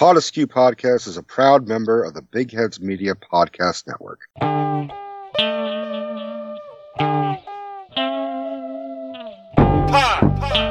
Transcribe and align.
Pod 0.00 0.16
Askew 0.16 0.46
Podcast 0.46 1.06
is 1.08 1.18
a 1.18 1.22
proud 1.22 1.68
member 1.68 2.02
of 2.02 2.14
the 2.14 2.22
Big 2.22 2.50
Heads 2.52 2.80
Media 2.80 3.14
Podcast 3.14 3.86
Network. 3.86 4.20
Pod. 4.40 4.90
Pod, 9.90 10.70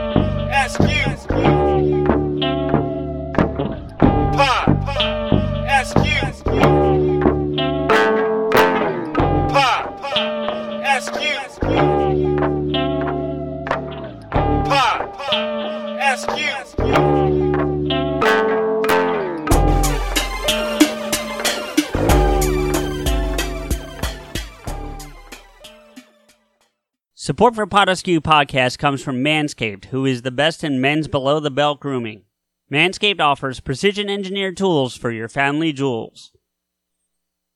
Support 27.30 27.54
for 27.54 27.68
Pod 27.68 27.90
Askew 27.90 28.22
Podcast 28.22 28.80
comes 28.80 29.04
from 29.04 29.24
Manscaped, 29.24 29.86
who 29.86 30.04
is 30.04 30.24
the 30.24 30.32
best 30.32 30.64
in 30.64 30.82
men's 30.82 31.08
below 31.08 31.40
the 31.40 31.52
belt 31.52 31.80
grooming. 31.80 32.24
Manscaped 32.72 33.22
offers 33.22 33.60
precision 33.60 34.10
engineered 34.10 34.58
tools 34.58 34.98
for 34.98 35.12
your 35.12 35.30
family 35.30 35.72
jewels. 35.72 36.32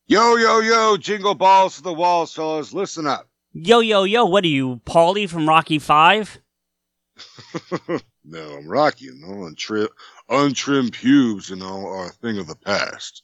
Yo, 0.06 0.36
yo, 0.36 0.60
yo, 0.60 0.96
jingle 0.98 1.34
balls 1.34 1.78
to 1.78 1.82
the 1.82 1.92
walls, 1.92 2.36
fellas. 2.36 2.72
Listen 2.72 3.08
up. 3.08 3.28
Yo, 3.52 3.80
yo, 3.80 4.04
yo, 4.04 4.26
what 4.26 4.44
are 4.44 4.48
you, 4.48 4.80
Paulie 4.86 5.28
from 5.28 5.50
Rocky 5.50 5.80
Five? 5.80 6.40
no, 8.24 8.56
I'm 8.56 8.68
Rocky, 8.68 9.06
you 9.06 9.16
know, 9.16 9.48
untrim- 9.48 9.90
untrimmed 10.30 10.94
pubes, 10.94 11.50
you 11.50 11.56
know, 11.56 11.88
are 11.88 12.06
a 12.06 12.10
thing 12.10 12.38
of 12.38 12.46
the 12.46 12.58
past. 12.58 13.24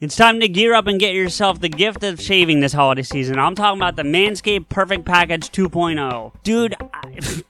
It's 0.00 0.16
time 0.16 0.40
to 0.40 0.48
gear 0.48 0.72
up 0.72 0.86
and 0.86 0.98
get 0.98 1.12
yourself 1.12 1.60
the 1.60 1.68
gift 1.68 2.02
of 2.04 2.18
shaving 2.18 2.60
this 2.60 2.72
holiday 2.72 3.02
season. 3.02 3.38
I'm 3.38 3.54
talking 3.54 3.78
about 3.78 3.96
the 3.96 4.02
Manscaped 4.02 4.70
Perfect 4.70 5.04
Package 5.04 5.50
2.0. 5.50 6.32
Dude, 6.42 6.74
I, 6.94 7.42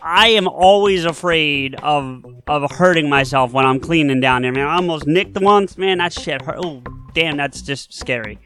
I 0.00 0.28
am 0.28 0.46
always 0.46 1.04
afraid 1.04 1.74
of 1.82 2.24
of 2.46 2.70
hurting 2.70 3.08
myself 3.08 3.52
when 3.52 3.66
I'm 3.66 3.80
cleaning 3.80 4.20
down 4.20 4.42
there, 4.42 4.52
man. 4.52 4.68
I 4.68 4.76
almost 4.76 5.08
nicked 5.08 5.40
once, 5.40 5.76
man. 5.76 5.98
That 5.98 6.12
shit 6.12 6.40
hurt. 6.40 6.60
Oh, 6.64 6.84
damn, 7.14 7.36
that's 7.36 7.62
just 7.62 7.92
scary. 7.92 8.38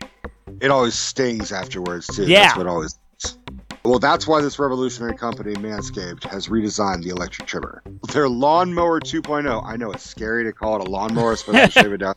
It 0.63 0.71
always 0.71 0.95
stings 0.95 1.53
afterwards, 1.53 2.07
too. 2.07 2.25
Yeah. 2.25 2.45
That's 2.45 2.57
what 2.57 2.67
always. 2.67 2.99
Well, 3.85 3.99
that's 3.99 4.29
why 4.29 4.41
this 4.41 4.61
revolutionary 4.61 5.17
company, 5.17 5.55
Manscaped, 5.55 6.23
has 6.25 6.47
redesigned 6.47 7.03
the 7.03 7.11
electric 7.11 7.49
trimmer. 7.49 7.83
Their 8.13 8.29
lawnmower 8.29 9.01
2.0, 9.01 9.65
I 9.65 9.77
know 9.77 9.91
it's 9.91 10.05
scary 10.05 10.45
to 10.45 10.53
call 10.53 10.81
it 10.81 10.87
a 10.87 10.91
lawnmower, 10.91 11.33
especially 11.33 11.93
it 11.93 11.99
down, 11.99 12.15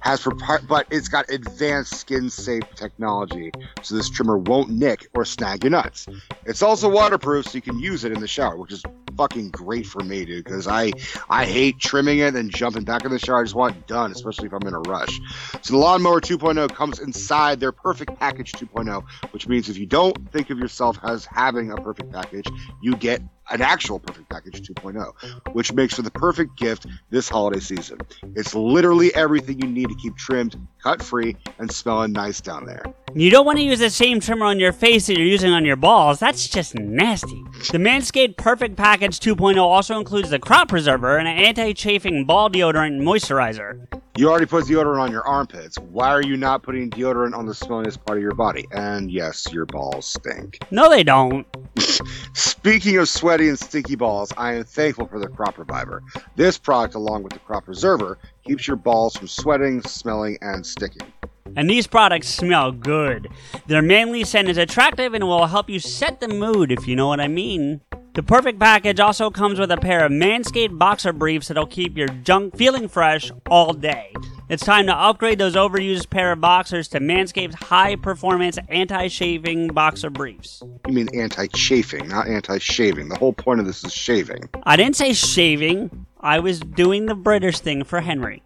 has 0.00 0.22
prop- 0.22 0.66
but 0.66 0.86
it's 0.90 1.08
got 1.08 1.30
advanced 1.30 1.96
skin 1.96 2.30
safe 2.30 2.62
technology, 2.76 3.52
so 3.82 3.94
this 3.94 4.08
trimmer 4.08 4.38
won't 4.38 4.70
nick 4.70 5.08
or 5.14 5.26
snag 5.26 5.64
your 5.64 5.72
nuts. 5.72 6.06
It's 6.46 6.62
also 6.62 6.88
waterproof, 6.88 7.46
so 7.46 7.56
you 7.56 7.62
can 7.62 7.78
use 7.78 8.04
it 8.04 8.12
in 8.12 8.20
the 8.20 8.28
shower, 8.28 8.56
which 8.56 8.72
is 8.72 8.82
fucking 9.16 9.50
great 9.50 9.86
for 9.86 10.00
me, 10.00 10.24
dude, 10.24 10.44
because 10.44 10.66
I 10.66 10.92
I 11.28 11.44
hate 11.46 11.78
trimming 11.78 12.18
it 12.18 12.34
and 12.34 12.50
jumping 12.50 12.84
back 12.84 13.04
in 13.04 13.10
the 13.10 13.18
shower. 13.18 13.40
I 13.40 13.44
just 13.44 13.54
want 13.54 13.76
it 13.76 13.86
done, 13.86 14.12
especially 14.12 14.46
if 14.46 14.52
I'm 14.52 14.66
in 14.66 14.74
a 14.74 14.80
rush. 14.80 15.20
So 15.62 15.72
the 15.72 15.78
lawnmower 15.78 16.20
2.0 16.20 16.74
comes 16.74 16.98
inside 17.00 17.60
their 17.60 17.72
perfect 17.72 18.18
package 18.18 18.52
2.0, 18.52 19.02
which 19.32 19.48
means 19.48 19.68
if 19.68 19.78
you 19.78 19.86
don't 19.86 20.30
think 20.32 20.50
of 20.50 20.58
yourself 20.58 20.85
as 21.02 21.24
having 21.26 21.72
a 21.72 21.76
perfect 21.76 22.12
package, 22.12 22.46
you 22.82 22.96
get 22.96 23.22
an 23.50 23.62
actual 23.62 23.98
perfect 23.98 24.28
package 24.28 24.60
2.0, 24.68 25.54
which 25.54 25.72
makes 25.72 25.94
for 25.94 26.02
the 26.02 26.10
perfect 26.10 26.56
gift 26.56 26.86
this 27.10 27.28
holiday 27.28 27.60
season. 27.60 27.98
It's 28.34 28.54
literally 28.54 29.14
everything 29.14 29.60
you 29.60 29.68
need 29.68 29.88
to 29.88 29.94
keep 29.94 30.16
trimmed, 30.16 30.56
cut 30.82 31.02
free, 31.02 31.36
and 31.58 31.70
smelling 31.70 32.12
nice 32.12 32.40
down 32.40 32.66
there. 32.66 32.82
You 33.14 33.30
don't 33.30 33.46
want 33.46 33.58
to 33.58 33.64
use 33.64 33.78
the 33.78 33.90
same 33.90 34.20
trimmer 34.20 34.46
on 34.46 34.58
your 34.58 34.72
face 34.72 35.06
that 35.06 35.16
you're 35.16 35.26
using 35.26 35.52
on 35.52 35.64
your 35.64 35.76
balls. 35.76 36.18
That's 36.18 36.48
just 36.48 36.74
nasty. 36.74 37.42
The 37.70 37.78
Manscaped 37.78 38.36
Perfect 38.36 38.76
Package 38.76 39.20
2.0 39.20 39.56
also 39.58 39.98
includes 39.98 40.30
the 40.30 40.38
crop 40.38 40.68
preserver 40.68 41.16
and 41.16 41.28
an 41.28 41.38
anti-chafing 41.38 42.24
ball 42.24 42.50
deodorant 42.50 43.00
moisturizer. 43.00 43.86
You 44.16 44.30
already 44.30 44.46
put 44.46 44.64
deodorant 44.64 44.98
on 44.98 45.12
your 45.12 45.26
armpits. 45.26 45.78
Why 45.78 46.08
are 46.08 46.22
you 46.22 46.38
not 46.38 46.62
putting 46.62 46.88
deodorant 46.88 47.36
on 47.36 47.44
the 47.44 47.52
smelliest 47.52 48.02
part 48.06 48.16
of 48.16 48.22
your 48.22 48.34
body? 48.34 48.66
And 48.72 49.10
yes, 49.10 49.46
your 49.52 49.66
balls 49.66 50.06
stink. 50.06 50.58
No, 50.70 50.88
they 50.88 51.02
don't. 51.02 51.46
Speaking 52.32 52.96
of 52.96 53.10
sweaty 53.10 53.50
and 53.50 53.58
stinky 53.58 53.94
balls, 53.94 54.32
I 54.38 54.54
am 54.54 54.64
thankful 54.64 55.06
for 55.06 55.18
the 55.18 55.28
Crop 55.28 55.58
Reviver. 55.58 56.02
This 56.34 56.56
product, 56.56 56.94
along 56.94 57.24
with 57.24 57.34
the 57.34 57.40
Crop 57.40 57.66
Preserver, 57.66 58.16
keeps 58.42 58.66
your 58.66 58.76
balls 58.76 59.16
from 59.16 59.28
sweating, 59.28 59.82
smelling, 59.82 60.38
and 60.40 60.64
sticking. 60.64 61.06
And 61.54 61.68
these 61.68 61.86
products 61.86 62.28
smell 62.28 62.72
good. 62.72 63.28
Their 63.66 63.82
manly 63.82 64.24
scent 64.24 64.48
is 64.48 64.56
attractive 64.56 65.12
and 65.12 65.24
will 65.28 65.46
help 65.46 65.68
you 65.68 65.78
set 65.78 66.20
the 66.20 66.28
mood, 66.28 66.72
if 66.72 66.88
you 66.88 66.96
know 66.96 67.08
what 67.08 67.20
I 67.20 67.28
mean. 67.28 67.82
The 68.16 68.22
perfect 68.22 68.58
package 68.58 68.98
also 68.98 69.28
comes 69.28 69.60
with 69.60 69.70
a 69.70 69.76
pair 69.76 70.02
of 70.02 70.10
Manscaped 70.10 70.78
boxer 70.78 71.12
briefs 71.12 71.48
that'll 71.48 71.66
keep 71.66 71.98
your 71.98 72.08
junk 72.08 72.56
feeling 72.56 72.88
fresh 72.88 73.30
all 73.50 73.74
day. 73.74 74.14
It's 74.48 74.64
time 74.64 74.86
to 74.86 74.94
upgrade 74.94 75.38
those 75.38 75.54
overused 75.54 76.08
pair 76.08 76.32
of 76.32 76.40
boxers 76.40 76.88
to 76.88 76.98
Manscaped's 76.98 77.56
high 77.56 77.94
performance 77.96 78.56
anti 78.70 79.08
shaving 79.08 79.68
boxer 79.68 80.08
briefs. 80.08 80.62
You 80.86 80.94
mean 80.94 81.08
anti 81.12 81.46
chafing, 81.48 82.08
not 82.08 82.26
anti 82.26 82.56
shaving. 82.56 83.10
The 83.10 83.18
whole 83.18 83.34
point 83.34 83.60
of 83.60 83.66
this 83.66 83.84
is 83.84 83.92
shaving. 83.92 84.48
I 84.62 84.76
didn't 84.76 84.96
say 84.96 85.12
shaving, 85.12 86.06
I 86.18 86.38
was 86.38 86.60
doing 86.60 87.04
the 87.04 87.14
British 87.14 87.60
thing 87.60 87.84
for 87.84 88.00
Henry. 88.00 88.42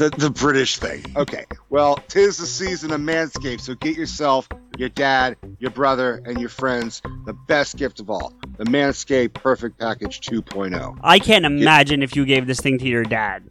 The, 0.00 0.08
the 0.08 0.30
British 0.30 0.78
thing. 0.78 1.04
Okay. 1.14 1.44
Well, 1.68 1.96
tis 2.08 2.38
the 2.38 2.46
season 2.46 2.90
of 2.90 3.02
Manscaped, 3.02 3.60
so 3.60 3.74
get 3.74 3.98
yourself, 3.98 4.48
your 4.78 4.88
dad, 4.88 5.36
your 5.58 5.72
brother, 5.72 6.22
and 6.24 6.40
your 6.40 6.48
friends 6.48 7.02
the 7.26 7.34
best 7.34 7.76
gift 7.76 8.00
of 8.00 8.08
all 8.08 8.32
the 8.56 8.64
Manscaped 8.64 9.34
Perfect 9.34 9.78
Package 9.78 10.22
2.0. 10.22 10.98
I 11.02 11.18
can't 11.18 11.44
imagine 11.44 12.02
if 12.02 12.16
you 12.16 12.24
gave 12.24 12.46
this 12.46 12.60
thing 12.60 12.78
to 12.78 12.86
your 12.86 13.04
dad. 13.04 13.46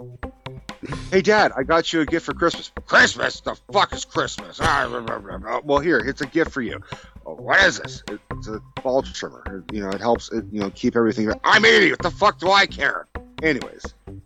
Hey, 1.12 1.22
Dad, 1.22 1.52
I 1.56 1.62
got 1.62 1.94
you 1.94 2.02
a 2.02 2.06
gift 2.06 2.26
for 2.26 2.34
Christmas. 2.34 2.72
Christmas? 2.88 3.42
The 3.42 3.56
fuck 3.72 3.94
is 3.94 4.06
Christmas? 4.06 4.60
Ah, 4.60 4.88
blah, 4.90 5.02
blah, 5.02 5.20
blah, 5.20 5.38
blah. 5.38 5.62
Well, 5.64 5.80
here, 5.80 6.00
it's 6.00 6.22
a 6.22 6.26
gift 6.26 6.52
for 6.52 6.62
you. 6.64 6.82
What 7.38 7.62
is 7.64 7.80
this? 7.80 8.04
It- 8.10 8.20
It's 8.38 8.48
a 8.48 8.62
ball 8.82 9.02
trimmer. 9.02 9.66
You 9.72 9.82
know, 9.82 9.90
it 9.90 10.00
helps, 10.00 10.32
it, 10.32 10.46
you 10.52 10.62
know, 10.62 10.70
keep 10.72 10.96
everything. 10.96 11.30
I'm 11.44 11.66
an 11.66 11.74
idiot. 11.74 12.02
What 12.02 12.12
the 12.12 12.18
fuck 12.18 12.40
do 12.40 12.50
I 12.52 12.66
care? 12.66 13.06
Anyways, 13.44 13.84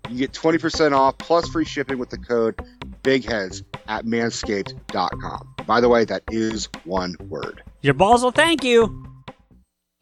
you 0.10 0.18
get 0.18 0.34
20% 0.34 0.92
off 0.94 1.18
plus 1.18 1.48
free 1.50 1.66
shipping 1.66 1.98
with 1.98 2.10
the 2.12 2.18
code 2.20 2.56
BIGHEADS 3.04 3.64
at 3.88 4.06
manscaped.com. 4.06 5.56
By 5.66 5.82
the 5.82 5.90
way, 5.90 6.06
that 6.06 6.24
is 6.32 6.70
one 6.84 7.16
word. 7.28 7.64
Your 7.82 7.94
balls 7.96 8.24
will 8.24 8.32
thank 8.32 8.64
you. 8.64 9.00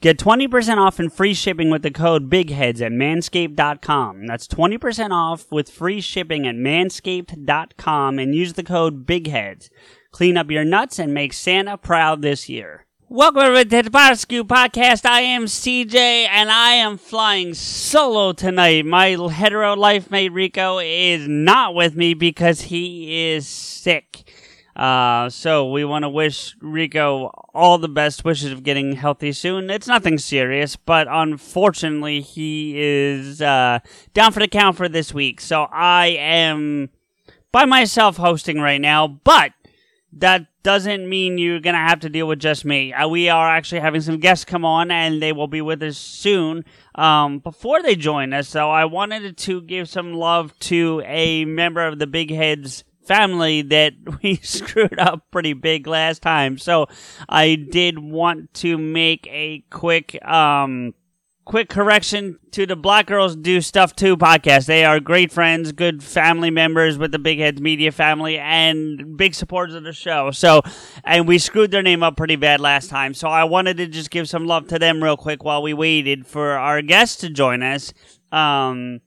Get 0.01 0.17
20% 0.17 0.77
off 0.77 0.99
and 0.99 1.13
free 1.13 1.33
shipping 1.33 1.69
with 1.69 1.83
the 1.83 1.91
code 1.91 2.29
BIGHEADS 2.29 2.81
at 2.81 2.91
manscaped.com. 2.91 4.25
That's 4.27 4.47
20% 4.47 5.11
off 5.11 5.51
with 5.51 5.69
free 5.69 6.01
shipping 6.01 6.47
at 6.47 6.55
manscaped.com 6.55 8.19
and 8.19 8.35
use 8.35 8.53
the 8.53 8.63
code 8.63 9.05
BIGHEADS. 9.05 9.69
Clean 10.11 10.35
up 10.37 10.51
your 10.51 10.65
nuts 10.65 10.99
and 10.99 11.13
make 11.13 11.33
Santa 11.33 11.77
proud 11.77 12.21
this 12.21 12.49
year. 12.49 12.85
Welcome 13.13 13.67
to 13.67 13.81
the 13.81 13.91
Pod 13.91 14.13
Askew 14.13 14.45
Podcast. 14.45 15.05
I 15.05 15.19
am 15.19 15.43
CJ 15.43 15.95
and 15.95 16.49
I 16.49 16.75
am 16.75 16.97
flying 16.97 17.53
solo 17.53 18.31
tonight. 18.31 18.85
My 18.85 19.17
hetero 19.29 19.75
life 19.75 20.09
mate 20.09 20.31
Rico 20.31 20.79
is 20.79 21.27
not 21.27 21.75
with 21.75 21.93
me 21.93 22.13
because 22.13 22.61
he 22.61 23.33
is 23.33 23.45
sick. 23.45 24.31
Uh, 24.77 25.29
so 25.29 25.69
we 25.69 25.83
want 25.83 26.03
to 26.03 26.09
wish 26.09 26.55
Rico 26.61 27.31
all 27.53 27.77
the 27.77 27.89
best 27.89 28.23
wishes 28.23 28.53
of 28.53 28.63
getting 28.63 28.93
healthy 28.93 29.33
soon. 29.33 29.69
It's 29.69 29.87
nothing 29.87 30.17
serious, 30.17 30.77
but 30.77 31.07
unfortunately 31.11 32.21
he 32.21 32.75
is 32.77 33.41
uh, 33.41 33.79
down 34.13 34.31
for 34.31 34.39
the 34.39 34.47
count 34.47 34.77
for 34.77 34.87
this 34.87 35.13
week. 35.13 35.41
So 35.41 35.63
I 35.63 36.15
am 36.17 36.87
by 37.51 37.65
myself 37.65 38.15
hosting 38.15 38.61
right 38.61 38.79
now, 38.79 39.05
but 39.09 39.51
that 40.13 40.47
doesn't 40.63 41.07
mean 41.07 41.37
you're 41.37 41.59
going 41.59 41.73
to 41.73 41.79
have 41.79 42.01
to 42.01 42.09
deal 42.09 42.27
with 42.27 42.39
just 42.39 42.65
me. 42.65 42.93
Uh, 42.93 43.07
we 43.07 43.29
are 43.29 43.49
actually 43.49 43.81
having 43.81 44.01
some 44.01 44.19
guests 44.19 44.45
come 44.45 44.65
on, 44.65 44.91
and 44.91 45.21
they 45.21 45.31
will 45.31 45.47
be 45.47 45.61
with 45.61 45.81
us 45.83 45.97
soon. 45.97 46.65
Um, 46.95 47.39
before 47.39 47.81
they 47.81 47.95
join 47.95 48.33
us, 48.33 48.51
though, 48.51 48.69
I 48.69 48.85
wanted 48.85 49.37
to 49.37 49.61
give 49.61 49.89
some 49.89 50.13
love 50.13 50.57
to 50.59 51.01
a 51.05 51.45
member 51.45 51.85
of 51.85 51.99
the 51.99 52.07
Big 52.07 52.31
Heads 52.31 52.83
family 53.03 53.61
that 53.63 53.93
we 54.23 54.35
screwed 54.37 54.99
up 54.99 55.29
pretty 55.31 55.53
big 55.53 55.87
last 55.87 56.21
time. 56.21 56.57
So 56.57 56.87
I 57.27 57.55
did 57.55 57.99
want 57.99 58.53
to 58.55 58.77
make 58.77 59.27
a 59.27 59.63
quick 59.69 60.17
um 60.25 60.93
quick 61.51 61.67
correction 61.67 62.39
to 62.49 62.65
the 62.65 62.77
Black 62.77 63.07
Girls 63.07 63.35
Do 63.35 63.59
Stuff 63.59 63.93
Too 63.93 64.15
podcast. 64.15 64.67
They 64.67 64.85
are 64.85 65.01
great 65.01 65.33
friends, 65.33 65.73
good 65.73 66.01
family 66.01 66.49
members 66.49 66.97
with 66.97 67.11
the 67.11 67.19
Big 67.19 67.39
Heads 67.39 67.59
Media 67.59 67.91
family, 67.91 68.39
and 68.39 69.17
big 69.17 69.35
supporters 69.35 69.75
of 69.75 69.83
the 69.83 69.91
show. 69.91 70.31
So, 70.31 70.61
and 71.03 71.27
we 71.27 71.39
screwed 71.39 71.71
their 71.71 71.81
name 71.81 72.03
up 72.03 72.15
pretty 72.15 72.37
bad 72.37 72.61
last 72.61 72.89
time. 72.89 73.13
So 73.13 73.27
I 73.27 73.43
wanted 73.43 73.75
to 73.77 73.87
just 73.87 74.11
give 74.11 74.29
some 74.29 74.47
love 74.47 74.69
to 74.69 74.79
them 74.79 75.03
real 75.03 75.17
quick 75.17 75.43
while 75.43 75.61
we 75.61 75.73
waited 75.73 76.25
for 76.25 76.51
our 76.51 76.81
guests 76.81 77.17
to 77.17 77.29
join 77.29 77.63
us. 77.63 77.91
Um, 78.31 79.01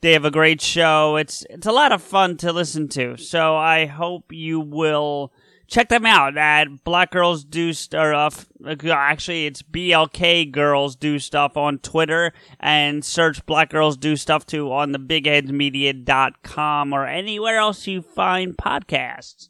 they 0.00 0.12
have 0.14 0.24
a 0.24 0.30
great 0.30 0.62
show. 0.62 1.16
It's 1.16 1.44
it's 1.50 1.66
a 1.66 1.72
lot 1.72 1.92
of 1.92 2.02
fun 2.02 2.38
to 2.38 2.50
listen 2.50 2.88
to. 2.88 3.18
So 3.18 3.56
I 3.56 3.84
hope 3.84 4.32
you 4.32 4.58
will 4.58 5.34
check 5.70 5.88
them 5.88 6.04
out 6.04 6.36
at 6.36 6.84
Black 6.84 7.12
Girls 7.12 7.44
Do 7.44 7.72
Stuff. 7.72 8.46
Uh, 8.62 8.74
uh, 8.84 8.90
actually, 8.92 9.46
it's 9.46 9.62
BLK 9.62 10.50
Girls 10.50 10.96
Do 10.96 11.18
Stuff 11.18 11.56
on 11.56 11.78
Twitter 11.78 12.32
and 12.58 13.04
search 13.04 13.46
Black 13.46 13.70
Girls 13.70 13.96
Do 13.96 14.16
Stuff 14.16 14.44
too 14.44 14.70
on 14.72 14.92
the 14.92 14.98
BigHeadsMedia.com 14.98 16.92
or 16.92 17.06
anywhere 17.06 17.58
else 17.58 17.86
you 17.86 18.02
find 18.02 18.56
podcasts. 18.56 19.48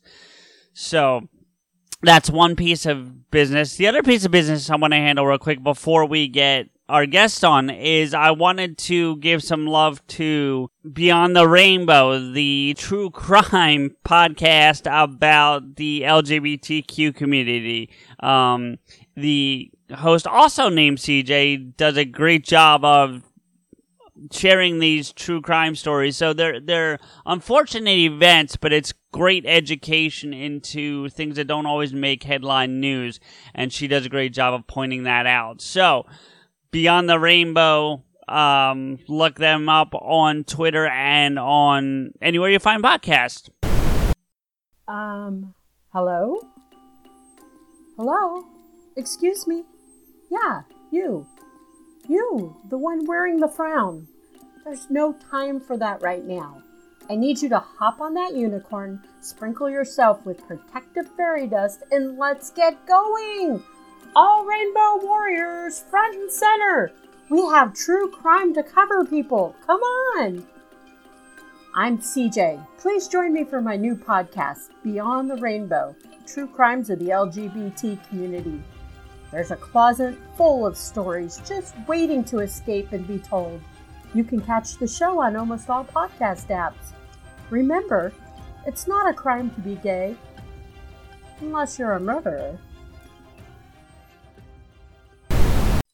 So 0.72 1.28
that's 2.02 2.30
one 2.30 2.54
piece 2.54 2.86
of 2.86 3.30
business. 3.30 3.76
The 3.76 3.88
other 3.88 4.02
piece 4.02 4.24
of 4.24 4.30
business 4.30 4.70
I 4.70 4.76
want 4.76 4.92
to 4.92 4.98
handle 4.98 5.26
real 5.26 5.38
quick 5.38 5.62
before 5.62 6.04
we 6.04 6.28
get 6.28 6.68
our 6.90 7.06
guest 7.06 7.44
on 7.44 7.70
is 7.70 8.14
I 8.14 8.32
wanted 8.32 8.76
to 8.78 9.16
give 9.18 9.44
some 9.44 9.66
love 9.66 10.04
to 10.08 10.68
Beyond 10.92 11.36
the 11.36 11.46
Rainbow, 11.46 12.32
the 12.32 12.74
true 12.76 13.10
crime 13.12 13.94
podcast 14.04 14.86
about 14.86 15.76
the 15.76 16.02
LGBTQ 16.02 17.14
community. 17.14 17.90
Um, 18.18 18.78
the 19.16 19.70
host, 19.94 20.26
also 20.26 20.68
named 20.68 20.98
CJ, 20.98 21.76
does 21.76 21.96
a 21.96 22.04
great 22.04 22.44
job 22.44 22.84
of 22.84 23.22
sharing 24.32 24.80
these 24.80 25.12
true 25.12 25.40
crime 25.40 25.76
stories. 25.76 26.16
So 26.16 26.32
they're 26.32 26.58
they're 26.58 26.98
unfortunate 27.24 27.98
events, 27.98 28.56
but 28.56 28.72
it's 28.72 28.92
great 29.12 29.46
education 29.46 30.34
into 30.34 31.08
things 31.10 31.36
that 31.36 31.46
don't 31.46 31.66
always 31.66 31.92
make 31.92 32.24
headline 32.24 32.80
news, 32.80 33.20
and 33.54 33.72
she 33.72 33.86
does 33.86 34.06
a 34.06 34.10
great 34.10 34.32
job 34.32 34.54
of 34.54 34.66
pointing 34.66 35.04
that 35.04 35.26
out. 35.26 35.60
So 35.60 36.06
Beyond 36.72 37.08
the 37.08 37.18
Rainbow. 37.18 38.04
Um, 38.28 38.98
look 39.08 39.36
them 39.36 39.68
up 39.68 39.92
on 39.92 40.44
Twitter 40.44 40.86
and 40.86 41.38
on 41.38 42.12
anywhere 42.22 42.50
you 42.50 42.60
find 42.60 42.82
podcasts. 42.82 43.50
Um, 44.86 45.54
hello? 45.92 46.40
Hello? 47.96 48.44
Excuse 48.96 49.48
me? 49.48 49.64
Yeah, 50.30 50.62
you. 50.92 51.26
You, 52.08 52.56
the 52.68 52.78
one 52.78 53.04
wearing 53.04 53.40
the 53.40 53.48
frown. 53.48 54.06
There's 54.64 54.88
no 54.90 55.12
time 55.30 55.60
for 55.60 55.76
that 55.76 56.02
right 56.02 56.24
now. 56.24 56.62
I 57.08 57.16
need 57.16 57.42
you 57.42 57.48
to 57.48 57.58
hop 57.58 58.00
on 58.00 58.14
that 58.14 58.36
unicorn, 58.36 59.02
sprinkle 59.20 59.68
yourself 59.68 60.24
with 60.24 60.46
protective 60.46 61.08
fairy 61.16 61.48
dust, 61.48 61.82
and 61.90 62.16
let's 62.16 62.50
get 62.50 62.86
going! 62.86 63.60
All 64.16 64.44
Rainbow 64.44 64.98
Warriors, 65.06 65.84
front 65.88 66.16
and 66.16 66.32
center! 66.32 66.90
We 67.30 67.42
have 67.42 67.72
true 67.72 68.10
crime 68.10 68.52
to 68.54 68.62
cover, 68.64 69.04
people! 69.04 69.54
Come 69.64 69.80
on! 69.80 70.44
I'm 71.76 71.98
CJ. 71.98 72.66
Please 72.76 73.06
join 73.06 73.32
me 73.32 73.44
for 73.44 73.60
my 73.60 73.76
new 73.76 73.94
podcast, 73.94 74.70
Beyond 74.82 75.30
the 75.30 75.36
Rainbow 75.36 75.94
True 76.26 76.48
Crimes 76.48 76.90
of 76.90 76.98
the 76.98 77.10
LGBT 77.10 78.08
Community. 78.08 78.60
There's 79.30 79.52
a 79.52 79.56
closet 79.56 80.18
full 80.36 80.66
of 80.66 80.76
stories 80.76 81.40
just 81.46 81.76
waiting 81.86 82.24
to 82.24 82.40
escape 82.40 82.90
and 82.90 83.06
be 83.06 83.20
told. 83.20 83.60
You 84.12 84.24
can 84.24 84.40
catch 84.40 84.76
the 84.76 84.88
show 84.88 85.20
on 85.20 85.36
almost 85.36 85.70
all 85.70 85.84
podcast 85.84 86.48
apps. 86.48 86.94
Remember, 87.48 88.12
it's 88.66 88.88
not 88.88 89.08
a 89.08 89.14
crime 89.14 89.50
to 89.50 89.60
be 89.60 89.76
gay, 89.76 90.16
unless 91.40 91.78
you're 91.78 91.92
a 91.92 92.00
murderer. 92.00 92.58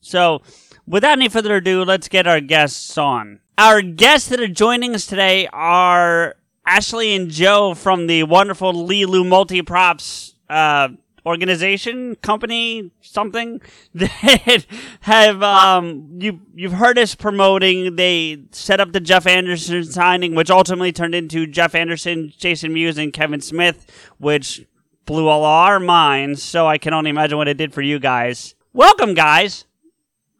So, 0.07 0.43
without 0.87 1.19
any 1.19 1.29
further 1.29 1.57
ado, 1.57 1.85
let's 1.85 2.09
get 2.09 2.27
our 2.27 2.41
guests 2.41 2.97
on. 2.97 3.41
Our 3.59 3.83
guests 3.83 4.29
that 4.29 4.41
are 4.41 4.49
joining 4.49 4.95
us 4.95 5.07
today 5.07 5.49
are 5.53 6.37
Ashley 6.65 7.15
and 7.15 7.29
Joe 7.29 7.75
from 7.75 8.07
the 8.07 8.23
wonderful 8.23 8.73
Lilu 8.73 9.27
Multi 9.27 9.63
Props 9.63 10.35
uh, 10.49 10.89
organization, 11.27 12.15
company, 12.17 12.93
something 13.01 13.61
that 13.95 14.65
have 15.01 15.43
um, 15.43 16.09
you 16.21 16.41
you've 16.55 16.75
heard 16.75 16.99
us 16.99 17.17
promoting. 17.17 17.97
They 17.97 18.45
set 18.53 18.79
up 18.79 18.93
the 18.93 19.01
Jeff 19.01 19.27
Anderson 19.27 19.85
signing, 19.85 20.37
which 20.37 20.51
ultimately 20.51 20.93
turned 20.93 21.17
into 21.17 21.49
Jeff 21.49 21.75
Anderson, 21.75 22.33
Jason 22.37 22.73
Mewes, 22.73 22.97
and 22.97 23.13
Kevin 23.13 23.41
Smith, 23.41 23.87
which 24.19 24.67
blew 25.05 25.27
all 25.27 25.45
our 25.45 25.81
minds. 25.81 26.45
So 26.45 26.69
I 26.69 26.79
can 26.79 26.95
only 26.95 27.11
imagine 27.11 27.39
what 27.39 27.49
it 27.49 27.57
did 27.57 27.75
for 27.75 27.83
you 27.83 27.99
guys. 27.99 28.55
Welcome, 28.73 29.15
guys. 29.15 29.66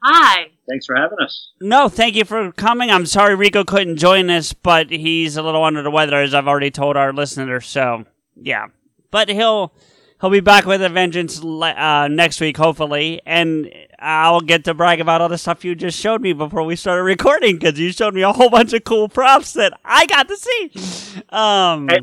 Hi. 0.09 0.51
Thanks 0.69 0.87
for 0.87 0.95
having 0.95 1.19
us. 1.21 1.51
No, 1.61 1.89
thank 1.89 2.15
you 2.15 2.25
for 2.25 2.53
coming. 2.53 2.91
I'm 2.93 3.07
sorry 3.07 3.35
Rico 3.35 3.65
couldn't 3.65 3.97
join 3.97 4.31
us, 4.31 4.53
but 4.53 4.89
he's 4.89 5.37
a 5.37 5.43
little 5.43 5.65
under 5.65 5.83
the 5.83 5.91
weather, 5.91 6.17
as 6.23 6.33
I've 6.33 6.47
already 6.47 6.71
told 6.71 6.97
our 6.97 7.13
listeners. 7.13 7.67
So, 7.67 8.05
yeah, 8.41 8.67
but 9.11 9.29
he'll 9.29 9.73
he'll 10.21 10.31
be 10.31 10.39
back 10.39 10.65
with 10.65 10.81
a 10.81 10.89
vengeance 10.89 11.43
uh, 11.45 12.07
next 12.09 12.41
week, 12.41 12.57
hopefully, 12.57 13.21
and 13.27 13.69
I'll 13.99 14.41
get 14.41 14.65
to 14.67 14.75
brag 14.75 15.01
about 15.01 15.23
all 15.23 15.29
the 15.29 15.39
stuff 15.39 15.65
you 15.65 15.75
just 15.75 15.99
showed 15.99 16.21
me 16.21 16.33
before 16.33 16.63
we 16.63 16.77
started 16.77 17.03
recording 17.03 17.59
because 17.59 17.77
you 17.77 17.91
showed 17.91 18.15
me 18.15 18.23
a 18.23 18.33
whole 18.33 18.51
bunch 18.51 18.73
of 18.75 18.85
cool 18.85 19.09
props 19.09 19.55
that 19.55 19.73
I 19.85 20.07
got 20.07 20.29
to 20.29 20.37
see. 20.37 21.23
Um, 21.31 21.89
Hey. 21.89 21.99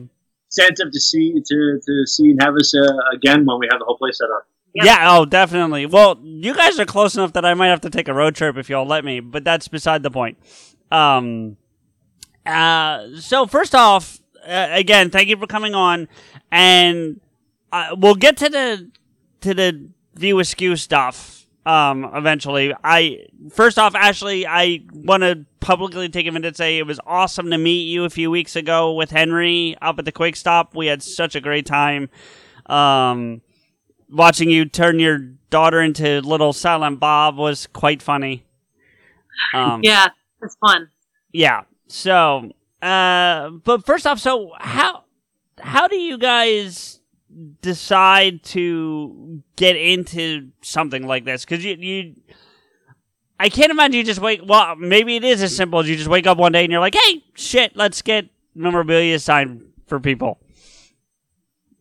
Incentive 0.55 0.91
to 0.91 0.99
see 0.99 1.33
to, 1.33 1.79
to 1.83 2.05
see 2.05 2.31
and 2.31 2.41
have 2.41 2.53
us 2.55 2.75
uh, 2.75 2.85
again 3.15 3.45
when 3.45 3.59
we 3.59 3.67
have 3.71 3.79
the 3.79 3.85
whole 3.85 3.97
place 3.97 4.17
set 4.19 4.29
up. 4.29 4.45
Yeah. 4.73 5.17
oh, 5.17 5.25
definitely. 5.25 5.85
Well, 5.85 6.19
you 6.23 6.53
guys 6.55 6.79
are 6.79 6.85
close 6.85 7.15
enough 7.15 7.33
that 7.33 7.45
I 7.45 7.53
might 7.53 7.67
have 7.67 7.81
to 7.81 7.89
take 7.89 8.07
a 8.07 8.13
road 8.13 8.35
trip 8.35 8.57
if 8.57 8.69
y'all 8.69 8.85
let 8.87 9.05
me, 9.05 9.19
but 9.19 9.43
that's 9.43 9.67
beside 9.67 10.03
the 10.03 10.11
point. 10.11 10.37
Um, 10.91 11.57
uh, 12.45 13.15
so 13.19 13.45
first 13.45 13.75
off, 13.75 14.19
uh, 14.45 14.67
again, 14.71 15.09
thank 15.09 15.29
you 15.29 15.37
for 15.37 15.47
coming 15.47 15.75
on, 15.75 16.07
and 16.51 17.21
uh, 17.71 17.95
we'll 17.97 18.15
get 18.15 18.37
to 18.37 18.49
the 18.49 18.89
to 19.41 19.53
the 19.53 19.89
view 20.15 20.39
askew 20.39 20.75
stuff 20.75 21.45
um 21.65 22.09
eventually 22.13 22.73
i 22.83 23.19
first 23.51 23.79
off 23.79 23.95
ashley 23.95 24.45
i 24.45 24.81
want 24.93 25.23
to 25.23 25.45
publicly 25.59 26.07
take 26.09 26.27
a 26.27 26.31
minute 26.31 26.51
to 26.51 26.57
say 26.57 26.77
it 26.77 26.85
was 26.85 26.99
awesome 27.05 27.49
to 27.49 27.57
meet 27.57 27.83
you 27.83 28.03
a 28.03 28.09
few 28.09 28.29
weeks 28.29 28.55
ago 28.55 28.93
with 28.93 29.11
henry 29.11 29.75
up 29.81 29.97
at 29.97 30.05
the 30.05 30.11
quick 30.11 30.35
stop 30.35 30.75
we 30.75 30.87
had 30.87 31.01
such 31.01 31.35
a 31.35 31.41
great 31.41 31.65
time 31.65 32.09
um 32.67 33.41
watching 34.13 34.49
you 34.49 34.65
turn 34.65 34.99
your 34.99 35.17
daughter 35.49 35.81
into 35.81 36.21
little 36.21 36.53
silent 36.53 36.99
bob 36.99 37.35
was 37.37 37.67
quite 37.67 38.01
funny 38.01 38.45
um 39.53 39.81
Yeah, 39.83 40.07
it's 40.41 40.55
fun. 40.65 40.89
yeah. 41.31 41.63
So, 41.87 42.51
uh, 42.81 43.49
but 43.49 43.85
first 43.85 44.07
off, 44.07 44.19
so 44.19 44.51
how 44.59 45.03
how 45.59 45.87
do 45.87 45.95
you 45.95 46.17
guys 46.17 46.99
decide 47.61 48.43
to 48.43 49.41
get 49.55 49.75
into 49.75 50.49
something 50.61 51.05
like 51.05 51.25
this? 51.25 51.45
Because 51.45 51.63
you 51.63 51.75
you. 51.75 52.15
I 53.39 53.49
can't 53.49 53.71
imagine 53.71 53.93
you 53.95 54.03
just 54.03 54.21
wake. 54.21 54.41
Well, 54.45 54.75
maybe 54.75 55.15
it 55.15 55.23
is 55.23 55.41
as 55.43 55.55
simple 55.55 55.79
as 55.79 55.89
you 55.89 55.95
just 55.95 56.07
wake 56.09 56.25
up 56.27 56.37
one 56.37 56.51
day 56.51 56.63
and 56.63 56.71
you're 56.71 56.79
like, 56.81 56.95
"Hey, 56.95 57.23
shit, 57.35 57.75
let's 57.75 58.01
get 58.01 58.29
memorabilia 58.55 59.19
signed 59.19 59.63
for 59.87 59.99
people." 59.99 60.39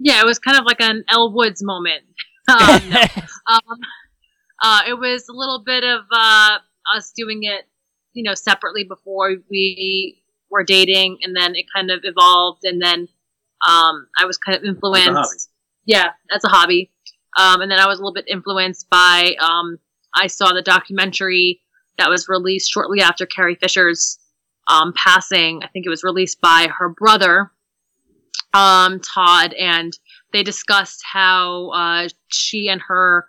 Yeah, 0.03 0.21
it 0.21 0.27
was 0.27 0.39
kind 0.39 0.59
of 0.59 0.65
like 0.65 0.81
an 0.81 1.05
Elle 1.09 1.33
Woods 1.33 1.63
moment. 1.63 2.03
Um, 2.51 2.91
no. 2.91 3.01
um, 3.47 3.79
uh, 4.61 4.81
it 4.89 4.95
was 4.95 5.29
a 5.29 5.33
little 5.33 5.63
bit 5.65 5.85
of 5.85 6.01
uh, 6.11 6.59
us 6.97 7.13
doing 7.15 7.45
it, 7.45 7.67
you 8.15 8.25
know, 8.25 8.35
separately 8.35 8.83
before 8.83 9.37
we 9.49 10.21
were 10.51 10.65
dating, 10.65 11.19
and 11.23 11.37
then 11.37 11.55
it 11.55 11.67
kind 11.73 11.93
of 11.93 12.01
evolved, 12.03 12.65
and 12.65 12.83
then 12.83 13.07
um, 13.67 14.09
I 14.19 14.25
was 14.25 14.39
kind 14.39 14.59
of 14.59 14.65
influenced. 14.65 15.09
hobby. 15.13 15.39
Yeah, 15.87 16.11
as 16.35 16.43
a 16.43 16.49
hobby, 16.49 16.91
um, 17.39 17.61
and 17.61 17.71
then 17.71 17.79
I 17.79 17.87
was 17.87 18.01
a 18.01 18.03
little 18.03 18.13
bit 18.13 18.27
influenced 18.27 18.91
by. 18.91 19.37
Um, 19.41 19.79
I 20.15 20.27
saw 20.27 20.53
the 20.53 20.63
documentary 20.63 21.61
that 21.99 22.11
was 22.11 22.29
released 22.29 22.73
shortly 22.73 23.01
after 23.01 23.25
Carrie 23.25 23.55
Fisher's 23.55 24.19
um, 24.69 24.93
passing. 24.97 25.61
I 25.63 25.69
think 25.69 25.87
it 25.87 25.91
was 25.91 26.03
released 26.03 26.41
by 26.41 26.69
her 26.77 26.89
brother, 26.89 27.53
um, 28.55 29.01
Todd, 29.01 29.55
and 29.55 29.97
they 30.33 30.43
discussed 30.43 31.03
how 31.05 31.71
uh, 31.71 32.09
she 32.29 32.69
and 32.69 32.81
her 32.89 33.27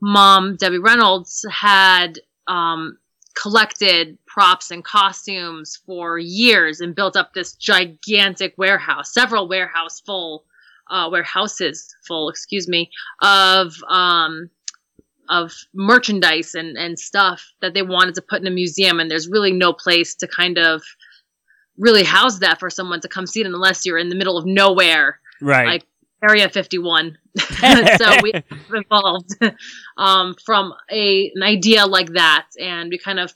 mom, 0.00 0.56
Debbie 0.56 0.78
Reynolds, 0.78 1.44
had 1.50 2.18
um, 2.46 2.98
collected 3.34 4.18
props 4.26 4.70
and 4.70 4.84
costumes 4.84 5.80
for 5.86 6.18
years 6.18 6.80
and 6.80 6.94
built 6.94 7.16
up 7.16 7.32
this 7.32 7.54
gigantic 7.54 8.54
warehouse, 8.56 9.12
several 9.12 9.48
warehouse 9.48 10.00
full, 10.00 10.44
uh, 10.90 11.08
warehouses 11.10 11.94
full, 12.06 12.28
excuse 12.28 12.68
me, 12.68 12.90
of 13.22 13.74
um, 13.88 14.50
of 15.30 15.54
merchandise 15.72 16.54
and, 16.54 16.76
and 16.76 16.98
stuff 16.98 17.52
that 17.62 17.72
they 17.72 17.82
wanted 17.82 18.14
to 18.14 18.22
put 18.22 18.42
in 18.42 18.46
a 18.46 18.50
museum. 18.50 19.00
And 19.00 19.10
there's 19.10 19.26
really 19.26 19.52
no 19.52 19.72
place 19.72 20.14
to 20.16 20.28
kind 20.28 20.58
of 20.58 20.82
really 21.78 22.04
house 22.04 22.38
that 22.38 22.60
for 22.60 22.70
someone 22.70 23.00
to 23.00 23.08
come 23.08 23.26
see 23.26 23.40
it 23.40 23.46
unless 23.46 23.84
you're 23.84 23.98
in 23.98 24.08
the 24.08 24.14
middle 24.16 24.38
of 24.38 24.46
nowhere, 24.46 25.20
Right. 25.40 25.66
like 25.66 25.86
Area 26.22 26.48
51. 26.48 27.18
so 27.38 28.16
we 28.22 28.32
evolved 28.72 29.30
um, 29.98 30.34
from 30.44 30.72
a 30.90 31.30
an 31.34 31.42
idea 31.42 31.86
like 31.86 32.12
that, 32.14 32.46
and 32.58 32.90
we 32.90 32.98
kind 32.98 33.18
of 33.18 33.32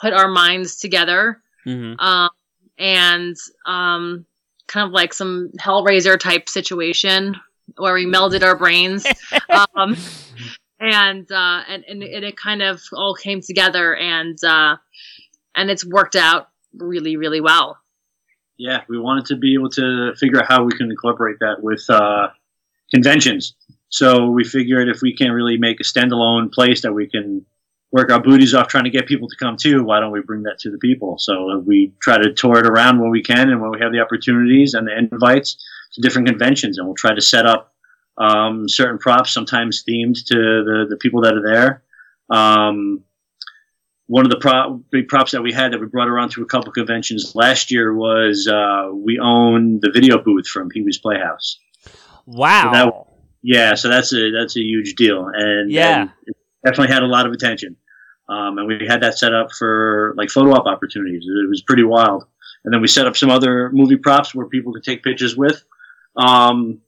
put 0.00 0.12
our 0.12 0.28
minds 0.28 0.76
together 0.76 1.40
hmm 1.64 1.94
um, 1.98 2.30
and 2.78 3.36
um, 3.66 4.26
kind 4.66 4.86
of 4.86 4.92
like 4.92 5.12
some 5.14 5.50
Hellraiser 5.60 6.18
type 6.18 6.48
situation 6.48 7.36
where 7.76 7.94
we 7.94 8.06
melded 8.06 8.42
our 8.42 8.56
brains. 8.56 9.06
um, 9.76 9.96
and, 10.80 11.30
uh, 11.30 11.60
and, 11.68 11.84
and 11.88 12.02
it, 12.02 12.24
it 12.24 12.36
kind 12.36 12.62
of 12.62 12.80
all 12.92 13.14
came 13.14 13.40
together 13.40 13.94
and, 13.94 14.42
uh, 14.44 14.76
and 15.54 15.70
it's 15.70 15.84
worked 15.86 16.16
out 16.16 16.48
really, 16.78 17.16
really 17.16 17.40
well. 17.40 17.78
Yeah, 18.56 18.82
we 18.88 18.98
wanted 18.98 19.26
to 19.26 19.36
be 19.36 19.54
able 19.54 19.70
to 19.70 20.14
figure 20.16 20.40
out 20.40 20.46
how 20.48 20.64
we 20.64 20.72
can 20.72 20.90
incorporate 20.90 21.38
that 21.40 21.56
with 21.60 21.84
uh, 21.88 22.28
conventions. 22.92 23.54
So 23.88 24.30
we 24.30 24.44
figured 24.44 24.88
if 24.88 25.02
we 25.02 25.14
can't 25.14 25.32
really 25.32 25.56
make 25.56 25.80
a 25.80 25.84
standalone 25.84 26.52
place 26.52 26.82
that 26.82 26.92
we 26.92 27.08
can 27.08 27.44
work 27.92 28.10
our 28.10 28.20
booties 28.20 28.54
off 28.54 28.66
trying 28.66 28.84
to 28.84 28.90
get 28.90 29.06
people 29.06 29.28
to 29.28 29.36
come 29.36 29.56
to, 29.56 29.84
why 29.84 30.00
don't 30.00 30.10
we 30.10 30.20
bring 30.20 30.42
that 30.42 30.58
to 30.58 30.70
the 30.70 30.78
people? 30.78 31.16
So 31.18 31.62
we 31.64 31.92
try 32.02 32.18
to 32.18 32.32
tour 32.32 32.58
it 32.58 32.66
around 32.66 33.00
when 33.00 33.10
we 33.10 33.22
can 33.22 33.50
and 33.50 33.60
when 33.60 33.70
we 33.70 33.78
have 33.80 33.92
the 33.92 34.00
opportunities 34.00 34.74
and 34.74 34.86
the 34.86 34.98
invites 34.98 35.56
to 35.92 36.00
different 36.00 36.26
conventions, 36.26 36.78
and 36.78 36.86
we'll 36.86 36.96
try 36.96 37.14
to 37.14 37.20
set 37.20 37.46
up 37.46 37.72
um, 38.18 38.68
certain 38.68 38.98
props, 38.98 39.32
sometimes 39.32 39.84
themed 39.88 40.24
to 40.26 40.34
the, 40.34 40.86
the 40.90 40.96
people 40.96 41.20
that 41.20 41.34
are 41.34 41.42
there. 41.42 41.82
Um, 42.30 43.04
one 44.06 44.24
of 44.26 44.30
the 44.30 44.38
pro- 44.38 44.82
big 44.90 45.08
props 45.08 45.32
that 45.32 45.42
we 45.42 45.52
had 45.52 45.72
that 45.72 45.80
we 45.80 45.86
brought 45.86 46.08
around 46.08 46.30
to 46.32 46.42
a 46.42 46.46
couple 46.46 46.70
conventions 46.72 47.32
last 47.34 47.70
year 47.70 47.94
was 47.94 48.46
uh, 48.46 48.90
we 48.92 49.18
own 49.18 49.80
the 49.80 49.90
video 49.92 50.18
booth 50.22 50.46
from 50.46 50.68
Pee 50.68 50.82
Wee's 50.82 50.98
Playhouse. 50.98 51.58
Wow. 52.26 52.62
So 52.64 52.70
that- 52.72 52.94
Yeah, 53.42 53.74
so 53.74 53.88
that's 53.88 54.12
a 54.14 54.30
that's 54.30 54.56
a 54.56 54.60
huge 54.60 54.94
deal, 54.94 55.28
and 55.32 55.70
Yeah. 55.70 56.02
and 56.02 56.10
it 56.26 56.36
definitely 56.64 56.92
had 56.94 57.02
a 57.02 57.06
lot 57.06 57.26
of 57.26 57.32
attention. 57.32 57.76
Um, 58.28 58.56
and 58.58 58.66
we 58.66 58.86
had 58.88 59.02
that 59.02 59.18
set 59.18 59.34
up 59.34 59.52
for 59.52 60.14
like 60.16 60.30
photo 60.30 60.52
op 60.52 60.66
opportunities. 60.66 61.24
It 61.26 61.48
was 61.48 61.60
pretty 61.62 61.82
wild. 61.84 62.24
And 62.64 62.72
then 62.72 62.80
we 62.80 62.88
set 62.88 63.06
up 63.06 63.16
some 63.18 63.28
other 63.30 63.68
movie 63.70 63.98
props 63.98 64.34
where 64.34 64.46
people 64.46 64.72
could 64.72 64.82
take 64.82 65.02
pictures 65.02 65.36
with, 65.36 65.62
um, 66.16 66.80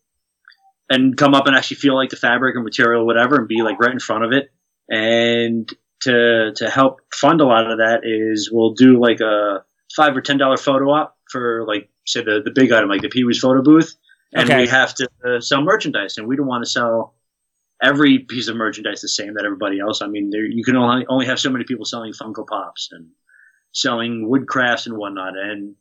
and 0.88 1.14
come 1.16 1.34
up 1.34 1.46
and 1.46 1.54
actually 1.54 1.76
feel 1.76 1.94
like 1.94 2.08
the 2.08 2.16
fabric 2.16 2.56
or 2.56 2.62
material, 2.62 3.02
or 3.02 3.04
whatever, 3.04 3.36
and 3.36 3.48
be 3.48 3.60
like 3.62 3.78
right 3.78 3.92
in 3.92 3.98
front 4.00 4.24
of 4.24 4.32
it. 4.32 4.50
And 4.88 5.70
to 6.02 6.52
to 6.56 6.70
help 6.70 7.00
fund 7.14 7.40
a 7.40 7.44
lot 7.46 7.70
of 7.70 7.78
that 7.78 8.00
is 8.04 8.50
we'll 8.52 8.74
do 8.74 9.00
like 9.00 9.20
a 9.20 9.64
five 9.94 10.16
or 10.16 10.20
ten 10.20 10.38
dollar 10.38 10.56
photo 10.56 10.90
op 10.90 11.16
for 11.30 11.64
like 11.66 11.88
say 12.06 12.22
the 12.22 12.40
the 12.44 12.50
big 12.50 12.72
item 12.72 12.88
like 12.88 13.02
the 13.02 13.08
Pee 13.08 13.24
Wee's 13.24 13.38
photo 13.38 13.62
booth, 13.62 13.94
and 14.32 14.48
Okay. 14.50 14.62
we 14.62 14.68
have 14.68 14.94
to 14.94 15.08
uh, 15.24 15.40
sell 15.40 15.62
merchandise, 15.62 16.18
and 16.18 16.26
we 16.26 16.36
don't 16.36 16.46
want 16.46 16.64
to 16.64 16.70
sell 16.70 17.14
every 17.82 18.20
piece 18.20 18.48
of 18.48 18.56
merchandise 18.56 19.00
the 19.00 19.08
same 19.08 19.34
that 19.34 19.44
everybody 19.44 19.78
else. 19.80 20.02
I 20.02 20.06
mean, 20.06 20.30
there 20.30 20.44
you 20.44 20.64
can 20.64 20.76
only 20.76 21.06
only 21.08 21.26
have 21.26 21.40
so 21.40 21.50
many 21.50 21.64
people 21.64 21.84
selling 21.84 22.12
Funko 22.12 22.46
Pops 22.46 22.90
and 22.92 23.08
selling 23.72 24.28
wood 24.28 24.46
crafts 24.46 24.86
and 24.86 24.96
whatnot, 24.96 25.36
and 25.36 25.74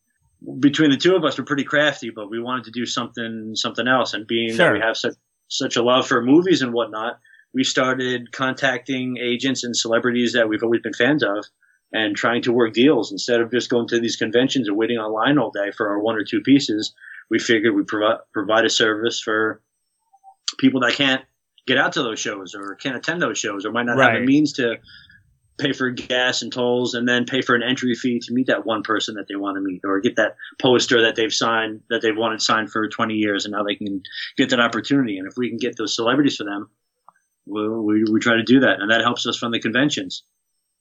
between 0.60 0.92
the 0.92 0.98
two 0.98 1.16
of 1.16 1.24
us, 1.24 1.38
we're 1.38 1.46
pretty 1.46 1.64
crafty, 1.64 2.10
but 2.10 2.30
we 2.30 2.40
wanted 2.42 2.66
to 2.66 2.72
do 2.72 2.86
something 2.86 3.52
something 3.56 3.88
else. 3.88 4.14
And 4.14 4.28
being 4.28 4.56
that 4.58 4.74
we 4.74 4.80
have 4.80 4.98
such 4.98 5.16
such 5.48 5.76
a 5.76 5.84
love 5.84 6.08
for 6.08 6.22
movies 6.22 6.62
and 6.62 6.74
whatnot, 6.74 7.20
we 7.56 7.64
started 7.64 8.34
contacting 8.34 9.18
agents 9.18 9.64
and 9.64 9.76
celebrities 9.76 10.34
that 10.34 10.50
we've 10.50 10.62
always 10.62 10.82
been 10.82 10.94
fans 10.94 11.24
of 11.24 11.46
and 11.94 12.16
trying 12.16 12.42
to 12.42 12.52
work 12.52 12.74
deals 12.74 13.14
instead 13.14 13.40
of 13.40 13.50
just 13.50 13.70
going 13.70 13.88
to 13.88 14.00
these 14.00 14.18
conventions 14.18 14.68
and 14.68 14.76
waiting 14.76 14.98
online 14.98 15.38
all 15.40 15.52
day 15.52 15.72
for 15.72 15.88
our 15.88 16.00
one 16.00 16.18
or 16.18 16.26
two 16.26 16.42
pieces. 16.42 16.94
We 17.30 17.40
figured 17.40 17.74
we'd 17.74 17.88
provi- 17.88 18.22
provide 18.34 18.66
a 18.66 18.70
service 18.70 19.22
for 19.22 19.62
people 20.60 20.82
that 20.82 20.94
can't 20.94 21.24
get 21.66 21.78
out 21.78 21.94
to 21.94 22.04
those 22.04 22.20
shows 22.20 22.54
or 22.54 22.76
can't 22.76 22.98
attend 22.98 23.22
those 23.22 23.38
shows 23.38 23.66
or 23.66 23.72
might 23.72 23.86
not 23.86 23.98
have 23.98 24.20
the 24.20 24.26
means 24.26 24.52
to 24.54 24.76
pay 25.58 25.72
for 25.72 25.90
gas 25.90 26.42
and 26.42 26.52
tolls 26.52 26.94
and 26.94 27.08
then 27.08 27.24
pay 27.24 27.42
for 27.42 27.56
an 27.56 27.64
entry 27.64 27.96
fee 27.96 28.20
to 28.20 28.34
meet 28.34 28.48
that 28.48 28.66
one 28.66 28.84
person 28.84 29.16
that 29.16 29.30
they 29.30 29.36
want 29.36 29.56
to 29.56 29.62
meet 29.62 29.80
or 29.86 30.02
get 30.02 30.18
that 30.18 30.36
poster 30.62 31.02
that 31.04 31.16
they've 31.16 31.34
signed 31.34 31.80
that 31.90 32.02
they've 32.02 32.18
wanted 32.18 32.42
signed 32.42 32.70
for 32.70 32.90
20 32.90 33.14
years 33.14 33.46
and 33.46 33.54
now 33.54 33.64
they 33.64 33.76
can 33.76 34.04
get 34.36 34.50
that 34.50 34.60
opportunity 34.60 35.18
and 35.18 35.26
if 35.26 35.38
we 35.38 35.48
can 35.48 35.58
get 35.58 35.78
those 35.78 35.96
celebrities 35.96 36.36
for 36.36 36.44
them 36.44 36.70
well, 37.46 37.82
we, 37.82 38.04
we 38.12 38.20
try 38.20 38.36
to 38.36 38.44
do 38.44 38.62
that 38.62 38.80
and 38.80 38.92
that 38.92 39.02
helps 39.02 39.26
us 39.28 39.38
from 39.38 39.52
the 39.52 39.60
conventions 39.60 40.24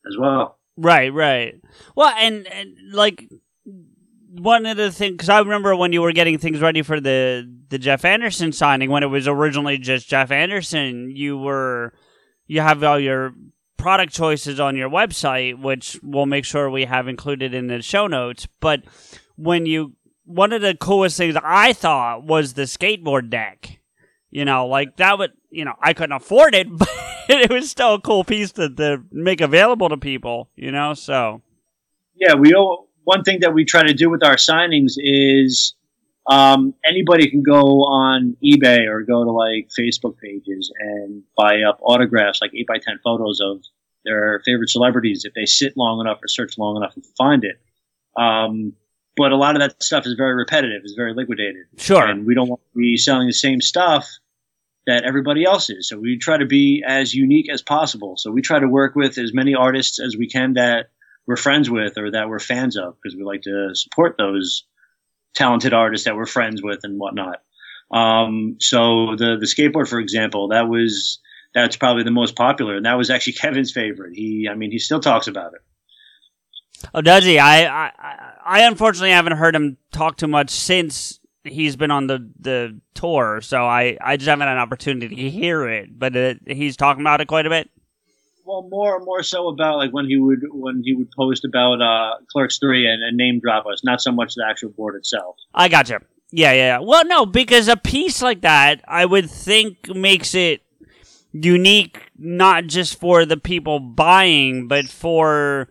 as 0.06 0.16
well 0.18 0.59
Right, 0.76 1.12
right. 1.12 1.61
Well, 1.94 2.12
and, 2.18 2.47
and 2.49 2.76
like 2.92 3.28
one 3.64 4.66
of 4.66 4.76
the 4.76 4.90
things, 4.90 5.12
because 5.12 5.28
I 5.28 5.38
remember 5.38 5.76
when 5.76 5.92
you 5.92 6.02
were 6.02 6.12
getting 6.12 6.38
things 6.38 6.61
ready 6.61 6.83
for 6.83 7.00
the 7.00 7.50
the 7.68 7.78
Jeff 7.78 8.04
Anderson 8.04 8.52
signing, 8.52 8.90
when 8.90 9.02
it 9.02 9.06
was 9.06 9.28
originally 9.28 9.78
just 9.78 10.09
Jeff 10.09 10.30
Anderson, 10.30 11.11
you 11.11 11.38
were 11.38 11.94
you 12.47 12.61
have 12.61 12.83
all 12.83 12.99
your 12.99 13.35
product 13.76 14.12
choices 14.12 14.59
on 14.59 14.76
your 14.76 14.90
website, 14.90 15.61
which 15.61 15.99
we'll 16.02 16.26
make 16.26 16.44
sure 16.44 16.68
we 16.68 16.85
have 16.85 17.06
included 17.06 17.54
in 17.54 17.68
the 17.68 17.80
show 17.80 18.06
notes. 18.06 18.49
But 18.61 18.83
when 19.37 19.66
you 19.66 19.92
one 20.25 20.52
of 20.52 20.62
the 20.62 20.75
coolest 20.75 21.16
things 21.16 21.37
I 21.42 21.73
thought 21.73 22.25
was 22.25 22.54
the 22.54 22.62
skateboard 22.62 23.30
deck. 23.30 23.78
You 24.34 24.44
know, 24.44 24.66
like 24.66 24.96
that 24.96 25.18
would 25.18 25.32
you 25.50 25.64
know 25.64 25.74
I 25.80 25.94
couldn't 25.94 26.16
afford 26.16 26.54
it, 26.54 26.66
but 26.78 26.88
it 27.28 27.50
was 27.50 27.70
still 27.70 27.94
a 27.94 28.00
cool 28.00 28.24
piece 28.24 28.52
to, 28.52 28.68
to 28.68 29.02
make 29.10 29.40
available 29.40 29.88
to 29.88 29.96
people. 29.96 30.50
You 30.56 30.72
know, 30.72 30.92
so 30.94 31.40
yeah 32.14 32.34
we 32.34 32.54
all, 32.54 32.88
one 33.04 33.22
thing 33.22 33.40
that 33.40 33.54
we 33.54 33.64
try 33.64 33.82
to 33.82 33.94
do 33.94 34.10
with 34.10 34.24
our 34.24 34.36
signings 34.36 34.92
is 34.96 35.74
um, 36.26 36.74
anybody 36.86 37.28
can 37.30 37.42
go 37.42 37.84
on 37.84 38.36
ebay 38.42 38.88
or 38.88 39.02
go 39.02 39.24
to 39.24 39.30
like 39.30 39.68
facebook 39.78 40.16
pages 40.18 40.72
and 40.78 41.22
buy 41.36 41.62
up 41.62 41.78
autographs 41.82 42.40
like 42.40 42.52
8 42.54 42.66
by 42.66 42.78
10 42.78 43.00
photos 43.04 43.40
of 43.40 43.62
their 44.04 44.40
favorite 44.44 44.70
celebrities 44.70 45.24
if 45.24 45.34
they 45.34 45.46
sit 45.46 45.76
long 45.76 46.00
enough 46.00 46.18
or 46.22 46.28
search 46.28 46.56
long 46.58 46.76
enough 46.76 46.94
and 46.94 47.04
find 47.18 47.44
it 47.44 47.60
um, 48.16 48.72
but 49.16 49.32
a 49.32 49.36
lot 49.36 49.54
of 49.54 49.60
that 49.60 49.82
stuff 49.82 50.06
is 50.06 50.14
very 50.14 50.34
repetitive 50.34 50.82
it's 50.84 50.94
very 50.94 51.14
liquidated 51.14 51.66
sure. 51.76 52.06
and 52.06 52.26
we 52.26 52.34
don't 52.34 52.48
want 52.48 52.60
to 52.72 52.78
be 52.78 52.96
selling 52.96 53.26
the 53.26 53.32
same 53.32 53.60
stuff 53.60 54.08
that 54.86 55.04
everybody 55.04 55.44
else 55.44 55.70
is. 55.70 55.88
So 55.88 55.98
we 55.98 56.18
try 56.18 56.36
to 56.36 56.46
be 56.46 56.84
as 56.86 57.14
unique 57.14 57.50
as 57.50 57.62
possible. 57.62 58.16
So 58.16 58.30
we 58.30 58.42
try 58.42 58.58
to 58.58 58.68
work 58.68 58.94
with 58.94 59.16
as 59.18 59.32
many 59.32 59.54
artists 59.54 59.98
as 60.00 60.16
we 60.16 60.28
can 60.28 60.54
that 60.54 60.90
we're 61.26 61.36
friends 61.36 61.70
with 61.70 61.96
or 61.96 62.10
that 62.10 62.28
we're 62.28 62.38
fans 62.38 62.76
of 62.76 62.96
because 63.02 63.16
we 63.16 63.24
like 63.24 63.42
to 63.42 63.70
support 63.74 64.16
those 64.18 64.64
talented 65.34 65.72
artists 65.72 66.04
that 66.04 66.16
we're 66.16 66.26
friends 66.26 66.62
with 66.62 66.80
and 66.82 66.98
whatnot. 66.98 67.42
Um, 67.90 68.56
so 68.60 69.14
the 69.16 69.36
the 69.38 69.46
skateboard, 69.46 69.88
for 69.88 69.98
example, 70.00 70.48
that 70.48 70.68
was 70.68 71.20
that's 71.54 71.76
probably 71.76 72.02
the 72.02 72.10
most 72.10 72.34
popular, 72.36 72.76
and 72.76 72.84
that 72.86 72.98
was 72.98 73.10
actually 73.10 73.32
Kevin's 73.40 73.72
favorite. 73.72 74.12
He, 74.14 74.48
I 74.50 74.54
mean, 74.54 74.70
he 74.70 74.78
still 74.78 75.00
talks 75.00 75.26
about 75.28 75.52
it. 75.54 75.60
Oh, 76.92 77.00
does 77.00 77.24
he? 77.24 77.38
I, 77.38 77.86
I, 77.86 77.92
I- 78.44 78.62
unfortunately 78.66 79.10
haven't 79.12 79.36
heard 79.38 79.54
him 79.54 79.78
talk 79.92 80.16
too 80.16 80.26
much 80.26 80.50
since 80.50 81.20
he's 81.44 81.76
been 81.76 81.90
on 81.90 82.06
the, 82.06 82.30
the 82.40 82.80
tour, 82.94 83.40
so 83.42 83.64
I, 83.64 83.96
I 84.00 84.16
just 84.16 84.28
haven't 84.28 84.46
had 84.46 84.54
an 84.54 84.58
opportunity 84.58 85.14
to 85.14 85.30
hear 85.30 85.68
it. 85.68 85.96
But 85.98 86.16
it, 86.16 86.40
he's 86.46 86.76
talking 86.76 87.02
about 87.02 87.20
it 87.20 87.26
quite 87.26 87.46
a 87.46 87.50
bit. 87.50 87.70
Well, 88.44 88.66
more 88.68 88.96
and 88.96 89.04
more 89.04 89.22
so 89.22 89.48
about 89.48 89.78
like 89.78 89.92
when 89.92 90.06
he 90.06 90.18
would 90.18 90.40
when 90.50 90.82
he 90.84 90.94
would 90.94 91.10
post 91.12 91.44
about 91.44 91.80
uh, 91.80 92.16
Clerks 92.30 92.58
Three 92.58 92.86
and, 92.86 93.02
and 93.02 93.16
name 93.16 93.40
drop 93.40 93.66
us, 93.66 93.82
not 93.84 94.02
so 94.02 94.12
much 94.12 94.34
the 94.34 94.44
actual 94.48 94.70
board 94.70 94.96
itself. 94.96 95.36
I 95.54 95.68
gotcha. 95.68 96.00
Yeah, 96.30 96.52
yeah, 96.52 96.56
yeah. 96.56 96.78
Well, 96.80 97.06
no, 97.06 97.26
because 97.26 97.68
a 97.68 97.76
piece 97.76 98.20
like 98.20 98.42
that, 98.42 98.82
I 98.88 99.06
would 99.06 99.30
think 99.30 99.88
makes 99.94 100.34
it 100.34 100.62
unique, 101.32 102.10
not 102.18 102.66
just 102.66 102.98
for 102.98 103.24
the 103.24 103.36
people 103.36 103.80
buying, 103.80 104.68
but 104.68 104.88
for 104.88 105.68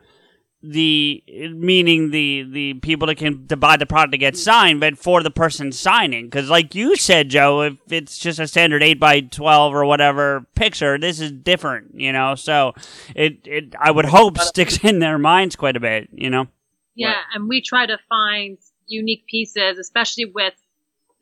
the 0.63 1.24
meaning 1.53 2.12
the 2.12 2.43
the 2.50 2.74
people 2.75 3.08
that 3.08 3.15
can 3.15 3.48
to 3.48 3.58
buy 3.58 3.77
the 3.77 3.86
product 3.86 4.13
to 4.13 4.17
get 4.17 4.38
signed, 4.38 4.79
but 4.79 4.98
for 4.98 5.22
the 5.22 5.32
person 5.32 5.72
signing. 5.72 6.25
Because, 6.25 6.50
like 6.50 6.74
you 6.74 6.96
said, 6.96 7.29
Joe, 7.29 7.62
if 7.62 7.77
it's 7.89 8.17
just 8.17 8.39
a 8.39 8.48
standard 8.48 8.82
eight 8.82 9.00
by 9.00 9.20
twelve 9.20 9.74
or 9.74 9.86
whatever 9.86 10.46
picture, 10.55 10.98
this 10.98 11.20
is 11.20 11.32
different, 11.32 12.00
you 12.00 12.13
know. 12.13 12.36
So 12.36 12.74
it 13.15 13.46
it 13.46 13.75
I 13.79 13.91
would 13.91 14.05
hope 14.05 14.38
sticks 14.39 14.84
in 14.84 15.00
their 15.00 15.17
minds 15.17 15.55
quite 15.55 15.75
a 15.75 15.82
bit, 15.82 16.10
you 16.13 16.29
know. 16.29 16.48
Yeah, 16.96 17.17
and 17.34 17.50
we 17.50 17.62
try 17.62 17.86
to 17.86 17.98
find 18.08 18.58
unique 18.88 19.25
pieces, 19.27 19.79
especially 19.79 20.25
with 20.25 20.53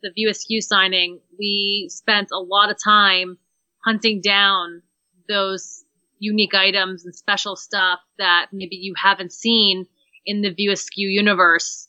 the 0.02 0.10
View 0.10 0.28
Askew 0.28 0.60
signing, 0.60 1.20
we 1.38 1.88
spent 1.90 2.28
a 2.32 2.38
lot 2.38 2.70
of 2.70 2.76
time 2.82 3.38
hunting 3.84 4.20
down 4.20 4.82
those 5.28 5.81
unique 6.22 6.54
items 6.54 7.04
and 7.04 7.14
special 7.14 7.56
stuff 7.56 7.98
that 8.16 8.46
maybe 8.52 8.76
you 8.76 8.94
haven't 8.96 9.32
seen 9.32 9.86
in 10.24 10.40
the 10.40 10.50
View 10.50 10.70
Askew 10.70 11.08
universe 11.08 11.88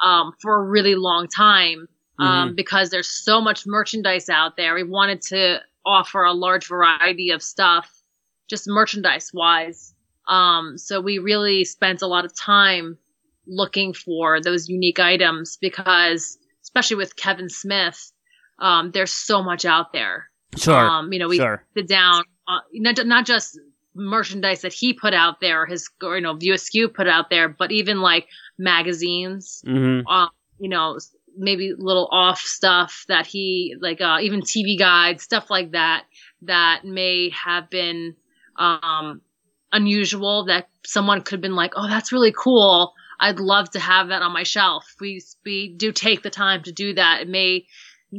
um, 0.00 0.32
for 0.40 0.54
a 0.54 0.62
really 0.62 0.94
long 0.94 1.26
time 1.26 1.88
um, 2.20 2.50
Mhm. 2.52 2.56
because 2.56 2.90
there's 2.90 3.08
so 3.08 3.40
much 3.40 3.66
merchandise 3.66 4.28
out 4.28 4.56
there. 4.56 4.74
We 4.76 4.84
wanted 4.84 5.20
to 5.22 5.60
offer 5.84 6.22
a 6.22 6.32
large 6.32 6.68
variety 6.68 7.30
of 7.30 7.42
stuff, 7.42 7.90
just 8.48 8.68
merchandise 8.68 9.32
wise. 9.34 9.92
Um, 10.28 10.78
so 10.78 11.00
we 11.00 11.18
really 11.18 11.64
spent 11.64 12.00
a 12.02 12.06
lot 12.06 12.24
of 12.24 12.32
time 12.38 12.96
looking 13.48 13.92
for 13.92 14.40
those 14.40 14.68
unique 14.68 15.00
items 15.00 15.58
because, 15.60 16.38
especially 16.62 16.96
with 16.96 17.16
Kevin 17.16 17.48
Smith, 17.48 18.12
um, 18.60 18.92
there's 18.92 19.12
so 19.12 19.42
much 19.42 19.64
out 19.64 19.92
there. 19.92 20.30
Sure. 20.56 20.78
Um, 20.78 21.12
you 21.12 21.18
know, 21.18 21.28
we 21.28 21.38
sure. 21.38 21.64
sit 21.76 21.88
down, 21.88 22.22
uh, 22.48 22.60
not, 22.72 23.04
not 23.06 23.26
just 23.26 23.58
merchandise 23.94 24.62
that 24.62 24.72
he 24.72 24.92
put 24.92 25.14
out 25.14 25.40
there, 25.40 25.66
his, 25.66 25.88
or, 26.02 26.16
you 26.16 26.22
know, 26.22 26.34
View 26.34 26.54
Askew 26.54 26.88
put 26.88 27.08
out 27.08 27.30
there, 27.30 27.48
but 27.48 27.72
even 27.72 28.00
like 28.00 28.26
magazines, 28.58 29.62
Mm-hmm. 29.66 30.06
uh, 30.06 30.28
you 30.58 30.68
know, 30.68 30.98
maybe 31.36 31.72
little 31.76 32.08
off 32.12 32.40
stuff 32.40 33.04
that 33.08 33.26
he, 33.26 33.74
like, 33.80 34.00
uh, 34.00 34.18
even 34.20 34.40
TV 34.40 34.78
guides, 34.78 35.22
stuff 35.22 35.50
like 35.50 35.72
that, 35.72 36.04
that 36.42 36.84
may 36.84 37.30
have 37.30 37.68
been, 37.70 38.14
um, 38.56 39.20
unusual 39.72 40.44
that 40.46 40.68
someone 40.86 41.20
could 41.20 41.36
have 41.36 41.42
been 41.42 41.56
like, 41.56 41.72
oh, 41.76 41.88
that's 41.88 42.12
really 42.12 42.32
cool. 42.32 42.92
I'd 43.18 43.40
love 43.40 43.70
to 43.70 43.80
have 43.80 44.08
that 44.08 44.22
on 44.22 44.32
my 44.32 44.44
shelf. 44.44 44.84
We, 45.00 45.20
we 45.44 45.74
do 45.76 45.90
take 45.90 46.22
the 46.22 46.30
time 46.30 46.62
to 46.62 46.72
do 46.72 46.94
that. 46.94 47.22
It 47.22 47.28
may 47.28 47.66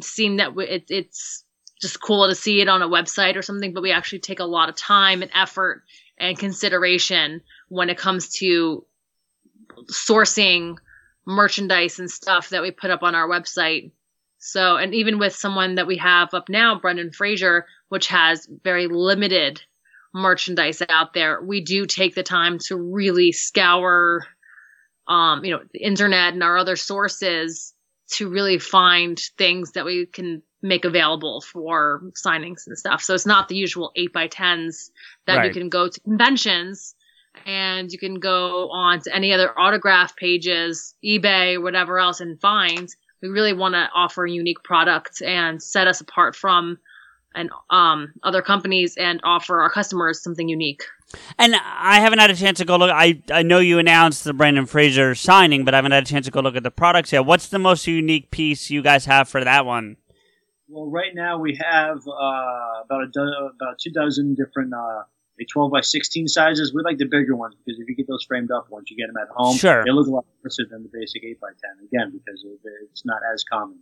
seem 0.01 0.37
that 0.37 0.51
it, 0.57 0.83
it's 0.89 1.44
just 1.81 2.01
cool 2.01 2.27
to 2.27 2.35
see 2.35 2.61
it 2.61 2.67
on 2.67 2.81
a 2.81 2.87
website 2.87 3.35
or 3.35 3.41
something, 3.41 3.73
but 3.73 3.83
we 3.83 3.91
actually 3.91 4.19
take 4.19 4.39
a 4.39 4.45
lot 4.45 4.69
of 4.69 4.75
time 4.75 5.21
and 5.21 5.31
effort 5.33 5.83
and 6.17 6.37
consideration 6.37 7.41
when 7.67 7.89
it 7.89 7.97
comes 7.97 8.29
to 8.29 8.85
sourcing 9.91 10.77
merchandise 11.25 11.99
and 11.99 12.09
stuff 12.09 12.49
that 12.49 12.61
we 12.61 12.71
put 12.71 12.91
up 12.91 13.03
on 13.03 13.15
our 13.15 13.27
website. 13.27 13.91
So, 14.37 14.77
and 14.77 14.93
even 14.93 15.17
with 15.17 15.35
someone 15.35 15.75
that 15.75 15.87
we 15.87 15.97
have 15.97 16.33
up 16.33 16.49
now, 16.49 16.79
Brendan 16.79 17.11
Fraser, 17.11 17.65
which 17.89 18.07
has 18.07 18.47
very 18.63 18.87
limited 18.87 19.61
merchandise 20.13 20.81
out 20.87 21.13
there, 21.13 21.41
we 21.41 21.61
do 21.61 21.85
take 21.85 22.15
the 22.15 22.23
time 22.23 22.59
to 22.67 22.77
really 22.77 23.31
scour, 23.31 24.25
um, 25.07 25.43
you 25.43 25.51
know, 25.51 25.63
the 25.73 25.83
internet 25.83 26.33
and 26.33 26.43
our 26.43 26.57
other 26.57 26.75
sources 26.75 27.73
to 28.11 28.29
really 28.29 28.59
find 28.59 29.19
things 29.37 29.71
that 29.71 29.85
we 29.85 30.05
can 30.05 30.43
make 30.65 30.85
available 30.85 31.41
for 31.41 32.01
signings 32.13 32.67
and 32.67 32.77
stuff. 32.77 33.01
So 33.01 33.13
it's 33.13 33.25
not 33.25 33.47
the 33.47 33.55
usual 33.55 33.91
eight 33.95 34.11
by 34.11 34.27
tens 34.27 34.91
that 35.27 35.45
you 35.45 35.53
can 35.53 35.69
go 35.69 35.87
to 35.87 35.99
conventions 36.01 36.95
and 37.45 37.91
you 37.91 37.99
can 37.99 38.19
go 38.19 38.69
on 38.71 39.01
to 39.01 39.15
any 39.15 39.33
other 39.33 39.57
autograph 39.59 40.15
pages, 40.15 40.95
eBay, 41.03 41.61
whatever 41.61 41.99
else 41.99 42.19
and 42.19 42.39
find. 42.39 42.89
We 43.21 43.29
really 43.29 43.53
want 43.53 43.73
to 43.75 43.89
offer 43.93 44.25
a 44.25 44.31
unique 44.31 44.63
product 44.63 45.21
and 45.21 45.61
set 45.61 45.87
us 45.87 46.01
apart 46.01 46.35
from 46.35 46.77
and 47.35 47.49
um, 47.69 48.13
other 48.23 48.41
companies 48.41 48.95
and 48.97 49.19
offer 49.23 49.61
our 49.61 49.69
customers 49.69 50.23
something 50.23 50.47
unique. 50.47 50.83
And 51.37 51.55
I 51.55 51.99
haven't 51.99 52.19
had 52.19 52.31
a 52.31 52.35
chance 52.35 52.57
to 52.59 52.65
go 52.65 52.77
look. 52.77 52.91
I 52.91 53.21
I 53.29 53.43
know 53.43 53.59
you 53.59 53.77
announced 53.77 54.23
the 54.23 54.33
Brendan 54.33 54.65
Fraser 54.65 55.13
signing, 55.15 55.65
but 55.65 55.73
I 55.73 55.77
haven't 55.77 55.91
had 55.91 56.03
a 56.03 56.05
chance 56.05 56.25
to 56.25 56.31
go 56.31 56.39
look 56.39 56.55
at 56.55 56.63
the 56.63 56.71
products 56.71 57.11
yet. 57.11 57.25
What's 57.25 57.47
the 57.47 57.59
most 57.59 57.85
unique 57.87 58.31
piece 58.31 58.69
you 58.69 58.81
guys 58.81 59.05
have 59.05 59.29
for 59.29 59.43
that 59.43 59.65
one? 59.65 59.97
Well, 60.75 60.89
right 60.89 61.15
now 61.15 61.39
we 61.39 61.57
have 61.61 61.99
uh, 62.05 62.81
about 62.83 63.03
a 63.03 63.07
do- 63.13 63.49
about 63.55 63.79
two 63.81 63.91
dozen 63.91 64.35
different 64.35 64.73
uh, 64.73 65.03
like 65.39 65.47
12 65.53 65.71
by 65.71 65.79
16 65.79 66.27
sizes. 66.27 66.73
We 66.75 66.81
like 66.83 66.97
the 66.97 67.05
bigger 67.05 67.33
ones 67.33 67.55
because 67.55 67.79
if 67.79 67.87
you 67.87 67.95
get 67.95 68.07
those 68.09 68.25
framed 68.25 68.51
up 68.51 68.67
once 68.69 68.91
you 68.91 68.97
get 68.97 69.07
them 69.07 69.15
at 69.15 69.29
home, 69.33 69.55
Sure. 69.55 69.85
they 69.85 69.91
look 69.91 70.07
a 70.07 70.09
lot 70.09 70.25
nicer 70.43 70.63
than 70.69 70.83
the 70.83 70.89
basic 70.91 71.23
8 71.23 71.39
by 71.39 71.47
10 71.47 71.87
Again, 71.87 72.11
because 72.11 72.43
it's 72.91 73.05
not 73.05 73.21
as 73.33 73.45
common. 73.49 73.77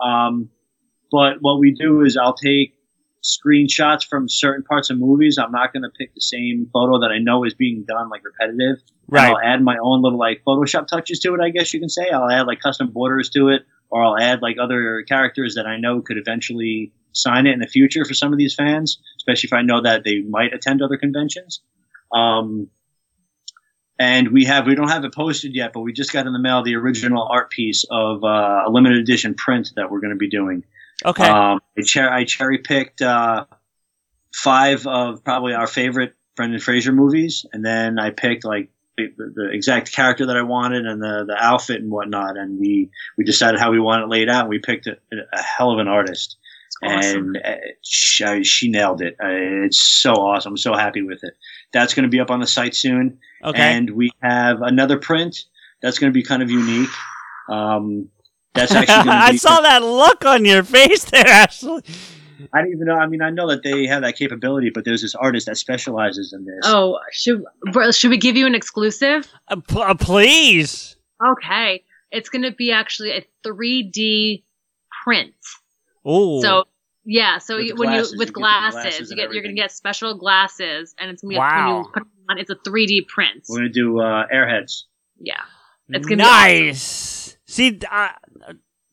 Um, 0.00 0.48
but 1.10 1.38
what 1.40 1.58
we 1.58 1.72
do 1.72 2.02
is 2.02 2.16
I'll 2.16 2.36
take 2.36 2.74
screenshots 3.24 4.06
from 4.06 4.28
certain 4.28 4.62
parts 4.62 4.90
of 4.90 4.98
movies. 4.98 5.38
I'm 5.38 5.50
not 5.50 5.72
going 5.72 5.82
to 5.82 5.90
pick 5.98 6.14
the 6.14 6.20
same 6.20 6.68
photo 6.72 7.00
that 7.00 7.10
I 7.10 7.18
know 7.18 7.42
is 7.44 7.54
being 7.54 7.84
done 7.86 8.10
like 8.10 8.22
repetitive. 8.24 8.80
Right. 9.08 9.28
I'll 9.30 9.40
add 9.40 9.60
my 9.60 9.76
own 9.82 10.02
little 10.02 10.20
like 10.20 10.42
Photoshop 10.46 10.86
touches 10.86 11.18
to 11.20 11.34
it, 11.34 11.40
I 11.40 11.50
guess 11.50 11.74
you 11.74 11.80
can 11.80 11.88
say. 11.88 12.08
I'll 12.10 12.30
add 12.30 12.46
like 12.46 12.60
custom 12.60 12.92
borders 12.92 13.28
to 13.30 13.48
it, 13.48 13.62
or 13.90 14.02
I'll 14.02 14.18
add 14.18 14.42
like 14.42 14.56
other 14.60 15.02
characters 15.02 15.54
that 15.54 15.66
I 15.66 15.78
know 15.78 16.00
could 16.00 16.18
eventually 16.18 16.92
sign 17.12 17.46
it 17.46 17.52
in 17.52 17.58
the 17.58 17.66
future 17.66 18.04
for 18.04 18.14
some 18.14 18.32
of 18.32 18.38
these 18.38 18.54
fans, 18.54 18.98
especially 19.18 19.48
if 19.48 19.52
I 19.52 19.62
know 19.62 19.80
that 19.82 20.04
they 20.04 20.20
might 20.20 20.52
attend 20.52 20.82
other 20.82 20.96
conventions. 20.96 21.60
Um, 22.12 22.68
and 23.98 24.28
we 24.28 24.44
have 24.44 24.66
we 24.66 24.74
don't 24.74 24.88
have 24.88 25.04
it 25.04 25.12
posted 25.12 25.54
yet, 25.54 25.72
but 25.72 25.80
we 25.80 25.92
just 25.92 26.12
got 26.12 26.26
in 26.26 26.32
the 26.32 26.38
mail 26.38 26.62
the 26.62 26.76
original 26.76 27.26
art 27.28 27.50
piece 27.50 27.84
of 27.90 28.22
uh, 28.22 28.62
a 28.66 28.70
limited 28.70 28.98
edition 28.98 29.34
print 29.34 29.70
that 29.76 29.90
we're 29.90 30.00
going 30.00 30.12
to 30.12 30.18
be 30.18 30.28
doing. 30.28 30.64
Okay. 31.04 31.26
Um, 31.26 31.60
I, 31.76 31.82
cher- 31.82 32.12
I 32.12 32.24
cherry 32.24 32.58
picked 32.58 33.02
uh, 33.02 33.46
five 34.32 34.86
of 34.86 35.24
probably 35.24 35.54
our 35.54 35.66
favorite 35.66 36.14
Brendan 36.36 36.60
Fraser 36.60 36.92
movies, 36.92 37.44
and 37.52 37.64
then 37.64 37.98
I 37.98 38.10
picked 38.10 38.44
like 38.44 38.70
the, 39.16 39.32
the 39.34 39.50
exact 39.50 39.92
character 39.92 40.26
that 40.26 40.36
I 40.36 40.42
wanted 40.42 40.86
and 40.86 41.02
the, 41.02 41.24
the 41.26 41.36
outfit 41.38 41.80
and 41.80 41.90
whatnot, 41.90 42.36
and 42.36 42.58
we 42.58 42.90
we 43.16 43.24
decided 43.24 43.60
how 43.60 43.70
we 43.70 43.80
want 43.80 44.02
it 44.02 44.08
laid 44.08 44.28
out. 44.28 44.42
And 44.42 44.48
we 44.48 44.58
picked 44.58 44.86
a, 44.86 44.96
a 45.32 45.42
hell 45.42 45.70
of 45.70 45.78
an 45.78 45.88
artist, 45.88 46.36
awesome. 46.84 47.34
and 47.34 47.36
uh, 47.44 47.56
she, 47.82 48.44
she 48.44 48.70
nailed 48.70 49.00
it. 49.02 49.14
Uh, 49.22 49.64
it's 49.64 49.80
so 49.80 50.12
awesome. 50.12 50.52
I'm 50.52 50.56
so 50.56 50.74
happy 50.74 51.02
with 51.02 51.22
it. 51.22 51.34
That's 51.72 51.94
going 51.94 52.04
to 52.04 52.10
be 52.10 52.20
up 52.20 52.30
on 52.30 52.40
the 52.40 52.46
site 52.46 52.74
soon. 52.74 53.18
okay. 53.44 53.60
And 53.60 53.90
we 53.90 54.10
have 54.22 54.62
another 54.62 54.98
print 54.98 55.44
that's 55.82 55.98
going 55.98 56.12
to 56.12 56.14
be 56.14 56.22
kind 56.22 56.42
of 56.42 56.50
unique. 56.50 56.90
Um, 57.48 58.08
that's 58.54 58.72
actually 58.72 58.94
going 59.04 59.06
to 59.06 59.12
be. 59.12 59.34
I 59.34 59.36
saw 59.36 59.60
that 59.60 59.82
look 59.82 60.24
on 60.24 60.44
your 60.44 60.62
face 60.62 61.04
there, 61.04 61.26
Ashley. 61.26 61.82
I 62.52 62.58
don't 62.60 62.72
even 62.72 62.86
know. 62.86 62.94
I 62.94 63.06
mean, 63.06 63.22
I 63.22 63.30
know 63.30 63.48
that 63.48 63.62
they 63.62 63.86
have 63.86 64.02
that 64.02 64.16
capability, 64.16 64.70
but 64.70 64.84
there's 64.84 65.02
this 65.02 65.14
artist 65.14 65.46
that 65.46 65.56
specializes 65.56 66.32
in 66.32 66.44
this. 66.44 66.60
Oh, 66.64 66.98
should 67.12 67.42
should 67.92 68.10
we 68.10 68.16
give 68.18 68.36
you 68.36 68.46
an 68.46 68.54
exclusive? 68.54 69.26
Uh, 69.48 69.56
p- 69.56 69.80
uh, 69.80 69.94
please. 69.94 70.96
Okay, 71.24 71.84
it's 72.10 72.28
going 72.28 72.42
to 72.42 72.52
be 72.52 72.70
actually 72.72 73.10
a 73.10 73.24
3D 73.46 74.44
print. 75.04 75.34
Ooh. 76.08 76.40
So 76.42 76.64
yeah, 77.10 77.38
so 77.38 77.56
With 77.56 77.66
you, 77.66 77.74
when 77.76 77.88
glasses, 77.88 78.12
you 78.12 78.18
with 78.18 78.28
you 78.28 78.34
get 78.34 78.40
glasses, 78.40 78.72
glasses 78.82 79.10
you 79.10 79.16
get, 79.16 79.32
you're 79.32 79.42
gonna 79.42 79.54
get 79.54 79.72
special 79.72 80.18
glasses, 80.18 80.94
and 80.98 81.10
it's 81.10 81.22
gonna 81.22 81.30
be 81.30 81.38
Wow. 81.38 81.76
when 81.76 81.84
you 81.84 81.90
put 81.92 82.02
on, 82.28 82.38
it's 82.38 82.50
a 82.50 82.54
3D 82.56 83.08
print. 83.08 83.44
We're 83.48 83.60
going 83.60 83.72
to 83.72 83.72
do 83.72 83.98
uh, 84.00 84.26
Airheads. 84.32 84.82
Yeah, 85.18 85.40
it's 85.88 86.06
gonna 86.06 86.16
be 86.18 86.22
awesome. 86.22 86.66
nice. 86.66 87.38
See, 87.46 87.80
uh, 87.90 88.08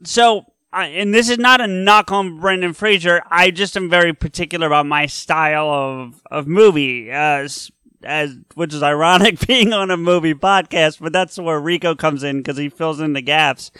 so, 0.05 0.45
uh, 0.75 0.79
and 0.79 1.13
this 1.13 1.29
is 1.29 1.37
not 1.37 1.61
a 1.61 1.67
knock 1.67 2.11
on 2.11 2.39
Brendan 2.39 2.73
Fraser. 2.73 3.21
I 3.31 3.49
just 3.49 3.77
am 3.77 3.89
very 3.89 4.13
particular 4.13 4.67
about 4.67 4.85
my 4.85 5.05
style 5.05 5.69
of 5.69 6.21
of 6.29 6.47
movie, 6.47 7.09
as 7.09 7.71
as 8.03 8.37
which 8.55 8.73
is 8.73 8.83
ironic 8.83 9.39
being 9.47 9.71
on 9.71 9.89
a 9.89 9.97
movie 9.97 10.33
podcast, 10.33 10.99
but 10.99 11.13
that's 11.13 11.39
where 11.39 11.59
Rico 11.59 11.95
comes 11.95 12.23
in 12.23 12.39
because 12.39 12.57
he 12.57 12.67
fills 12.67 12.99
in 12.99 13.13
the 13.13 13.21
gaps. 13.21 13.71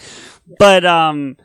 But 0.57 0.85
um, 0.85 1.35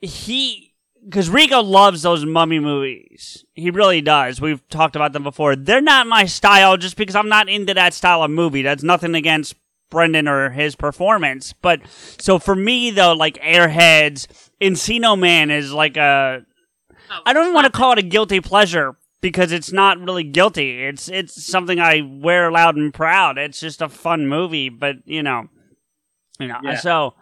he 0.00 0.72
because 1.04 1.28
Rico 1.28 1.62
loves 1.62 2.02
those 2.02 2.24
mummy 2.24 2.60
movies. 2.60 3.44
He 3.54 3.70
really 3.70 4.02
does. 4.02 4.40
We've 4.40 4.66
talked 4.68 4.94
about 4.94 5.12
them 5.12 5.24
before. 5.24 5.56
They're 5.56 5.80
not 5.80 6.06
my 6.06 6.26
style 6.26 6.76
just 6.76 6.96
because 6.96 7.16
I'm 7.16 7.28
not 7.28 7.48
into 7.48 7.74
that 7.74 7.92
style 7.92 8.22
of 8.22 8.30
movie. 8.30 8.62
That's 8.62 8.84
nothing 8.84 9.16
against 9.16 9.56
Brendan 9.92 10.26
or 10.26 10.50
his 10.50 10.74
performance. 10.74 11.52
But 11.52 11.82
so 12.18 12.40
for 12.40 12.56
me 12.56 12.90
though, 12.90 13.12
like 13.12 13.34
Airheads, 13.34 14.26
Encino 14.60 15.16
Man 15.16 15.52
is 15.52 15.72
like 15.72 15.96
a 15.96 16.44
Oh, 17.26 17.32
don't 17.32 17.44
even 17.44 17.54
want 17.54 17.72
to 17.72 17.76
oh. 17.76 17.78
call 17.78 17.92
it 17.92 17.98
a 17.98 18.02
guilty 18.02 18.40
pleasure 18.40 18.96
because 19.20 19.52
it's 19.52 19.70
not 19.70 20.00
really 20.00 20.24
guilty. 20.24 20.82
It's 20.82 21.08
it's 21.08 21.44
something 21.44 21.78
I 21.78 22.00
wear 22.02 22.50
loud 22.50 22.76
and 22.76 22.92
proud. 22.92 23.38
It's 23.38 23.60
just 23.60 23.82
a 23.82 23.88
fun 23.88 24.26
movie, 24.26 24.68
but 24.70 24.96
you 25.04 25.22
know, 25.22 25.48
you 26.40 26.48
know. 26.48 26.58
Yeah. 26.62 26.76
So 26.76 27.14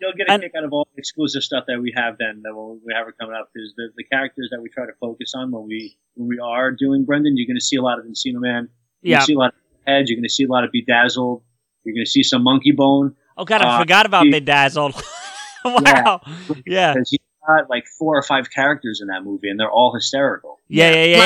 You'll 0.00 0.12
get 0.12 0.28
a 0.28 0.32
And- 0.32 0.42
kick 0.42 0.52
out 0.56 0.64
of 0.64 0.72
all 0.72 0.86
the 0.94 0.98
exclusive 0.98 1.42
stuff 1.42 1.64
that 1.68 1.80
we 1.80 1.92
have 1.96 2.18
then 2.18 2.42
that 2.42 2.54
we'll, 2.54 2.78
we 2.84 2.92
have 2.94 3.08
it 3.08 3.14
coming 3.18 3.34
up 3.34 3.50
because 3.54 3.72
the, 3.76 3.88
the 3.96 4.04
characters 4.04 4.48
that 4.50 4.60
we 4.60 4.68
try 4.68 4.86
to 4.86 4.92
focus 5.00 5.32
on 5.34 5.50
when 5.50 5.66
we 5.66 5.96
when 6.14 6.28
we 6.28 6.38
are 6.38 6.70
doing 6.72 7.04
Brendan, 7.04 7.36
you're 7.36 7.46
going 7.46 7.56
to 7.56 7.64
see 7.64 7.76
a 7.76 7.82
lot 7.82 7.98
of 7.98 8.04
Encino 8.04 8.40
Man. 8.40 8.68
You're 9.02 9.12
yeah. 9.12 9.16
going 9.16 9.20
to 9.20 9.26
see 9.26 9.34
a 9.34 9.38
lot 9.38 9.54
of 9.54 9.60
Edge. 9.86 10.08
You're 10.08 10.16
going 10.16 10.24
to 10.24 10.30
see 10.30 10.44
a 10.44 10.48
lot 10.48 10.64
of 10.64 10.70
Bedazzled. 10.72 11.42
You're 11.84 11.94
going 11.94 12.04
to 12.04 12.10
see 12.10 12.22
some 12.22 12.44
Monkeybone. 12.44 13.14
Oh 13.36 13.44
God, 13.44 13.62
I 13.62 13.76
Uh, 13.76 13.78
forgot 13.80 14.06
about 14.06 14.24
he- 14.24 14.30
Bedazzled. 14.30 14.94
wow. 15.64 16.20
Yeah. 16.66 16.94
Because 16.94 17.10
he's 17.10 17.20
got 17.46 17.68
like 17.70 17.86
four 17.98 18.16
or 18.16 18.22
five 18.22 18.50
characters 18.50 19.00
in 19.00 19.08
that 19.08 19.24
movie, 19.24 19.48
and 19.50 19.58
they're 19.58 19.70
all 19.70 19.94
hysterical. 19.94 20.58
Yeah. 20.68 20.90
Yeah. 20.92 21.04
Yeah. 21.04 21.16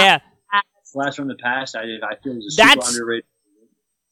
Yeah. 0.52 0.60
Blast 0.94 1.16
from 1.18 1.28
the 1.28 1.36
Past, 1.36 1.76
I, 1.76 1.82
I 2.02 2.16
feel 2.22 2.36
is 2.38 2.46
a 2.46 2.50
super 2.50 2.68
That's- 2.68 2.94
underrated. 2.96 3.24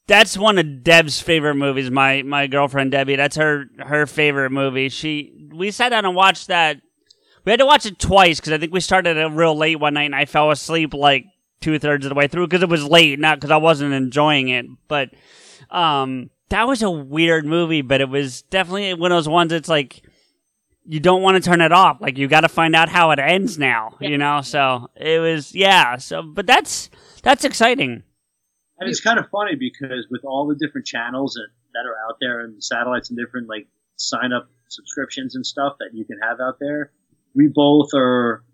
That's 0.09 0.38
one 0.38 0.56
of 0.59 0.85
Deb's 0.85 1.20
favorite 1.20 1.56
movies. 1.56 1.90
My 1.90 2.22
my 2.22 2.46
girlfriend 2.46 2.92
Debbie. 2.92 3.16
That's 3.16 3.35
her 3.35 3.64
her 3.80 4.06
favorite 4.06 4.50
movie. 4.50 4.88
She 4.88 5.48
we 5.52 5.72
sat 5.72 5.88
down 5.88 6.04
and 6.04 6.14
watched 6.14 6.46
that 6.46 6.80
We 7.44 7.50
had 7.50 7.59
to 7.59 7.66
watch 7.66 7.87
it 7.87 7.98
twice 7.98 8.38
because 8.38 8.52
I 8.52 8.59
think 8.59 8.72
we 8.72 8.78
started 8.78 9.16
it 9.16 9.26
real 9.32 9.56
late 9.56 9.80
one 9.80 9.94
night 9.94 10.04
and 10.04 10.14
I 10.14 10.24
fell 10.26 10.52
asleep 10.52 10.94
like 10.94 11.24
two 11.61 11.80
thirds 11.80 12.04
of 12.06 12.11
the 12.11 12.14
way 12.14 12.28
through 12.28 12.46
because 12.46 12.62
it 12.62 12.68
was 12.68 12.85
late, 12.85 13.18
not 13.18 13.38
because 13.38 13.50
I 13.50 13.56
wasn't 13.56 13.94
enjoying 13.94 14.48
it. 14.48 14.66
But 14.87 15.11
um, 15.70 16.30
that 16.48 16.66
was 16.68 16.82
a 16.82 16.90
weird 16.90 17.44
movie, 17.44 17.82
but 17.82 18.00
it 18.00 18.09
was 18.09 18.42
definitely 18.42 18.94
one 18.94 19.12
of 19.12 19.16
those 19.16 19.28
ones 19.28 19.50
that's 19.50 19.68
like 19.68 20.02
you 20.85 21.00
don't 21.00 21.22
want 21.22 21.42
to 21.42 21.48
turn 21.48 21.61
it 21.61 21.72
off. 21.72 21.98
Like 22.00 22.16
you 22.16 22.28
got 22.28 22.42
to 22.42 22.48
find 22.48 22.76
out 22.76 22.88
how 22.88 23.11
it 23.11 23.18
ends 23.18 23.59
now, 23.59 23.96
you 24.00 24.18
know. 24.18 24.40
So 24.42 24.88
it 24.96 25.20
was 25.20 25.54
yeah. 25.54 25.96
So 25.96 26.22
but 26.22 26.46
that's 26.46 26.90
that's 27.22 27.44
exciting. 27.44 28.02
And 28.78 28.88
it's 28.88 29.00
kind 29.00 29.18
of 29.18 29.28
funny 29.30 29.56
because 29.56 30.06
with 30.11 30.24
all 30.24 30.46
the 30.46 30.54
different 30.54 30.87
channels 30.87 31.35
that, 31.35 31.48
that 31.72 31.88
are 31.88 31.96
out 32.09 32.18
there 32.20 32.40
and 32.40 32.62
satellites 32.62 33.09
and 33.09 33.18
different 33.18 33.48
like 33.48 33.66
sign 33.96 34.32
up 34.32 34.48
subscriptions 34.68 35.35
and 35.35 35.46
stuff 35.46 35.76
that 35.78 35.90
you 35.94 36.04
can 36.04 36.18
have 36.22 36.40
out 36.40 36.59
there, 36.61 36.92
we 37.35 37.48
both 37.48 37.88
are 37.94 38.44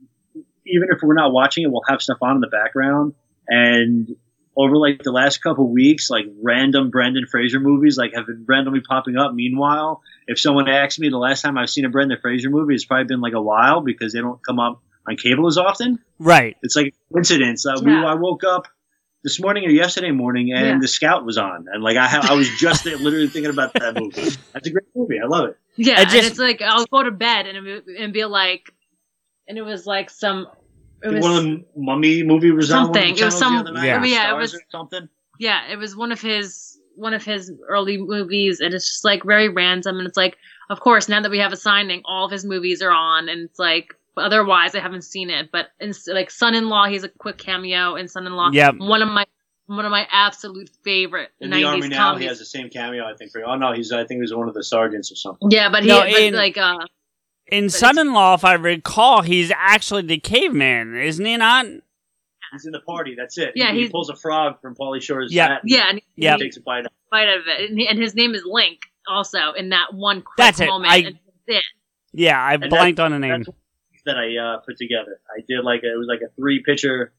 even 0.66 0.88
if 0.90 1.02
we're 1.02 1.14
not 1.14 1.32
watching 1.32 1.64
it, 1.64 1.70
we'll 1.70 1.82
have 1.88 2.00
stuff 2.00 2.18
on 2.22 2.36
in 2.36 2.40
the 2.40 2.46
background. 2.46 3.14
And 3.48 4.08
over 4.56 4.76
like 4.76 5.02
the 5.02 5.12
last 5.12 5.42
couple 5.42 5.68
weeks, 5.70 6.10
like 6.10 6.26
random 6.42 6.90
Brendan 6.90 7.26
Fraser 7.26 7.60
movies 7.60 7.96
like 7.96 8.14
have 8.14 8.26
been 8.26 8.44
randomly 8.46 8.80
popping 8.80 9.16
up. 9.16 9.32
Meanwhile, 9.34 10.02
if 10.26 10.38
someone 10.38 10.68
asks 10.68 10.98
me 10.98 11.08
the 11.08 11.18
last 11.18 11.42
time 11.42 11.56
I've 11.56 11.70
seen 11.70 11.84
a 11.84 11.88
Brendan 11.88 12.18
Fraser 12.20 12.50
movie, 12.50 12.74
it's 12.74 12.84
probably 12.84 13.04
been 13.04 13.20
like 13.20 13.32
a 13.32 13.42
while 13.42 13.80
because 13.80 14.12
they 14.12 14.20
don't 14.20 14.44
come 14.44 14.60
up 14.60 14.82
on 15.08 15.16
cable 15.16 15.46
as 15.46 15.58
often. 15.58 15.98
Right. 16.18 16.56
It's 16.62 16.76
like 16.76 16.88
a 16.88 17.12
coincidence. 17.12 17.66
Uh, 17.66 17.80
we, 17.82 17.92
I 17.92 18.14
woke 18.14 18.44
up 18.44 18.68
this 19.24 19.40
morning 19.40 19.64
or 19.64 19.70
yesterday 19.70 20.10
morning 20.10 20.52
and 20.52 20.66
Yeah. 20.66 20.78
The 20.80 20.88
Scout 20.88 21.24
was 21.24 21.38
on, 21.38 21.66
and 21.72 21.82
like 21.82 21.96
I, 21.96 22.06
ha- 22.08 22.26
I 22.28 22.34
was 22.34 22.48
just 22.58 22.84
literally 22.86 23.28
thinking 23.28 23.52
about 23.52 23.72
that 23.74 23.98
movie. 23.98 24.36
That's 24.52 24.68
a 24.68 24.70
great 24.70 24.86
movie. 24.94 25.18
I 25.22 25.26
love 25.26 25.48
it. 25.50 25.58
Yeah, 25.76 25.94
I 25.98 26.02
and 26.02 26.14
it's 26.14 26.38
like 26.38 26.60
I'll 26.60 26.84
go 26.86 27.02
to 27.02 27.10
bed 27.10 27.46
and 27.46 27.82
and 27.98 28.12
be 28.12 28.24
like, 28.24 28.72
and 29.48 29.56
it 29.56 29.62
was 29.62 29.86
like 29.86 30.10
some, 30.10 30.46
it 31.02 31.14
was 31.14 31.22
one 31.22 31.36
of 31.36 31.44
the 31.44 31.64
mummy 31.76 32.22
movie 32.22 32.50
was 32.50 32.70
on 32.70 32.78
one 32.78 32.88
of 32.88 32.92
the 32.94 33.00
something. 33.00 33.18
It 33.18 33.24
was 33.24 33.38
some, 33.38 33.76
Yeah. 33.84 34.00
I 34.00 34.04
yeah, 34.06 34.34
it 34.34 34.36
was 34.38 34.58
something. 34.70 35.08
yeah, 35.38 35.70
it 35.70 35.76
was 35.76 35.96
one 35.96 36.12
of 36.12 36.20
his 36.20 36.78
one 36.94 37.14
of 37.14 37.24
his 37.24 37.50
early 37.68 37.96
movies, 37.96 38.60
and 38.60 38.74
it's 38.74 38.86
just 38.86 39.04
like 39.04 39.22
very 39.24 39.48
random. 39.48 39.98
And 39.98 40.06
it's 40.06 40.16
like, 40.16 40.36
of 40.70 40.80
course, 40.80 41.08
now 41.08 41.20
that 41.22 41.30
we 41.30 41.38
have 41.38 41.52
a 41.52 41.56
signing, 41.56 42.02
all 42.04 42.26
of 42.26 42.30
his 42.30 42.44
movies 42.44 42.82
are 42.82 42.90
on, 42.92 43.28
and 43.28 43.42
it's 43.42 43.58
like. 43.58 43.94
Otherwise, 44.14 44.74
I 44.74 44.80
haven't 44.80 45.04
seen 45.04 45.30
it, 45.30 45.48
but 45.50 45.68
it's 45.80 46.06
like 46.06 46.30
Son-in-Law, 46.30 46.88
he's 46.88 47.02
a 47.02 47.08
quick 47.08 47.38
cameo 47.38 47.94
in 47.94 48.08
Son-in-Law. 48.08 48.50
Yeah, 48.52 48.72
one 48.72 49.00
of 49.00 49.08
my 49.08 49.24
one 49.64 49.86
of 49.86 49.90
my 49.90 50.06
absolute 50.12 50.68
favorite 50.84 51.30
In 51.40 51.48
the 51.48 51.64
army 51.64 51.86
'90s 51.86 51.90
now, 51.90 52.16
he 52.16 52.26
has 52.26 52.38
the 52.38 52.44
same 52.44 52.68
cameo. 52.68 53.06
I 53.06 53.14
think. 53.14 53.32
For, 53.32 53.42
oh 53.42 53.56
no, 53.56 53.72
he's 53.72 53.90
I 53.90 54.04
think 54.04 54.18
he 54.18 54.20
was 54.20 54.34
one 54.34 54.48
of 54.48 54.54
the 54.54 54.62
sergeants 54.64 55.10
or 55.10 55.14
something. 55.16 55.50
yeah, 55.50 55.70
but 55.70 55.82
he 55.82 55.88
No, 55.88 56.00
but 56.00 56.10
in- 56.10 56.34
like 56.34 56.58
uh, 56.58 56.76
In 57.52 57.64
it's- 57.66 57.78
Son-in-Law, 57.78 58.34
if 58.34 58.44
I 58.44 58.54
recall, 58.54 59.22
he's 59.22 59.52
actually 59.54 60.02
the 60.02 60.18
caveman, 60.18 60.96
isn't 60.96 61.24
he? 61.24 61.36
Not. 61.36 61.66
He's 62.52 62.66
in 62.66 62.72
the 62.72 62.80
party. 62.80 63.14
That's 63.16 63.38
it. 63.38 63.52
Yeah, 63.54 63.72
he, 63.72 63.82
he 63.84 63.88
pulls 63.88 64.10
a 64.10 64.16
frog 64.16 64.60
from 64.60 64.74
Pauly 64.74 65.00
Shore's 65.02 65.32
Yeah. 65.32 65.48
hat. 65.48 65.60
yeah, 65.64 65.88
and 65.88 65.98
he 66.16 66.24
Yeah. 66.24 66.36
takes 66.36 66.56
a 66.56 66.60
bite. 66.60 66.84
Out. 66.84 66.92
bite 67.10 67.28
out 67.28 67.38
of 67.38 67.44
it, 67.46 67.70
and, 67.70 67.78
he, 67.78 67.86
and 67.88 67.98
his 67.98 68.14
name 68.14 68.34
is 68.34 68.42
Link. 68.44 68.80
Also, 69.08 69.52
in 69.52 69.70
that 69.70 69.92
one 69.94 70.22
quick 70.22 70.36
That's 70.36 70.60
it. 70.60 70.66
moment, 70.66 70.92
I- 70.92 71.02
that's 71.02 71.16
it. 71.46 71.64
Yeah, 72.12 72.42
I 72.42 72.56
that- 72.56 72.68
blanked 72.70 73.00
on 73.00 73.10
the 73.12 73.18
name. 73.18 73.44
That 74.04 74.16
I 74.16 74.36
uh, 74.36 74.58
put 74.66 74.76
together. 74.78 75.20
I 75.30 75.42
did 75.48 75.62
like 75.64 75.82
a, 75.84 75.92
it 75.92 75.96
was 75.96 76.08
like 76.08 76.20
a 76.22 76.34
three 76.34 76.60
picture, 76.64 77.12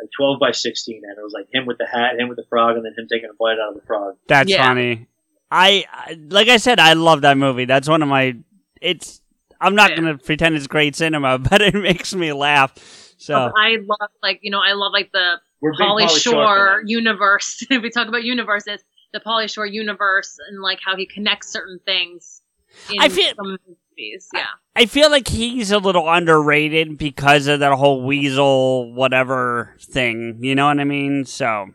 like 0.00 0.08
twelve 0.16 0.38
by 0.38 0.52
sixteen, 0.52 1.02
and 1.04 1.18
it 1.18 1.22
was 1.22 1.32
like 1.32 1.48
him 1.52 1.66
with 1.66 1.76
the 1.78 1.86
hat, 1.86 2.18
him 2.20 2.28
with 2.28 2.36
the 2.36 2.44
frog, 2.48 2.76
and 2.76 2.84
then 2.84 2.92
him 2.96 3.08
taking 3.10 3.28
a 3.28 3.34
bite 3.38 3.58
out 3.58 3.70
of 3.74 3.80
the 3.80 3.86
frog. 3.86 4.14
That's 4.28 4.48
Yeah. 4.48 4.64
funny. 4.64 5.08
I, 5.50 5.86
I 5.92 6.16
like 6.30 6.46
I 6.48 6.58
said, 6.58 6.78
I 6.78 6.92
love 6.92 7.22
that 7.22 7.36
movie. 7.36 7.64
That's 7.64 7.88
one 7.88 8.02
of 8.02 8.08
my. 8.08 8.36
It's. 8.80 9.20
I'm 9.60 9.74
not 9.74 9.90
Yeah. 9.90 9.96
gonna 9.96 10.18
pretend 10.18 10.56
it's 10.56 10.66
great 10.66 10.94
cinema, 10.96 11.38
but 11.50 11.60
it 11.62 11.74
makes 11.74 12.14
me 12.14 12.32
laugh. 12.32 12.74
So 13.18 13.34
I 13.34 13.78
love 13.84 14.10
like 14.22 14.40
you 14.42 14.50
know 14.50 14.60
I 14.60 14.72
love 14.72 14.92
like 14.92 15.10
the 15.12 15.34
We're 15.60 15.72
big 15.72 15.86
Polly 15.86 16.04
Pauly 16.04 16.22
Shore 16.22 16.82
universe. 16.86 17.64
if 17.70 17.82
we 17.82 17.90
talk 17.90 18.08
about 18.08 18.24
universes, 18.24 18.80
the 19.12 19.20
Pauly 19.20 19.52
Shore 19.52 19.66
universe 19.66 20.36
and 20.48 20.60
like 20.62 20.78
how 20.84 20.96
he 20.96 21.06
connects 21.06 21.48
certain 21.50 21.80
things. 21.84 22.42
In 22.92 23.00
I 23.00 23.08
feel- 23.08 23.34
some 23.34 23.58
movies. 23.96 24.28
Yeah, 24.32 24.46
I 24.76 24.86
feel 24.86 25.10
like 25.10 25.26
he's 25.26 25.72
a 25.72 25.78
little 25.78 26.08
underrated 26.08 26.96
because 26.98 27.48
of 27.48 27.58
that 27.60 27.72
whole 27.72 28.02
weasel 28.04 28.92
whatever 28.94 29.74
thing. 29.80 30.38
You 30.40 30.54
know 30.54 30.66
what 30.66 30.78
I 30.78 30.84
mean? 30.84 31.24
So 31.24 31.70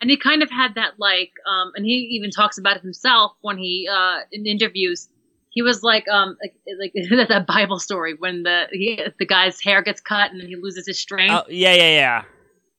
and 0.00 0.10
he 0.10 0.16
kind 0.16 0.42
of 0.42 0.50
had 0.50 0.74
that 0.74 0.98
like 0.98 1.30
um 1.48 1.70
and 1.76 1.84
he 1.86 1.92
even 2.16 2.30
talks 2.32 2.58
about 2.58 2.76
it 2.76 2.82
himself 2.82 3.32
when 3.42 3.56
he 3.56 3.88
uh 3.90 4.18
in 4.32 4.44
interviews 4.46 5.08
he 5.54 5.62
was 5.62 5.82
like 5.82 6.08
um 6.08 6.36
like 6.42 6.54
like 6.80 6.92
that 7.28 7.46
bible 7.48 7.80
story 7.80 8.14
when 8.18 8.44
the 8.44 8.66
he, 8.72 9.00
the 9.18 9.26
guy's 9.26 9.60
hair 9.62 9.82
gets 9.82 10.00
cut 10.02 10.32
and 10.32 10.40
then 10.40 10.48
he 10.48 10.56
loses 10.56 10.86
his 10.86 11.00
strength 11.00 11.44
oh, 11.44 11.44
yeah, 11.48 11.74
yeah, 11.74 11.90
yeah. 11.90 12.24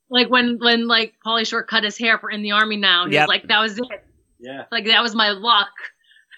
like 0.09 0.29
when 0.29 0.59
when 0.59 0.87
like 0.87 1.13
Pauly 1.25 1.47
Shore 1.47 1.63
cut 1.63 1.83
his 1.83 1.97
hair 1.97 2.19
for 2.19 2.31
in 2.31 2.43
the 2.43 2.51
army 2.53 2.77
now 2.77 3.07
he 3.07 3.15
Yep. 3.15 3.17
was 3.17 3.27
like 3.27 3.47
that 3.47 3.59
was 3.59 3.77
it 3.79 3.85
Yeah, 4.39 4.65
like 4.71 4.85
that 4.85 5.03
was 5.03 5.15
my 5.15 5.31
luck 5.31 5.71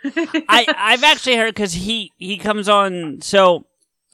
I 0.50 0.70
I've 0.76 1.04
actually 1.04 1.38
heard 1.38 1.56
because 1.56 1.74
he 1.74 2.14
he 2.18 2.38
comes 2.38 2.70
on. 2.70 3.22
So 3.22 3.67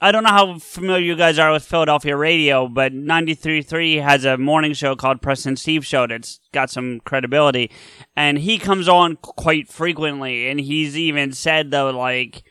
I 0.04 0.12
don't 0.12 0.26
know 0.26 0.32
how 0.32 0.60
familiar 0.60 1.06
you 1.06 1.16
guys 1.16 1.40
are 1.40 1.54
with 1.54 1.64
Philadelphia 1.64 2.18
radio, 2.18 2.68
but 2.68 2.92
93.3 2.92 4.04
has 4.04 4.26
a 4.26 4.38
morning 4.38 4.74
show 4.74 4.98
called 4.98 5.22
Preston 5.22 5.56
Steve 5.56 5.86
Show 5.86 6.08
that's 6.08 6.42
got 6.52 6.70
some 6.70 7.00
credibility, 7.06 7.72
and 8.14 8.38
he 8.38 8.58
comes 8.58 8.90
on 8.90 9.16
quite 9.16 9.70
frequently, 9.70 10.50
and 10.50 10.60
he's 10.60 10.98
even 10.98 11.32
said 11.32 11.72
though 11.72 11.90
like. 11.92 12.44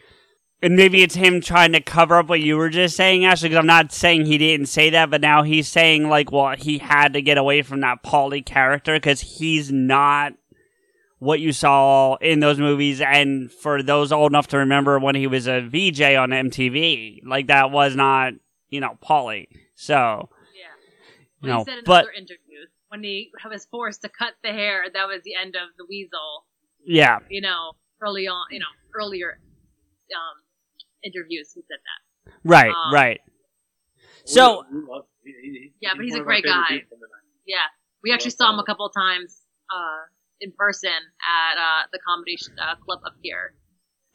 And 0.64 0.76
maybe 0.76 1.02
it's 1.02 1.16
him 1.16 1.40
trying 1.40 1.72
to 1.72 1.80
cover 1.80 2.18
up 2.18 2.28
what 2.28 2.40
you 2.40 2.56
were 2.56 2.70
just 2.70 2.96
saying, 2.96 3.24
Ashley, 3.24 3.48
because 3.48 3.58
I'm 3.58 3.66
not 3.66 3.90
saying 3.90 4.26
he 4.26 4.38
didn't 4.38 4.66
say 4.66 4.90
that, 4.90 5.10
but 5.10 5.20
now 5.20 5.42
he's 5.42 5.66
saying, 5.66 6.08
like, 6.08 6.30
well, 6.30 6.54
he 6.56 6.78
had 6.78 7.14
to 7.14 7.20
get 7.20 7.36
away 7.36 7.62
from 7.62 7.80
that 7.80 8.04
Paulie 8.04 8.46
character 8.46 8.94
because 8.94 9.20
he's 9.20 9.72
not 9.72 10.34
what 11.22 11.38
you 11.38 11.52
saw 11.52 12.16
in 12.16 12.40
those 12.40 12.58
movies 12.58 13.00
and 13.00 13.52
for 13.52 13.80
those 13.80 14.10
old 14.10 14.32
enough 14.32 14.48
to 14.48 14.58
remember 14.58 14.98
when 14.98 15.14
he 15.14 15.28
was 15.28 15.46
a 15.46 15.60
VJ 15.60 16.02
on 16.22 16.30
MTV 16.30 17.20
like 17.24 17.46
that 17.46 17.70
was 17.70 17.94
not 17.94 18.32
you 18.70 18.80
know 18.80 18.98
Pauly 19.08 19.46
so 19.76 20.28
yeah. 20.58 20.74
you 21.40 21.48
know 21.48 21.58
he 21.58 21.64
said 21.64 21.78
in 21.78 21.84
but 21.84 22.02
other 22.04 22.10
interviews 22.12 22.68
when 22.88 23.04
he 23.04 23.30
was 23.48 23.64
forced 23.70 24.02
to 24.02 24.08
cut 24.08 24.32
the 24.42 24.50
hair 24.50 24.82
that 24.92 25.06
was 25.06 25.20
the 25.24 25.34
end 25.40 25.54
of 25.54 25.68
the 25.78 25.86
weasel. 25.88 26.44
Yeah. 26.84 27.18
You 27.30 27.40
know 27.40 27.72
early 28.02 28.26
on 28.26 28.44
you 28.50 28.58
know 28.58 28.72
earlier 28.92 29.38
um 30.18 30.36
interviews 31.04 31.52
he 31.54 31.60
said 31.62 31.78
that. 31.88 32.32
Right 32.44 32.70
Um, 32.70 32.92
right. 32.92 33.20
So 34.24 34.64
We 34.72 34.80
love- 34.88 35.06
he- 35.24 35.30
he- 35.30 35.72
Yeah, 35.80 35.90
but 35.96 36.04
he's 36.04 36.16
a 36.16 36.20
great 36.20 36.44
guy. 36.44 36.66
people 36.68 36.96
in 36.96 37.00
the 37.00 37.06
night. 37.06 37.30
yeah. 37.46 37.66
We 38.02 38.12
actually 38.12 38.32
saw 38.32 38.52
him 38.52 38.58
a 38.58 38.64
couple 38.64 38.86
of 38.86 38.92
times 38.92 39.40
uh 39.70 40.00
in 40.42 40.52
person 40.58 40.90
at 40.90 41.54
uh 41.58 41.82
the 41.92 41.98
comedy 42.06 42.36
sh- 42.36 42.48
uh, 42.60 42.74
club 42.84 43.00
up 43.06 43.14
here 43.22 43.54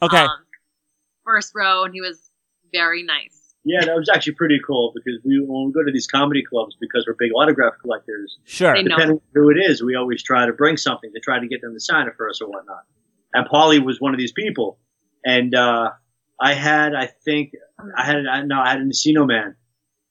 okay 0.02 0.26
um, 0.26 0.46
first 1.26 1.52
row 1.56 1.84
and 1.84 1.94
he 1.94 2.02
was 2.02 2.30
very 2.72 3.02
nice 3.02 3.56
Yeah, 3.64 3.84
that 3.86 3.96
was 3.96 4.10
actually 4.14 4.36
pretty 4.36 4.60
cool 4.66 4.94
because 4.96 5.20
we 5.26 5.34
when 5.46 5.68
we 5.68 5.72
go 5.74 5.84
to 5.84 5.92
these 5.92 6.08
comedy 6.08 6.44
clubs 6.44 6.76
because 6.80 7.06
we're 7.08 7.16
big 7.20 7.32
autograph 7.36 7.74
collectors. 7.82 8.38
sure 8.46 8.74
They 8.74 8.84
know. 8.84 8.96
Depending 8.96 9.18
on 9.18 9.32
who 9.34 9.50
it 9.50 9.58
is, 9.70 9.82
we 9.82 9.96
always 9.96 10.22
try 10.24 10.46
to 10.46 10.54
bring 10.54 10.78
something 10.78 11.12
to 11.14 11.20
try 11.20 11.40
to 11.40 11.48
get 11.48 11.60
them 11.62 11.74
to 11.74 11.80
sign 11.80 12.08
it 12.08 12.14
for 12.18 12.30
us 12.30 12.40
or 12.42 12.48
whatnot. 12.50 12.84
And 13.34 13.48
Paulie 13.50 13.84
was 13.84 14.00
one 14.00 14.14
of 14.14 14.20
these 14.20 14.32
people. 14.32 14.80
And 15.26 15.54
uh, 15.56 15.92
I 16.40 16.54
had, 16.54 16.94
I 16.96 17.08
think, 17.26 17.52
I 17.98 18.04
had, 18.06 18.18
no, 18.46 18.60
I 18.60 18.70
had 18.72 18.80
an 18.80 18.90
Encino 18.92 19.28
Man, 19.28 19.56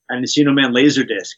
an 0.09 0.23
Encino 0.23 0.53
Man 0.53 0.71
laser 0.73 1.03
disc, 1.03 1.37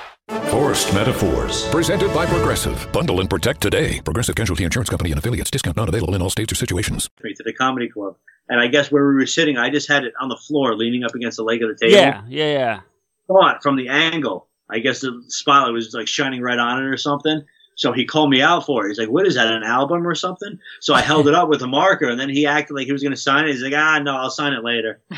Forced 0.51 0.93
Metaphors. 0.93 1.65
Presented 1.69 2.13
by 2.13 2.25
Progressive. 2.25 2.85
Bundle 2.91 3.21
and 3.21 3.29
protect 3.29 3.61
today. 3.61 4.01
Progressive 4.01 4.35
Casualty 4.35 4.65
Insurance 4.65 4.89
Company 4.89 5.11
and 5.11 5.17
affiliates. 5.17 5.49
Discount 5.49 5.77
not 5.77 5.87
available 5.87 6.13
in 6.13 6.21
all 6.21 6.29
states 6.29 6.51
or 6.51 6.55
situations. 6.55 7.09
to 7.21 7.43
the 7.45 7.53
comedy 7.53 7.87
club. 7.87 8.17
And 8.49 8.59
I 8.59 8.67
guess 8.67 8.91
where 8.91 9.07
we 9.07 9.13
were 9.15 9.25
sitting, 9.25 9.57
I 9.57 9.69
just 9.69 9.87
had 9.87 10.03
it 10.03 10.13
on 10.19 10.27
the 10.27 10.35
floor, 10.35 10.75
leaning 10.75 11.05
up 11.05 11.15
against 11.15 11.37
the 11.37 11.43
leg 11.43 11.63
of 11.63 11.69
the 11.69 11.75
table. 11.75 11.95
yeah 11.97 12.21
yeah 12.27 12.51
yeah 12.51 12.79
Thought 13.27 13.63
from 13.63 13.77
the 13.77 13.87
angle. 13.87 14.47
I 14.69 14.79
guess 14.79 14.99
the 14.99 15.23
spotlight 15.29 15.71
was 15.71 15.93
like 15.93 16.09
shining 16.09 16.41
right 16.41 16.59
on 16.59 16.83
it 16.83 16.85
or 16.85 16.97
something. 16.97 17.43
So 17.75 17.93
he 17.93 18.03
called 18.03 18.29
me 18.29 18.41
out 18.41 18.65
for 18.65 18.85
it. 18.85 18.89
He's 18.89 18.99
like, 18.99 19.09
"What 19.09 19.25
is 19.25 19.35
that? 19.35 19.47
An 19.47 19.63
album 19.63 20.05
or 20.05 20.15
something?" 20.15 20.59
So 20.81 20.93
I 20.93 20.99
held 21.01 21.29
it 21.29 21.33
up 21.33 21.47
with 21.47 21.61
a 21.61 21.67
marker, 21.67 22.09
and 22.09 22.19
then 22.19 22.29
he 22.29 22.45
acted 22.45 22.73
like 22.75 22.87
he 22.87 22.91
was 22.91 23.01
going 23.01 23.13
to 23.13 23.17
sign 23.17 23.45
it. 23.47 23.51
He's 23.53 23.63
like, 23.63 23.73
"Ah, 23.73 23.99
no, 23.99 24.17
I'll 24.17 24.29
sign 24.29 24.51
it 24.51 24.63
later." 24.65 24.99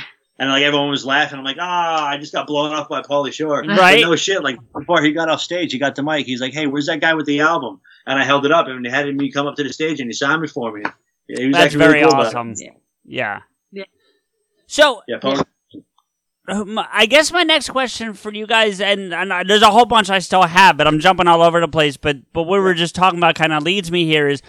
And 0.44 0.52
like 0.52 0.64
everyone 0.64 0.90
was 0.90 1.06
laughing. 1.06 1.40
I'm 1.40 1.46
like, 1.46 1.56
"Ah, 1.58 2.06
I 2.06 2.18
just 2.18 2.34
got 2.34 2.48
blown 2.48 2.74
off 2.74 2.90
by 2.90 3.02
Pauly 3.02 3.32
Shore." 3.32 3.64
Right. 3.64 4.02
But 4.04 4.10
no 4.10 4.16
shit. 4.18 4.44
Like 4.44 4.58
before 4.78 5.02
he 5.02 5.14
got 5.14 5.30
off 5.30 5.40
stage, 5.40 5.72
he 5.72 5.80
got 5.80 5.96
the 5.96 6.04
mic. 6.04 6.26
He's 6.26 6.42
like, 6.42 6.52
"Hey, 6.54 6.68
where's 6.68 6.88
that 6.88 7.00
guy 7.00 7.14
with 7.14 7.26
the 7.26 7.40
album?" 7.40 7.80
and 8.06 8.20
I 8.20 8.26
held 8.26 8.46
it 8.46 8.52
up, 8.52 8.68
and 8.68 8.86
he 8.86 8.92
had 8.92 9.08
me 9.16 9.32
come 9.32 9.48
up 9.48 9.56
to 9.56 9.64
the 9.64 9.72
stage 9.72 10.02
and 10.02 10.10
he 10.10 10.14
signed 10.14 10.42
me 10.42 10.50
for 10.50 10.74
me. 10.74 10.82
Yeah, 11.30 11.40
he 11.40 11.46
was 11.48 11.54
That's 11.54 11.66
actually 11.68 11.80
really 11.80 11.92
very 11.94 12.04
cool 12.04 12.20
about 12.20 12.36
awesome. 12.36 12.54
Yeah. 13.06 13.40
Yeah. 13.72 13.84
So 14.68 15.02
Yeah, 15.08 15.20
Paul- 15.22 15.44
Um, 16.50 16.78
I 16.92 17.06
guess 17.06 17.32
my 17.32 17.44
next 17.44 17.70
question 17.70 18.14
for 18.14 18.34
you 18.34 18.46
guys, 18.46 18.82
and, 18.82 19.14
and 19.14 19.32
I- 19.32 19.44
there's 19.46 19.62
a 19.62 19.72
whole 19.72 19.86
bunch 19.86 20.10
I 20.10 20.20
still 20.20 20.42
have, 20.42 20.76
but 20.76 20.88
I'm 20.88 21.00
jumping 21.00 21.28
all 21.28 21.42
over 21.42 21.62
the 21.62 21.70
place. 21.70 21.96
But 21.96 22.18
but 22.34 22.44
what 22.44 22.58
we 22.58 22.64
were 22.66 22.74
just 22.74 22.96
talking 22.96 23.18
about 23.20 23.36
kind 23.36 23.54
of 23.54 23.64
leads 23.64 23.90
me 23.90 24.04
here 24.06 24.28
is, 24.28 24.42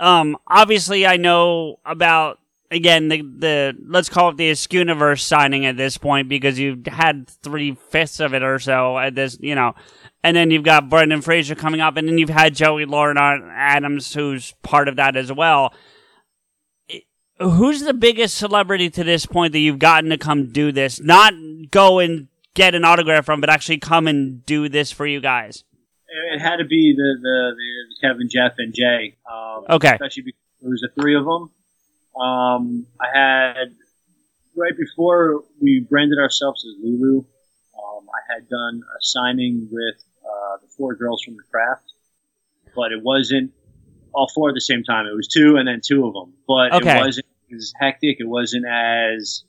um, 0.00 0.36
obviously 0.46 1.06
I 1.06 1.16
know 1.16 1.76
about 1.86 2.38
again 2.72 3.08
the 3.08 3.22
the 3.22 3.76
let's 3.86 4.08
call 4.08 4.30
it 4.30 4.36
the 4.36 4.50
Askewniverse 4.50 5.20
signing 5.20 5.66
at 5.66 5.76
this 5.76 5.98
point 5.98 6.28
because 6.28 6.58
you've 6.58 6.86
had 6.86 7.28
three 7.28 7.76
fifths 7.90 8.18
of 8.18 8.34
it 8.34 8.42
or 8.42 8.58
so 8.58 8.98
at 8.98 9.14
this, 9.14 9.38
you 9.40 9.54
know, 9.54 9.74
and 10.24 10.36
then 10.36 10.50
you've 10.50 10.64
got 10.64 10.88
Brendan 10.88 11.22
Fraser 11.22 11.54
coming 11.54 11.80
up, 11.80 11.96
and 11.96 12.08
then 12.08 12.18
you've 12.18 12.28
had 12.28 12.54
Joey 12.54 12.84
Lauren 12.84 13.16
Adams 13.18 14.12
who's 14.14 14.54
part 14.62 14.88
of 14.88 14.96
that 14.96 15.16
as 15.16 15.32
well 15.32 15.72
who's 17.42 17.80
the 17.80 17.94
biggest 17.94 18.36
celebrity 18.36 18.90
to 18.90 19.04
this 19.04 19.26
point 19.26 19.52
that 19.52 19.58
you've 19.58 19.78
gotten 19.78 20.10
to 20.10 20.18
come 20.18 20.52
do 20.52 20.72
this? 20.72 21.00
Not 21.00 21.34
go 21.70 21.98
and 21.98 22.28
get 22.54 22.74
an 22.74 22.84
autograph 22.84 23.24
from, 23.24 23.40
but 23.40 23.50
actually 23.50 23.78
come 23.78 24.06
and 24.06 24.44
do 24.46 24.68
this 24.68 24.92
for 24.92 25.06
you 25.06 25.20
guys. 25.20 25.64
it 26.32 26.40
had 26.40 26.56
to 26.56 26.64
be 26.64 26.94
the, 26.96 27.18
the, 27.20 27.52
the 27.56 28.06
Kevin, 28.06 28.28
Jeff, 28.30 28.52
and 28.58 28.74
Jay. 28.74 29.16
Um, 29.30 29.64
Okay. 29.70 29.92
Especially 29.92 30.24
because 30.24 30.40
there 30.60 30.70
was 30.70 30.80
the 30.80 31.00
three 31.00 31.16
of 31.16 31.24
them. 31.24 31.50
Um, 32.20 32.86
I 33.00 33.06
had 33.12 33.74
right 34.56 34.76
before 34.76 35.42
we 35.60 35.86
branded 35.88 36.18
ourselves 36.18 36.64
as 36.64 36.82
Lulu. 36.82 37.18
Um, 37.18 38.06
I 38.08 38.34
had 38.34 38.48
done 38.48 38.82
a 38.82 38.98
signing 39.00 39.68
with 39.70 39.96
uh, 40.24 40.58
the 40.60 40.68
four 40.76 40.94
girls 40.94 41.22
from 41.22 41.36
the 41.36 41.42
craft, 41.50 41.92
but 42.74 42.92
it 42.92 43.02
wasn't 43.02 43.52
all 44.12 44.28
four 44.34 44.50
at 44.50 44.54
the 44.54 44.60
same 44.60 44.84
time. 44.84 45.06
It 45.06 45.16
was 45.16 45.28
two 45.28 45.56
and 45.56 45.66
then 45.66 45.80
two 45.84 46.06
of 46.06 46.12
them, 46.12 46.34
but 46.46 46.72
Okay. 46.74 46.96
it 46.96 46.96
wasn't 46.98 47.26
as 47.54 47.72
hectic. 47.80 48.18
It 48.20 48.28
wasn't 48.28 48.66
as 48.66 49.44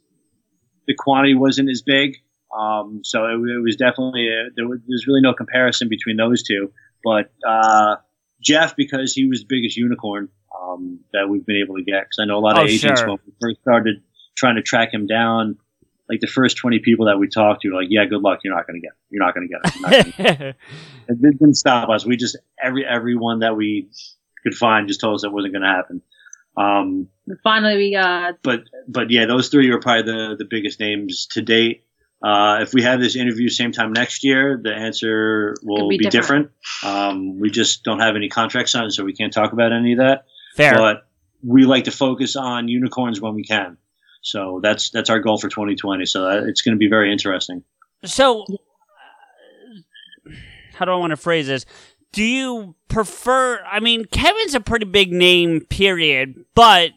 the 0.88 0.95
quantity 0.95 1.36
wasn't 1.36 1.69
as 1.69 1.82
big. 1.82 2.15
Um, 2.58 3.02
so 3.04 3.26
it, 3.26 3.34
it 3.34 3.62
was 3.62 3.76
definitely 3.76 4.30
a, 4.30 4.49
there 4.56 4.67
was 4.67 4.80
there's 4.88 5.08
really 5.08 5.21
no 5.21 5.34
comparison 5.34 5.89
between 5.89 6.17
those 6.17 6.43
two. 6.43 6.71
But 7.04 7.34
uh, 7.45 7.97
Jeff, 8.41 8.76
because 8.76 9.13
he 9.13 9.28
was 9.28 9.39
the 9.41 9.47
biggest 9.49 9.76
unicorn 9.76 10.30
um, 10.60 11.00
that 11.13 11.28
we've 11.30 11.46
been 11.46 11.62
able 11.63 11.76
to 11.78 11.84
get, 11.84 12.02
because 12.04 12.20
I 12.22 12.26
know 12.26 12.38
a 12.38 12.39
lot 12.39 12.58
of 12.58 12.63
Oh, 12.63 12.68
agents 12.68 13.00
sure. 13.02 13.10
when 13.10 13.18
we 13.26 13.34
first 13.42 13.62
started 13.62 14.02
trying 14.36 14.56
to 14.56 14.62
track 14.62 14.94
him 14.94 15.08
down. 15.08 15.58
Like 16.10 16.20
the 16.20 16.28
first 16.28 16.58
twenty 16.58 16.80
people 16.80 17.06
that 17.06 17.18
we 17.18 17.28
talked 17.30 17.62
to, 17.62 17.70
were 17.70 17.76
like, 17.82 17.88
yeah, 17.89 18.04
good 18.06 18.22
luck. 18.22 18.39
You're 18.44 18.54
not 18.54 18.68
going 18.68 18.80
to 18.82 18.86
get. 18.86 18.92
It. 18.92 18.98
You're 19.10 19.26
not 19.26 19.34
going 19.34 19.48
to 19.48 19.54
get 19.54 19.62
it. 19.66 19.76
You're 19.80 19.89
gonna 19.89 20.34
get 20.36 20.42
it. 20.50 20.56
it 21.08 21.39
didn't 21.39 21.56
stop 21.56 21.89
us. 21.89 22.06
We 22.06 22.18
just 22.18 22.38
every 22.62 22.86
everyone 22.86 23.39
that 23.39 23.56
we 23.56 23.89
could 24.44 24.54
find 24.54 24.88
just 24.89 25.00
told 25.00 25.16
us 25.16 25.22
that 25.22 25.32
wasn't 25.32 25.54
going 25.54 25.62
to 25.63 25.70
happen. 25.70 26.02
Um, 26.58 27.08
Finally, 27.44 27.78
we 27.78 27.94
got 27.94 28.36
but 28.44 28.63
but 28.88 29.10
yeah, 29.12 29.26
those 29.26 29.48
three 29.50 29.70
are 29.72 29.80
probably 29.80 30.12
the 30.12 30.36
the 30.38 30.46
biggest 30.46 30.80
names 30.82 31.28
to 31.32 31.42
date. 31.42 31.86
Uh, 32.22 32.60
if 32.62 32.74
we 32.74 32.82
have 32.84 33.00
this 33.00 33.16
interview 33.16 33.48
same 33.50 33.72
time 33.72 33.92
next 33.94 34.24
year, 34.24 34.60
the 34.62 34.74
answer 34.74 35.56
will 35.63 35.78
It'll 35.78 35.89
be, 35.89 35.98
be 35.98 36.10
different. 36.10 36.52
different. 36.82 36.98
Um, 37.10 37.39
we 37.39 37.50
just 37.50 37.84
don't 37.84 38.00
have 38.00 38.16
any 38.16 38.30
contracts 38.30 38.72
signed, 38.74 38.94
so 38.94 39.04
we 39.04 39.13
can't 39.13 39.34
talk 39.34 39.52
about 39.54 39.72
any 39.74 39.94
of 39.94 40.00
that. 40.00 40.26
Fair. 40.56 40.76
But 40.76 41.08
we 41.44 41.66
like 41.66 41.86
to 41.86 41.92
focus 41.92 42.36
on 42.36 42.68
unicorns 42.68 43.20
when 43.20 43.34
we 43.34 43.44
can. 43.44 43.78
So 44.22 44.60
that's 44.63 44.89
that's 44.89 45.10
our 45.10 45.20
goal 45.20 45.38
for 45.38 45.50
2020. 45.50 46.06
So 46.06 46.30
uh, 46.30 46.44
it's 46.46 46.62
going 46.62 46.74
to 46.74 46.80
be 46.80 46.88
very 46.88 47.12
interesting. 47.12 47.63
So, 48.06 48.44
uh, 48.44 50.32
how 50.74 50.86
do 50.86 50.92
I 50.92 50.96
want 50.96 51.12
to 51.12 51.18
phrase 51.18 51.48
this? 51.48 51.66
Do 52.12 52.24
you 52.24 52.76
prefer? 52.88 53.62
I 53.70 53.80
mean, 53.80 54.06
Kevin's 54.06 54.56
a 54.56 54.60
pretty 54.60 54.86
big 54.86 55.12
name, 55.12 55.62
period. 55.62 56.46
But 56.56 56.92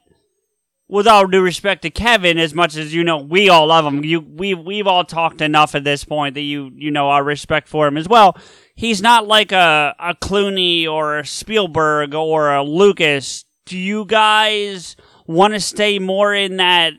with 0.89 1.09
all 1.09 1.27
due 1.27 1.43
respect 1.43 1.83
to 1.83 1.91
Kevin, 1.91 2.39
as 2.39 2.55
much 2.55 2.77
as 2.77 2.95
you 2.95 3.03
know, 3.03 3.19
we 3.19 3.49
all 3.49 3.67
love 3.67 3.85
him. 3.85 4.05
You, 4.05 4.21
we, 4.21 4.55
we've 4.55 4.87
all 4.87 5.05
talked 5.05 5.41
enough 5.41 5.75
at 5.75 5.83
this 5.83 6.05
point 6.05 6.35
that 6.35 6.43
you, 6.43 6.71
you 6.77 6.93
know, 6.93 7.09
our 7.09 7.25
respect 7.25 7.67
for 7.69 7.89
him 7.89 7.97
as 7.97 8.09
well. 8.09 8.37
He's 8.77 9.03
not 9.03 9.27
like 9.27 9.53
a 9.53 9.95
a 9.99 10.15
Clooney 10.15 10.87
or 10.87 11.19
a 11.19 11.27
Spielberg 11.27 12.15
or 12.15 12.55
a 12.55 12.63
Lucas. 12.63 13.46
Do 13.67 13.77
you 13.77 14.05
guys 14.05 14.97
want 15.27 15.55
to 15.55 15.61
stay 15.61 15.99
more 15.99 16.33
in 16.35 16.57
that? 16.59 16.93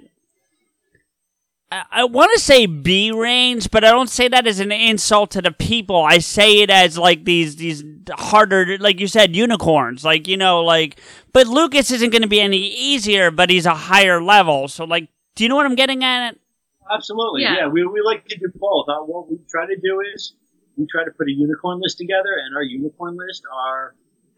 I, 1.72 1.84
I 1.92 2.04
want 2.06 2.32
to 2.34 2.40
say 2.40 2.66
B 2.66 3.12
range, 3.12 3.72
but 3.72 3.84
I 3.84 3.92
don't 3.92 4.10
say 4.10 4.28
that 4.28 4.48
as 4.48 4.60
an 4.60 4.72
insult 4.72 5.32
to 5.32 5.42
the 5.42 5.52
people. 5.52 6.04
I 6.04 6.20
say 6.20 6.62
it 6.62 6.70
as 6.70 6.98
like 6.98 7.26
these 7.26 7.56
these 7.56 7.84
harder, 8.10 8.78
like 8.80 9.00
you 9.00 9.08
said, 9.08 9.36
unicorns. 9.36 10.04
Like 10.06 10.28
you 10.28 10.38
know, 10.38 10.62
like. 10.64 11.00
But 11.34 11.48
Lucas 11.48 11.92
isn't 11.92 12.10
going 12.12 12.22
to 12.24 12.28
be 12.28 12.42
any 12.42 12.58
easier, 12.58 13.30
but 13.32 13.50
he's 13.50 13.66
a 13.66 13.76
higher 13.76 14.22
level. 14.24 14.68
So 14.68 14.86
like, 14.86 15.10
do 15.36 15.44
you 15.44 15.50
know 15.50 15.56
what 15.56 15.66
I'm 15.68 15.76
getting 15.76 16.04
at? 16.04 16.36
Absolutely, 16.92 17.44
Yeah. 17.44 17.56
yeah. 17.58 17.68
we, 17.68 17.86
we 17.86 18.02
like 18.02 18.26
to 18.26 18.38
do 18.40 18.48
both. 18.56 18.88
Uh, 18.90 19.04
what 19.04 19.30
we 19.30 19.38
try 19.50 19.66
to 19.68 19.76
do 19.76 20.02
is 20.16 20.34
we 20.78 20.88
try 20.90 21.04
to 21.04 21.12
put 21.12 21.28
a 21.28 21.32
unicorn 21.32 21.80
list 21.82 21.98
together, 21.98 22.34
and 22.44 22.56
our 22.56 22.64
unicorn 22.64 23.18
list 23.18 23.44
are 23.54 23.94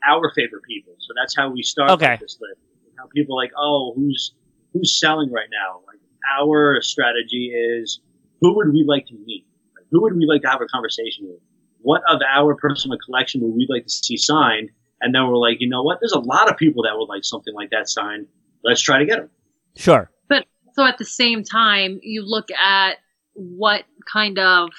our 0.07 0.31
favorite 0.35 0.63
people. 0.63 0.93
So 0.99 1.13
that's 1.19 1.35
how 1.35 1.49
we 1.51 1.63
start 1.63 1.91
Okay. 1.91 2.17
this 2.19 2.37
list. 2.39 2.59
How 2.97 3.05
people 3.15 3.35
like, 3.35 3.51
oh, 3.57 3.93
who's 3.95 4.33
who's 4.73 4.99
selling 4.99 5.31
right 5.31 5.47
now? 5.51 5.81
Like 5.87 5.99
our 6.39 6.81
strategy 6.81 7.51
is, 7.55 8.01
who 8.41 8.55
would 8.55 8.71
we 8.73 8.83
like 8.87 9.05
to 9.07 9.13
meet? 9.25 9.45
Like, 9.75 9.85
who 9.91 10.01
would 10.01 10.15
we 10.15 10.25
like 10.25 10.41
to 10.43 10.49
have 10.49 10.61
a 10.61 10.67
conversation 10.67 11.27
with? 11.27 11.39
What 11.81 12.01
of 12.09 12.21
our 12.27 12.55
personal 12.55 12.97
collection 13.03 13.41
would 13.41 13.55
we 13.55 13.67
like 13.69 13.83
to 13.85 13.89
see 13.89 14.17
signed? 14.17 14.69
And 15.01 15.15
then 15.15 15.27
we're 15.27 15.37
like, 15.37 15.57
you 15.61 15.69
know 15.69 15.81
what? 15.81 15.99
There's 16.01 16.11
a 16.11 16.19
lot 16.19 16.49
of 16.51 16.57
people 16.57 16.83
that 16.83 16.97
would 16.97 17.05
like 17.07 17.23
something 17.23 17.53
like 17.53 17.69
that 17.69 17.89
signed. 17.89 18.27
Let's 18.63 18.81
try 18.81 18.99
to 18.99 19.05
get 19.05 19.19
them. 19.19 19.29
Sure. 19.77 20.11
But 20.27 20.45
so 20.73 20.85
at 20.85 20.97
the 20.97 21.05
same 21.05 21.43
time, 21.43 21.99
you 22.03 22.21
look 22.21 22.51
at 22.51 22.97
what 23.33 23.85
kind 24.11 24.37
of 24.37 24.69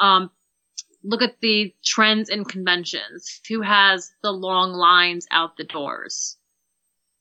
um, 0.00 0.30
look 1.04 1.22
at 1.22 1.40
the 1.40 1.74
trends 1.84 2.28
and 2.28 2.48
conventions. 2.48 3.40
Who 3.48 3.62
has 3.62 4.12
the 4.22 4.32
long 4.32 4.72
lines 4.72 5.26
out 5.30 5.56
the 5.56 5.64
doors? 5.64 6.36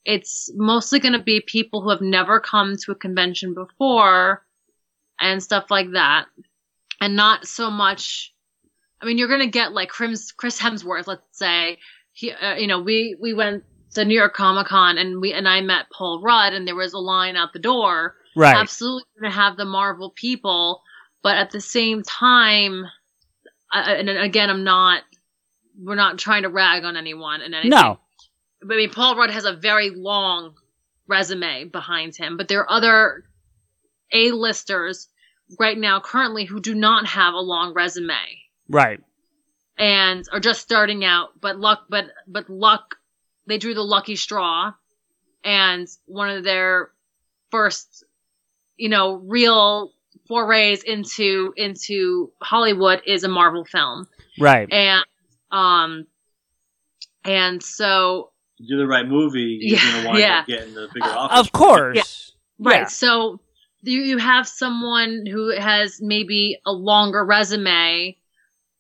It's 0.06 0.50
mostly 0.56 1.00
going 1.00 1.14
to 1.14 1.20
be 1.20 1.42
people 1.42 1.82
who 1.82 1.90
have 1.90 2.02
never 2.02 2.40
come 2.40 2.76
to 2.78 2.92
a 2.92 2.96
convention 2.96 3.54
before 3.54 4.44
and 5.20 5.44
stuff 5.44 5.70
like 5.70 5.92
that, 5.92 6.26
and 7.00 7.16
not 7.16 7.46
so 7.46 7.70
much. 7.70 8.34
I 9.02 9.06
mean, 9.06 9.18
you're 9.18 9.28
going 9.28 9.42
to 9.42 9.48
get 9.48 9.74
like 9.74 9.90
Chris, 9.90 10.34
Hemsworth, 10.40 11.08
let's 11.08 11.28
say. 11.32 11.78
He, 12.14 12.32
uh, 12.32 12.56
you 12.56 12.68
know, 12.68 12.82
we 12.82 13.16
we 13.20 13.34
went 13.34 13.64
to 13.94 14.06
New 14.06 14.16
York 14.18 14.34
Comic 14.34 14.68
Con 14.68 14.98
and 14.98 15.22
we 15.22 15.34
and 15.34 15.48
I 15.48 15.62
met 15.62 15.86
Paul 15.92 16.22
Rudd 16.22 16.54
and 16.54 16.68
there 16.68 16.76
was 16.76 16.94
a 16.94 17.00
line 17.00 17.36
out 17.36 17.54
the 17.54 17.60
door. 17.60 18.16
Right. 18.36 18.56
Absolutely 18.56 19.04
going 19.20 19.32
to 19.32 19.38
have 19.38 19.58
the 19.58 19.66
Marvel 19.66 20.12
people, 20.16 20.82
but 21.22 21.38
at 21.38 21.52
the 21.52 21.62
same 21.62 22.02
time, 22.04 22.86
I, 23.72 23.94
and 23.94 24.10
again, 24.10 24.50
I'm 24.50 24.64
not. 24.64 25.04
We're 25.80 25.96
not 25.96 26.20
trying 26.20 26.44
to 26.44 26.50
rag 26.50 26.84
on 26.84 26.98
anyone 26.98 27.42
and 27.42 27.54
anything. 27.56 27.72
No. 27.72 28.00
But 28.62 28.74
I 28.76 28.78
mean, 28.78 28.90
Paul 28.92 29.16
Rudd 29.16 29.32
has 29.32 29.46
a 29.46 29.54
very 29.54 29.90
long 29.90 30.54
resume 31.08 31.66
behind 31.66 32.16
him, 32.16 32.38
but 32.38 32.48
there 32.48 32.60
are 32.62 32.72
other 32.72 33.24
A-listers 34.14 35.08
right 35.60 35.78
now 35.78 36.00
currently 36.00 36.46
who 36.46 36.60
do 36.60 36.76
not 36.76 37.06
have 37.08 37.34
a 37.34 37.40
long 37.40 37.74
resume 37.74 38.14
Right. 38.70 39.02
and 39.78 40.24
are 40.32 40.40
just 40.40 40.62
starting 40.62 41.04
out, 41.04 41.30
but 41.42 41.60
luck, 41.60 41.86
but 41.90 42.06
but 42.28 42.50
luck, 42.50 42.96
they 43.48 43.58
drew 43.58 43.74
the 43.74 43.82
lucky 43.82 44.16
straw, 44.16 44.74
and 45.44 45.88
one 46.06 46.30
of 46.30 46.44
their 46.44 46.92
first, 47.50 48.06
you 48.78 48.90
know, 48.90 49.16
real 49.16 49.92
forays 50.32 50.82
into 50.84 51.54
into 51.58 52.32
Hollywood 52.42 53.02
is 53.06 53.26
a 53.26 53.28
Marvel 53.28 53.66
film, 53.66 54.08
Right. 54.40 54.72
and 54.72 55.04
um, 55.52 56.08
and 57.26 57.62
so 57.62 58.32
To 58.58 58.64
do 58.66 58.78
the 58.78 58.88
right 58.88 59.06
movie, 59.06 59.60
you're 59.62 59.78
Yeah, 59.78 59.92
going 59.92 60.04
to 60.04 60.08
wind 60.10 60.20
yeah. 60.20 60.40
up 60.40 60.48
getting 60.48 60.74
the 60.74 60.88
bigger 60.94 61.06
offers. 61.06 61.40
Of 61.40 61.52
course. 61.52 62.32
Right. 62.60 62.82
Yeah. 62.82 62.86
So 62.86 63.42
you 63.82 64.02
you 64.02 64.18
have 64.20 64.48
someone 64.48 65.26
who 65.26 65.50
has 65.58 66.00
maybe 66.02 66.60
a 66.66 66.72
longer 66.72 67.26
resume. 67.26 68.16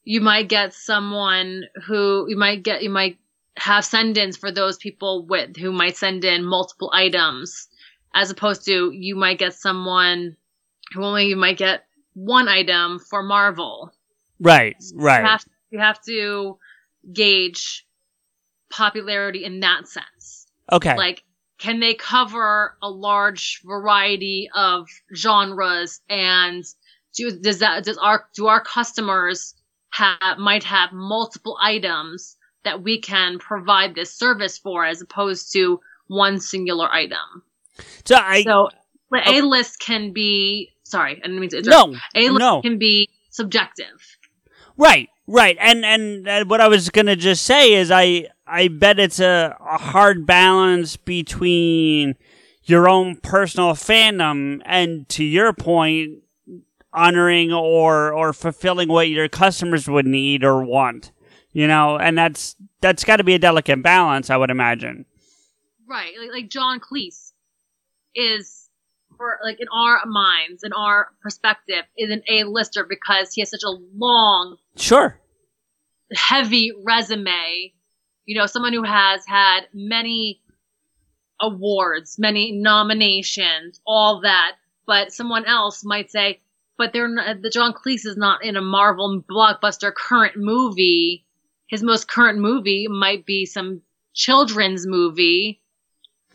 You 0.05 0.21
might 0.21 0.47
get 0.47 0.73
someone 0.73 1.63
who 1.85 2.27
you 2.29 2.37
might 2.37 2.63
get 2.63 2.81
you 2.81 2.89
might 2.89 3.17
have 3.57 3.83
send-ins 3.83 4.37
for 4.37 4.51
those 4.53 4.77
people 4.77 5.25
with 5.27 5.57
who 5.57 5.73
might 5.73 5.97
send 5.97 6.23
in 6.23 6.45
multiple 6.45 6.89
items, 6.93 7.67
as 8.13 8.31
opposed 8.31 8.63
to 8.65 8.91
you 8.91 9.15
might 9.17 9.37
get 9.39 9.53
someone 9.53 10.37
who 10.93 11.03
only 11.03 11.25
you 11.27 11.35
might 11.35 11.57
get 11.57 11.85
one 12.13 12.47
item 12.47 12.99
for 12.99 13.23
Marvel. 13.23 13.91
Right. 14.39 14.75
You 14.79 14.99
Right. 14.99 15.23
have 15.23 15.45
you 15.69 15.79
have 15.79 16.01
to 16.03 16.57
gauge 17.13 17.85
popularity 18.69 19.43
in 19.45 19.59
that 19.61 19.87
sense. 19.87 20.47
Okay. 20.71 20.95
Like, 20.95 21.23
can 21.57 21.79
they 21.79 21.93
cover 21.93 22.77
a 22.81 22.89
large 22.89 23.61
variety 23.63 24.49
of 24.55 24.87
genres? 25.15 26.01
And 26.09 26.63
do, 27.15 27.31
does 27.39 27.59
that 27.59 27.83
does 27.83 27.97
our 27.97 28.25
do 28.35 28.47
our 28.47 28.61
customers 28.61 29.55
have 29.91 30.37
might 30.37 30.63
have 30.63 30.91
multiple 30.93 31.57
items 31.61 32.37
that 32.63 32.81
we 32.83 32.99
can 32.99 33.39
provide 33.39 33.95
this 33.95 34.13
service 34.13 34.57
for 34.57 34.85
as 34.85 35.01
opposed 35.01 35.51
to 35.53 35.79
one 36.07 36.39
singular 36.39 36.87
item. 36.91 37.43
So 38.05 38.15
I 38.15 38.43
So 38.43 38.69
Oh. 39.13 39.19
A 39.25 39.41
list 39.41 39.79
can 39.81 40.13
be 40.13 40.71
sorry, 40.91 41.13
I 41.13 41.27
didn't 41.27 41.39
mean 41.39 41.49
to 41.49 41.57
interrupt. 41.59 41.93
No, 41.93 41.97
A 42.15 42.29
list 42.29 42.39
no. 42.39 42.61
can 42.61 42.77
be 42.77 43.09
subjective. 43.29 44.17
Right, 44.77 45.09
right, 45.27 45.57
and 45.59 45.85
and 45.85 46.27
uh, 46.27 46.45
what 46.45 46.61
I 46.61 46.67
was 46.67 46.89
gonna 46.89 47.15
just 47.15 47.43
say 47.43 47.73
is 47.73 47.91
I 47.91 48.27
I 48.45 48.67
bet 48.67 48.99
it's 48.99 49.19
a, 49.19 49.55
a 49.59 49.77
hard 49.77 50.25
balance 50.25 50.97
between 50.97 52.15
your 52.63 52.87
own 52.87 53.15
personal 53.17 53.73
fandom 53.73 54.61
and 54.65 55.07
to 55.09 55.23
your 55.23 55.53
point 55.53 56.19
honoring 56.93 57.51
or 57.53 58.13
or 58.13 58.33
fulfilling 58.33 58.89
what 58.89 59.09
your 59.09 59.29
customers 59.29 59.87
would 59.87 60.05
need 60.05 60.43
or 60.43 60.61
want 60.63 61.11
you 61.53 61.65
know 61.65 61.97
and 61.97 62.17
that's 62.17 62.55
that's 62.81 63.05
got 63.05 63.15
to 63.17 63.23
be 63.23 63.33
a 63.33 63.39
delicate 63.39 63.81
balance 63.81 64.29
i 64.29 64.35
would 64.35 64.51
imagine 64.51 65.05
Right. 65.87 66.13
Like, 66.17 66.31
like 66.31 66.49
John 66.49 66.79
Cleese 66.79 67.33
is 68.15 68.60
for 69.21 69.37
like 69.43 69.59
in 69.59 69.67
our 69.71 70.01
minds, 70.07 70.63
in 70.63 70.73
our 70.73 71.09
perspective, 71.21 71.83
is 71.95 72.09
an 72.09 72.23
A 72.27 72.43
lister 72.45 72.83
because 72.83 73.33
he 73.33 73.41
has 73.41 73.51
such 73.51 73.63
a 73.63 73.77
long, 73.95 74.57
sure 74.75 75.19
heavy 76.13 76.71
resume. 76.83 77.73
You 78.25 78.39
know, 78.39 78.47
someone 78.47 78.73
who 78.73 78.83
has 78.83 79.23
had 79.27 79.61
many 79.73 80.41
awards, 81.39 82.17
many 82.17 82.51
nominations, 82.51 83.79
all 83.85 84.21
that. 84.21 84.53
But 84.87 85.13
someone 85.13 85.45
else 85.45 85.83
might 85.85 86.09
say, 86.09 86.41
but 86.77 86.91
they're 86.91 87.07
not, 87.07 87.43
the 87.43 87.49
John 87.51 87.73
Cleese 87.73 88.05
is 88.05 88.17
not 88.17 88.43
in 88.43 88.55
a 88.55 88.61
Marvel 88.61 89.21
blockbuster 89.29 89.93
current 89.93 90.33
movie. 90.35 91.25
His 91.67 91.83
most 91.83 92.07
current 92.07 92.39
movie 92.39 92.87
might 92.89 93.25
be 93.25 93.45
some 93.45 93.81
children's 94.13 94.87
movie. 94.87 95.60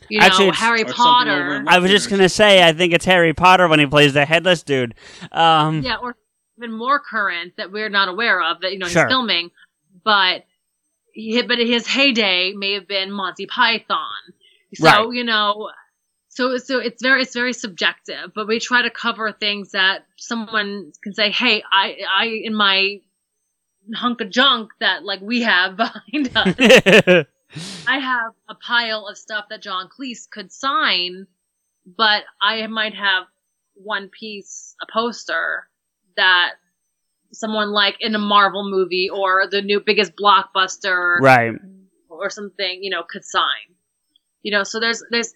You 0.09 0.19
know, 0.19 0.25
Actually, 0.25 0.51
Harry 0.51 0.83
Or 0.83 0.87
something 0.93 1.29
over 1.33 1.59
Potter. 1.59 1.63
i 1.67 1.79
was 1.79 1.91
just 1.91 2.09
gonna 2.09 2.29
say 2.29 2.63
i 2.63 2.71
think 2.71 2.93
it's 2.93 3.03
harry 3.05 3.33
potter 3.33 3.67
when 3.67 3.79
he 3.79 3.85
plays 3.85 4.13
the 4.13 4.25
headless 4.25 4.63
dude 4.63 4.95
um 5.31 5.81
Yeah, 5.81 5.97
or 5.97 6.15
even 6.57 6.71
more 6.71 6.99
current 6.99 7.53
that 7.57 7.71
we're 7.71 7.89
not 7.89 8.07
aware 8.07 8.41
of 8.41 8.61
that 8.61 8.71
you 8.71 8.79
know 8.79 8.87
Sure. 8.87 9.03
he's 9.03 9.11
filming, 9.11 9.51
but 10.03 10.45
he, 11.13 11.41
but 11.41 11.57
his 11.59 11.85
heyday 11.87 12.53
may 12.53 12.73
have 12.73 12.87
been 12.87 13.11
Monty 13.11 13.45
Python. 13.47 14.07
So 14.75 14.85
Right. 14.85 15.09
you 15.13 15.23
know, 15.23 15.69
so 16.29 16.57
so 16.57 16.79
it's 16.79 17.01
very 17.01 17.23
it's 17.23 17.33
very 17.33 17.53
subjective, 17.53 18.31
but 18.33 18.47
we 18.47 18.59
try 18.59 18.81
to 18.83 18.89
cover 18.89 19.31
things 19.31 19.71
that 19.71 20.05
someone 20.17 20.91
can 21.03 21.13
say, 21.13 21.31
hey, 21.31 21.63
I 21.71 21.97
I 22.11 22.25
in 22.43 22.53
my 22.55 23.01
hunk 23.95 24.21
of 24.21 24.29
junk 24.29 24.71
that 24.79 25.03
like 25.03 25.21
we 25.21 25.41
have 25.41 25.77
behind 25.77 26.31
us. 26.35 27.25
I 27.87 27.99
have 27.99 28.33
a 28.49 28.55
pile 28.55 29.07
of 29.07 29.17
stuff 29.17 29.45
that 29.49 29.61
John 29.61 29.89
Cleese 29.89 30.29
could 30.29 30.51
sign, 30.51 31.27
but 31.85 32.23
I 32.41 32.67
might 32.67 32.93
have 32.93 33.23
one 33.75 34.09
piece, 34.09 34.75
a 34.81 34.91
poster 34.91 35.67
that 36.17 36.53
someone 37.31 37.71
like 37.71 37.97
in 37.99 38.15
a 38.15 38.19
Marvel 38.19 38.69
movie 38.69 39.09
or 39.09 39.47
the 39.49 39.61
new 39.61 39.79
biggest 39.79 40.13
blockbuster 40.15 41.19
right 41.21 41.53
or 42.09 42.29
something, 42.29 42.79
you 42.83 42.89
know, 42.89 43.03
could 43.07 43.23
sign. 43.23 43.75
You 44.41 44.51
know, 44.51 44.63
so 44.63 44.79
there's 44.79 45.03
there's 45.11 45.33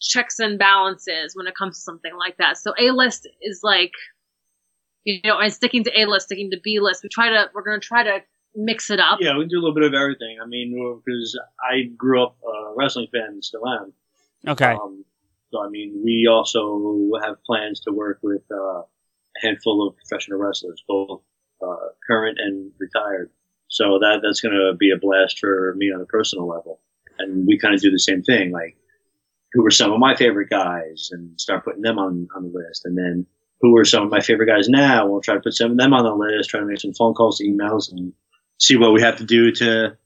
checks 0.00 0.38
and 0.38 0.58
balances 0.58 1.34
when 1.34 1.46
it 1.46 1.54
comes 1.54 1.76
to 1.76 1.82
something 1.82 2.14
like 2.16 2.36
that. 2.38 2.58
So 2.58 2.72
A 2.78 2.90
list 2.90 3.28
is 3.42 3.60
like 3.62 3.92
you 5.04 5.20
know, 5.24 5.38
and 5.38 5.52
sticking 5.52 5.84
to 5.84 6.00
A 6.00 6.06
list, 6.06 6.26
sticking 6.26 6.50
to 6.50 6.60
B 6.62 6.80
list. 6.80 7.02
We 7.02 7.08
try 7.08 7.30
to 7.30 7.50
we're 7.54 7.62
gonna 7.62 7.80
try 7.80 8.02
to 8.04 8.20
mix 8.58 8.90
it 8.90 9.00
up. 9.00 9.18
Yeah, 9.20 9.36
we 9.38 9.46
do 9.46 9.56
a 9.56 9.62
little 9.62 9.74
bit 9.74 9.84
of 9.84 9.94
everything. 9.94 10.38
I 10.42 10.46
mean, 10.46 11.00
because 11.04 11.38
I 11.60 11.84
grew 11.96 12.22
up 12.22 12.36
a 12.42 12.74
wrestling 12.76 13.06
fan 13.12 13.28
and 13.28 13.44
still 13.44 13.66
am. 13.66 13.92
okay 14.46 14.72
Um, 14.72 15.04
so, 15.50 15.64
I 15.64 15.68
mean, 15.68 16.02
we 16.04 16.26
also 16.30 17.10
have 17.24 17.42
plans 17.44 17.80
to 17.80 17.92
work 17.92 18.18
with 18.22 18.42
uh, 18.50 18.80
a 18.80 18.84
handful 19.40 19.86
of 19.86 19.96
professional 19.96 20.38
wrestlers, 20.38 20.82
both 20.86 21.22
uh, 21.66 21.88
current 22.06 22.38
and 22.38 22.70
retired. 22.78 23.30
So 23.68 23.98
that 24.00 24.20
that's 24.22 24.40
going 24.40 24.54
to 24.54 24.74
be 24.78 24.90
a 24.90 24.98
blast 24.98 25.38
for 25.38 25.74
me 25.76 25.92
on 25.92 26.00
a 26.00 26.06
personal 26.06 26.46
level. 26.46 26.80
And 27.18 27.46
we 27.46 27.58
kind 27.58 27.74
of 27.74 27.80
do 27.80 27.90
the 27.90 27.98
same 27.98 28.22
thing, 28.22 28.50
like 28.50 28.76
who 29.52 29.62
were 29.62 29.70
some 29.70 29.92
of 29.92 29.98
my 29.98 30.14
favorite 30.14 30.50
guys, 30.50 31.08
and 31.12 31.38
start 31.40 31.64
putting 31.64 31.82
them 31.82 31.98
on 31.98 32.28
on 32.36 32.44
the 32.44 32.58
list, 32.58 32.84
and 32.84 32.96
then 32.96 33.26
who 33.60 33.76
are 33.76 33.84
some 33.84 34.04
of 34.04 34.10
my 34.10 34.20
favorite 34.20 34.46
guys 34.46 34.68
now? 34.68 35.06
We'll 35.06 35.20
try 35.20 35.34
to 35.34 35.40
put 35.40 35.54
some 35.54 35.72
of 35.72 35.76
them 35.78 35.92
on 35.92 36.04
the 36.04 36.14
list, 36.14 36.50
try 36.50 36.60
to 36.60 36.66
make 36.66 36.80
some 36.80 36.94
phone 36.94 37.14
calls, 37.14 37.40
emails, 37.40 37.90
and 37.90 38.12
see 38.58 38.76
what 38.76 38.92
we 38.92 39.00
have 39.02 39.16
to 39.16 39.24
do 39.24 39.52
to 39.52 39.96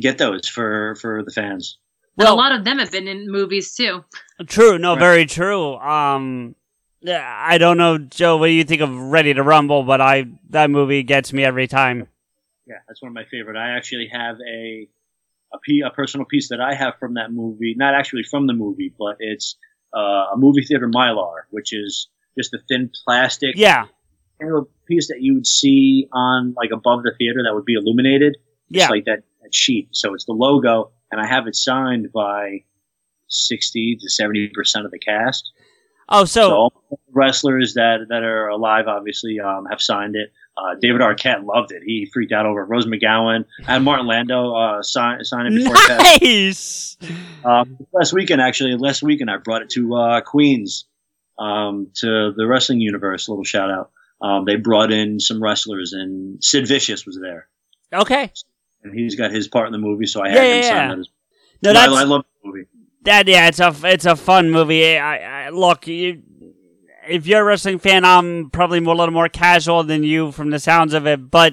get 0.00 0.18
those 0.18 0.48
for 0.48 0.96
for 0.96 1.22
the 1.22 1.30
fans. 1.30 1.78
And 2.18 2.28
a 2.28 2.34
lot 2.34 2.52
of 2.52 2.64
them 2.64 2.78
have 2.78 2.92
been 2.92 3.08
in 3.08 3.30
movies 3.30 3.74
too. 3.74 4.04
True, 4.46 4.78
no, 4.78 4.94
very 4.94 5.26
true. 5.26 5.74
Um, 5.74 6.54
yeah, 7.00 7.24
I 7.24 7.58
don't 7.58 7.76
know, 7.76 7.98
Joe. 7.98 8.36
What 8.36 8.46
do 8.46 8.52
you 8.52 8.64
think 8.64 8.80
of 8.80 8.94
Ready 8.96 9.34
to 9.34 9.42
Rumble? 9.42 9.82
But 9.82 10.00
I 10.00 10.26
that 10.50 10.70
movie 10.70 11.02
gets 11.02 11.32
me 11.32 11.44
every 11.44 11.66
time. 11.66 12.08
Yeah, 12.66 12.76
that's 12.88 13.02
one 13.02 13.10
of 13.10 13.14
my 13.14 13.24
favorite. 13.30 13.56
I 13.56 13.76
actually 13.76 14.08
have 14.12 14.36
a 14.40 14.88
a, 15.52 15.58
p- 15.62 15.82
a 15.84 15.90
personal 15.90 16.24
piece 16.24 16.48
that 16.48 16.60
I 16.60 16.74
have 16.74 16.94
from 16.98 17.14
that 17.14 17.32
movie, 17.32 17.74
not 17.76 17.94
actually 17.94 18.22
from 18.22 18.46
the 18.46 18.54
movie, 18.54 18.92
but 18.98 19.16
it's 19.18 19.56
uh, 19.94 20.32
a 20.32 20.36
movie 20.36 20.64
theater 20.64 20.88
mylar, 20.88 21.42
which 21.50 21.72
is 21.72 22.08
just 22.38 22.54
a 22.54 22.58
thin 22.68 22.90
plastic 23.04 23.54
Yeah, 23.56 23.86
kind 24.40 24.54
of 24.56 24.68
piece 24.86 25.08
that 25.08 25.20
you 25.20 25.34
would 25.34 25.46
see 25.46 26.08
on 26.12 26.54
like 26.56 26.70
above 26.72 27.02
the 27.02 27.12
theater 27.16 27.42
that 27.44 27.54
would 27.54 27.64
be 27.64 27.74
illuminated. 27.74 28.36
Yeah. 28.68 28.84
It's 28.84 28.90
like 28.90 29.04
that, 29.04 29.22
that 29.42 29.54
sheet. 29.54 29.88
So 29.92 30.14
it's 30.14 30.24
the 30.24 30.32
logo, 30.32 30.92
and 31.10 31.20
I 31.20 31.26
have 31.26 31.46
it 31.46 31.56
signed 31.56 32.12
by 32.12 32.64
sixty 33.28 33.96
to 34.00 34.10
seventy 34.10 34.48
percent 34.48 34.84
of 34.84 34.90
the 34.90 34.98
cast. 34.98 35.52
Oh, 36.08 36.24
so, 36.24 36.52
all 36.52 36.72
wrestlers 37.12 37.74
that 37.74 38.06
that 38.08 38.22
are 38.22 38.48
alive 38.48 38.86
obviously 38.88 39.40
um, 39.40 39.66
have 39.70 39.80
signed 39.80 40.16
it. 40.16 40.32
Uh, 40.56 40.76
David 40.80 41.00
Arquette 41.00 41.44
loved 41.44 41.72
it. 41.72 41.82
He 41.84 42.08
freaked 42.12 42.32
out 42.32 42.46
over 42.46 42.62
it. 42.62 42.66
Rose 42.66 42.86
McGowan 42.86 43.44
and 43.66 43.84
Martin 43.84 44.06
Landau 44.06 44.54
uh, 44.54 44.82
signed 44.82 45.26
signed 45.26 45.48
it 45.52 45.64
before. 45.64 45.74
nice. 45.88 46.96
Um, 47.44 47.78
last 47.92 48.12
weekend, 48.12 48.40
actually, 48.40 48.76
last 48.76 49.02
weekend 49.02 49.30
I 49.30 49.38
brought 49.38 49.62
it 49.62 49.70
to 49.70 49.94
uh, 49.94 50.20
Queens, 50.20 50.84
um, 51.38 51.88
to 51.96 52.32
the 52.36 52.46
wrestling 52.46 52.80
universe. 52.80 53.26
A 53.26 53.30
little 53.30 53.44
shout 53.44 53.70
out. 53.70 53.90
Um, 54.22 54.44
they 54.44 54.56
brought 54.56 54.90
in 54.92 55.20
some 55.20 55.42
wrestlers, 55.42 55.92
and 55.92 56.42
Sid 56.42 56.66
Vicious 56.68 57.04
was 57.04 57.18
there, 57.20 57.48
Okay. 57.92 58.32
and 58.82 58.98
he's 58.98 59.16
got 59.16 59.30
his 59.32 59.48
part 59.48 59.66
in 59.66 59.72
the 59.72 59.78
movie. 59.78 60.06
So 60.06 60.22
I 60.22 60.28
had 60.28 60.36
Yeah, 60.36 60.42
him 60.44 60.56
yeah, 60.56 60.62
sign 60.62 60.76
yeah. 60.76 60.88
that 60.88 60.98
as 61.00 61.08
No, 61.62 61.72
that's 61.72 61.92
I 61.92 62.02
love 62.04 62.24
the 62.42 62.48
movie. 62.48 62.66
that. 63.02 63.28
Yeah, 63.28 63.48
it's 63.48 63.60
a 63.60 63.74
it's 63.84 64.06
a 64.06 64.16
fun 64.16 64.50
movie. 64.50 64.96
I, 64.96 65.46
I 65.46 65.48
look 65.50 65.86
you. 65.86 66.22
If 67.06 67.26
you're 67.26 67.42
a 67.42 67.44
wrestling 67.44 67.78
fan, 67.80 68.02
I'm 68.04 68.48
probably 68.48 68.80
more, 68.80 68.94
a 68.94 68.96
little 68.96 69.12
more 69.12 69.28
casual 69.28 69.82
than 69.82 70.04
you 70.04 70.32
from 70.32 70.48
the 70.50 70.58
sounds 70.58 70.94
of 70.94 71.06
it. 71.06 71.30
But 71.30 71.52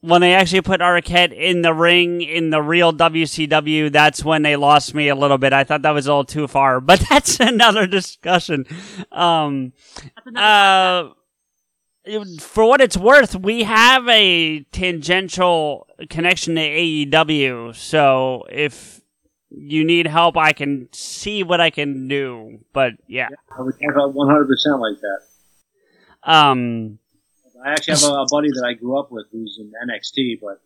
when 0.00 0.22
they 0.22 0.34
actually 0.34 0.62
put 0.62 0.80
Arquette 0.80 1.32
in 1.32 1.62
the 1.62 1.72
ring 1.72 2.20
in 2.20 2.50
the 2.50 2.60
real 2.60 2.92
WCW, 2.92 3.92
that's 3.92 4.24
when 4.24 4.42
they 4.42 4.56
lost 4.56 4.92
me 4.92 5.06
a 5.08 5.14
little 5.14 5.38
bit. 5.38 5.52
I 5.52 5.62
thought 5.62 5.82
that 5.82 5.90
was 5.92 6.06
a 6.08 6.10
little 6.10 6.24
too 6.24 6.48
far, 6.48 6.80
but 6.90 7.04
that's 7.08 7.38
another 7.38 7.86
discussion. 7.86 8.64
Um, 9.12 9.72
uh, 10.34 11.04
it- 11.10 11.16
for 12.40 12.64
what 12.64 12.80
it's 12.80 12.96
worth, 12.96 13.36
we 13.36 13.62
have 13.64 14.08
a 14.08 14.60
tangential 14.72 15.86
connection 16.08 16.54
to 16.54 16.60
AEW. 16.60 17.74
So 17.76 18.44
if 18.50 19.00
you 19.50 19.84
need 19.84 20.06
help, 20.06 20.36
I 20.36 20.52
can 20.52 20.88
see 20.92 21.42
what 21.42 21.60
I 21.60 21.70
can 21.70 22.08
do. 22.08 22.60
But 22.72 22.92
yeah, 23.06 23.28
I 23.56 23.62
would 23.62 23.74
have 23.82 24.14
one 24.14 24.28
hundred 24.28 24.46
percent 24.48 24.80
like 24.80 24.96
that. 25.00 26.30
um, 26.32 26.98
I 27.64 27.72
actually 27.72 27.94
have 28.00 28.04
a, 28.10 28.14
a 28.14 28.26
buddy 28.30 28.48
that 28.48 28.64
I 28.66 28.72
grew 28.72 28.98
up 28.98 29.12
with 29.12 29.26
who's 29.32 29.58
in 29.60 29.70
NXT, 29.88 30.40
but 30.40 30.60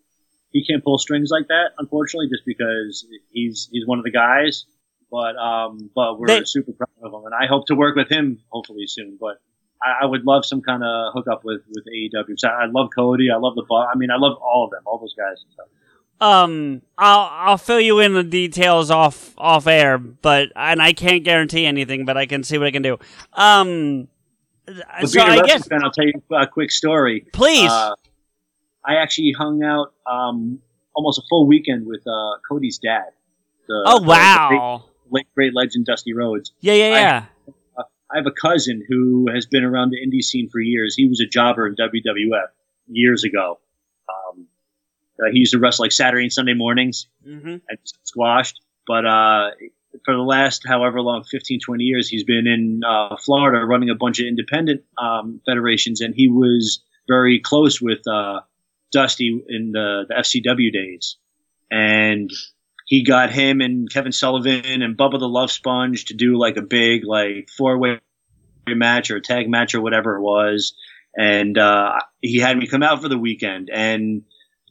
he 0.52 0.64
can't 0.64 0.84
pull 0.84 0.98
strings 0.98 1.30
like 1.30 1.48
that, 1.48 1.70
unfortunately, 1.78 2.28
just 2.28 2.44
because 2.46 3.06
he's 3.32 3.68
he's 3.72 3.86
one 3.86 3.98
of 3.98 4.04
the 4.04 4.12
guys. 4.12 4.66
But 5.10 5.36
um, 5.36 5.90
but 5.94 6.18
we're 6.18 6.28
They- 6.28 6.44
super 6.44 6.72
proud 6.72 6.88
of 7.02 7.12
him, 7.12 7.24
and 7.26 7.34
I 7.34 7.46
hope 7.46 7.66
to 7.66 7.74
work 7.74 7.96
with 7.96 8.08
him 8.08 8.38
hopefully 8.50 8.84
soon. 8.86 9.18
But 9.20 9.38
I, 9.84 10.02
I 10.02 10.06
would 10.06 10.24
love 10.24 10.44
some 10.46 10.62
kind 10.62 10.82
of 10.82 11.12
hookup 11.14 11.44
with 11.44 11.60
with 11.68 11.84
AEW. 11.86 12.38
So 12.38 12.48
I 12.48 12.66
love 12.66 12.88
Cody, 12.94 13.30
I 13.30 13.36
love 13.36 13.54
the. 13.54 13.64
I 13.74 13.96
mean, 13.96 14.10
I 14.10 14.16
love 14.16 14.38
all 14.38 14.64
of 14.64 14.70
them, 14.70 14.82
all 14.86 14.98
those 14.98 15.14
guys 15.14 15.42
and 15.42 15.52
stuff. 15.52 15.66
um, 16.20 16.80
I'll 16.96 17.28
I'll 17.50 17.58
fill 17.58 17.80
you 17.80 17.98
in 18.00 18.14
the 18.14 18.22
details 18.22 18.90
off 18.90 19.34
off 19.36 19.66
air, 19.66 19.98
but 19.98 20.48
and 20.56 20.80
I 20.80 20.92
can't 20.92 21.22
guarantee 21.24 21.66
anything, 21.66 22.04
but 22.04 22.16
I 22.16 22.26
can 22.26 22.42
see 22.44 22.56
what 22.58 22.66
I 22.66 22.70
can 22.70 22.82
do. 22.82 22.98
Um, 23.34 24.08
so 25.04 25.20
I 25.20 25.42
guess 25.42 25.66
fan, 25.68 25.84
I'll 25.84 25.90
tell 25.90 26.06
you 26.06 26.22
a 26.32 26.46
quick 26.46 26.70
story. 26.70 27.26
Please. 27.32 27.70
Uh, 27.70 27.94
I 28.86 28.96
actually 28.96 29.32
hung 29.32 29.62
out 29.62 29.92
um, 30.06 30.60
almost 30.94 31.18
a 31.18 31.22
full 31.28 31.46
weekend 31.46 31.86
with 31.86 32.02
uh, 32.06 32.38
Cody's 32.48 32.78
dad. 32.78 33.10
The, 33.66 33.82
oh 33.86 33.98
the- 33.98 34.04
the 34.04 34.10
wow, 34.10 34.84
great, 35.10 35.26
great 35.34 35.52
legend 35.54 35.86
Dusty 35.86 36.12
Rhodes. 36.14 36.52
yeah 36.60 36.74
yeah 36.74 36.88
yeah. 36.90 37.24
I 37.26 37.33
have 38.14 38.26
a 38.26 38.30
cousin 38.32 38.82
who 38.88 39.28
has 39.34 39.46
been 39.46 39.64
around 39.64 39.90
the 39.90 39.98
indie 39.98 40.22
scene 40.22 40.48
for 40.50 40.60
years. 40.60 40.94
He 40.96 41.08
was 41.08 41.20
a 41.20 41.26
jobber 41.26 41.66
in 41.66 41.74
WWF 41.76 42.48
years 42.88 43.24
ago. 43.24 43.60
Um, 44.08 44.46
Uh, 45.20 45.30
he 45.32 45.38
used 45.38 45.52
to 45.52 45.58
wrestle 45.60 45.84
like 45.84 45.92
Saturday 45.92 46.24
and 46.24 46.32
Sunday 46.32 46.54
mornings 46.54 47.06
Mm-hmm. 47.26 47.56
and 47.68 47.78
squashed. 48.04 48.60
But 48.86 49.04
uh, 49.06 49.50
for 50.04 50.14
the 50.14 50.22
last 50.22 50.62
however 50.66 51.00
long, 51.00 51.22
15, 51.24 51.60
20 51.60 51.84
years, 51.84 52.08
he's 52.08 52.24
been 52.24 52.46
in 52.46 52.82
uh, 52.84 53.16
Florida 53.24 53.64
running 53.64 53.90
a 53.90 53.94
bunch 53.94 54.18
of 54.20 54.26
independent 54.26 54.82
um, 54.98 55.40
federations, 55.46 56.00
and 56.00 56.14
he 56.14 56.28
was 56.28 56.82
very 57.08 57.38
close 57.40 57.80
with 57.80 58.06
uh, 58.08 58.40
Dusty 58.92 59.28
in 59.48 59.72
the, 59.72 60.04
the 60.08 60.14
FCW 60.14 60.72
days. 60.72 61.16
And 61.70 62.30
he 62.94 63.02
got 63.02 63.32
him 63.32 63.60
and 63.60 63.90
Kevin 63.92 64.12
Sullivan 64.12 64.80
and 64.80 64.96
Bubba 64.96 65.18
the 65.18 65.28
Love 65.28 65.50
Sponge 65.50 66.04
to 66.04 66.14
do 66.14 66.38
like 66.38 66.56
a 66.56 66.62
big 66.62 67.04
like 67.04 67.48
four 67.50 67.76
way 67.76 67.98
match 68.68 69.10
or 69.10 69.16
a 69.16 69.20
tag 69.20 69.50
match 69.50 69.74
or 69.74 69.80
whatever 69.80 70.14
it 70.14 70.22
was. 70.22 70.76
And 71.16 71.58
uh, 71.58 71.98
he 72.20 72.38
had 72.38 72.56
me 72.56 72.68
come 72.68 72.84
out 72.84 73.02
for 73.02 73.08
the 73.08 73.18
weekend 73.18 73.68
and. 73.72 74.22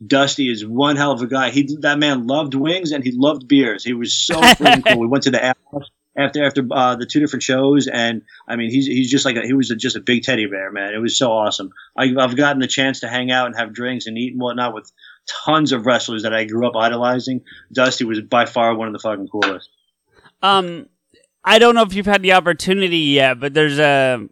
Dusty 0.06 0.52
is 0.52 0.66
one 0.66 0.98
hell 0.98 1.12
of 1.12 1.22
a 1.22 1.28
guy. 1.28 1.52
He 1.52 1.78
that 1.82 1.98
man 1.98 2.28
loved 2.28 2.56
wings 2.56 2.92
and 2.92 3.06
he 3.06 3.14
loved 3.14 3.48
beers. 3.48 3.86
He 3.86 3.94
was 3.94 4.14
so 4.14 4.42
freaking 4.42 4.86
cool. 4.86 5.00
We 5.00 5.08
went 5.08 5.24
to 5.26 5.32
the 5.32 5.42
after 5.42 5.80
after 6.18 6.44
after 6.44 6.68
uh, 6.72 6.96
the 6.96 7.06
two 7.06 7.22
different 7.22 7.44
shows, 7.44 7.88
and 7.88 8.24
I 8.46 8.58
mean 8.58 8.70
he's 8.70 8.86
he's 8.86 9.10
just 9.10 9.24
like 9.24 9.38
a, 9.38 9.46
he 9.46 9.54
was 9.54 9.72
a, 9.72 9.78
just 9.78 9.96
a 9.96 10.02
big 10.02 10.24
teddy 10.24 10.46
bear, 10.48 10.72
man. 10.72 10.94
It 10.94 10.98
was 10.98 11.18
so 11.18 11.32
awesome. 11.32 11.70
I, 11.98 12.14
I've 12.20 12.36
gotten 12.36 12.60
the 12.60 12.68
chance 12.68 13.02
to 13.02 13.08
hang 13.08 13.32
out 13.32 13.46
and 13.46 13.56
have 13.56 13.72
drinks 13.72 14.06
and 14.06 14.18
eat 14.18 14.34
and 14.34 14.42
whatnot 14.42 14.74
with 14.74 14.92
tons 15.28 15.72
of 15.72 15.86
wrestlers 15.86 16.24
that 16.24 16.34
I 16.34 16.46
grew 16.46 16.68
up 16.68 16.76
idolizing. 16.76 17.42
Dusty 17.72 18.04
was 18.06 18.22
by 18.22 18.46
far 18.46 18.76
one 18.76 18.88
of 18.88 18.94
the 18.94 19.00
fucking 19.00 19.28
coolest. 19.28 19.70
Um, 20.42 20.88
I 21.44 21.60
don't 21.60 21.76
know 21.76 21.84
if 21.84 21.94
you've 21.94 22.06
had 22.06 22.22
the 22.22 22.34
opportunity 22.34 22.98
yet, 22.98 23.40
but 23.40 23.54
there's 23.54 23.80
a 23.80 24.28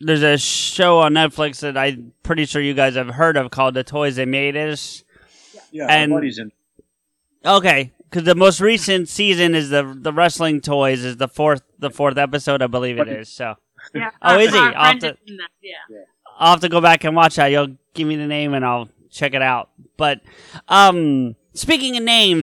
there's 0.00 0.22
a 0.22 0.36
show 0.36 1.00
on 1.00 1.14
Netflix 1.14 1.60
that 1.60 1.76
I'm 1.78 2.12
pretty 2.22 2.44
sure 2.46 2.60
you 2.60 2.74
guys 2.74 2.94
have 2.96 3.08
heard 3.08 3.36
of 3.36 3.50
called 3.50 3.74
"The 3.74 3.84
Toys 3.84 4.16
That 4.16 4.28
Made 4.28 4.56
Us." 4.56 5.04
Yeah, 5.70 5.86
And- 5.88 6.12
buddy's 6.12 6.38
in. 6.38 6.52
Okay, 7.46 7.92
because 8.04 8.24
the 8.24 8.34
most 8.34 8.60
recent 8.60 9.08
season 9.08 9.54
is 9.54 9.68
the 9.70 9.96
the 9.98 10.12
wrestling 10.12 10.60
toys 10.60 11.04
is 11.04 11.16
the 11.18 11.28
fourth 11.28 11.62
the 11.78 11.90
fourth 11.90 12.16
episode, 12.16 12.62
I 12.62 12.66
believe 12.66 12.98
it 12.98 13.08
is. 13.08 13.28
So 13.28 13.54
Yeah. 13.94 14.10
Oh, 14.22 14.34
our- 14.34 14.40
is 14.40 14.52
he? 14.52 14.58
I'll 14.58 14.72
have 14.92 14.98
to- 15.00 15.10
is 15.10 15.16
in 15.26 15.36
that, 15.36 15.48
yeah. 15.62 15.74
I'll 16.38 16.50
have 16.52 16.60
to 16.60 16.68
go 16.70 16.80
back 16.80 17.04
and 17.04 17.14
watch 17.14 17.36
that. 17.36 17.48
You'll 17.48 17.76
give 17.92 18.08
me 18.08 18.16
the 18.16 18.26
name 18.26 18.54
and 18.54 18.64
I'll 18.64 18.88
check 19.14 19.32
it 19.32 19.42
out. 19.42 19.70
But 19.96 20.20
um, 20.68 21.36
speaking 21.54 21.96
of 21.96 22.02
names, 22.02 22.42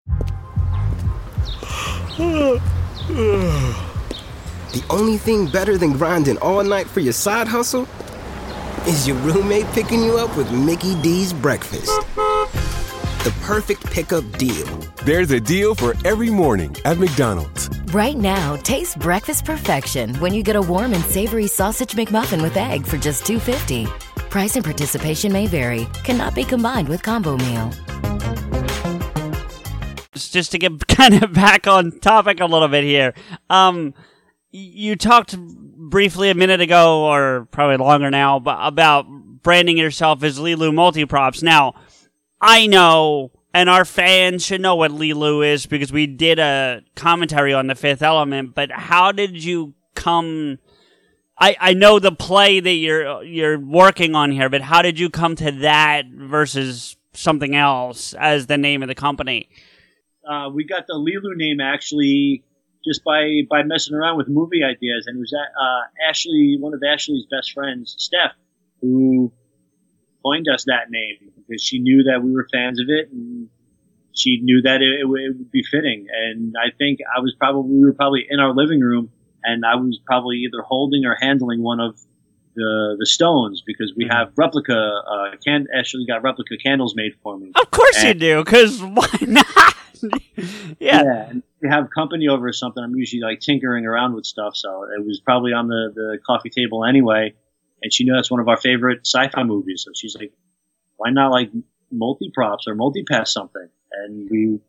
The 4.68 4.84
only 4.90 5.18
thing 5.18 5.48
better 5.48 5.78
than 5.78 5.94
grinding 5.94 6.38
all 6.40 6.64
night 6.64 6.88
for 6.88 7.00
your 7.00 7.14
side 7.14 7.48
hustle 7.48 7.88
is 8.86 9.08
your 9.08 9.18
roommate 9.18 9.66
picking 9.68 10.04
you 10.04 10.18
up 10.18 10.36
with 10.38 10.52
Mickey 10.52 11.00
D's 11.02 11.34
breakfast. 11.34 11.92
The 12.16 13.34
perfect 13.42 13.86
pickup 13.86 14.30
deal. 14.38 14.66
There's 15.04 15.32
a 15.32 15.40
deal 15.40 15.74
for 15.74 15.96
every 16.06 16.30
morning 16.30 16.76
at 16.86 16.98
McDonald's. 16.98 17.70
Right 17.94 18.18
now, 18.18 18.56
taste 18.58 19.00
breakfast 19.00 19.46
perfection 19.46 20.16
when 20.16 20.34
you 20.34 20.44
get 20.44 20.56
a 20.56 20.62
warm 20.62 20.94
and 20.94 21.04
savory 21.06 21.48
sausage 21.48 21.94
McMuffin 21.94 22.42
with 22.42 22.56
egg 22.58 22.86
for 22.86 22.98
just 22.98 23.24
$2.50. 23.24 24.07
Price 24.30 24.56
and 24.56 24.64
participation 24.64 25.32
may 25.32 25.48
vary. 25.48 25.88
Cannot 26.04 26.36
be 26.36 26.44
combined 26.44 26.90
with 26.90 27.02
combo 27.02 27.38
meal. 27.38 27.72
just 30.14 30.52
to 30.52 30.60
get 30.60 30.88
kind 30.88 31.24
of 31.24 31.34
back 31.34 31.68
on 31.68 32.00
topic 32.00 32.40
a 32.40 32.46
little 32.46 32.68
bit 32.68 32.84
here. 32.84 33.14
Um, 33.50 33.94
you 34.52 34.96
talked 34.96 35.38
briefly 35.38 36.30
a 36.30 36.36
minute 36.36 36.62
ago, 36.62 37.06
or 37.06 37.48
probably 37.52 37.78
longer 37.78 38.10
now, 38.12 38.40
but 38.40 38.58
about 38.62 39.06
branding 39.42 39.78
yourself 39.78 40.24
as 40.24 40.40
Lilu 40.40 40.72
Multiprops. 40.72 41.42
Now, 41.42 41.74
I 42.42 42.68
know, 42.68 43.32
and 43.54 43.70
our 43.70 43.86
fans 43.86 44.46
should 44.46 44.62
know 44.62 44.76
what 44.76 44.92
Lilu 44.92 45.46
is 45.46 45.66
because 45.66 45.92
we 45.92 46.06
did 46.08 46.40
a 46.40 46.82
commentary 46.96 47.54
on 47.54 47.68
the 47.68 47.76
Fifth 47.76 48.02
Element. 48.02 48.54
But 48.54 48.72
how 48.72 49.12
did 49.12 49.44
you 49.44 49.74
come? 49.96 50.60
I, 51.40 51.56
I 51.60 51.74
know 51.74 52.00
the 52.00 52.12
play 52.12 52.60
that 52.60 52.72
you're 52.74 53.24
you're 53.24 53.60
working 53.60 54.16
on 54.16 54.32
here, 54.32 54.50
but 54.50 54.62
how 54.62 54.82
did 54.82 55.00
you 55.00 55.10
come 55.10 55.36
to 55.36 55.52
that 55.52 56.06
versus 56.08 56.96
something 57.14 57.56
else 57.56 58.14
as 58.14 58.48
the 58.48 58.58
name 58.58 58.82
of 58.82 58.88
the 58.88 58.96
company? 58.96 59.50
uh, 60.28 60.50
we 60.50 60.66
got 60.66 60.86
the 60.88 60.94
Lilu 60.94 61.36
name 61.38 61.60
actually 61.62 62.44
just 62.84 63.04
by 63.04 63.42
by 63.50 63.64
messing 63.64 63.96
around 63.96 64.18
with 64.18 64.28
movie 64.28 64.64
ideas, 64.64 65.06
and 65.08 65.18
it 65.18 65.20
was 65.20 65.34
uh, 65.34 66.10
Ashley, 66.10 66.58
one 66.60 66.74
of 66.74 66.82
Ashley's 66.84 67.26
best 67.30 67.52
friends, 67.54 67.96
Steph, 67.98 68.34
who 68.82 69.32
coined 70.26 70.48
us 70.54 70.66
that 70.66 70.90
name 70.90 71.32
because 71.38 71.62
she 71.64 71.80
knew 71.80 72.04
that 72.04 72.22
we 72.24 72.32
were 72.34 72.48
fans 72.52 72.80
of 72.82 72.88
it, 72.90 73.10
and 73.12 73.50
she 74.14 74.40
knew 74.42 74.62
that 74.64 74.82
it, 74.82 75.02
it, 75.02 75.06
would- 75.08 75.22
it 75.22 75.38
would 75.38 75.52
be 75.52 75.64
fitting. 75.64 76.08
And 76.12 76.56
I 76.58 76.72
think 76.78 77.00
I 77.16 77.20
was 77.22 77.36
probably 77.40 77.72
we 77.78 77.86
were 77.86 77.94
probably 77.94 78.26
in 78.30 78.40
our 78.40 78.54
living 78.54 78.80
room, 78.82 79.12
and 79.44 79.66
I 79.66 79.76
was 79.76 80.00
probably 80.06 80.38
either 80.38 80.62
holding 80.62 81.06
or 81.06 81.18
handling 81.20 81.64
one 81.64 81.80
of 81.80 82.00
the 82.56 82.96
the 83.00 83.06
stones 83.06 83.64
because 83.66 83.94
we 83.96 84.08
have 84.10 84.32
replica. 84.36 84.76
Uh, 84.76 85.36
can 85.44 85.68
Ashley 85.74 86.06
got 86.08 86.24
replica 86.24 86.58
candles 86.58 86.96
made 86.96 87.14
for 87.24 87.38
me. 87.38 87.52
Of 87.60 87.72
course 87.72 88.04
you 88.04 88.14
do, 88.14 88.44
because 88.44 88.82
why 88.82 89.08
not? 89.22 89.46
yeah. 90.80 91.30
and 91.30 91.44
to 91.62 91.70
have 91.70 91.90
company 91.90 92.28
over 92.28 92.48
or 92.48 92.54
something, 92.54 92.84
I'm 92.84 92.96
usually 92.96 93.22
like 93.22 93.40
tinkering 93.40 93.86
around 93.86 94.16
with 94.16 94.26
stuff. 94.26 94.56
So 94.56 94.84
it 94.84 95.06
was 95.06 95.20
probably 95.20 95.54
on 95.54 95.68
the, 95.68 95.92
the 95.94 96.18
coffee 96.26 96.50
table 96.50 96.86
anyway. 96.86 97.34
And 97.82 97.94
she 97.94 98.04
knew 98.04 98.14
that's 98.14 98.32
one 98.32 98.40
of 98.40 98.48
our 98.48 98.58
favorite 98.58 99.02
sci-fi 99.06 99.44
movies. 99.44 99.84
So 99.86 99.92
she's 99.96 100.16
like, 100.16 100.32
why 100.98 101.12
not 101.12 101.32
like 101.32 101.52
multi-props 101.92 102.68
or 102.68 102.76
multi-pass 102.76 103.32
something? 103.32 103.68
And 103.92 104.30
we, 104.30 104.60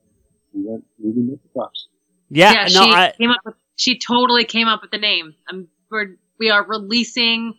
we 0.53 0.63
went 0.63 0.85
movie 0.99 1.21
multi-props. 1.21 1.89
Yeah, 2.31 2.53
yeah, 2.53 2.63
no, 2.65 2.85
she 2.85 2.93
I, 2.93 3.13
came 3.17 3.31
up 3.31 3.41
with, 3.45 3.55
she 3.79 3.99
totally 3.99 4.45
came 4.45 4.69
up 4.69 4.83
with 4.83 4.91
the 4.91 4.99
name. 4.99 5.35
Um, 5.51 5.69
we're, 5.91 6.17
we 6.39 6.51
are 6.51 6.65
releasing 6.65 7.55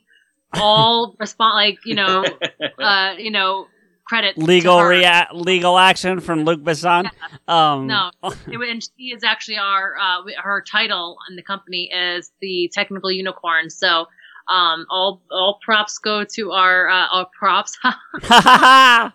all 0.54 1.16
respond 1.20 1.56
like 1.56 1.80
you 1.86 1.96
know 1.96 2.26
uh 2.80 3.14
you 3.18 3.32
know 3.32 3.68
credit 4.06 4.38
legal 4.38 4.82
rea- 4.82 5.28
legal 5.34 5.78
action 5.78 6.20
from 6.20 6.44
Luc 6.44 6.62
Besson. 6.62 7.10
Um, 7.48 7.88
No, 7.88 8.12
it, 8.24 8.70
and 8.70 8.84
she 8.84 9.14
is 9.16 9.24
actually 9.24 9.58
our 9.58 9.96
uh, 9.98 10.24
her 10.42 10.62
title 10.62 11.18
in 11.30 11.36
the 11.36 11.44
company 11.44 11.90
is 11.94 12.32
the 12.42 12.70
technical 12.74 13.12
unicorn. 13.12 13.70
So 13.70 14.08
um, 14.50 14.88
all 14.90 15.22
all 15.32 15.60
props 15.64 16.00
go 16.00 16.24
to 16.24 16.52
our 16.52 16.90
uh, 16.90 17.08
our 17.12 17.28
props. 17.38 17.78
but 18.28 19.14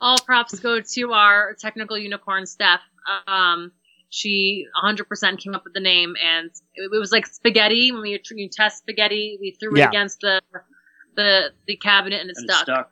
all 0.00 0.18
props 0.18 0.60
go 0.60 0.80
to 0.80 1.12
our 1.12 1.54
technical 1.58 1.96
unicorn 1.98 2.44
Steph. 2.46 2.80
Um, 3.26 3.72
she 4.14 4.66
100% 4.84 5.38
came 5.38 5.54
up 5.54 5.64
with 5.64 5.72
the 5.72 5.80
name, 5.80 6.14
and 6.22 6.50
it, 6.74 6.90
it 6.92 6.98
was 6.98 7.12
like 7.12 7.26
spaghetti. 7.26 7.92
When 7.92 8.04
you, 8.04 8.18
you 8.36 8.48
test 8.50 8.78
spaghetti, 8.80 9.38
we 9.40 9.56
threw 9.58 9.76
Yeah. 9.78 9.86
it 9.86 9.88
against 9.88 10.20
the 10.20 10.40
the 11.16 11.50
the 11.66 11.76
cabinet, 11.76 12.20
and 12.20 12.30
it 12.30 12.36
And 12.36 12.48
it 12.48 12.52
stuck 12.52 12.64
stuck. 12.64 12.90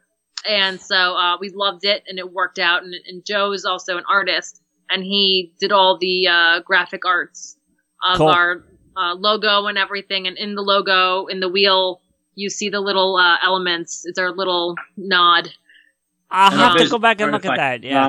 and 0.49 0.81
so 0.81 0.97
uh, 0.97 1.37
we 1.41 1.51
loved 1.51 1.85
it 1.85 2.03
and 2.09 2.19
it 2.19 2.33
worked 2.33 2.59
out 2.59 2.83
and, 2.83 2.95
and 3.07 3.25
joe 3.25 3.53
is 3.53 3.65
also 3.67 3.99
an 3.99 4.05
artist 4.09 4.63
and 4.89 5.03
he 5.05 5.53
did 5.61 5.73
all 5.73 5.99
the 5.99 6.27
uh, 6.27 6.61
graphic 6.61 7.05
arts 7.07 7.57
of 8.03 8.17
Cool. 8.19 8.29
our 8.29 8.65
uh, 8.97 9.15
logo 9.15 9.67
and 9.67 9.77
everything 9.79 10.27
and 10.27 10.39
in 10.39 10.55
the 10.55 10.63
logo 10.63 11.27
in 11.27 11.41
the 11.41 11.49
wheel 11.49 12.01
you 12.35 12.49
see 12.49 12.71
the 12.71 12.81
little 12.81 13.17
uh, 13.17 13.37
elements 13.43 14.03
it's 14.07 14.19
our 14.19 14.33
little 14.33 14.75
nod 14.97 15.51
I'll 16.31 16.53
And 16.53 16.61
our 16.61 16.69
have 16.71 16.79
to 16.79 16.89
go 16.89 16.99
back 16.99 17.21
and 17.21 17.33
look 17.33 17.45
at 17.45 17.57
that. 17.57 17.83
Yeah. 17.85 18.09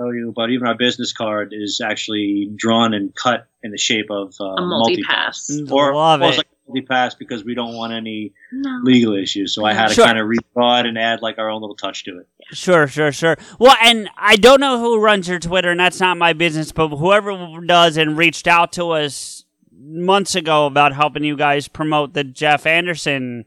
Allow 0.00 0.10
me 0.10 0.12
to 0.12 0.20
tell 0.20 0.26
you, 0.26 0.32
but 0.34 0.50
even 0.50 0.66
our 0.66 0.74
business 0.76 1.12
card 1.12 1.52
is 1.52 1.80
actually 1.80 2.50
drawn 2.56 2.94
and 2.94 3.14
cut 3.14 3.46
in 3.62 3.70
the 3.72 3.78
shape 3.78 4.10
of 4.10 4.34
uh, 4.40 4.44
A 4.44 4.66
multi-pass. 4.66 5.48
multi-pass. 5.50 5.72
Or 5.72 5.94
Love 5.94 6.20
almost 6.22 6.34
it. 6.34 6.38
like 6.38 6.46
a 6.46 6.68
multi-pass 6.70 7.14
because 7.14 7.44
we 7.44 7.54
don't 7.54 7.74
want 7.74 7.92
any 7.92 8.32
no. 8.52 8.80
legal 8.82 9.14
issues. 9.14 9.54
So 9.54 9.64
I 9.64 9.72
had 9.74 9.88
to 9.88 9.94
Sure. 9.94 10.06
kind 10.06 10.18
of 10.18 10.26
redraw 10.26 10.80
it 10.80 10.86
and 10.86 10.98
add 10.98 11.22
like 11.22 11.38
our 11.38 11.50
own 11.50 11.60
little 11.60 11.76
touch 11.76 12.04
to 12.04 12.18
it. 12.18 12.28
Sure, 12.52 12.86
sure, 12.88 13.12
sure. 13.12 13.36
Well, 13.58 13.76
and 13.82 14.08
I 14.16 14.36
don't 14.36 14.60
know 14.60 14.80
who 14.80 14.98
runs 15.00 15.28
your 15.28 15.38
Twitter, 15.38 15.70
and 15.70 15.78
that's 15.80 16.00
not 16.00 16.16
my 16.16 16.32
business, 16.32 16.72
but 16.72 16.88
whoever 16.88 17.60
does 17.64 17.96
and 17.96 18.16
reached 18.18 18.48
out 18.48 18.72
to 18.72 18.90
us 18.90 19.44
months 19.72 20.34
ago 20.34 20.66
about 20.66 20.92
helping 20.92 21.24
you 21.24 21.36
guys 21.36 21.68
promote 21.68 22.12
the 22.12 22.24
Jeff 22.24 22.66
Anderson 22.66 23.44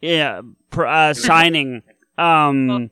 yeah, 0.00 0.42
pr- 0.70 0.86
uh, 0.86 1.14
signing. 1.14 1.82
Um, 2.18 2.90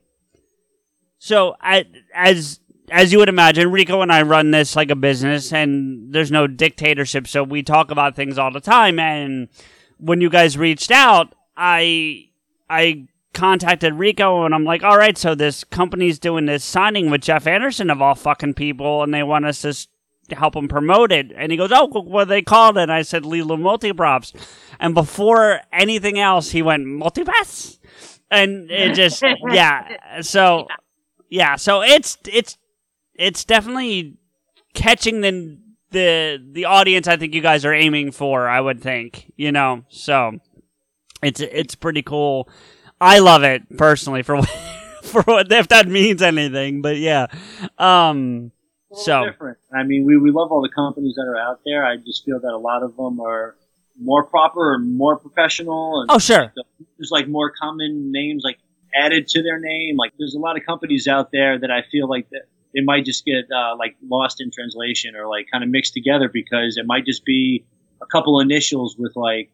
so 1.19 1.55
I, 1.61 1.87
as 2.15 2.59
as 2.91 3.13
you 3.13 3.19
would 3.19 3.29
imagine, 3.29 3.71
Rico 3.71 4.03
and 4.03 4.13
I 4.13 4.23
run 4.23 4.51
this 4.51 4.77
like 4.77 4.91
a 4.91 4.97
business, 4.97 5.53
and 5.53 6.13
there's 6.13 6.31
no 6.31 6.47
dictatorship, 6.47 7.27
so 7.27 7.43
we 7.43 7.63
talk 7.63 7.91
about 7.91 8.17
things 8.17 8.39
all 8.39 8.51
the 8.51 8.61
time. 8.61 8.99
And 8.99 9.49
when 9.99 10.21
you 10.21 10.31
guys 10.31 10.59
reached 10.59 10.91
out, 10.91 11.35
I 11.57 12.29
I 12.69 13.07
contacted 13.35 13.95
Rico, 13.95 14.45
and 14.45 14.55
I'm 14.55 14.65
like, 14.65 14.83
all 14.83 14.99
right, 14.99 15.17
so 15.17 15.35
this 15.35 15.65
company's 15.65 16.19
doing 16.19 16.47
this 16.47 16.65
signing 16.65 17.11
with 17.11 17.23
Jeff 17.23 17.47
Anderson 17.47 17.91
of 17.91 18.03
all 18.03 18.15
fucking 18.15 18.55
people, 18.55 19.03
and 19.03 19.13
they 19.13 19.23
want 19.23 19.47
us 19.47 19.63
to 19.63 20.35
help 20.35 20.55
them 20.55 20.69
promote 20.69 21.13
it. 21.13 21.33
And 21.37 21.53
he 21.53 21.59
goes, 21.59 21.73
oh, 21.73 21.87
what 21.87 22.23
are 22.23 22.25
they 22.27 22.43
called? 22.43 22.79
And 22.79 22.93
I 22.93 23.03
said, 23.03 23.23
Lilu 23.23 23.59
Multiprops. 23.59 24.35
And 24.81 24.95
before 24.95 25.61
anything 25.73 26.19
else, 26.19 26.51
he 26.51 26.63
went, 26.63 26.87
Multipass? 26.87 27.79
and 28.33 28.71
it 28.71 28.95
just 28.95 29.23
yeah. 29.51 30.21
So 30.23 30.67
yeah, 31.29 31.57
so 31.57 31.83
it's 31.83 32.19
it's 32.27 32.59
it's 33.23 33.45
definitely 33.45 34.17
catching 34.75 35.21
the 35.21 35.59
the 35.91 36.45
the 36.53 36.65
audience. 36.65 37.07
I 37.07 37.17
think 37.17 37.35
you 37.35 37.41
guys 37.41 37.65
are 37.65 37.75
aiming 37.75 38.13
for. 38.13 38.49
I 38.49 38.61
would 38.61 38.81
think 38.81 39.33
you 39.37 39.53
know. 39.53 39.85
So 39.89 40.39
it's 41.23 41.41
it's 41.41 41.75
pretty 41.75 42.03
cool. 42.03 42.49
I 43.01 43.21
love 43.21 43.45
it 43.45 43.63
personally 43.79 44.23
for 44.23 44.43
for 45.03 45.23
what 45.23 45.51
if 45.53 45.69
that 45.69 45.89
means 45.89 46.23
anything. 46.23 46.83
But 46.83 46.97
yeah, 46.97 47.27
um, 47.79 48.53
so 48.93 49.27
different. 49.27 49.59
I 49.73 49.85
mean, 49.85 50.05
we, 50.05 50.17
we 50.17 50.31
love 50.31 50.51
all 50.51 50.63
the 50.63 50.75
companies 50.75 51.15
that 51.15 51.27
are 51.27 51.39
out 51.39 51.61
there. 51.65 51.85
I 51.85 51.97
just 51.97 52.25
feel 52.25 52.41
that 52.41 52.53
a 52.53 52.59
lot 52.59 52.83
of 52.83 52.97
them 52.97 53.21
are 53.21 53.57
more 54.01 54.25
proper 54.25 54.75
and 54.75 54.97
more 54.97 55.19
professional. 55.19 56.01
And 56.01 56.11
Oh, 56.11 56.19
sure. 56.19 56.53
There's 56.99 57.11
like 57.11 57.29
more 57.29 57.51
common 57.51 58.11
names 58.11 58.43
like 58.45 58.59
added 58.95 59.29
to 59.29 59.43
their 59.43 59.59
name. 59.59 59.97
Like 59.97 60.13
there's 60.19 60.35
a 60.35 60.39
lot 60.39 60.57
of 60.57 60.65
companies 60.65 61.07
out 61.09 61.31
there 61.33 61.59
that 61.59 61.71
I 61.71 61.83
feel 61.91 62.09
like 62.09 62.29
that 62.31 62.43
they 62.75 62.81
might 62.81 63.05
just 63.05 63.25
get 63.25 63.45
uh, 63.55 63.77
like 63.79 63.97
lost 64.09 64.41
in 64.41 64.51
translation 64.51 65.15
or 65.17 65.27
like 65.29 65.47
kind 65.51 65.63
of 65.65 65.71
mixed 65.71 65.95
together 65.95 66.29
because 66.33 66.77
it 66.77 66.87
might 66.87 67.05
just 67.05 67.25
be 67.25 67.65
a 68.01 68.07
couple 68.07 68.41
initials 68.41 68.97
with 68.99 69.15
like 69.17 69.51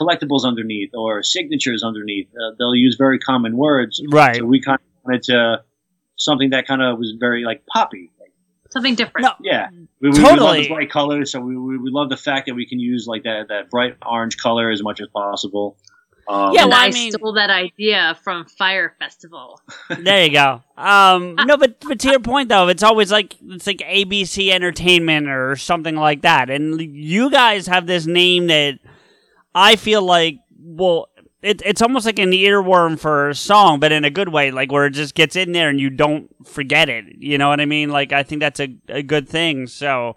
collectibles 0.00 0.44
underneath 0.44 0.90
or 0.94 1.22
signatures 1.22 1.82
underneath. 1.82 2.28
Uh, 2.28 2.54
they'll 2.58 2.74
use 2.74 2.96
very 2.96 3.18
common 3.18 3.56
words. 3.56 4.02
Right. 4.10 4.36
So 4.36 4.44
we 4.44 4.60
kind 4.60 4.78
of 4.78 5.04
wanted 5.04 5.22
to 5.24 5.62
something 6.16 6.50
that 6.50 6.66
kind 6.66 6.82
of 6.82 6.98
was 6.98 7.14
very 7.18 7.44
like 7.44 7.64
poppy. 7.66 8.12
Something 8.70 8.96
different. 8.96 9.28
Yeah, 9.42 9.68
we, 10.00 10.10
we, 10.10 10.10
we 10.10 10.18
love 10.18 10.38
Totally. 10.38 10.62
the 10.62 10.68
bright 10.68 10.90
colors, 10.90 11.32
so 11.32 11.40
we, 11.40 11.56
we, 11.56 11.78
we 11.78 11.90
love 11.90 12.10
the 12.10 12.16
fact 12.16 12.46
that 12.46 12.54
we 12.54 12.66
can 12.66 12.80
use 12.80 13.06
like 13.06 13.22
that 13.22 13.48
that 13.48 13.70
bright 13.70 13.96
orange 14.04 14.36
color 14.36 14.70
as 14.70 14.82
much 14.82 15.00
as 15.00 15.08
possible. 15.08 15.78
Um, 16.28 16.52
Yeah, 16.52 16.62
and 16.62 16.70
well, 16.70 16.80
I 16.80 16.86
I, 16.86 16.90
mean- 16.90 17.12
stole 17.12 17.32
that 17.34 17.50
idea 17.50 18.18
from 18.22 18.44
Fyre 18.46 18.94
Festival. 18.98 19.60
there 20.00 20.24
you 20.24 20.32
go. 20.32 20.62
Um, 20.76 21.34
no, 21.36 21.56
but 21.56 21.80
but 21.80 21.98
to 22.00 22.10
your 22.10 22.20
point 22.20 22.48
though, 22.48 22.68
it's 22.68 22.82
always 22.82 23.10
like 23.12 23.34
it's 23.42 23.66
like 23.66 23.78
ABC 23.78 24.50
Entertainment 24.50 25.28
or 25.28 25.56
something 25.56 25.96
like 25.96 26.22
that, 26.22 26.50
and 26.50 26.80
you 26.80 27.30
guys 27.30 27.66
have 27.66 27.86
this 27.86 28.06
name 28.06 28.48
that 28.48 28.78
I 29.54 29.76
feel 29.76 30.02
like 30.02 30.38
well. 30.58 31.08
It, 31.42 31.62
it's 31.64 31.80
almost 31.82 32.06
like 32.06 32.18
an 32.18 32.32
earworm 32.32 32.98
for 32.98 33.28
a 33.28 33.34
song, 33.34 33.78
but 33.78 33.92
in 33.92 34.04
a 34.04 34.10
good 34.10 34.30
way, 34.30 34.50
like 34.50 34.72
where 34.72 34.86
it 34.86 34.92
just 34.92 35.14
gets 35.14 35.36
in 35.36 35.52
there 35.52 35.68
and 35.68 35.78
you 35.78 35.90
don't 35.90 36.28
forget 36.44 36.88
it. 36.88 37.04
You 37.18 37.38
know 37.38 37.50
what 37.50 37.60
I 37.60 37.66
mean? 37.66 37.90
Like 37.90 38.10
I 38.12 38.24
think 38.24 38.40
that's 38.40 38.58
a, 38.58 38.74
a 38.88 39.02
good 39.02 39.28
thing. 39.28 39.68
So, 39.68 40.16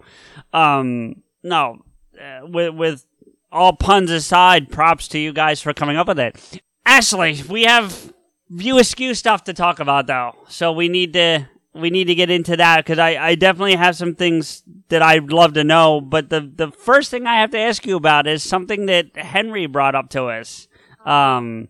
um, 0.52 1.22
no, 1.44 1.84
uh, 2.20 2.40
with 2.48 2.74
with 2.74 3.06
all 3.52 3.72
puns 3.72 4.10
aside, 4.10 4.70
props 4.70 5.08
to 5.08 5.18
you 5.18 5.32
guys 5.32 5.60
for 5.60 5.72
coming 5.72 5.96
up 5.96 6.08
with 6.08 6.18
it. 6.18 6.60
Ashley, 6.86 7.42
we 7.48 7.64
have 7.64 8.12
view 8.48 8.78
askew 8.78 9.14
stuff 9.14 9.44
to 9.44 9.52
talk 9.52 9.80
about 9.80 10.06
though, 10.06 10.36
so 10.48 10.72
we 10.72 10.88
need 10.88 11.12
to 11.14 11.48
we 11.72 11.90
need 11.90 12.06
to 12.06 12.14
get 12.14 12.30
into 12.30 12.56
that 12.56 12.78
because 12.78 12.98
I, 12.98 13.16
I 13.16 13.34
definitely 13.36 13.76
have 13.76 13.96
some 13.96 14.14
things 14.14 14.62
that 14.88 15.02
I'd 15.02 15.30
love 15.30 15.54
to 15.54 15.64
know. 15.64 16.00
But 16.00 16.30
the 16.30 16.40
the 16.40 16.70
first 16.70 17.10
thing 17.10 17.26
I 17.26 17.40
have 17.40 17.50
to 17.50 17.58
ask 17.58 17.86
you 17.86 17.96
about 17.96 18.26
is 18.26 18.42
something 18.42 18.86
that 18.86 19.16
Henry 19.16 19.66
brought 19.66 19.94
up 19.94 20.10
to 20.10 20.24
us. 20.24 20.68
Um, 21.04 21.68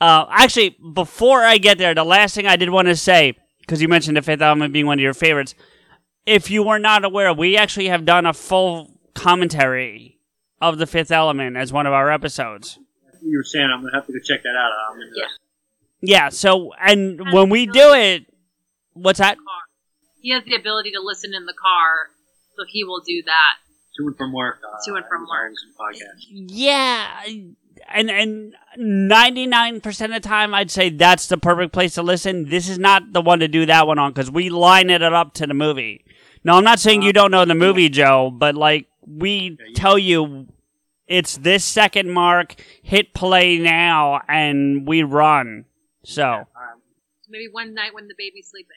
uh, 0.00 0.26
actually, 0.30 0.76
before 0.94 1.42
I 1.42 1.58
get 1.58 1.78
there, 1.78 1.94
the 1.94 2.04
last 2.04 2.34
thing 2.34 2.46
I 2.46 2.56
did 2.56 2.70
want 2.70 2.88
to 2.88 2.96
say 2.96 3.36
because 3.60 3.80
you 3.80 3.88
mentioned 3.88 4.16
the 4.16 4.22
Fifth 4.22 4.42
Element 4.42 4.72
being 4.72 4.86
one 4.86 4.98
of 4.98 5.02
your 5.02 5.14
favorites. 5.14 5.54
If 6.26 6.50
you 6.50 6.62
were 6.62 6.78
not 6.78 7.04
aware, 7.04 7.32
we 7.32 7.56
actually 7.56 7.88
have 7.88 8.04
done 8.04 8.26
a 8.26 8.32
full 8.32 8.98
commentary 9.14 10.11
of 10.62 10.78
the 10.78 10.86
Fifth 10.86 11.10
Element 11.10 11.56
as 11.56 11.72
one 11.72 11.86
of 11.86 11.92
our 11.92 12.10
episodes. 12.10 12.78
you 13.20 13.36
were 13.36 13.44
saying, 13.44 13.68
I'm 13.70 13.82
gonna 13.82 13.94
have 13.94 14.06
to 14.06 14.12
go 14.12 14.18
check 14.24 14.42
that 14.42 14.56
out. 14.56 14.70
I'm 14.90 14.98
gonna, 14.98 15.10
Yeah. 16.00 16.28
So, 16.30 16.72
and 16.80 17.20
when 17.32 17.50
we 17.50 17.66
do 17.66 17.92
it, 17.92 18.26
what's 18.94 19.18
that? 19.18 19.36
He 20.20 20.30
has 20.32 20.44
the 20.44 20.54
ability 20.54 20.92
to 20.92 21.00
listen 21.02 21.34
in 21.34 21.44
the 21.46 21.52
car, 21.52 22.10
so 22.56 22.64
he 22.68 22.84
will 22.84 23.00
do 23.06 23.22
that. 23.26 23.54
to 23.96 24.06
and 24.06 24.16
from 24.16 24.32
work. 24.32 24.60
Uh, 24.64 24.76
To 24.86 24.94
and 24.94 25.04
from 25.06 25.22
work. 25.28 25.52
Podcast. 25.78 26.26
Yeah, 26.30 27.24
and 27.92 28.10
and 28.10 28.54
ninety 28.76 29.46
nine 29.46 29.80
percent 29.80 30.14
of 30.14 30.22
the 30.22 30.28
time, 30.28 30.54
I'd 30.54 30.70
say 30.70 30.90
that's 30.90 31.26
the 31.26 31.38
perfect 31.38 31.72
place 31.72 31.94
to 31.94 32.02
listen. 32.02 32.48
This 32.48 32.68
is 32.68 32.78
not 32.78 33.12
the 33.12 33.20
one 33.20 33.40
to 33.40 33.48
do 33.48 33.66
that 33.66 33.86
one 33.88 33.98
on 33.98 34.12
because 34.12 34.30
we 34.30 34.48
line 34.48 34.90
it 34.90 35.02
up 35.02 35.34
to 35.34 35.46
the 35.46 35.54
movie. 35.54 36.04
No, 36.44 36.54
I'm 36.54 36.64
not 36.64 36.78
saying 36.80 37.02
you 37.02 37.12
don't 37.12 37.30
know 37.32 37.44
the 37.44 37.54
movie, 37.54 37.88
Joe, 37.88 38.30
but 38.32 38.54
like 38.54 38.86
we 39.06 39.58
tell 39.74 39.98
you, 39.98 40.46
it's 41.12 41.36
this 41.36 41.64
second 41.64 42.10
mark. 42.10 42.54
Hit 42.82 43.14
play 43.14 43.58
now, 43.58 44.22
and 44.28 44.86
we 44.86 45.02
run. 45.02 45.66
So. 46.04 46.46
Maybe 47.28 47.48
one 47.50 47.74
night 47.74 47.94
when 47.94 48.08
the 48.08 48.14
baby's 48.16 48.48
sleeping. 48.48 48.76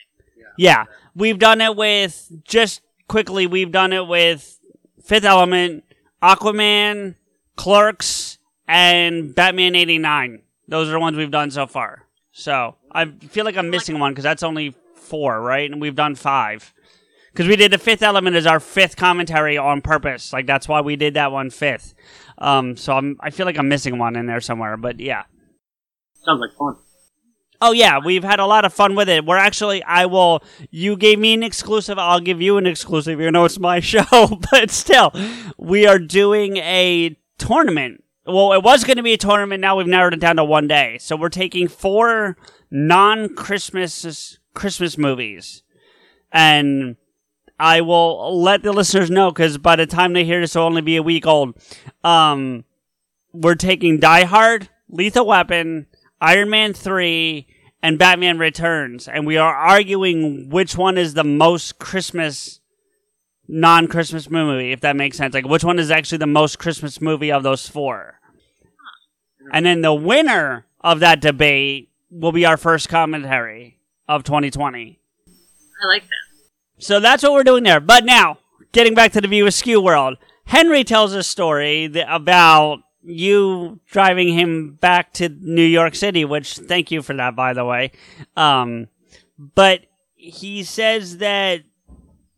Yeah, 0.58 0.86
we've 1.16 1.40
done 1.40 1.62
it 1.62 1.76
with 1.76 2.32
just 2.44 2.82
quickly. 3.08 3.48
We've 3.48 3.72
done 3.72 3.94
it 3.94 4.08
with 4.08 4.60
Fifth 5.04 5.26
Element, 5.26 5.84
Aquaman, 6.22 7.16
Clerks, 7.56 8.38
and 8.68 9.36
Batman 9.36 9.76
'89. 9.76 10.42
Those 10.68 10.88
are 10.88 10.94
the 10.94 11.00
ones 11.00 11.18
we've 11.18 11.32
done 11.32 11.52
so 11.52 11.68
far. 11.68 12.08
So 12.32 12.76
I 12.92 13.06
feel 13.06 13.46
like 13.46 13.58
I'm 13.58 13.70
missing 13.70 14.00
one 14.00 14.12
because 14.12 14.24
that's 14.24 14.44
only 14.44 14.76
four, 14.96 15.42
right? 15.42 15.70
And 15.70 15.80
we've 15.80 15.96
done 15.96 16.16
five. 16.16 16.74
Because 17.32 17.48
we 17.48 17.58
did 17.58 17.72
the 17.72 17.78
Fifth 17.78 18.02
Element 18.02 18.36
as 18.38 18.46
our 18.46 18.62
fifth 18.62 18.96
commentary 18.96 19.58
on 19.58 19.82
purpose. 19.82 20.32
Like 20.32 20.46
that's 20.46 20.68
why 20.70 20.82
we 20.82 20.96
did 20.96 21.16
that 21.16 21.32
one 21.32 21.50
fifth. 21.50 21.94
Um, 22.38 22.76
so 22.78 22.94
I'm 22.94 23.18
I 23.20 23.30
feel 23.30 23.46
like 23.46 23.58
I'm 23.58 23.70
missing 23.70 23.98
one 23.98 24.16
in 24.16 24.26
there 24.26 24.42
somewhere. 24.42 24.78
But 24.78 25.00
yeah. 25.00 25.24
Sounds 26.24 26.42
like 26.42 26.54
fun. 26.58 26.76
Oh 27.62 27.72
yeah, 27.72 28.00
we've 28.04 28.24
had 28.24 28.40
a 28.40 28.46
lot 28.46 28.66
of 28.66 28.74
fun 28.74 28.96
with 28.96 29.10
it. 29.10 29.26
We're 29.26 29.38
actually, 29.38 29.82
I 29.84 30.06
will. 30.06 30.44
You 30.72 30.98
gave 30.98 31.20
me 31.20 31.34
an 31.34 31.44
exclusive. 31.44 31.98
I'll 31.98 32.20
give 32.20 32.42
you 32.42 32.58
an 32.58 32.66
exclusive. 32.66 33.20
You 33.20 33.32
know, 33.32 33.46
it's 33.46 33.60
my 33.60 33.80
show, 33.82 34.40
but 34.52 34.72
still, 34.72 35.14
we 35.58 35.88
are 35.88 36.00
doing 36.00 36.58
a 36.58 37.18
tournament. 37.38 38.04
Well, 38.26 38.54
it 38.54 38.64
was 38.64 38.84
going 38.84 38.98
to 38.98 39.04
be 39.04 39.14
a 39.14 39.18
tournament. 39.18 39.62
Now 39.62 39.78
we've 39.78 39.88
narrowed 39.88 40.14
it 40.14 40.20
down 40.20 40.38
to 40.38 40.44
one 40.44 40.68
day. 40.68 40.98
So 41.00 41.16
we're 41.16 41.30
taking 41.30 41.68
four 41.68 42.38
non-Christmas 42.72 44.40
Christmas 44.54 44.98
movies, 44.98 45.64
and 46.32 46.98
I 47.60 47.82
will 47.82 48.42
let 48.42 48.64
the 48.64 48.74
listeners 48.74 49.10
know 49.10 49.32
because 49.32 49.58
by 49.58 49.76
the 49.76 49.86
time 49.86 50.14
they 50.14 50.26
hear 50.26 50.42
this, 50.42 50.56
it'll 50.56 50.68
only 50.68 50.82
be 50.82 50.98
a 50.98 51.04
week 51.04 51.26
old. 51.26 51.56
Um, 52.04 52.66
we're 53.34 53.56
taking 53.56 54.00
Die 54.00 54.26
Hard, 54.26 54.70
Lethal 54.90 55.26
Weapon, 55.26 55.88
Iron 56.20 56.50
Man 56.50 56.74
3, 56.74 57.48
and 57.82 58.00
Batman 58.00 58.38
Returns. 58.38 59.08
And 59.08 59.26
we 59.26 59.38
are 59.38 59.54
arguing 59.54 60.50
which 60.50 60.78
one 60.78 60.98
is 60.98 61.14
the 61.14 61.24
most 61.24 61.80
Christmas, 61.80 62.60
non 63.48 63.88
Christmas 63.88 64.30
movie, 64.30 64.72
if 64.72 64.82
that 64.82 64.96
makes 64.96 65.18
sense. 65.18 65.34
Like, 65.34 65.48
which 65.48 65.64
one 65.64 65.80
is 65.80 65.92
actually 65.92 66.18
the 66.18 66.28
most 66.28 66.60
Christmas 66.60 67.00
movie 67.00 67.32
of 67.32 67.44
those 67.44 67.68
four? 67.68 68.20
And 69.52 69.66
then 69.66 69.82
the 69.82 69.94
winner 69.94 70.66
of 70.82 71.00
that 71.02 71.22
debate 71.22 71.90
will 72.10 72.32
be 72.32 72.46
our 72.46 72.58
first 72.58 72.90
commentary 72.90 73.80
of 74.08 74.24
2020. 74.24 75.00
I 75.84 75.88
like 75.88 76.04
that. 76.04 76.25
So 76.78 77.00
that's 77.00 77.24
what 77.24 77.34
we're 77.34 77.44
doing 77.44 77.64
there. 77.64 77.80
But 77.80 78.06
now, 78.06 78.40
getting 78.72 78.94
back 78.94 79.12
to 79.14 79.22
the 79.22 79.28
View 79.28 79.46
Askew 79.46 79.82
world, 79.82 80.18
Henry 80.46 80.84
tells 80.84 81.14
a 81.14 81.24
story 81.24 81.92
about 82.08 82.80
you 83.04 83.80
driving 83.88 84.30
him 84.30 84.74
back 84.74 85.14
to 85.14 85.30
New 85.30 85.64
York 85.64 85.96
City, 85.96 86.26
which 86.26 86.58
thank 86.58 86.92
you 86.92 87.02
for 87.02 87.14
that, 87.16 87.36
by 87.36 87.54
the 87.54 87.66
way. 87.66 87.92
Um, 88.36 88.88
but 89.38 89.82
he 90.16 90.64
says 90.64 91.18
that 91.18 91.62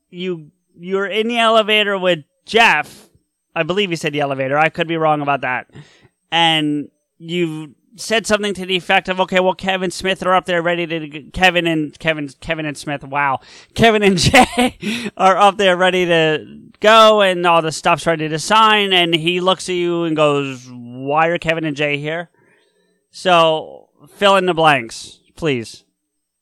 you 0.09 0.51
you're 0.79 1.07
in 1.07 1.27
the 1.27 1.39
elevator 1.39 1.97
with 1.97 2.19
Jeff. 2.45 3.09
I 3.55 3.63
believe 3.63 3.89
he 3.89 3.95
said 3.95 4.13
the 4.13 4.19
elevator. 4.19 4.57
I 4.57 4.69
could 4.69 4.87
be 4.87 4.97
wrong 4.97 5.21
about 5.21 5.41
that. 5.41 5.69
And 6.31 6.89
you 7.17 7.75
said 7.97 8.25
something 8.25 8.53
to 8.53 8.65
the 8.65 8.75
effect 8.75 9.09
of, 9.09 9.19
"Okay, 9.21 9.39
well, 9.39 9.53
Kevin 9.53 9.91
Smith 9.91 10.25
are 10.25 10.33
up 10.33 10.45
there 10.45 10.61
ready 10.61 10.85
to 10.87 11.21
Kevin 11.31 11.67
and 11.67 11.97
Kevin 11.99 12.29
Kevin 12.39 12.65
and 12.65 12.77
Smith. 12.77 13.03
Wow, 13.03 13.39
Kevin 13.73 14.03
and 14.03 14.17
Jay 14.17 15.11
are 15.17 15.37
up 15.37 15.57
there 15.57 15.75
ready 15.75 16.05
to 16.05 16.61
go, 16.79 17.21
and 17.21 17.45
all 17.45 17.61
the 17.61 17.71
stuff's 17.71 18.05
ready 18.07 18.29
to 18.29 18.39
sign." 18.39 18.93
And 18.93 19.13
he 19.13 19.41
looks 19.41 19.67
at 19.69 19.75
you 19.75 20.03
and 20.03 20.15
goes, 20.15 20.69
"Why 20.71 21.27
are 21.27 21.37
Kevin 21.37 21.65
and 21.65 21.75
Jay 21.75 21.97
here?" 21.97 22.29
So 23.11 23.89
fill 24.15 24.35
in 24.35 24.45
the 24.45 24.53
blanks, 24.53 25.19
please. 25.35 25.83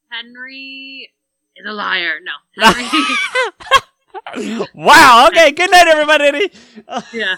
Henry 0.09 1.11
is 1.55 1.65
a 1.65 1.71
liar. 1.73 2.19
No. 2.23 2.63
Henry. 4.33 4.67
wow. 4.73 5.27
Okay. 5.29 5.51
Good 5.51 5.71
night, 5.71 5.87
everybody. 5.87 6.51
yeah. 7.13 7.35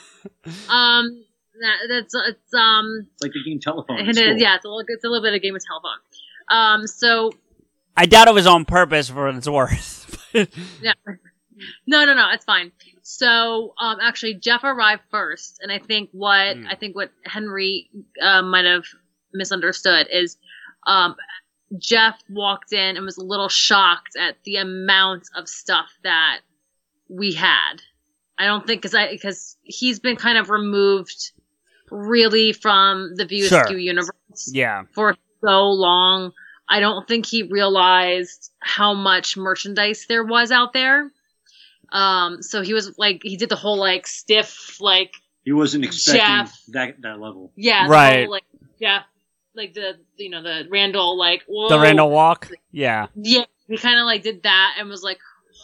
Um. 0.70 1.24
That, 1.60 1.78
that's 1.89 2.14
it's 2.16 2.53
um. 2.53 3.08
It's 3.14 3.24
like 3.24 3.32
the 3.34 3.43
game 3.49 3.60
telephone. 3.60 3.99
in 3.99 4.10
It 4.10 4.16
school. 4.16 4.36
is. 4.36 4.41
Yeah. 4.41 4.55
It's 4.55 4.66
a 4.66 4.68
little. 4.68 4.84
It's 4.88 5.03
a 5.03 5.08
little 5.08 5.24
bit 5.24 5.34
of 5.34 5.41
game 5.41 5.55
of 5.55 5.62
telephone. 5.66 5.97
Um. 6.49 6.88
So 6.88 7.32
I 7.95 8.05
doubt 8.05 8.28
it 8.28 8.34
was 8.34 8.47
on 8.47 8.66
purpose 8.66 9.10
for 9.10 9.26
what 9.26 9.36
it's 9.36 9.47
worth. 9.49 10.30
yeah. 10.82 10.93
No, 11.88 12.05
no, 12.05 12.14
no. 12.14 12.30
It's 12.32 12.45
fine. 12.45 12.72
So, 13.01 13.74
um, 13.80 13.97
actually, 14.01 14.36
Jeff 14.36 14.64
arrived 14.64 15.01
first, 15.10 15.60
and 15.64 15.72
I 15.72 15.80
think 15.80 16.10
what 16.12 16.58
Hmm. 16.58 16.68
I 16.70 16.76
think 16.76 16.95
what 16.95 17.12
Henry 17.26 17.89
uh, 18.22 18.41
might 18.43 18.66
have 18.66 18.84
misunderstood 19.34 20.08
is 20.12 20.38
um, 20.86 21.16
Jeff 21.80 22.20
walked 22.30 22.74
in 22.74 22.95
and 22.97 23.05
was 23.05 23.18
a 23.18 23.24
little 23.24 23.49
shocked 23.49 24.16
at 24.20 24.36
the 24.43 24.58
amount 24.58 25.24
of 25.36 25.47
stuff 25.49 25.89
that 26.03 26.39
we 27.10 27.34
had. 27.34 27.82
I 28.38 28.45
don't 28.45 28.68
think 28.68 28.82
because 28.82 28.93
I 28.93 29.10
because 29.10 29.58
he's 29.64 29.99
been 29.99 30.16
kind 30.18 30.38
of 30.38 30.49
removed 30.51 31.32
really 31.91 32.53
from 32.53 33.15
the 33.15 33.25
View 33.25 33.45
Sure. 33.47 33.61
Askew 33.61 33.77
universe 33.77 34.51
Yeah. 34.53 34.83
for 34.93 35.15
so 35.43 35.69
long. 35.69 36.31
I 36.69 36.79
don't 36.79 37.07
think 37.07 37.25
he 37.25 37.43
realized 37.43 38.51
how 38.59 38.93
much 38.93 39.38
merchandise 39.38 40.05
there 40.09 40.23
was 40.23 40.51
out 40.51 40.73
there. 40.73 41.11
Um, 41.91 42.41
so 42.41 42.61
he 42.61 42.73
was 42.73 42.97
like, 42.97 43.21
he 43.23 43.38
did 43.38 43.49
the 43.49 43.55
whole 43.55 43.77
like 43.77 44.05
stiff, 44.07 44.77
like, 44.81 45.13
He 45.45 45.53
wasn't 45.53 45.85
expecting 45.85 46.21
Jeff. 46.21 46.61
that 46.69 47.01
that 47.01 47.19
level. 47.19 47.53
yeah, 47.55 47.85
the 47.85 47.89
Right. 47.89 48.19
whole, 48.23 48.31
like, 48.31 48.43
Jeff, 48.81 49.03
like 49.55 49.73
the, 49.73 49.93
you 50.17 50.29
know, 50.29 50.43
the 50.43 50.67
Randall, 50.69 51.17
like, 51.17 51.43
whoa. 51.47 51.69
The 51.69 51.79
Randall 51.79 52.09
walk. 52.09 52.49
Yeah. 52.71 53.07
Yeah, 53.15 53.45
he 53.69 53.77
kind 53.77 53.97
of 53.99 54.05
like 54.05 54.23
did 54.23 54.43
that 54.43 54.75
and 54.77 54.89
was 54.89 55.03
like, 55.03 55.19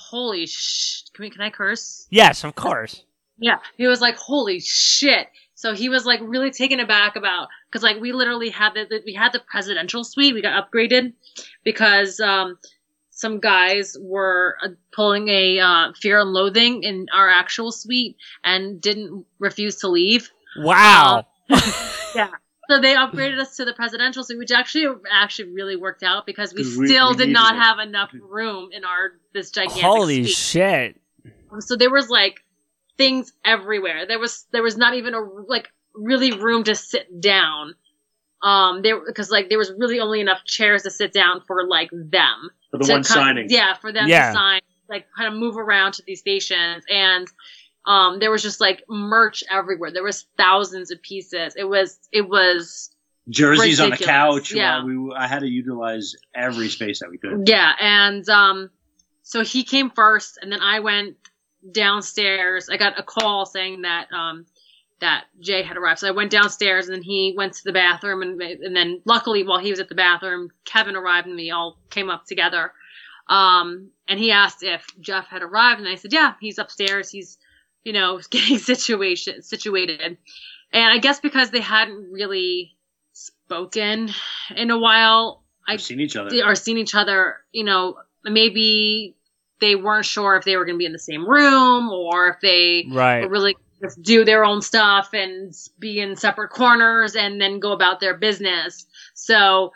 holy 0.09 0.45
sh, 0.47 1.03
can 1.13 1.23
we, 1.23 1.29
can 1.29 1.41
I 1.41 1.49
curse? 1.49 2.07
Yes, 2.09 2.45
of 2.45 2.55
course. 2.55 3.03
Yeah, 3.39 3.57
he 3.77 3.87
was 3.87 3.99
like, 3.99 4.15
"Holy 4.15 4.59
shit!" 4.61 5.27
So 5.63 5.73
he 5.73 5.87
was 5.87 6.05
like 6.05 6.19
really 6.21 6.51
taken 6.51 6.81
aback 6.81 7.15
about 7.15 7.47
because 7.71 7.83
like 7.83 8.01
we 8.01 8.11
literally 8.11 8.49
had 8.49 8.73
the, 8.73 8.83
the 8.89 9.01
we 9.05 9.13
had 9.13 9.31
the 9.31 9.39
presidential 9.39 10.03
suite. 10.03 10.33
We 10.33 10.41
got 10.41 10.61
upgraded 10.61 11.13
because 11.63 12.19
um, 12.19 12.57
some 13.11 13.39
guys 13.39 13.95
were 13.97 14.57
uh, 14.61 14.67
pulling 14.91 15.29
a 15.29 15.59
uh, 15.61 15.93
Fear 16.01 16.19
and 16.19 16.33
Loathing 16.33 16.83
in 16.83 17.05
our 17.13 17.29
actual 17.29 17.71
suite 17.71 18.17
and 18.43 18.81
didn't 18.81 19.25
refuse 19.39 19.77
to 19.77 19.87
leave. 19.87 20.29
Wow. 20.57 21.25
Yeah. 22.15 22.27
So 22.69 22.79
they 22.81 22.93
upgraded 22.93 23.39
us 23.39 23.55
to 23.55 23.65
the 23.65 23.73
presidential 23.73 24.23
suite, 24.23 24.37
which 24.37 24.51
actually 24.51 24.85
actually 25.11 25.49
really 25.51 25.75
worked 25.77 26.03
out 26.03 26.25
because 26.27 26.53
we 26.53 26.63
'Cause 26.63 26.77
we- 26.77 26.87
still 26.87 27.11
we 27.11 27.17
did 27.17 27.29
not 27.29 27.55
it. 27.55 27.59
have 27.59 27.79
enough 27.79 28.11
room 28.13 28.69
in 28.71 28.83
our 28.83 29.13
this 29.33 29.49
gigantic 29.49 29.81
Holy 29.83 30.23
suite. 30.25 30.35
shit. 30.35 31.01
Um, 31.51 31.61
so 31.61 31.75
there 31.77 31.89
was 31.89 32.09
like 32.09 32.42
things 32.97 33.33
everywhere. 33.45 34.05
There 34.07 34.19
was 34.19 34.45
there 34.51 34.63
was 34.63 34.77
not 34.77 34.93
even 34.95 35.13
a 35.13 35.21
like 35.21 35.69
really 35.95 36.31
room 36.31 36.63
to 36.65 36.75
sit 36.75 37.21
down. 37.21 37.75
Um, 38.41 38.81
there 38.81 38.99
because 39.05 39.29
like 39.29 39.49
there 39.49 39.57
was 39.57 39.71
really 39.77 39.99
only 39.99 40.19
enough 40.19 40.43
chairs 40.45 40.83
to 40.83 40.91
sit 40.91 41.13
down 41.13 41.41
for 41.47 41.65
like 41.67 41.89
them. 41.91 42.49
For 42.71 42.77
the 42.77 42.85
to 42.85 42.91
one 42.91 43.03
kind- 43.03 43.05
signing. 43.05 43.47
Yeah, 43.49 43.73
for 43.75 43.91
them 43.93 44.07
Yeah. 44.07 44.29
to 44.29 44.33
sign, 44.33 44.61
like 44.89 45.05
kind 45.17 45.33
of 45.33 45.39
move 45.39 45.57
around 45.57 45.93
to 45.93 46.03
these 46.05 46.19
stations, 46.19 46.83
and 46.89 47.27
um, 47.85 48.19
there 48.19 48.31
was 48.31 48.41
just 48.43 48.59
like 48.59 48.83
merch 48.89 49.43
everywhere. 49.49 49.91
There 49.91 50.03
was 50.03 50.25
thousands 50.37 50.91
of 50.91 51.01
pieces. 51.01 51.53
It 51.55 51.63
was 51.65 51.97
it 52.11 52.27
was 52.27 52.89
Jerseys 53.29 53.79
on 53.79 53.91
the 53.91 53.97
couch. 53.97 54.53
yeah. 54.53 54.79
while 54.83 54.87
we, 54.87 55.13
I 55.15 55.27
had 55.27 55.39
to 55.39 55.47
utilize 55.47 56.13
every 56.35 56.67
space 56.67 56.99
that 56.99 57.09
we 57.09 57.17
could. 57.17 57.47
Yeah, 57.47 57.71
and 57.79 58.27
um, 58.27 58.69
so 59.21 59.43
he 59.43 59.63
came 59.63 59.89
first, 59.89 60.37
and 60.41 60.51
then 60.51 60.59
I 60.61 60.81
went 60.81 61.15
downstairs. 61.71 62.69
I 62.69 62.77
got 62.77 62.99
a 62.99 63.03
call 63.03 63.45
saying 63.45 63.81
that 63.83 64.07
um, 64.11 64.45
that 64.99 65.25
Jay 65.39 65.63
had 65.63 65.77
arrived. 65.77 65.99
So 65.99 66.07
I 66.07 66.11
went 66.11 66.31
downstairs, 66.31 66.87
and 66.87 66.95
then 66.95 67.03
he 67.03 67.33
went 67.35 67.53
to 67.53 67.63
the 67.63 67.73
bathroom, 67.73 68.21
and 68.21 68.41
and 68.41 68.75
then 68.75 69.01
luckily 69.05 69.43
while 69.43 69.59
he 69.59 69.69
was 69.69 69.79
at 69.79 69.89
the 69.89 69.95
bathroom, 69.95 70.49
Kevin 70.65 70.95
arrived, 70.95 71.27
and 71.27 71.35
we 71.35 71.51
all 71.51 71.77
came 71.89 72.09
up 72.09 72.25
together. 72.25 72.71
Um, 73.27 73.89
and 74.07 74.19
he 74.19 74.31
asked 74.31 74.63
if 74.63 74.85
Jeff 74.99 75.27
had 75.27 75.41
arrived, 75.41 75.79
and 75.79 75.89
I 75.89 75.95
said, 75.95 76.13
yeah, 76.13 76.33
he's 76.39 76.57
upstairs. 76.57 77.09
He's 77.09 77.37
you 77.83 77.93
know 77.93 78.19
getting 78.29 78.57
situation 78.57 79.41
situated, 79.41 80.01
and 80.01 80.17
I 80.73 80.97
guess 80.99 81.19
because 81.19 81.51
they 81.51 81.61
hadn't 81.61 82.11
really 82.11 82.75
spoken 83.13 84.09
in 84.55 84.71
a 84.71 84.79
while, 84.79 85.43
I 85.67 85.73
I've 85.73 85.81
seen 85.81 85.99
each 85.99 86.15
other. 86.15 86.29
or 86.45 86.55
seen 86.55 86.77
each 86.77 86.95
other, 86.95 87.37
you 87.51 87.63
know, 87.63 87.97
maybe 88.23 89.15
they 89.63 89.75
weren't 89.75 90.05
sure 90.05 90.35
if 90.35 90.43
they 90.43 90.57
were 90.57 90.65
going 90.65 90.75
to 90.75 90.79
be 90.79 90.85
in 90.85 90.91
the 90.91 90.99
same 90.99 91.27
room 91.27 91.89
or 91.89 92.27
if 92.27 92.41
they 92.41 92.85
Right. 92.91 93.21
were 93.23 93.29
really 93.29 93.55
just 93.81 94.01
do 94.01 94.25
their 94.25 94.43
own 94.43 94.61
stuff 94.61 95.09
and 95.13 95.53
be 95.79 95.99
in 95.99 96.15
separate 96.15 96.49
corners 96.49 97.15
and 97.15 97.39
then 97.39 97.59
go 97.59 97.71
about 97.71 97.99
their 97.99 98.17
business. 98.17 98.85
So 99.13 99.71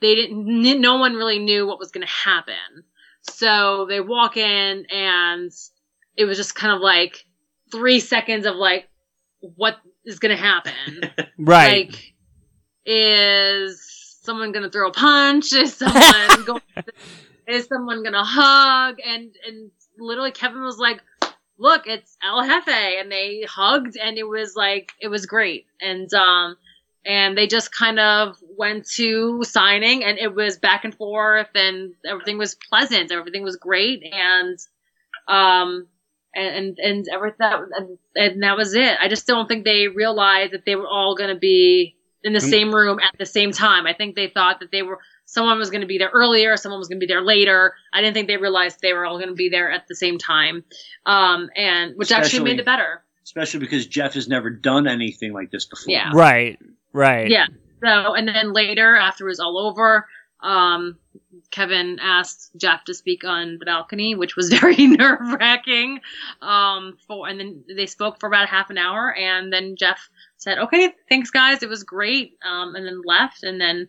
they 0.00 0.14
didn't, 0.14 0.80
no 0.80 0.96
one 0.96 1.14
really 1.14 1.38
knew 1.38 1.66
what 1.66 1.78
was 1.78 1.90
going 1.90 2.06
to 2.06 2.12
happen. 2.12 2.84
So 3.22 3.86
they 3.88 4.00
walk 4.00 4.36
in 4.36 4.86
and 4.90 5.50
it 6.16 6.24
was 6.24 6.36
just 6.36 6.54
kind 6.54 6.74
of 6.74 6.80
like 6.80 7.24
three 7.70 8.00
seconds 8.00 8.46
of 8.46 8.54
like, 8.56 8.88
what 9.40 9.76
is 10.04 10.18
going 10.18 10.36
to 10.36 10.42
happen? 10.42 11.00
Right. 11.38 11.88
Like, 11.90 12.12
is 12.86 13.80
someone 14.22 14.52
gonna 14.52 14.70
throw 14.70 14.88
a 14.88 14.92
punch? 14.92 15.52
Is 15.52 15.74
someone 15.74 16.44
going? 16.46 16.60
Is 17.52 17.66
someone 17.66 18.02
gonna 18.02 18.24
hug? 18.24 18.98
And 19.06 19.34
and 19.46 19.70
literally, 19.98 20.32
Kevin 20.32 20.62
was 20.62 20.78
like, 20.78 21.00
"Look, 21.58 21.86
it's 21.86 22.16
El 22.22 22.44
Jefe," 22.44 22.68
and 22.68 23.10
they 23.10 23.42
hugged, 23.48 23.96
and 23.96 24.18
it 24.18 24.24
was 24.28 24.54
like 24.56 24.92
it 25.00 25.08
was 25.08 25.26
great. 25.26 25.66
And 25.80 26.12
um, 26.14 26.56
and 27.04 27.36
they 27.36 27.46
just 27.46 27.74
kind 27.74 27.98
of 27.98 28.36
went 28.56 28.86
to 28.92 29.42
signing, 29.44 30.04
and 30.04 30.18
it 30.18 30.34
was 30.34 30.58
back 30.58 30.84
and 30.84 30.94
forth, 30.94 31.48
and 31.54 31.94
everything 32.06 32.38
was 32.38 32.54
pleasant. 32.68 33.12
Everything 33.12 33.42
was 33.42 33.56
great, 33.56 34.02
and 34.04 34.58
um. 35.28 35.88
And 36.34 36.56
and, 36.56 36.78
and 36.78 37.06
everything, 37.12 37.36
and, 37.76 37.98
and 38.16 38.42
that 38.42 38.56
was 38.56 38.74
it. 38.74 38.96
I 38.98 39.08
just 39.08 39.26
don't 39.26 39.46
think 39.46 39.66
they 39.66 39.88
realized 39.88 40.54
that 40.54 40.64
they 40.64 40.76
were 40.76 40.88
all 40.88 41.14
going 41.14 41.28
to 41.28 41.38
be 41.38 41.94
in 42.24 42.32
the 42.32 42.38
Mm. 42.38 42.50
same 42.50 42.74
room 42.74 42.98
at 43.00 43.18
the 43.18 43.26
same 43.26 43.52
time. 43.52 43.86
I 43.86 43.92
think 43.92 44.16
they 44.16 44.28
thought 44.28 44.60
that 44.60 44.70
they 44.72 44.80
were 44.80 44.98
someone 45.32 45.58
was 45.58 45.70
going 45.70 45.80
to 45.80 45.86
be 45.86 45.96
there 45.96 46.10
earlier, 46.12 46.58
someone 46.58 46.78
was 46.78 46.88
going 46.88 47.00
to 47.00 47.06
be 47.06 47.10
there 47.10 47.22
later. 47.22 47.74
I 47.92 48.02
didn't 48.02 48.12
think 48.12 48.28
they 48.28 48.36
realized 48.36 48.80
they 48.82 48.92
were 48.92 49.06
all 49.06 49.16
going 49.16 49.30
to 49.30 49.34
be 49.34 49.48
there 49.48 49.70
at 49.72 49.88
the 49.88 49.94
same 49.94 50.18
time, 50.18 50.62
um, 51.06 51.48
and 51.56 51.96
which 51.96 52.12
actually 52.12 52.44
made 52.44 52.60
it 52.60 52.66
better. 52.66 53.02
Especially 53.24 53.60
because 53.60 53.86
Jeff 53.86 54.12
has 54.12 54.28
never 54.28 54.50
done 54.50 54.86
anything 54.86 55.32
like 55.32 55.50
this 55.50 55.64
before. 55.64 55.90
Yeah. 55.90 56.10
Right. 56.12 56.58
Right. 56.92 57.30
Yeah. 57.30 57.46
So 57.82 58.14
and 58.14 58.28
then 58.28 58.52
later, 58.52 58.94
after 58.94 59.24
it 59.24 59.30
was 59.30 59.40
all 59.40 59.58
over, 59.58 60.06
um, 60.40 60.98
Kevin 61.50 61.98
asked 62.02 62.50
Jeff 62.58 62.84
to 62.84 62.94
speak 62.94 63.24
on 63.24 63.56
the 63.58 63.64
balcony, 63.64 64.14
which 64.14 64.36
was 64.36 64.52
very 64.60 64.86
nerve 64.86 65.32
wracking. 65.40 66.00
Um, 66.42 66.98
for 67.06 67.26
and 67.26 67.40
then 67.40 67.64
they 67.74 67.86
spoke 67.86 68.20
for 68.20 68.26
about 68.26 68.50
half 68.50 68.68
an 68.68 68.76
hour, 68.76 69.14
and 69.14 69.50
then 69.50 69.76
Jeff 69.78 70.10
said, 70.36 70.58
"Okay, 70.58 70.92
thanks 71.08 71.30
guys, 71.30 71.62
it 71.62 71.70
was 71.70 71.84
great," 71.84 72.36
um, 72.44 72.74
and 72.74 72.86
then 72.86 73.00
left, 73.02 73.44
and 73.44 73.58
then 73.58 73.88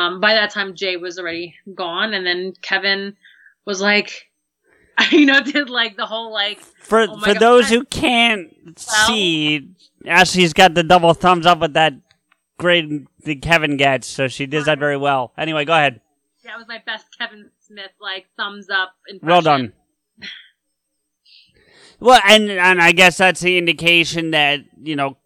Um, 0.01 0.19
by 0.19 0.33
that 0.33 0.49
time 0.51 0.73
Jay 0.75 0.97
was 0.97 1.19
already 1.19 1.55
gone, 1.75 2.13
and 2.13 2.25
then 2.25 2.53
Kevin 2.61 3.15
was 3.65 3.81
like, 3.81 4.29
you 5.11 5.25
know, 5.25 5.41
did 5.41 5.69
like 5.69 5.95
the 5.97 6.05
whole 6.05 6.33
like 6.33 6.59
For 6.59 7.01
oh 7.01 7.19
for 7.19 7.33
God. 7.33 7.39
those 7.39 7.69
who 7.69 7.83
can't 7.85 8.49
see, 8.77 9.69
Ashley's 10.05 10.53
got 10.53 10.73
the 10.73 10.83
double 10.83 11.13
thumbs 11.13 11.45
up 11.45 11.59
with 11.59 11.73
that 11.73 11.93
grade 12.57 13.07
that 13.25 13.41
Kevin 13.41 13.77
gets, 13.77 14.07
so 14.07 14.27
she 14.27 14.45
does 14.45 14.65
that 14.65 14.79
very 14.79 14.97
well. 14.97 15.31
Anyway, 15.37 15.65
go 15.65 15.73
ahead. 15.73 16.01
that 16.43 16.57
was 16.57 16.67
my 16.67 16.81
best 16.85 17.05
Kevin 17.17 17.49
Smith 17.59 17.91
like 18.01 18.25
thumbs 18.37 18.69
up. 18.69 18.93
Impression. 19.07 19.27
Well 19.27 19.41
done. 19.41 19.73
Well, 21.99 22.19
and 22.27 22.49
and 22.49 22.81
I 22.81 22.93
guess 22.93 23.17
that's 23.17 23.41
the 23.41 23.59
indication 23.59 24.31
that 24.31 24.61
you 24.81 24.95
know 24.95 25.17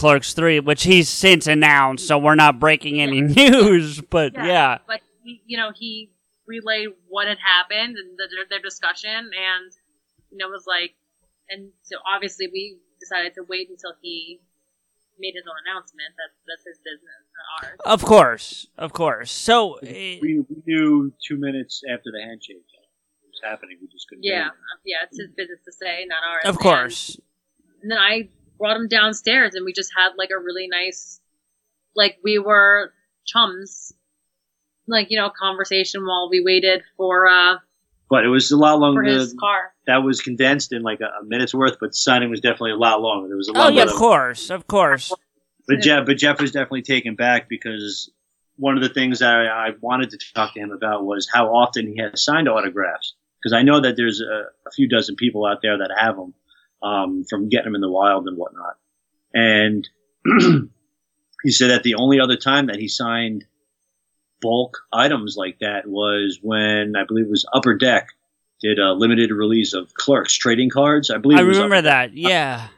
Clerks 0.00 0.32
three, 0.32 0.60
which 0.60 0.82
he's 0.84 1.08
since 1.10 1.46
announced, 1.46 2.06
so 2.08 2.16
we're 2.18 2.34
not 2.34 2.58
breaking 2.58 3.00
any 3.00 3.20
news. 3.20 4.00
But 4.10 4.32
yeah, 4.34 4.78
But 4.86 5.00
he, 5.22 5.42
you 5.46 5.56
know, 5.58 5.72
he 5.74 6.10
relayed 6.46 6.88
what 7.08 7.28
had 7.28 7.38
happened 7.38 7.96
and 7.98 8.16
the, 8.18 8.26
their, 8.34 8.46
their 8.48 8.62
discussion, 8.62 9.10
and 9.10 9.70
you 10.30 10.38
know, 10.38 10.48
was 10.48 10.64
like, 10.66 10.94
and 11.50 11.70
so 11.82 11.96
obviously 12.14 12.46
we 12.52 12.78
decided 12.98 13.34
to 13.34 13.42
wait 13.46 13.68
until 13.68 13.92
he 14.00 14.40
made 15.18 15.34
his 15.34 15.44
own 15.46 15.56
announcement. 15.68 16.10
That's 16.16 16.38
that's 16.48 16.64
his 16.66 16.78
business, 16.82 17.20
not 17.36 17.68
ours. 17.68 17.78
of 17.84 18.02
course, 18.08 18.66
of 18.78 18.92
course. 18.94 19.30
So 19.30 19.74
eh, 19.82 20.18
We, 20.22 20.40
we 20.48 20.56
knew 20.66 21.12
two 21.26 21.36
minutes 21.36 21.82
after 21.92 22.10
the 22.10 22.22
handshake 22.22 22.56
it 22.56 23.28
was 23.28 23.40
happening. 23.44 23.76
We 23.82 23.88
just 23.88 24.08
couldn't. 24.08 24.24
Yeah, 24.24 24.48
yeah, 24.86 25.04
it's 25.04 25.18
his 25.20 25.28
business 25.36 25.60
to 25.66 25.72
say, 25.72 26.06
not 26.08 26.22
ours. 26.26 26.42
of 26.44 26.54
And- 26.56 26.58
course, 26.58 27.20
And 27.82 27.90
then 27.90 27.98
I 27.98 28.28
brought 28.60 28.76
him 28.76 28.86
downstairs, 28.86 29.56
and 29.56 29.64
we 29.64 29.72
just 29.72 29.90
had 29.96 30.10
like 30.16 30.30
a 30.30 30.38
really 30.38 30.68
nice, 30.68 31.20
like 31.96 32.18
we 32.22 32.38
were 32.38 32.92
chums. 33.26 33.92
Like, 34.86 35.10
you 35.10 35.18
know, 35.18 35.30
conversation 35.30 36.04
while 36.04 36.28
we 36.30 36.42
waited 36.42 36.82
for 36.96 37.28
uh 37.28 37.56
But 38.08 38.24
it 38.24 38.28
was 38.28 38.50
a 38.50 38.56
lot 38.56 38.74
for 38.74 38.80
longer. 38.80 39.02
his 39.02 39.34
car. 39.38 39.72
That 39.86 39.98
was 39.98 40.20
condensed 40.20 40.72
in 40.72 40.82
like 40.82 41.00
a, 41.00 41.06
a 41.20 41.24
minute's 41.24 41.54
worth, 41.54 41.78
but 41.80 41.94
signing 41.94 42.28
was 42.28 42.40
definitely 42.40 42.72
a 42.72 42.76
lot 42.76 43.00
longer. 43.00 43.28
There 43.28 43.36
was 43.36 43.48
a 43.48 43.52
lot. 43.52 43.60
Oh 43.60 43.64
lot 43.64 43.74
yeah, 43.74 43.82
of 43.84 43.92
course, 43.92 44.50
of 44.50 44.66
course. 44.66 45.12
But 45.68 45.80
Jeff, 45.80 46.06
but 46.06 46.16
Jeff 46.16 46.40
was 46.40 46.50
definitely 46.50 46.82
taken 46.82 47.14
back 47.14 47.48
because 47.48 48.10
one 48.56 48.76
of 48.76 48.82
the 48.82 48.88
things 48.88 49.20
that 49.20 49.32
I, 49.32 49.68
I 49.68 49.70
wanted 49.80 50.10
to 50.10 50.18
talk 50.34 50.54
to 50.54 50.60
him 50.60 50.72
about 50.72 51.04
was 51.04 51.28
how 51.32 51.54
often 51.54 51.86
he 51.86 52.00
has 52.02 52.22
signed 52.22 52.48
autographs. 52.48 53.14
Because 53.40 53.54
I 53.54 53.62
know 53.62 53.80
that 53.80 53.96
there's 53.96 54.20
a, 54.20 54.46
a 54.66 54.70
few 54.72 54.86
dozen 54.88 55.16
people 55.16 55.46
out 55.46 55.62
there 55.62 55.78
that 55.78 55.90
have 55.96 56.16
them 56.16 56.34
um, 56.82 57.24
from 57.28 57.48
getting 57.48 57.66
them 57.66 57.74
in 57.74 57.80
the 57.80 57.90
wild 57.90 58.26
and 58.26 58.36
whatnot. 58.36 58.76
And 59.34 59.88
he 61.42 61.50
said 61.50 61.70
that 61.70 61.82
the 61.82 61.94
only 61.94 62.20
other 62.20 62.36
time 62.36 62.66
that 62.66 62.76
he 62.78 62.88
signed 62.88 63.44
bulk 64.40 64.78
items 64.92 65.36
like 65.36 65.58
that 65.60 65.86
was 65.86 66.38
when 66.42 66.94
I 66.96 67.04
believe 67.04 67.26
it 67.26 67.30
was 67.30 67.46
Upper 67.52 67.74
Deck 67.74 68.08
did 68.62 68.78
a 68.78 68.92
limited 68.92 69.30
release 69.30 69.72
of 69.74 69.94
Clerks 69.94 70.34
trading 70.34 70.70
cards. 70.70 71.10
I 71.10 71.18
believe 71.18 71.38
I 71.38 71.42
it 71.42 71.44
was 71.46 71.58
remember 71.58 71.82
that. 71.82 72.14
Yeah. 72.16 72.68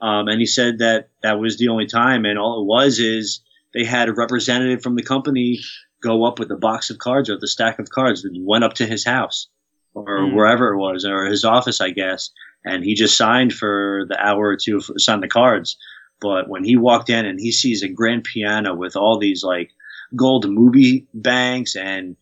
um, 0.00 0.28
and 0.28 0.40
he 0.40 0.46
said 0.46 0.78
that 0.78 1.08
that 1.22 1.38
was 1.40 1.58
the 1.58 1.68
only 1.68 1.86
time, 1.86 2.24
and 2.24 2.38
all 2.38 2.60
it 2.62 2.66
was 2.66 2.98
is 2.98 3.40
they 3.74 3.84
had 3.84 4.08
a 4.08 4.14
representative 4.14 4.82
from 4.82 4.94
the 4.96 5.02
company 5.02 5.60
go 6.02 6.24
up 6.24 6.38
with 6.38 6.50
a 6.50 6.56
box 6.56 6.88
of 6.90 6.98
cards 6.98 7.28
or 7.30 7.36
the 7.38 7.48
stack 7.48 7.78
of 7.78 7.90
cards 7.90 8.22
that 8.22 8.30
went 8.38 8.64
up 8.64 8.74
to 8.74 8.86
his 8.86 9.04
house 9.04 9.48
or 9.94 10.04
Mm. 10.20 10.34
wherever 10.34 10.72
it 10.72 10.78
was 10.78 11.04
or 11.06 11.24
his 11.24 11.44
office, 11.44 11.80
I 11.80 11.90
guess, 11.90 12.30
and 12.66 12.84
he 12.84 12.94
just 12.94 13.16
signed 13.16 13.52
for 13.52 14.04
the 14.08 14.18
hour 14.18 14.48
or 14.48 14.56
two 14.56 14.80
for 14.80 14.98
sign 14.98 15.20
the 15.20 15.28
cards. 15.28 15.78
But 16.20 16.48
when 16.48 16.64
he 16.64 16.76
walked 16.76 17.08
in 17.08 17.24
and 17.24 17.38
he 17.38 17.52
sees 17.52 17.82
a 17.82 17.88
grand 17.88 18.24
piano 18.24 18.74
with 18.74 18.96
all 18.96 19.18
these 19.18 19.44
like 19.44 19.70
gold 20.14 20.48
movie 20.48 21.06
banks 21.14 21.76
and 21.76 22.16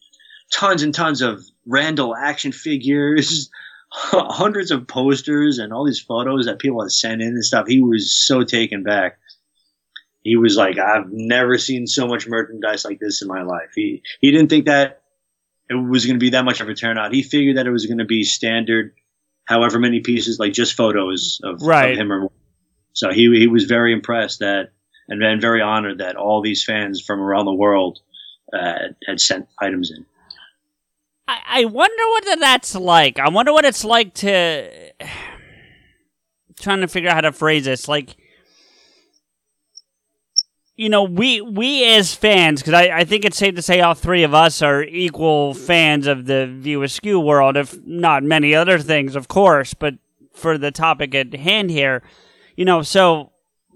tons 0.52 0.82
and 0.82 0.94
tons 0.94 1.22
of 1.22 1.42
Randall 1.66 2.14
action 2.14 2.52
figures, 2.52 3.50
hundreds 3.90 4.70
of 4.70 4.86
posters 4.86 5.58
and 5.58 5.72
all 5.72 5.86
these 5.86 6.00
photos 6.00 6.44
that 6.44 6.58
people 6.58 6.82
had 6.82 6.92
sent 6.92 7.22
in 7.22 7.28
and 7.28 7.44
stuff. 7.44 7.66
He 7.66 7.80
was 7.80 8.14
so 8.14 8.44
taken 8.44 8.82
back. 8.82 9.18
He 10.22 10.36
was 10.36 10.56
like, 10.56 10.78
I've 10.78 11.10
never 11.10 11.58
seen 11.58 11.86
so 11.86 12.06
much 12.06 12.26
merchandise 12.26 12.84
like 12.84 12.98
this 12.98 13.22
in 13.22 13.28
my 13.28 13.42
life. 13.42 13.70
He 13.74 14.02
he 14.20 14.30
didn't 14.30 14.50
think 14.50 14.66
that 14.66 15.02
it 15.70 15.74
was 15.74 16.04
going 16.04 16.16
to 16.16 16.24
be 16.24 16.30
that 16.30 16.44
much 16.44 16.60
of 16.60 16.68
a 16.68 16.74
turnout. 16.74 17.14
He 17.14 17.22
figured 17.22 17.56
that 17.56 17.66
it 17.66 17.70
was 17.70 17.86
going 17.86 17.98
to 17.98 18.04
be 18.04 18.24
standard, 18.24 18.94
however 19.46 19.78
many 19.78 20.00
pieces, 20.00 20.38
like 20.38 20.52
just 20.52 20.74
photos 20.74 21.40
of, 21.44 21.60
Right. 21.62 21.92
of 21.92 21.98
him 21.98 22.12
or 22.12 22.30
so 22.92 23.10
he 23.12 23.22
he 23.38 23.46
was 23.48 23.64
very 23.64 23.92
impressed 23.92 24.38
that 24.40 24.70
and 25.08 25.20
then 25.20 25.40
very 25.40 25.60
honored 25.60 25.98
that 25.98 26.16
all 26.16 26.40
these 26.40 26.64
fans 26.64 27.00
from 27.00 27.20
around 27.20 27.44
the 27.46 27.52
world 27.54 27.98
uh, 28.52 28.88
had 29.06 29.20
sent 29.20 29.46
items 29.60 29.90
in. 29.90 30.06
I, 31.28 31.40
I 31.46 31.64
wonder 31.66 32.02
what 32.10 32.40
that's 32.40 32.74
like. 32.74 33.18
I 33.18 33.28
wonder 33.28 33.52
what 33.52 33.64
it's 33.64 33.84
like 33.84 34.14
to 34.14 34.92
trying 36.60 36.80
to 36.80 36.88
figure 36.88 37.10
out 37.10 37.16
how 37.16 37.20
to 37.22 37.32
phrase 37.32 37.64
this. 37.64 37.88
Like, 37.88 38.16
you 40.76 40.88
know, 40.88 41.04
we 41.04 41.40
we 41.40 41.84
as 41.94 42.14
fans, 42.14 42.60
because 42.60 42.74
I, 42.74 42.98
I 42.98 43.04
think 43.04 43.24
it's 43.24 43.36
safe 43.36 43.54
to 43.54 43.62
say 43.62 43.80
all 43.80 43.94
three 43.94 44.24
of 44.24 44.34
us 44.34 44.60
are 44.60 44.82
equal 44.82 45.54
fans 45.54 46.06
of 46.06 46.26
the 46.26 46.46
View 46.46 46.82
Askew 46.82 47.20
world, 47.20 47.56
if 47.56 47.78
not 47.84 48.24
many 48.24 48.54
other 48.54 48.78
things, 48.78 49.14
of 49.14 49.28
course. 49.28 49.72
But 49.74 49.94
for 50.32 50.58
the 50.58 50.72
topic 50.72 51.14
at 51.14 51.32
hand 51.34 51.70
here, 51.70 52.02
you 52.56 52.64
know, 52.64 52.82
so 52.82 53.30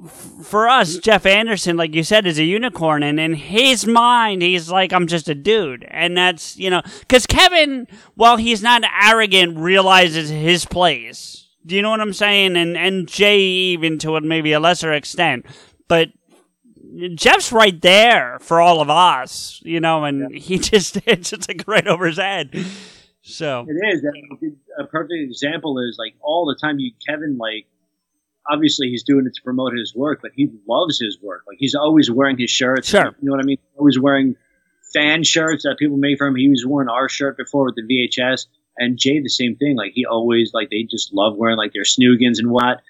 f- 0.04 0.10
for 0.42 0.68
us, 0.68 0.98
Jeff 0.98 1.24
Anderson, 1.24 1.76
like 1.76 1.94
you 1.94 2.02
said, 2.02 2.26
is 2.26 2.38
a 2.40 2.44
unicorn, 2.44 3.04
and 3.04 3.20
in 3.20 3.34
his 3.34 3.86
mind, 3.86 4.42
he's 4.42 4.68
like, 4.68 4.92
I'm 4.92 5.06
just 5.06 5.28
a 5.28 5.36
dude, 5.36 5.86
and 5.88 6.16
that's 6.16 6.56
you 6.56 6.68
know, 6.68 6.82
because 7.00 7.26
Kevin, 7.26 7.86
while 8.16 8.38
he's 8.38 8.62
not 8.62 8.82
arrogant, 9.04 9.56
realizes 9.56 10.30
his 10.30 10.64
place. 10.64 11.44
Do 11.64 11.76
you 11.76 11.82
know 11.82 11.90
what 11.90 12.00
I'm 12.00 12.12
saying? 12.12 12.56
And 12.56 12.76
and 12.76 13.06
Jay 13.06 13.38
even 13.38 13.98
to 13.98 14.16
a 14.16 14.20
maybe 14.20 14.52
a 14.52 14.58
lesser 14.58 14.92
extent, 14.92 15.46
but 15.86 16.08
Jeff's 17.14 17.52
right 17.52 17.80
there 17.80 18.38
for 18.40 18.60
all 18.60 18.80
of 18.80 18.90
us, 18.90 19.60
you 19.64 19.80
know, 19.80 20.04
and 20.04 20.34
he 20.34 20.58
just 20.70 20.98
it's 21.06 21.30
just 21.30 21.48
like 21.48 21.64
right 21.66 21.86
over 21.86 22.06
his 22.06 22.18
head. 22.18 22.50
So 23.22 23.66
It 23.68 23.94
is. 23.94 24.04
A 24.78 24.84
perfect 24.84 25.20
example 25.20 25.78
is 25.78 25.96
like 25.98 26.14
all 26.20 26.46
the 26.46 26.56
time 26.60 26.78
you 26.78 26.92
Kevin 27.06 27.36
like 27.36 27.66
obviously 28.50 28.88
he's 28.88 29.02
doing 29.02 29.26
it 29.26 29.34
to 29.34 29.42
promote 29.42 29.76
his 29.76 29.94
work, 29.94 30.20
but 30.22 30.30
he 30.34 30.50
loves 30.66 30.98
his 30.98 31.18
work. 31.22 31.44
Like 31.46 31.58
he's 31.58 31.74
always 31.74 32.10
wearing 32.10 32.38
his 32.38 32.50
shirts. 32.50 32.88
Sure. 32.88 33.14
You 33.20 33.28
know 33.28 33.32
what 33.32 33.40
I 33.40 33.44
mean? 33.44 33.58
Always 33.76 33.98
wearing 33.98 34.36
fan 34.94 35.22
shirts 35.24 35.64
that 35.64 35.76
people 35.78 35.96
make 35.96 36.18
for 36.18 36.26
him. 36.26 36.36
He 36.36 36.48
was 36.48 36.64
wearing 36.66 36.88
our 36.88 37.08
shirt 37.08 37.36
before 37.36 37.66
with 37.66 37.76
the 37.76 37.82
VHS. 37.82 38.46
And 38.78 38.96
Jay 38.96 39.20
the 39.20 39.28
same 39.28 39.56
thing. 39.56 39.76
Like 39.76 39.92
he 39.94 40.06
always 40.06 40.52
like 40.54 40.70
they 40.70 40.84
just 40.84 41.12
love 41.12 41.36
wearing 41.36 41.56
like 41.56 41.72
their 41.72 41.82
snoogans 41.82 42.38
and 42.38 42.50
what. 42.50 42.80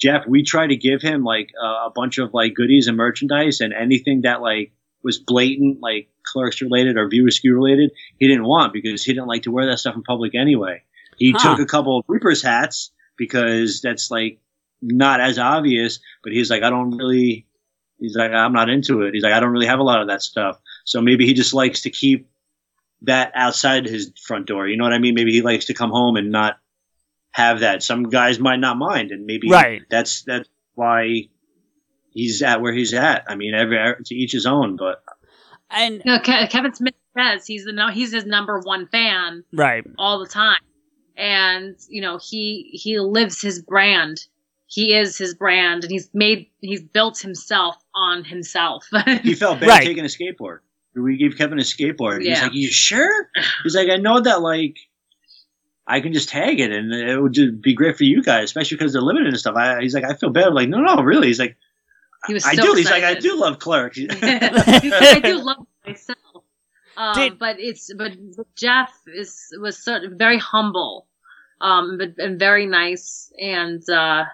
Jeff, 0.00 0.26
we 0.26 0.42
try 0.42 0.66
to 0.66 0.76
give 0.76 1.02
him 1.02 1.24
like 1.24 1.48
uh, 1.62 1.86
a 1.86 1.90
bunch 1.94 2.18
of 2.18 2.32
like 2.32 2.54
goodies 2.54 2.86
and 2.86 2.96
merchandise 2.96 3.60
and 3.60 3.72
anything 3.72 4.22
that 4.22 4.40
like 4.40 4.72
was 5.02 5.18
blatant, 5.18 5.78
like 5.80 6.08
clerks 6.24 6.60
related 6.60 6.96
or 6.96 7.08
View 7.08 7.26
Askew 7.26 7.54
related, 7.54 7.90
he 8.18 8.28
didn't 8.28 8.44
want 8.44 8.72
because 8.72 9.02
he 9.04 9.12
didn't 9.12 9.28
like 9.28 9.42
to 9.42 9.50
wear 9.50 9.66
that 9.66 9.78
stuff 9.78 9.96
in 9.96 10.02
public 10.02 10.34
anyway. 10.34 10.82
He 11.18 11.32
Huh. 11.36 11.56
took 11.56 11.60
a 11.60 11.66
couple 11.66 11.98
of 11.98 12.04
Reaper's 12.08 12.42
hats 12.42 12.92
because 13.16 13.80
that's 13.80 14.10
like 14.10 14.40
not 14.80 15.20
as 15.20 15.38
obvious, 15.38 15.98
but 16.22 16.32
he's 16.32 16.50
like, 16.50 16.62
I 16.62 16.70
don't 16.70 16.96
really, 16.96 17.46
he's 17.98 18.14
like, 18.16 18.30
I'm 18.30 18.52
not 18.52 18.68
into 18.68 19.02
it. 19.02 19.14
He's 19.14 19.22
like, 19.24 19.32
I 19.32 19.40
don't 19.40 19.50
really 19.50 19.66
have 19.66 19.80
a 19.80 19.84
lot 19.84 20.00
of 20.00 20.08
that 20.08 20.22
stuff. 20.22 20.58
So 20.84 21.00
maybe 21.00 21.26
he 21.26 21.34
just 21.34 21.54
likes 21.54 21.82
to 21.82 21.90
keep 21.90 22.28
that 23.02 23.32
outside 23.34 23.86
his 23.86 24.12
front 24.24 24.46
door. 24.46 24.68
You 24.68 24.76
know 24.76 24.84
what 24.84 24.92
I 24.92 24.98
mean? 24.98 25.14
Maybe 25.14 25.32
he 25.32 25.42
likes 25.42 25.66
to 25.66 25.74
come 25.74 25.90
home 25.90 26.16
and 26.16 26.30
not 26.30 26.58
have 27.38 27.60
that. 27.60 27.82
Some 27.82 28.04
guys 28.10 28.38
might 28.38 28.58
not 28.60 28.76
mind, 28.76 29.10
and 29.12 29.24
maybe 29.24 29.48
Right. 29.50 29.82
that's 29.88 30.22
that's 30.22 30.48
why 30.74 31.28
he's 32.10 32.42
at 32.42 32.60
where 32.60 32.72
he's 32.72 32.92
at. 32.94 33.24
I 33.28 33.34
mean, 33.36 33.54
every 33.54 33.78
to 34.04 34.14
each 34.14 34.32
his 34.32 34.44
own, 34.46 34.76
but 34.76 35.02
and 35.70 36.02
You 36.04 36.12
know, 36.12 36.18
Kevin 36.20 36.74
Smith 36.74 36.94
says 37.16 37.46
he's 37.46 37.64
the 37.64 37.72
no, 37.72 37.88
he's 37.90 38.12
his 38.12 38.26
number 38.26 38.58
one 38.60 38.86
fan 38.88 39.44
right, 39.52 39.84
all 39.98 40.18
the 40.18 40.26
time, 40.28 40.60
and 41.16 41.76
you 41.88 42.02
know 42.02 42.18
he 42.22 42.70
he 42.72 42.98
lives 42.98 43.40
his 43.40 43.62
brand. 43.62 44.18
He 44.66 44.94
is 44.94 45.16
his 45.16 45.34
brand, 45.34 45.84
and 45.84 45.90
he's 45.90 46.10
made 46.12 46.48
he's 46.60 46.82
built 46.82 47.18
himself 47.20 47.76
on 47.94 48.24
himself. 48.24 48.84
he 49.22 49.34
felt 49.34 49.60
bad 49.60 49.68
Right. 49.68 49.82
taking 49.86 50.04
a 50.04 50.08
skateboard. 50.08 50.58
We 50.94 51.16
gave 51.16 51.36
Kevin 51.38 51.58
a 51.58 51.62
skateboard. 51.62 52.22
He's 52.22 52.42
like, 52.42 52.54
"You 52.54 52.68
sure?" 52.68 53.28
He's 53.62 53.76
like, 53.76 53.88
"I 53.88 53.96
know 53.96 54.20
that 54.20 54.42
like." 54.42 54.76
I 55.90 56.00
can 56.00 56.12
just 56.12 56.28
tag 56.28 56.60
it 56.60 56.70
and 56.70 56.92
it 56.92 57.18
would 57.20 57.32
just 57.32 57.62
be 57.62 57.74
great 57.74 57.96
for 57.96 58.04
you 58.04 58.22
guys, 58.22 58.44
especially 58.44 58.76
because 58.76 58.92
they're 58.92 59.00
limited 59.02 59.28
and 59.28 59.38
stuff. 59.38 59.56
I, 59.56 59.80
he's 59.80 59.94
like, 59.94 60.04
I 60.04 60.14
feel 60.14 60.28
bad. 60.30 60.44
I'm 60.48 60.54
like, 60.54 60.68
no, 60.68 60.78
no, 60.80 61.02
really. 61.02 61.28
He's 61.28 61.38
like, 61.38 61.56
he 62.26 62.34
was 62.34 62.44
I 62.44 62.54
so 62.54 62.62
do. 62.62 62.74
He's 62.74 62.90
like, 62.90 63.04
I 63.04 63.14
do 63.14 63.36
love 63.40 63.58
Clerks. 63.58 63.98
I 64.22 65.20
do 65.22 65.38
love 65.38 65.66
myself. 65.86 66.18
Um, 66.96 67.14
Did- 67.14 67.38
but 67.38 67.58
it's 67.60 67.90
but 67.94 68.12
Jeff 68.56 68.90
is 69.06 69.48
was 69.60 69.78
sort 69.82 70.04
of 70.04 70.12
very 70.12 70.36
humble, 70.36 71.06
um, 71.60 71.96
but 71.96 72.18
and 72.18 72.38
very 72.40 72.66
nice, 72.66 73.32
and 73.40 73.88
uh, 73.88 74.24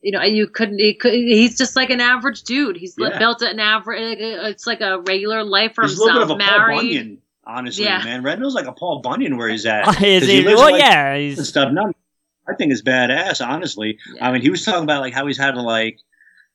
you 0.00 0.12
know 0.12 0.22
you 0.22 0.46
couldn't. 0.46 0.78
He 0.78 0.94
could, 0.94 1.12
he's 1.12 1.58
just 1.58 1.74
like 1.74 1.90
an 1.90 2.00
average 2.00 2.44
dude. 2.44 2.76
He's 2.76 2.94
Yeah. 2.96 3.18
built 3.18 3.42
an 3.42 3.58
average. 3.58 4.18
It's 4.20 4.68
like 4.68 4.80
a 4.80 5.00
regular 5.00 5.42
life 5.42 5.74
for 5.74 5.82
He's 5.82 5.98
a 5.98 6.04
little 6.04 6.20
himself. 6.20 6.38
bit 6.38 6.46
of 6.48 6.54
a 6.54 6.58
Paul 6.58 6.66
married. 6.82 7.18
Honestly, 7.44 7.84
Yeah. 7.84 8.02
man. 8.04 8.22
Randall's 8.22 8.54
like 8.54 8.66
a 8.66 8.72
Paul 8.72 9.00
Bunyan 9.00 9.36
where 9.36 9.48
he's 9.48 9.66
at. 9.66 9.86
Is 10.02 10.26
he- 10.28 10.42
lives 10.42 10.60
well, 10.60 10.70
like 10.72 10.80
yeah, 10.82 11.16
he's 11.16 11.48
stuff. 11.48 11.72
No, 11.72 11.92
I 12.48 12.54
think 12.54 12.72
it's 12.72 12.82
badass, 12.82 13.44
honestly. 13.46 13.98
I 14.20 14.30
mean, 14.32 14.42
he 14.42 14.50
was 14.50 14.64
talking 14.64 14.82
about 14.84 15.00
like 15.00 15.14
how 15.14 15.26
he's 15.26 15.38
had 15.38 15.52
to 15.52 15.62
like 15.62 15.98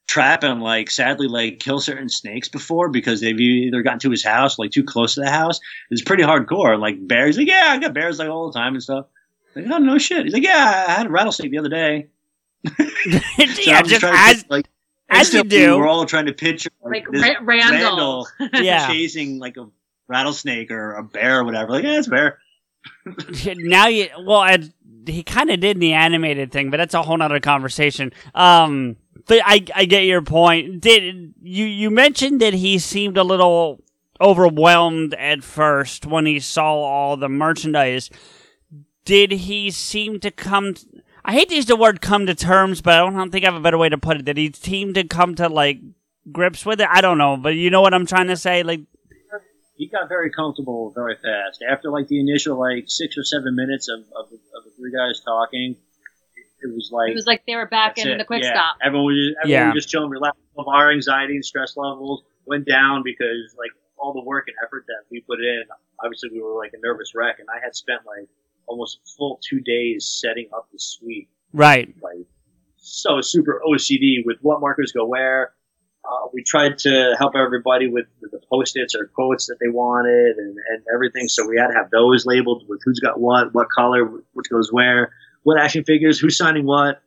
trap 0.08 0.44
and 0.44 0.62
like 0.62 0.92
sadly 0.92 1.28
like 1.28 1.60
kill 1.60 1.80
certain 1.80 2.08
snakes 2.10 2.48
before 2.48 2.90
because 2.90 3.22
they've 3.22 3.40
either 3.40 3.82
gotten 3.82 3.98
to 4.00 4.12
his 4.12 4.24
house 4.24 4.60
like 4.60 4.70
too 4.72 4.84
close 4.84 5.16
to 5.16 5.22
the 5.22 5.30
house. 5.32 5.60
It's 5.90 6.04
pretty 6.04 6.22
hardcore. 6.24 6.80
Like 6.80 7.08
bears, 7.08 7.38
like 7.38 7.48
yeah, 7.48 7.66
I 7.70 7.80
got 7.80 7.94
bears 7.94 8.20
like 8.20 8.30
all 8.30 8.52
the 8.52 8.58
time 8.58 8.74
and 8.76 8.84
stuff. 8.84 9.08
Like 9.56 9.66
oh 9.72 9.78
no 9.80 9.98
shit. 9.98 10.26
He's 10.26 10.34
like 10.34 10.44
yeah, 10.44 10.86
I 10.88 10.92
had 10.92 11.08
a 11.08 11.10
rattlesnake 11.10 11.52
the 11.52 11.58
other 11.58 11.70
day. 11.70 12.08
So 13.06 13.62
yeah, 13.62 13.82
just 13.84 14.02
to 14.02 14.12
as 14.12 14.44
put, 14.44 14.52
like 14.52 14.66
as 15.10 15.32
you 15.34 15.44
do. 15.44 15.78
We're 15.78 15.88
all 15.88 16.06
trying 16.06 16.26
to 16.26 16.34
picture 16.34 16.70
Like 16.84 17.06
this 17.12 17.22
Ra- 17.22 17.36
Randall. 17.44 18.28
Yeah. 18.54 18.88
chasing 18.88 19.38
like 19.40 19.56
a 19.58 19.68
rattlesnake 20.08 20.72
or 20.72 20.94
a 20.94 21.04
bear 21.04 21.40
or 21.40 21.44
whatever. 21.44 21.72
Like 21.72 21.84
yeah, 21.84 21.98
it's 21.98 22.08
a 22.08 22.12
bear. 22.12 22.40
now 23.56 23.88
you 23.88 24.08
well 24.26 24.40
I, 24.40 24.60
he 25.08 25.24
kind 25.24 25.50
of 25.50 25.60
did 25.60 25.80
the 25.80 25.94
animated 25.94 26.52
thing 26.52 26.70
but 26.70 26.78
that's 26.78 26.94
a 26.94 27.02
whole 27.02 27.18
nother 27.18 27.40
conversation 27.40 28.14
um 28.36 28.96
but 29.26 29.40
i 29.44 29.66
i 29.74 29.86
get 29.86 30.06
your 30.06 30.22
point 30.22 30.82
did 30.82 31.34
you 31.42 31.66
you 31.66 31.90
mentioned 31.90 32.42
that 32.42 32.54
he 32.54 32.78
seemed 32.78 33.18
a 33.18 33.24
little 33.24 33.84
overwhelmed 34.22 35.16
at 35.16 35.44
first 35.44 36.06
when 36.06 36.28
he 36.28 36.40
saw 36.40 36.76
all 36.76 37.18
the 37.18 37.28
merchandise 37.28 38.12
did 39.04 39.32
he 39.32 39.72
seem 39.72 40.20
to 40.20 40.30
come 40.30 40.76
I 41.28 41.34
hate 41.34 41.50
to 41.50 41.56
use 41.56 41.66
the 41.66 41.76
word 41.76 42.02
come 42.02 42.28
to 42.28 42.36
terms, 42.36 42.84
but 42.84 42.94
I 42.94 42.98
don't 43.00 43.32
think 43.32 43.44
I 43.44 43.48
have 43.48 43.56
a 43.56 43.60
better 43.60 43.80
way 43.80 43.90
to 43.90 43.98
put 43.98 44.18
it. 44.18 44.26
Did 44.26 44.38
he 44.38 44.52
seem 44.54 44.94
to 44.94 45.04
come 45.04 45.34
to 45.36 45.50
like 45.50 45.80
grips 46.32 46.66
with 46.66 46.82
it. 46.82 46.88
I 46.90 47.02
don't 47.02 47.18
know, 47.18 47.38
but 47.38 47.56
you 47.56 47.70
know 47.70 47.82
what 47.82 47.94
I'm 47.94 48.06
trying 48.06 48.28
to 48.28 48.38
say. 48.38 48.64
Like, 48.64 48.82
he 49.76 49.88
got 49.88 50.08
very 50.10 50.30
comfortable 50.32 50.92
very 50.96 51.16
fast. 51.16 51.64
After 51.70 51.90
like 51.90 52.08
the 52.08 52.20
initial 52.20 52.58
like 52.60 52.86
six 52.88 53.18
or 53.18 53.24
seven 53.24 53.56
minutes 53.56 53.88
of, 53.90 54.00
of, 54.16 54.30
the, 54.30 54.38
of 54.58 54.64
the 54.64 54.72
three 54.78 54.92
guys 54.92 55.22
talking, 55.24 55.76
it, 56.36 56.68
it 56.68 56.74
was 56.74 56.90
like 56.92 57.12
It 57.12 57.16
was 57.16 57.26
like 57.28 57.44
they 57.46 57.56
were 57.56 57.68
back 57.68 57.96
that's 57.96 58.06
in 58.06 58.14
it. 58.14 58.18
the 58.18 58.26
quick 58.26 58.44
yeah. 58.44 58.54
stop. 58.54 58.78
Everyone 58.84 59.06
was 59.08 59.16
just, 59.18 59.38
everyone 59.44 59.62
Yeah. 59.62 59.74
was 59.74 59.76
just 59.84 59.90
chilling, 59.90 60.10
relaxed. 60.10 60.40
Our 60.58 60.92
anxiety 60.92 61.36
and 61.36 61.46
stress 61.46 61.76
levels 61.76 62.24
went 62.46 62.66
down 62.66 63.02
because 63.04 63.54
like 63.58 63.72
all 63.98 64.14
the 64.14 64.24
work 64.24 64.46
and 64.48 64.56
effort 64.66 64.86
that 64.88 65.04
we 65.12 65.22
put 65.22 65.40
in. 65.40 65.64
Obviously, 66.04 66.30
we 66.32 66.42
were 66.42 66.56
like 66.58 66.72
a 66.74 66.80
nervous 66.82 67.14
wreck, 67.16 67.40
and 67.40 67.48
I 67.50 67.64
had 67.64 67.76
spent 67.76 68.02
like 68.06 68.28
almost 68.68 69.00
a 69.04 69.10
full 69.18 69.40
two 69.48 69.60
days 69.62 70.06
setting 70.22 70.48
up 70.56 70.68
the 70.72 70.80
suite 70.80 71.30
right? 71.54 71.94
like 72.02 72.26
so 72.78 73.22
super 73.22 73.62
OCD 73.68 74.26
with 74.26 74.38
what 74.42 74.62
markers 74.62 74.92
go 74.92 75.06
where. 75.06 75.54
Uh, 76.08 76.28
we 76.34 76.44
tried 76.44 76.78
to 76.80 77.16
help 77.18 77.36
everybody 77.36 77.88
with, 77.88 78.06
with 78.22 78.32
the 78.32 78.40
post-its 78.52 78.94
or 78.96 79.08
quotes 79.08 79.48
that 79.48 79.58
they 79.60 79.70
wanted 79.70 80.38
and, 80.38 80.56
and 80.70 80.84
everything. 80.94 81.28
So 81.28 81.48
we 81.48 81.58
had 81.58 81.68
to 81.68 81.74
have 81.74 81.90
those 81.90 82.26
labeled 82.26 82.64
with 82.68 82.80
who's 82.86 83.00
got 83.00 83.20
what, 83.20 83.54
what 83.54 83.70
color, 83.70 84.06
which 84.34 84.50
goes 84.50 84.72
where, 84.72 85.12
what 85.44 85.60
action 85.60 85.84
figures, 85.84 86.20
who's 86.20 86.38
signing 86.38 86.66
what, 86.66 87.02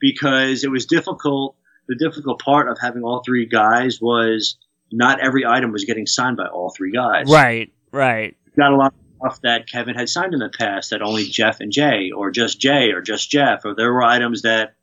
because 0.00 0.64
it 0.64 0.70
was 0.70 0.86
difficult. 0.86 1.56
The 1.88 1.96
difficult 1.96 2.40
part 2.40 2.68
of 2.68 2.78
having 2.80 3.02
all 3.02 3.22
three 3.24 3.46
guys 3.46 4.00
was 4.00 4.56
not 4.92 5.20
every 5.20 5.44
item 5.44 5.72
was 5.72 5.84
getting 5.84 6.06
signed 6.06 6.36
by 6.36 6.46
all 6.46 6.70
three 6.76 6.92
guys 6.92 7.26
Right, 7.28 7.72
right. 7.92 8.36
got 8.56 8.72
a 8.72 8.76
lot 8.76 8.94
of 8.94 9.32
stuff 9.32 9.42
that 9.42 9.68
Kevin 9.68 9.94
had 9.94 10.08
signed 10.08 10.32
in 10.32 10.40
the 10.40 10.48
past 10.48 10.90
that 10.90 11.02
only 11.02 11.24
Jeff 11.24 11.60
and 11.60 11.70
Jay, 11.72 12.10
or 12.10 12.30
just 12.30 12.60
Jay, 12.60 12.92
or 12.92 13.02
just 13.02 13.30
Jeff, 13.30 13.64
or 13.64 13.74
there 13.74 13.92
were 13.92 14.02
items 14.02 14.42
that 14.42 14.74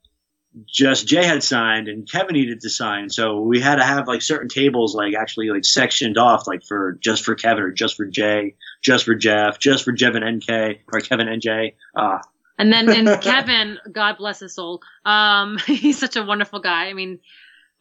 just 0.65 1.07
Jay 1.07 1.25
had 1.25 1.43
signed 1.43 1.87
and 1.87 2.09
Kevin 2.09 2.33
needed 2.33 2.61
to 2.61 2.69
sign. 2.69 3.09
So 3.09 3.41
we 3.41 3.59
had 3.59 3.75
to 3.75 3.83
have 3.83 4.07
like 4.07 4.21
certain 4.21 4.49
tables 4.49 4.95
like 4.95 5.13
actually 5.13 5.49
like 5.49 5.65
sectioned 5.65 6.17
off 6.17 6.47
like 6.47 6.63
for 6.63 6.97
just 7.01 7.23
for 7.23 7.35
Kevin 7.35 7.63
or 7.63 7.71
just 7.71 7.95
for 7.95 8.05
Jay, 8.05 8.55
just 8.81 9.05
for 9.05 9.15
Jeff, 9.15 9.59
just 9.59 9.83
for 9.83 9.91
Jeff 9.91 10.15
and 10.15 10.37
NK 10.37 10.79
or 10.91 10.99
Kevin 11.01 11.27
and 11.27 11.41
Jay. 11.41 11.75
Uh, 11.95 12.19
And 12.57 12.71
then 12.71 12.89
and 12.89 13.21
Kevin, 13.21 13.77
God 13.91 14.17
bless 14.17 14.39
his 14.39 14.55
soul. 14.55 14.81
Um, 15.05 15.57
he's 15.65 15.99
such 15.99 16.15
a 16.15 16.23
wonderful 16.23 16.59
guy. 16.59 16.85
I 16.87 16.93
mean, 16.93 17.19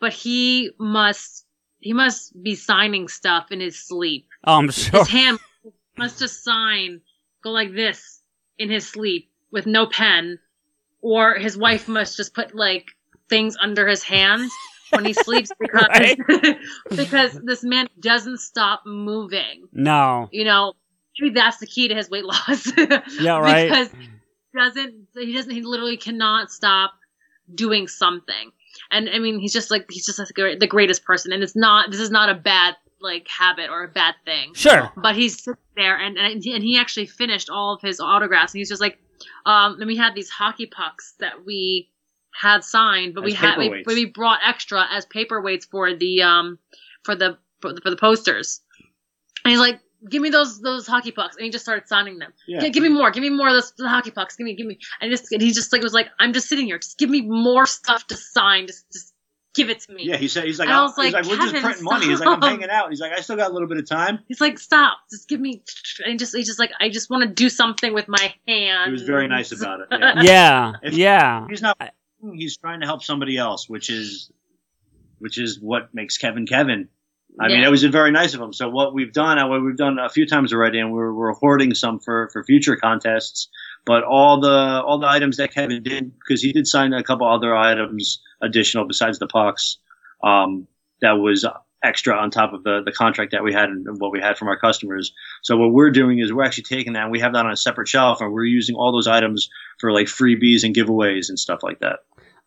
but 0.01 0.13
he 0.13 0.71
must 0.79 1.45
he 1.81 1.93
must 1.93 2.41
be 2.43 2.55
signing 2.55 3.09
stuff 3.09 3.53
in 3.53 3.61
his 3.61 3.79
sleep. 3.79 4.27
Oh, 4.45 4.59
I'm 4.59 4.71
sure. 4.71 5.01
His 5.01 5.09
hand 5.09 5.39
must 5.97 6.19
just 6.19 6.43
sign, 6.43 7.01
go 7.43 7.51
like 7.51 7.73
this 7.73 8.21
in 8.59 8.71
his 8.71 8.87
sleep 8.89 9.31
with 9.51 9.67
no 9.67 9.87
pen, 9.87 10.39
or 11.07 11.35
his 11.35 11.57
wife 11.57 11.87
must 11.87 12.17
just 12.17 12.35
put 12.35 12.53
like 12.53 12.89
things 13.29 13.57
under 13.63 13.87
his 13.87 14.03
hands 14.03 14.53
when 14.91 15.05
he 15.05 15.13
sleeps 15.13 15.53
because 15.61 16.17
because 16.97 17.41
this 17.45 17.63
man 17.63 17.87
doesn't 18.01 18.39
stop 18.39 18.83
moving. 18.85 19.69
No. 19.73 20.29
You 20.33 20.45
know, 20.45 20.73
maybe 21.21 21.33
that's 21.33 21.59
the 21.59 21.67
key 21.67 21.87
to 21.87 21.95
his 21.95 22.11
weight 22.11 22.25
loss. 22.25 22.73
Yeah, 23.21 23.39
right. 23.39 23.69
because 23.69 23.91
he 23.93 24.59
doesn't 24.59 25.07
he 25.15 25.33
doesn't 25.33 25.53
he 25.53 25.63
literally 25.63 25.97
cannot 25.97 26.51
stop 26.51 26.95
doing 27.55 27.87
something. 27.87 28.51
And 28.91 29.09
I 29.09 29.21
mean, 29.21 29.39
he's 29.39 29.53
just 29.53 29.71
like 29.71 29.87
he's 29.89 30.07
just 30.07 30.19
like 30.19 30.59
the 30.59 30.67
greatest 30.67 31.05
person, 31.05 31.33
and 31.33 31.41
it's 31.41 31.55
not 31.55 31.93
this 31.93 32.01
is 32.01 32.11
not 32.11 32.31
a 32.31 32.35
bad 32.35 32.75
like 33.01 33.29
habit 33.29 33.71
or 33.71 33.85
a 33.85 33.89
bad 33.89 34.17
thing. 34.25 34.55
Sure. 34.55 34.91
But 34.97 35.15
he's 35.15 35.41
sitting 35.41 35.61
there, 35.77 35.97
and 35.97 36.19
and 36.19 36.45
and 36.45 36.65
he 36.65 36.77
actually 36.79 37.07
finished 37.07 37.49
all 37.49 37.75
of 37.75 37.81
his 37.81 38.01
autographs, 38.01 38.55
and 38.55 38.59
he's 38.59 38.69
just 38.69 38.81
like, 38.81 38.99
um, 39.45 39.81
and 39.81 39.87
we 39.87 39.97
had 39.97 40.15
these 40.15 40.31
hockey 40.31 40.67
pucks 40.67 41.15
that 41.21 41.45
we 41.45 41.91
had 42.33 42.65
signed, 42.65 43.15
but 43.15 43.25
we 43.25 43.33
had 43.33 43.59
we, 43.59 43.83
we 43.87 44.05
brought 44.05 44.41
extra 44.47 44.87
as 44.91 45.07
paperweights 45.07 45.67
for 45.67 45.95
the 45.95 46.23
um 46.23 46.59
for 47.03 47.15
the 47.15 47.39
for 47.61 47.73
the, 47.73 47.81
for 47.81 47.91
the 47.91 47.97
posters. 47.97 48.61
And 49.45 49.51
he's 49.51 49.61
like, 49.61 49.81
"Give 50.09 50.21
me 50.21 50.29
those 50.31 50.61
those 50.61 50.87
hockey 50.87 51.13
pucks," 51.13 51.37
and 51.37 51.45
he 51.45 51.51
just 51.51 51.65
started 51.65 51.89
signing 51.89 52.19
them. 52.19 52.33
Yeah. 52.47 52.69
Give 52.69 52.83
me 52.83 52.89
more, 52.89 53.11
give 53.11 53.23
me 53.23 53.31
more 53.31 53.49
of 53.49 53.55
those 53.55 53.73
the 53.73 53.89
hockey 53.89 54.11
pucks. 54.11 54.37
Give 54.37 54.45
me, 54.45 54.55
give 54.55 54.67
me. 54.67 54.79
And 55.01 55.11
just 55.11 55.33
and 55.33 55.41
he 55.41 55.53
just 55.53 55.73
like 55.73 55.83
was 55.83 55.95
like, 55.95 56.09
"I'm 56.19 56.33
just 56.33 56.49
sitting 56.49 56.67
here. 56.67 56.79
Just 56.79 56.99
give 56.99 57.09
me 57.09 57.23
more 57.23 57.65
stuff 57.65 58.07
to 58.09 58.17
sign. 58.17 58.67
Just 58.67 58.93
just 58.93 59.15
give 59.57 59.71
it 59.71 59.81
to 59.81 59.93
me." 59.93 60.05
yeah, 60.05 60.17
he 60.17 60.29
said 60.29 60.45
he's 60.45 60.59
like, 60.59 60.69
I 60.69 60.83
was 60.83 60.97
like, 60.97 61.13
like, 61.13 61.25
we're 61.25 61.37
just 61.37 61.47
"Kevin, 61.55 61.63
printing 61.63 61.85
money. 61.85 62.07
He's 62.07 62.21
like, 62.21 62.29
I'm 62.29 62.41
hanging 62.43 62.71
out. 62.71 62.91
He's 62.91 63.01
like, 63.01 63.13
I 63.13 63.21
still 63.21 63.37
got 63.37 63.51
a 63.51 63.53
little 63.55 63.69
bit 63.69 63.79
of 63.79 63.89
time. 63.89 64.21
He's 64.29 64.41
like, 64.41 64.59
"Stop! 64.59 64.99
Just 65.11 65.29
give 65.29 65.41
me." 65.41 65.63
And 66.05 66.13
he 66.13 66.17
just 66.19 66.37
he's 66.37 66.47
just 66.47 66.59
like, 66.59 66.71
"I 66.79 66.89
just 66.91 67.11
want 67.11 67.23
to 67.25 67.29
do 67.29 67.49
something 67.49 67.95
with 67.95 68.07
my 68.07 68.35
hand." 68.47 68.87
He 68.87 68.93
was 68.93 69.03
very 69.03 69.27
nice 69.29 69.51
about 69.53 69.81
it. 69.81 69.87
Yeah. 69.91 70.23
Yeah, 70.23 70.73
If- 70.83 70.95
yeah. 70.95 71.47
He's 71.49 71.63
not. 71.63 71.77
He's 72.35 72.57
trying 72.57 72.81
to 72.81 72.87
help 72.87 73.03
somebody 73.03 73.37
else, 73.37 73.69
which 73.69 73.89
is, 73.91 74.31
which 75.19 75.39
is 75.39 75.61
what 75.61 75.95
makes 75.95 76.19
Kevin 76.19 76.47
Kevin. 76.47 76.89
I 77.39 77.49
mean, 77.49 77.63
it 77.63 77.71
was 77.71 77.85
very 77.85 78.11
nice 78.11 78.33
of 78.35 78.41
him. 78.41 78.53
So 78.55 78.71
what 78.71 78.95
we've 78.95 79.13
done, 79.13 79.39
uh, 79.39 79.47
what 79.47 79.63
we've 79.63 79.77
done 79.77 79.99
a 79.99 80.09
few 80.09 80.27
times 80.27 80.55
already, 80.55 80.79
and 80.79 80.91
we're, 80.91 81.13
we're 81.13 81.35
hoarding 81.35 81.75
some 81.75 81.99
for, 82.01 82.31
for 82.33 82.43
future 82.45 82.77
contests. 82.77 83.49
But 83.87 84.03
all 84.03 84.41
the 84.41 84.83
all 84.85 84.99
the 84.99 85.09
items 85.09 85.37
that 85.39 85.55
Kevin 85.55 85.83
did, 85.83 86.13
because 86.19 86.43
he 86.43 86.53
did 86.53 86.67
sign 86.67 86.93
a 86.93 87.03
couple 87.03 87.27
other 87.27 87.57
items 87.57 88.21
additional 88.43 88.85
besides 88.85 89.19
the 89.19 89.29
pucks, 89.29 89.79
um, 90.23 90.67
that 91.01 91.13
was 91.13 91.47
extra 91.83 92.17
on 92.17 92.31
top 92.31 92.53
of 92.53 92.65
the, 92.65 92.83
the 92.85 92.91
contract 92.91 93.31
that 93.31 93.45
we 93.45 93.53
had 93.53 93.69
and 93.69 93.87
what 94.01 94.11
we 94.11 94.21
had 94.21 94.37
from 94.37 94.49
our 94.49 94.59
customers. 94.59 95.13
So 95.43 95.57
what 95.57 95.73
we're 95.73 95.91
doing 95.91 96.19
is 96.19 96.33
we're 96.33 96.43
actually 96.43 96.65
taking 96.65 96.95
that 96.95 97.05
and 97.05 97.13
we 97.13 97.21
have 97.21 97.33
that 97.35 97.47
on 97.47 97.53
a 97.53 97.57
separate 97.57 97.87
shelf 97.87 98.21
and 98.21 98.33
we're 98.33 98.45
using 98.45 98.75
all 98.75 98.91
those 98.91 99.07
items 99.07 99.49
for 99.79 99.93
like 99.93 100.07
freebies 100.07 100.65
and 100.65 100.75
giveaways 100.75 101.29
and 101.29 101.39
stuff 101.39 101.63
like 101.63 101.79
that. 101.81 102.01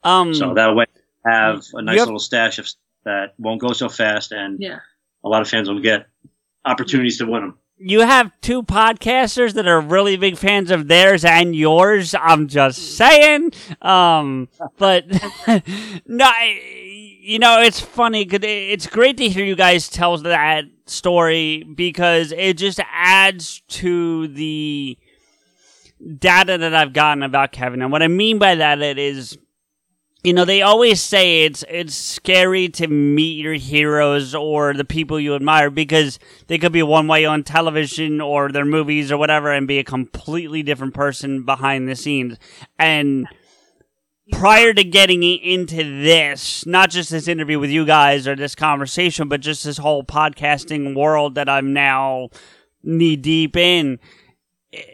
Um, 0.03 0.33
So 0.33 0.53
that 0.55 0.75
way 0.75 0.85
we 1.25 1.31
have 1.31 1.63
a 1.73 1.81
nice 1.81 1.97
Yep. 1.97 2.05
little 2.07 2.19
stash 2.19 2.59
of 2.59 2.67
that 3.05 3.33
won't 3.37 3.61
go 3.61 3.71
so 3.71 3.87
fast 3.87 4.33
and 4.33 4.59
Yeah. 4.59 4.79
a 5.23 5.29
lot 5.29 5.41
of 5.41 5.47
fans 5.47 5.69
will 5.69 5.79
get 5.79 6.07
opportunities 6.65 7.17
to 7.19 7.25
win 7.25 7.41
them. 7.41 7.57
You 7.81 8.01
have 8.01 8.31
two 8.41 8.61
podcasters 8.63 9.53
that 9.53 9.67
are 9.67 9.79
really 9.79 10.17
big 10.17 10.37
fans 10.37 10.69
of 10.69 10.87
theirs 10.87 11.23
and 11.23 11.55
yours. 11.55 12.13
I'm 12.19 12.47
just 12.47 12.97
saying. 12.97 13.51
Um, 13.81 14.49
but 14.77 15.05
no, 16.05 16.29
you 17.21 17.39
know, 17.39 17.61
it's 17.61 17.79
funny. 17.79 18.25
'cause 18.25 18.39
it- 18.43 18.45
It's 18.45 18.87
great 18.87 19.17
to 19.17 19.29
hear 19.29 19.45
you 19.45 19.55
guys 19.55 19.87
tell 19.89 20.17
that 20.17 20.65
story 20.87 21.63
because 21.63 22.31
it 22.31 22.57
just 22.57 22.79
adds 22.91 23.61
to 23.69 24.27
the 24.27 24.97
data 26.17 26.57
that 26.57 26.73
I've 26.73 26.93
gotten 26.93 27.23
about 27.23 27.51
Kevin. 27.51 27.81
And 27.81 27.91
what 27.91 28.01
I 28.03 28.07
mean 28.07 28.39
by 28.39 28.55
that, 28.55 28.81
it 28.81 28.97
is 28.97 29.37
you 30.23 30.33
know 30.33 30.43
they 30.43 30.61
always 30.61 31.01
say 31.01 31.45
it's 31.45 31.63
it's 31.69 31.95
scary 31.95 32.67
to 32.67 32.87
meet 32.87 33.39
your 33.39 33.53
heroes 33.53 34.35
or 34.35 34.73
the 34.73 34.83
people 34.83 35.19
you 35.19 35.35
admire 35.35 35.69
because 35.69 36.19
they 36.47 36.57
could 36.57 36.73
be 36.73 36.83
one 36.83 37.07
way 37.07 37.25
on 37.25 37.43
television 37.43 38.19
or 38.19 38.51
their 38.51 38.65
movies 38.65 39.11
or 39.11 39.17
whatever 39.17 39.51
and 39.51 39.67
be 39.67 39.79
a 39.79 39.83
completely 39.83 40.61
different 40.61 40.93
person 40.93 41.43
behind 41.43 41.87
the 41.87 41.95
scenes. 41.95 42.37
And 42.77 43.27
prior 44.31 44.73
to 44.73 44.83
getting 44.83 45.23
into 45.23 45.77
this 45.77 46.65
not 46.65 46.89
just 46.89 47.09
this 47.09 47.27
interview 47.27 47.57
with 47.57 47.69
you 47.69 47.85
guys 47.85 48.27
or 48.27 48.35
this 48.35 48.53
conversation 48.53 49.27
but 49.27 49.41
just 49.41 49.63
this 49.63 49.79
whole 49.79 50.03
podcasting 50.03 50.95
world 50.95 51.33
that 51.33 51.49
i'm 51.49 51.73
now 51.73 52.29
knee 52.83 53.15
deep 53.15 53.57
in 53.57 53.99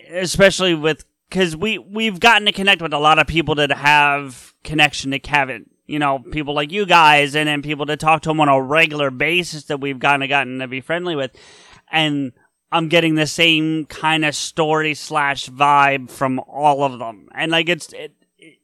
especially 0.09 0.73
with 0.73 1.03
because 1.30 1.55
we 1.55 1.78
we've 1.78 2.19
gotten 2.19 2.45
to 2.45 2.51
connect 2.51 2.82
with 2.82 2.93
a 2.93 2.99
lot 2.99 3.19
of 3.19 3.28
people 3.28 3.55
that 3.55 3.71
have 3.71 4.53
connection 4.63 5.11
to 5.11 5.19
Kevin. 5.19 5.69
You 5.88 5.99
know, 5.99 6.19
people 6.19 6.55
like 6.55 6.71
you 6.71 6.86
guys, 6.86 7.36
and 7.36 7.47
then 7.47 7.61
people 7.61 7.86
to 7.86 7.97
talk 7.97 8.23
to 8.23 8.32
him 8.32 8.39
on 8.41 8.49
a 8.49 8.59
regular 8.61 9.11
basis 9.11 9.65
that 9.65 9.80
we've 9.80 9.99
kind 9.99 10.23
of 10.23 10.30
gotten 10.30 10.57
to 10.59 10.67
be 10.67 10.82
friendly 10.82 11.15
with, 11.15 11.32
and 11.91 12.32
I'm 12.71 12.89
getting 12.89 13.13
the 13.15 13.28
same 13.28 13.86
kind 13.86 14.26
of 14.26 14.34
story 14.36 14.95
slash 14.95 15.47
vibe 15.47 16.09
from 16.09 16.39
all 16.39 16.84
of 16.84 16.97
them, 16.97 17.30
and 17.36 17.51
like 17.51 17.69
it's 17.69 17.93
it, 17.93 18.13
it- 18.39 18.59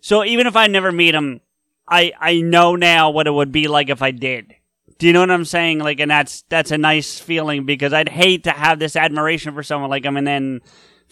so 0.00 0.24
even 0.24 0.46
if 0.46 0.56
I 0.56 0.66
never 0.66 0.92
meet 0.92 1.14
him, 1.14 1.40
I 1.88 2.12
I 2.20 2.40
know 2.40 2.76
now 2.76 3.10
what 3.10 3.26
it 3.26 3.30
would 3.30 3.52
be 3.52 3.68
like 3.68 3.88
if 3.88 4.02
I 4.02 4.10
did. 4.10 4.54
Do 4.98 5.06
you 5.06 5.12
know 5.14 5.20
what 5.20 5.30
I'm 5.30 5.44
saying? 5.44 5.78
Like, 5.78 6.00
and 6.00 6.10
that's 6.10 6.42
that's 6.48 6.70
a 6.70 6.78
nice 6.78 7.18
feeling 7.18 7.64
because 7.64 7.92
I'd 7.92 8.08
hate 8.10 8.44
to 8.44 8.50
have 8.50 8.78
this 8.78 8.94
admiration 8.94 9.54
for 9.54 9.62
someone 9.62 9.90
like 9.90 10.04
him 10.04 10.16
and 10.16 10.26
then 10.26 10.60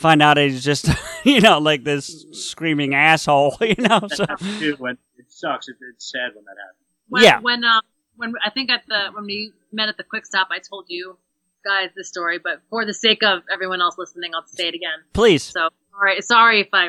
find 0.01 0.23
out 0.23 0.39
he's 0.39 0.65
just 0.65 0.89
you 1.25 1.41
know 1.41 1.59
like 1.59 1.85
this 1.85 2.27
screaming 2.33 2.95
asshole. 2.95 3.57
You 3.61 3.77
know, 3.79 4.01
so 4.09 4.25
Dude, 4.59 4.81
when 4.81 4.97
it 5.17 5.27
sucks, 5.29 5.69
it, 5.69 5.77
it's 5.95 6.11
sad 6.11 6.35
when 6.35 6.45
that 6.45 6.57
happens. 6.59 6.87
When, 7.09 7.23
Yeah. 7.23 7.41
When 7.41 7.63
uh, 7.63 7.81
when 8.17 8.33
I 8.45 8.51
think 8.51 8.71
at 8.71 8.83
the 8.89 9.11
when 9.13 9.25
we 9.25 9.53
met 9.73 9.89
at 9.89 9.97
the 9.97 10.05
quick 10.05 10.27
stop, 10.27 10.49
I 10.51 10.59
told 10.59 10.87
you 10.89 11.19
guys 11.65 11.91
this 11.95 12.09
story, 12.09 12.39
but 12.43 12.63
for 12.71 12.85
the 12.87 12.95
sake 12.95 13.23
of 13.23 13.43
everyone 13.53 13.81
else 13.81 13.97
listening, 13.99 14.33
I'll 14.35 14.47
say 14.47 14.69
it 14.69 14.75
again. 14.75 15.05
please. 15.13 15.43
So 15.43 15.69
sorry, 15.93 16.21
sorry 16.23 16.61
if 16.61 16.69
I 16.73 16.87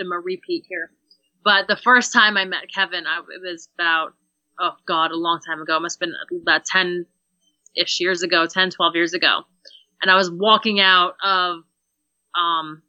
am 0.00 0.12
a 0.12 0.18
repeat 0.18 0.64
here. 0.68 0.90
But 1.44 1.66
the 1.66 1.76
first 1.76 2.12
time 2.12 2.36
I 2.36 2.44
met 2.44 2.72
Kevin, 2.72 3.04
I, 3.06 3.18
it 3.18 3.42
was 3.42 3.68
about 3.74 4.14
oh 4.60 4.74
god, 4.86 5.10
a 5.10 5.16
long 5.16 5.40
time 5.44 5.60
ago. 5.60 5.76
It 5.76 5.80
must 5.80 6.00
have 6.00 6.08
been 6.08 6.14
about 6.40 6.64
ten 6.64 7.06
ish 7.76 8.00
years 8.00 8.22
ago, 8.22 8.46
10, 8.46 8.70
12 8.70 8.94
years 8.94 9.14
ago. 9.14 9.40
And 10.02 10.10
I 10.10 10.14
was 10.16 10.30
walking 10.30 10.78
out 10.78 11.14
of 11.24 11.62
um 12.38 12.82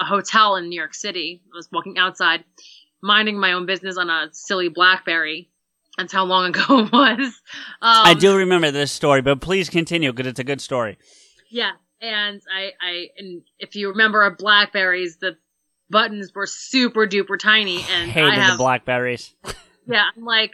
a 0.00 0.04
hotel 0.04 0.56
in 0.56 0.68
New 0.68 0.76
York 0.78 0.94
City. 0.94 1.42
I 1.52 1.56
was 1.56 1.68
walking 1.72 1.98
outside, 1.98 2.44
minding 3.02 3.38
my 3.38 3.52
own 3.52 3.66
business 3.66 3.96
on 3.96 4.08
a 4.10 4.28
silly 4.32 4.68
BlackBerry, 4.68 5.50
That's 5.96 6.12
how 6.12 6.24
long 6.24 6.46
ago 6.54 6.80
it 6.80 6.92
was. 6.92 7.18
Um, 7.20 7.32
I 7.82 8.14
do 8.14 8.36
remember 8.36 8.70
this 8.70 8.92
story, 8.92 9.22
but 9.22 9.40
please 9.40 9.68
continue 9.68 10.12
because 10.12 10.28
it's 10.28 10.40
a 10.40 10.44
good 10.44 10.60
story. 10.60 10.98
Yeah, 11.50 11.72
and 12.00 12.40
I, 12.54 12.72
I, 12.80 13.08
and 13.18 13.42
if 13.58 13.74
you 13.74 13.88
remember 13.88 14.22
our 14.22 14.36
Blackberries, 14.36 15.16
the 15.16 15.36
buttons 15.90 16.32
were 16.34 16.46
super 16.46 17.06
duper 17.06 17.38
tiny, 17.38 17.78
and 17.90 18.10
Hated 18.10 18.30
I 18.30 18.34
have, 18.36 18.52
the 18.52 18.58
blackberries. 18.58 19.34
yeah, 19.86 20.04
I'm 20.16 20.24
like 20.24 20.52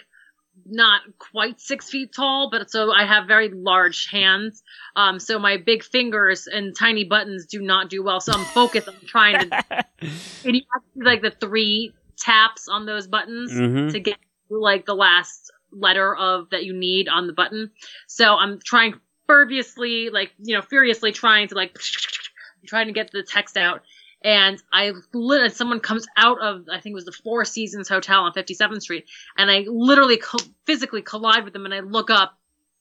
not 0.66 1.02
quite 1.18 1.60
six 1.60 1.90
feet 1.90 2.12
tall, 2.14 2.50
but 2.50 2.70
so 2.70 2.92
I 2.92 3.04
have 3.06 3.26
very 3.26 3.50
large 3.50 4.08
hands. 4.10 4.62
Um, 4.96 5.18
so 5.18 5.38
my 5.38 5.56
big 5.56 5.82
fingers 5.84 6.46
and 6.46 6.74
tiny 6.76 7.04
buttons 7.04 7.46
do 7.46 7.60
not 7.60 7.90
do 7.90 8.02
well. 8.02 8.20
So 8.20 8.32
I'm 8.32 8.46
focused 8.46 8.88
on 8.88 8.94
trying 9.06 9.38
to, 9.50 9.62
and 10.00 10.56
you 10.56 10.62
have 10.72 10.82
to 10.82 10.98
do 10.98 11.04
like 11.04 11.22
the 11.22 11.30
three 11.30 11.94
taps 12.18 12.68
on 12.68 12.86
those 12.86 13.06
buttons 13.06 13.52
Mhm. 13.52 13.92
to 13.92 14.00
get 14.00 14.16
like 14.50 14.86
the 14.86 14.94
last 14.94 15.50
letter 15.72 16.14
of 16.14 16.50
that 16.50 16.64
you 16.64 16.72
need 16.72 17.08
on 17.08 17.26
the 17.26 17.32
button. 17.32 17.70
So 18.06 18.34
I'm 18.36 18.60
trying 18.64 18.94
furiously, 19.26 20.10
like 20.10 20.32
you 20.38 20.54
know, 20.54 20.62
furiously 20.62 21.12
trying 21.12 21.48
to 21.48 21.54
like 21.54 21.76
trying 22.66 22.86
to 22.86 22.92
get 22.92 23.10
the 23.10 23.22
text 23.22 23.56
out. 23.56 23.82
And 24.24 24.60
I 24.72 24.92
lit, 25.12 25.54
someone 25.54 25.80
comes 25.80 26.06
out 26.16 26.40
of, 26.40 26.64
I 26.72 26.80
think 26.80 26.92
it 26.92 26.94
was 26.94 27.04
the 27.04 27.12
Four 27.12 27.44
Seasons 27.44 27.90
Hotel 27.90 28.22
on 28.22 28.32
57th 28.32 28.80
Street, 28.80 29.04
and 29.36 29.50
I 29.50 29.66
literally 29.68 30.16
co- 30.16 30.38
physically 30.64 31.02
collide 31.02 31.44
with 31.44 31.52
them, 31.52 31.66
and 31.66 31.74
I 31.74 31.80
look 31.80 32.08
up, 32.08 32.38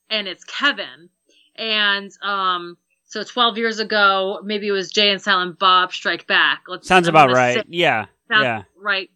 and 0.10 0.26
it's 0.26 0.46
Kevin. 0.46 1.10
And 1.58 2.12
um, 2.24 2.78
so 3.04 3.24
12 3.24 3.58
years 3.58 3.80
ago, 3.80 4.40
maybe 4.42 4.68
it 4.68 4.72
was 4.72 4.90
Jay 4.90 5.12
and 5.12 5.22
Silent 5.22 5.60
Bob 5.60 5.92
Strike 5.92 6.28
Back. 6.28 6.64
Let's, 6.70 6.88
Sounds 6.88 7.10
I'm 7.10 7.14
about 7.14 7.32
right. 7.32 7.56
say- 7.56 7.64
Yeah. 7.68 8.06
Sounds 8.32 8.44
yeah. 8.44 8.64
right. 8.82 9.10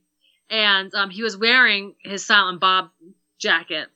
And 0.50 0.94
um, 0.96 1.10
he 1.10 1.24
was 1.24 1.38
wearing 1.38 1.96
his 2.04 2.26
Silent 2.26 2.60
Bob 2.60 2.90
jacket, 3.40 3.88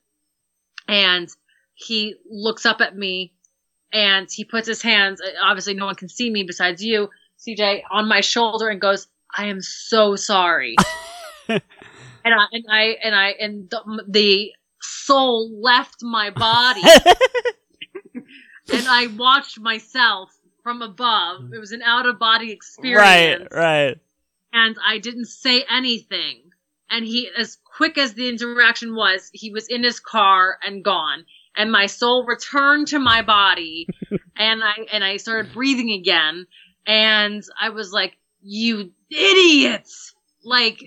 and 0.87 1.27
he 1.73 2.15
looks 2.29 2.65
up 2.65 2.79
at 2.79 2.95
me, 2.97 3.33
and 3.91 4.27
he 4.31 4.45
puts 4.45 4.67
his 4.67 4.81
hands. 4.81 5.21
Obviously, 5.43 5.73
no 5.73 5.85
one 5.85 5.95
can 5.95 6.07
see 6.07 6.29
me 6.29 6.43
besides 6.43 6.81
you, 6.83 7.09
CJ, 7.45 7.83
on 7.91 8.07
my 8.07 8.21
shoulder, 8.21 8.69
and 8.69 8.79
goes, 8.79 9.07
"I 9.35 9.45
am 9.47 9.61
so 9.61 10.15
sorry." 10.15 10.75
and 11.47 11.61
I 12.25 12.45
and 12.51 12.65
I 12.69 12.81
and 13.03 13.15
I 13.15 13.29
and 13.39 13.69
the, 13.69 14.03
the 14.07 14.51
soul 14.81 15.51
left 15.61 16.03
my 16.03 16.29
body, 16.29 16.81
and 18.15 18.87
I 18.87 19.07
watched 19.17 19.59
myself 19.59 20.29
from 20.63 20.81
above. 20.81 21.53
It 21.53 21.59
was 21.59 21.71
an 21.71 21.81
out 21.81 22.05
of 22.05 22.19
body 22.19 22.51
experience 22.51 23.47
Right, 23.51 23.51
right. 23.51 23.97
and 24.53 24.75
I 24.85 24.99
didn't 24.99 25.25
say 25.25 25.63
anything. 25.69 26.43
And 26.93 27.05
he, 27.05 27.29
as 27.37 27.57
quick 27.77 27.97
as 27.97 28.13
the 28.15 28.27
interaction 28.27 28.93
was, 28.95 29.29
he 29.33 29.49
was 29.49 29.67
in 29.69 29.81
his 29.81 30.01
car 30.01 30.57
and 30.61 30.83
gone. 30.83 31.25
And 31.55 31.71
my 31.71 31.85
soul 31.85 32.25
returned 32.25 32.89
to 32.89 32.99
my 32.99 33.21
body, 33.21 33.87
and 34.37 34.61
I 34.63 34.73
and 34.91 35.03
I 35.03 35.17
started 35.17 35.53
breathing 35.53 35.91
again. 35.91 36.47
And 36.87 37.43
I 37.59 37.69
was 37.69 37.91
like, 37.91 38.17
"You 38.41 38.91
idiots!" 39.09 40.13
Like 40.43 40.81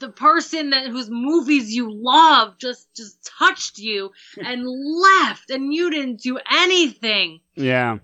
the 0.00 0.08
person 0.08 0.70
that 0.70 0.88
whose 0.88 1.08
movies 1.08 1.72
you 1.72 1.88
love 1.92 2.58
just 2.58 2.88
just 2.96 3.30
touched 3.38 3.78
you 3.78 4.10
and 4.36 4.66
left, 4.66 5.50
and 5.50 5.72
you 5.72 5.90
didn't 5.90 6.20
do 6.20 6.38
anything 6.50 7.40
Yeah. 7.54 7.98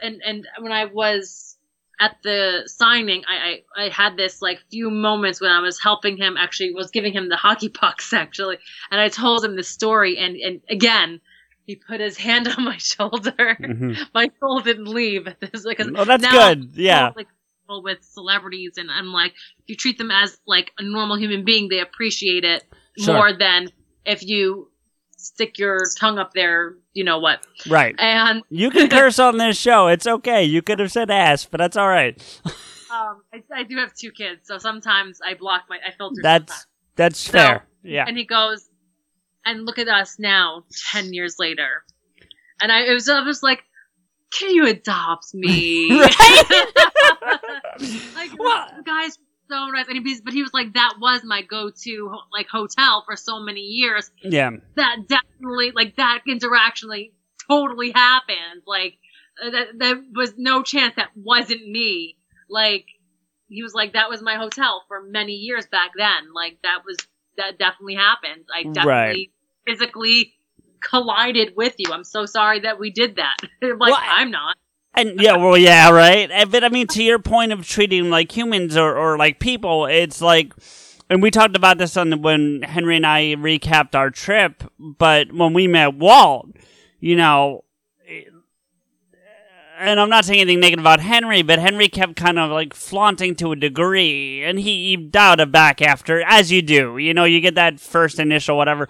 and 0.00 0.22
and 0.24 0.46
when 0.58 0.72
I 0.72 0.86
was 0.86 1.58
at 2.00 2.16
the 2.24 2.62
signing, 2.66 3.22
I, 3.28 3.60
I 3.76 3.84
I 3.84 3.88
had 3.90 4.16
this 4.16 4.40
like 4.40 4.60
few 4.70 4.90
moments 4.90 5.40
when 5.40 5.52
I 5.52 5.60
was 5.60 5.78
helping 5.80 6.16
him. 6.16 6.36
Actually, 6.38 6.72
was 6.72 6.90
giving 6.90 7.12
him 7.12 7.28
the 7.28 7.36
hockey 7.36 7.68
pucks 7.68 8.12
actually, 8.24 8.56
and 8.90 8.98
I 9.00 9.08
told 9.10 9.44
him 9.44 9.54
the 9.56 9.62
story. 9.62 10.16
And 10.16 10.36
and 10.36 10.60
again, 10.70 11.20
he 11.66 11.76
put 11.76 12.00
his 12.00 12.16
hand 12.16 12.48
on 12.48 12.64
my 12.64 12.76
shoulder. 12.78 13.56
Mhm. 13.60 13.98
my 14.14 14.30
soul 14.40 14.60
didn't 14.60 14.88
leave 14.88 15.24
because 15.40 15.66
Oh, 15.66 16.04
that's 16.04 16.26
good. 16.26 16.70
Yeah. 16.74 17.10
like 17.16 17.28
with 17.68 18.02
celebrities, 18.02 18.72
and 18.76 18.90
I'm 18.90 19.06
like, 19.14 19.32
if 19.60 19.64
you 19.68 19.76
treat 19.76 19.96
them 19.96 20.10
as 20.10 20.38
like 20.46 20.72
a 20.78 20.82
normal 20.82 21.16
human 21.18 21.42
being, 21.44 21.68
they 21.68 21.80
appreciate 21.80 22.44
it 22.44 22.64
Sure. 22.98 23.14
more 23.14 23.32
than 23.32 23.68
if 24.04 24.22
you 24.22 24.70
stick 25.16 25.58
your 25.58 25.78
tongue 25.98 26.18
up 26.18 26.34
there. 26.34 26.74
You 26.92 27.04
know 27.04 27.18
what? 27.18 27.46
Right. 27.66 27.94
And 27.98 28.42
You 28.50 28.68
can 28.70 28.88
curse 28.90 29.18
on 29.18 29.38
this 29.38 29.56
show. 29.56 29.86
It's 29.86 30.06
okay. 30.06 30.44
You 30.44 30.60
could 30.60 30.80
have 30.80 30.92
said 30.92 31.10
ass, 31.10 31.46
but 31.46 31.58
that's 31.58 31.76
all 31.78 31.88
right. 31.88 32.20
Um, 32.92 33.22
I, 33.32 33.42
I 33.54 33.62
do 33.62 33.78
have 33.78 33.94
two 33.94 34.10
kids, 34.10 34.46
so 34.46 34.58
sometimes 34.58 35.20
I 35.26 35.32
block 35.32 35.62
my, 35.70 35.78
I 35.86 35.92
filter. 35.92 36.20
That's 36.22 36.66
that's 36.96 37.18
So- 37.20 37.32
fair. 37.32 37.64
Yeah. 37.82 38.04
And 38.06 38.18
he 38.18 38.24
goes, 38.24 38.68
and 39.44 39.66
look 39.66 39.78
at 39.78 39.88
us 39.88 40.18
now, 40.18 40.64
ten 40.90 41.12
years 41.12 41.36
later, 41.38 41.84
and 42.60 42.70
I 42.70 42.82
it 42.82 42.94
was 42.94 43.08
I 43.08 43.22
was 43.22 43.42
like, 43.42 43.62
can 44.32 44.50
you 44.50 44.66
adopt 44.66 45.34
me? 45.34 45.88
like, 46.00 46.10
the 47.78 48.82
guy's 48.84 49.18
so 49.48 49.66
nice, 49.66 49.86
and 49.88 50.06
he, 50.06 50.20
but 50.24 50.32
he 50.32 50.42
was 50.42 50.54
like, 50.54 50.74
that 50.74 50.94
was 51.00 51.22
my 51.24 51.42
go-to 51.42 52.14
like 52.32 52.48
hotel 52.48 53.02
for 53.06 53.16
so 53.16 53.40
many 53.40 53.60
years. 53.60 54.10
Yeah. 54.22 54.50
That 54.76 55.08
definitely, 55.08 55.72
like 55.72 55.96
that 55.96 56.20
interaction, 56.26 56.88
like 56.88 57.12
totally 57.48 57.90
happened. 57.90 58.62
Like 58.66 58.94
uh, 59.44 59.50
that, 59.50 59.78
that 59.78 60.04
was 60.14 60.34
no 60.36 60.62
chance 60.62 60.94
that 60.96 61.10
wasn't 61.14 61.68
me. 61.68 62.16
Like 62.48 62.86
he 63.48 63.62
was 63.62 63.74
like, 63.74 63.92
that 63.92 64.08
was 64.08 64.22
my 64.22 64.36
hotel 64.36 64.84
for 64.88 65.02
many 65.02 65.34
years 65.34 65.66
back 65.66 65.90
then. 65.96 66.32
Like 66.34 66.58
that 66.62 66.78
was 66.86 66.96
that 67.36 67.58
definitely 67.58 67.94
happened. 67.94 68.44
I 68.54 68.64
definitely 68.64 68.88
Right. 68.88 69.30
physically 69.66 70.34
collided 70.80 71.54
with 71.56 71.74
you. 71.78 71.92
I'm 71.92 72.04
so 72.04 72.26
sorry 72.26 72.60
that 72.60 72.78
we 72.78 72.90
did 72.90 73.16
that. 73.16 73.36
like 73.62 73.78
Well, 73.78 73.98
I'm 74.00 74.30
not. 74.30 74.56
And 74.94 75.20
yeah, 75.20 75.36
well, 75.36 75.56
yeah, 75.56 75.90
right. 75.90 76.30
But 76.50 76.64
I 76.64 76.68
mean, 76.68 76.86
to 76.88 77.02
your 77.02 77.18
point 77.18 77.52
of 77.52 77.66
treating 77.66 78.10
like 78.10 78.36
humans 78.36 78.76
or, 78.76 78.94
or 78.94 79.16
like 79.16 79.38
people, 79.40 79.86
it's 79.86 80.20
like, 80.20 80.52
and 81.08 81.22
we 81.22 81.30
talked 81.30 81.56
about 81.56 81.78
this 81.78 81.96
on 81.96 82.10
the, 82.10 82.18
when 82.18 82.62
Henry 82.62 82.96
and 82.96 83.06
I 83.06 83.34
recapped 83.36 83.94
our 83.94 84.10
trip. 84.10 84.62
But 84.78 85.32
when 85.32 85.54
we 85.54 85.66
met 85.66 85.94
Walt, 85.94 86.48
you 87.00 87.16
know, 87.16 87.64
and 89.82 90.00
I'm 90.00 90.08
not 90.08 90.24
saying 90.24 90.40
anything 90.40 90.60
negative 90.60 90.82
about 90.82 91.00
Henry, 91.00 91.42
but 91.42 91.58
Henry 91.58 91.88
kept 91.88 92.16
kind 92.16 92.38
of 92.38 92.50
like 92.50 92.74
flaunting 92.74 93.34
to 93.36 93.52
a 93.52 93.56
degree, 93.56 94.42
and 94.42 94.58
he, 94.58 94.90
he 94.90 94.96
dialed 94.96 95.40
it 95.40 95.50
back 95.52 95.82
after, 95.82 96.22
as 96.22 96.52
you 96.52 96.62
do. 96.62 96.98
You 96.98 97.12
know, 97.12 97.24
you 97.24 97.40
get 97.40 97.56
that 97.56 97.80
first 97.80 98.18
initial 98.18 98.56
whatever. 98.56 98.88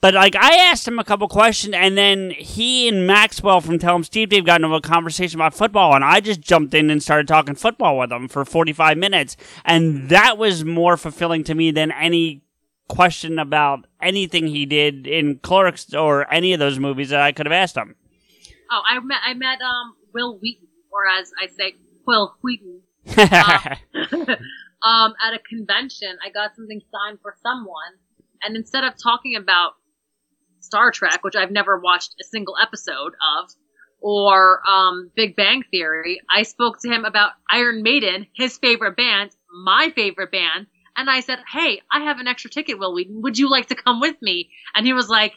But 0.00 0.14
like, 0.14 0.34
I 0.34 0.56
asked 0.56 0.86
him 0.86 0.98
a 0.98 1.04
couple 1.04 1.28
questions, 1.28 1.74
and 1.74 1.96
then 1.96 2.30
he 2.30 2.88
and 2.88 3.06
Maxwell 3.06 3.60
from 3.60 3.78
Tell 3.78 3.94
Him 3.94 4.02
Steve 4.02 4.30
Dave 4.30 4.44
got 4.44 4.60
into 4.60 4.74
a 4.74 4.80
conversation 4.80 5.38
about 5.38 5.54
football, 5.54 5.94
and 5.94 6.04
I 6.04 6.18
just 6.18 6.40
jumped 6.40 6.74
in 6.74 6.90
and 6.90 7.00
started 7.00 7.28
talking 7.28 7.54
football 7.54 7.98
with 7.98 8.10
him 8.10 8.26
for 8.26 8.44
45 8.44 8.98
minutes, 8.98 9.36
and 9.64 10.08
that 10.08 10.36
was 10.36 10.64
more 10.64 10.96
fulfilling 10.96 11.44
to 11.44 11.54
me 11.54 11.70
than 11.70 11.92
any 11.92 12.42
question 12.88 13.38
about 13.38 13.86
anything 14.00 14.48
he 14.48 14.66
did 14.66 15.06
in 15.06 15.38
Clerks 15.38 15.94
or 15.94 16.30
any 16.34 16.52
of 16.52 16.58
those 16.58 16.80
movies 16.80 17.10
that 17.10 17.20
I 17.20 17.30
could 17.30 17.46
have 17.46 17.52
asked 17.52 17.76
him. 17.76 17.94
Oh, 18.72 18.82
I 18.88 18.98
met 19.00 19.18
I 19.24 19.34
met 19.34 19.60
um 19.62 19.94
Will 20.14 20.38
Wheaton, 20.38 20.68
or 20.90 21.06
as 21.08 21.30
I 21.40 21.48
say, 21.48 21.74
Will 22.06 22.36
Wheaton. 22.42 22.82
um, 23.16 23.76
um, 24.82 25.14
at 25.22 25.34
a 25.34 25.40
convention, 25.48 26.16
I 26.24 26.30
got 26.30 26.54
something 26.56 26.80
signed 26.90 27.18
for 27.22 27.34
someone, 27.42 27.98
and 28.42 28.56
instead 28.56 28.84
of 28.84 28.94
talking 29.02 29.36
about 29.36 29.72
Star 30.60 30.90
Trek, 30.90 31.24
which 31.24 31.36
I've 31.36 31.50
never 31.50 31.78
watched 31.78 32.14
a 32.20 32.24
single 32.24 32.56
episode 32.60 33.12
of, 33.38 33.50
or 34.00 34.60
um, 34.68 35.10
Big 35.14 35.36
Bang 35.36 35.62
Theory, 35.70 36.20
I 36.30 36.42
spoke 36.42 36.80
to 36.80 36.88
him 36.88 37.04
about 37.04 37.32
Iron 37.50 37.82
Maiden, 37.82 38.26
his 38.34 38.58
favorite 38.58 38.96
band, 38.96 39.30
my 39.64 39.92
favorite 39.94 40.32
band, 40.32 40.66
and 40.96 41.08
I 41.08 41.20
said, 41.20 41.38
"Hey, 41.50 41.80
I 41.90 42.00
have 42.00 42.18
an 42.18 42.28
extra 42.28 42.50
ticket, 42.50 42.78
Will 42.78 42.94
Wheaton. 42.94 43.22
Would 43.22 43.38
you 43.38 43.48
like 43.48 43.68
to 43.68 43.74
come 43.74 44.00
with 44.00 44.16
me?" 44.20 44.50
And 44.74 44.86
he 44.86 44.92
was 44.92 45.08
like, 45.08 45.34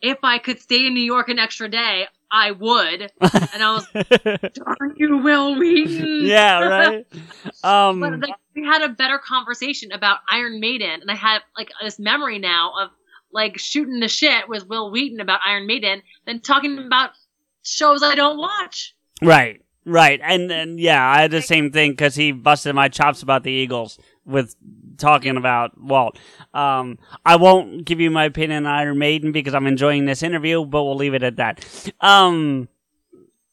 "If 0.00 0.18
I 0.22 0.38
could 0.38 0.60
stay 0.60 0.86
in 0.86 0.94
New 0.94 1.02
York 1.02 1.28
an 1.28 1.38
extra 1.38 1.68
day, 1.68 2.06
I 2.30 2.50
would." 2.50 3.12
And 3.20 3.62
I 3.62 3.74
was, 3.74 3.86
"Darn 4.54 4.94
you, 4.96 5.18
Will 5.18 5.58
Wheaton!" 5.58 6.26
yeah, 6.26 6.60
right. 6.60 7.06
Um, 7.64 8.00
but 8.00 8.20
like, 8.20 8.34
we 8.54 8.64
had 8.64 8.82
a 8.82 8.88
better 8.88 9.18
conversation 9.18 9.92
about 9.92 10.18
Iron 10.30 10.60
Maiden, 10.60 11.00
and 11.00 11.10
I 11.10 11.14
had 11.14 11.40
like 11.56 11.70
this 11.82 11.98
memory 11.98 12.38
now 12.38 12.72
of 12.80 12.90
like 13.32 13.58
shooting 13.58 14.00
the 14.00 14.08
shit 14.08 14.48
with 14.48 14.68
Will 14.68 14.90
Wheaton 14.90 15.20
about 15.20 15.40
Iron 15.44 15.66
Maiden 15.66 16.02
than 16.26 16.40
talking 16.40 16.78
about 16.78 17.10
shows 17.62 18.02
I 18.02 18.14
don't 18.14 18.38
watch. 18.38 18.94
Right, 19.22 19.62
right, 19.84 20.20
and 20.22 20.50
and 20.50 20.78
yeah, 20.80 21.04
I 21.04 21.22
had 21.22 21.30
the 21.30 21.42
same 21.42 21.72
thing 21.72 21.92
because 21.92 22.14
he 22.14 22.32
busted 22.32 22.74
my 22.74 22.88
chops 22.88 23.22
about 23.22 23.42
the 23.42 23.52
Eagles 23.52 23.98
with 24.28 24.54
talking 24.98 25.36
about 25.36 25.80
Walt. 25.80 26.18
Um, 26.54 26.98
I 27.24 27.36
won't 27.36 27.84
give 27.84 28.00
you 28.00 28.10
my 28.10 28.24
opinion 28.24 28.66
on 28.66 28.72
Iron 28.72 28.98
Maiden 28.98 29.32
because 29.32 29.54
I'm 29.54 29.66
enjoying 29.66 30.04
this 30.04 30.22
interview, 30.22 30.64
but 30.64 30.84
we'll 30.84 30.96
leave 30.96 31.14
it 31.14 31.22
at 31.22 31.36
that. 31.36 31.64
Um, 32.00 32.68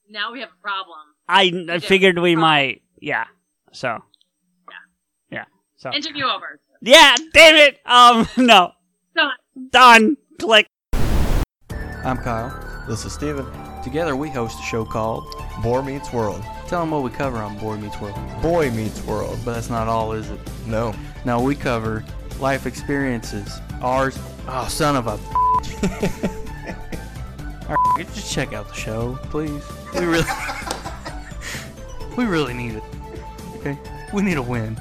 Now 0.10 0.32
we 0.32 0.42
have 0.42 0.50
a 0.50 0.62
problem. 0.62 0.98
I, 1.28 1.52
I 1.70 1.80
figured 1.80 2.20
we 2.20 2.36
might, 2.36 2.82
yeah. 3.00 3.26
So, 3.72 4.00
yeah. 4.70 4.76
Yeah. 5.40 5.46
So, 5.78 5.92
Interview 5.92 6.26
over. 6.26 6.60
yeah. 6.82 7.16
Damn 7.34 7.56
it. 7.56 7.80
Um, 7.86 8.28
no. 8.46 8.72
Done. 9.16 9.32
Done. 9.72 10.18
Click. 10.40 10.68
I'm 12.04 12.18
Kyle. 12.18 12.86
This 12.88 13.06
is 13.06 13.14
Steven. 13.14 13.46
Together 13.84 14.16
we 14.16 14.30
host 14.30 14.60
a 14.60 14.64
show 14.64 14.84
called 14.86 15.26
Boy 15.64 15.82
Meets 15.82 16.12
World. 16.14 16.44
Tell 16.68 16.82
them 16.82 16.92
what 16.92 17.04
we 17.04 17.12
cover 17.12 17.38
on 17.38 17.58
Boy 17.60 17.78
Meets 17.78 18.00
World. 18.02 18.18
Boy 18.42 18.72
Meets 18.72 19.04
World. 19.06 19.38
But 19.46 19.54
that's 19.54 19.70
not 19.70 19.88
all, 19.88 20.14
is 20.14 20.30
it? 20.30 20.40
No. 20.66 20.94
No, 21.24 21.42
we 21.42 21.56
cover 21.56 22.04
life 22.40 22.66
experiences. 22.66 23.60
Ours. 23.82 24.18
Oh, 24.48 24.68
son 24.68 24.96
of 24.96 25.08
a. 25.08 25.12
All 27.70 27.76
right, 27.96 28.06
just 28.14 28.32
check 28.32 28.54
out 28.54 28.68
the 28.68 28.74
show, 28.74 29.18
please. 29.24 29.64
We 29.94 30.06
really, 30.06 30.24
we 32.18 32.26
really 32.26 32.54
need 32.54 32.76
it. 32.76 32.84
Okay, 33.58 33.78
we 34.14 34.22
need 34.22 34.38
a 34.38 34.42
win. 34.42 34.80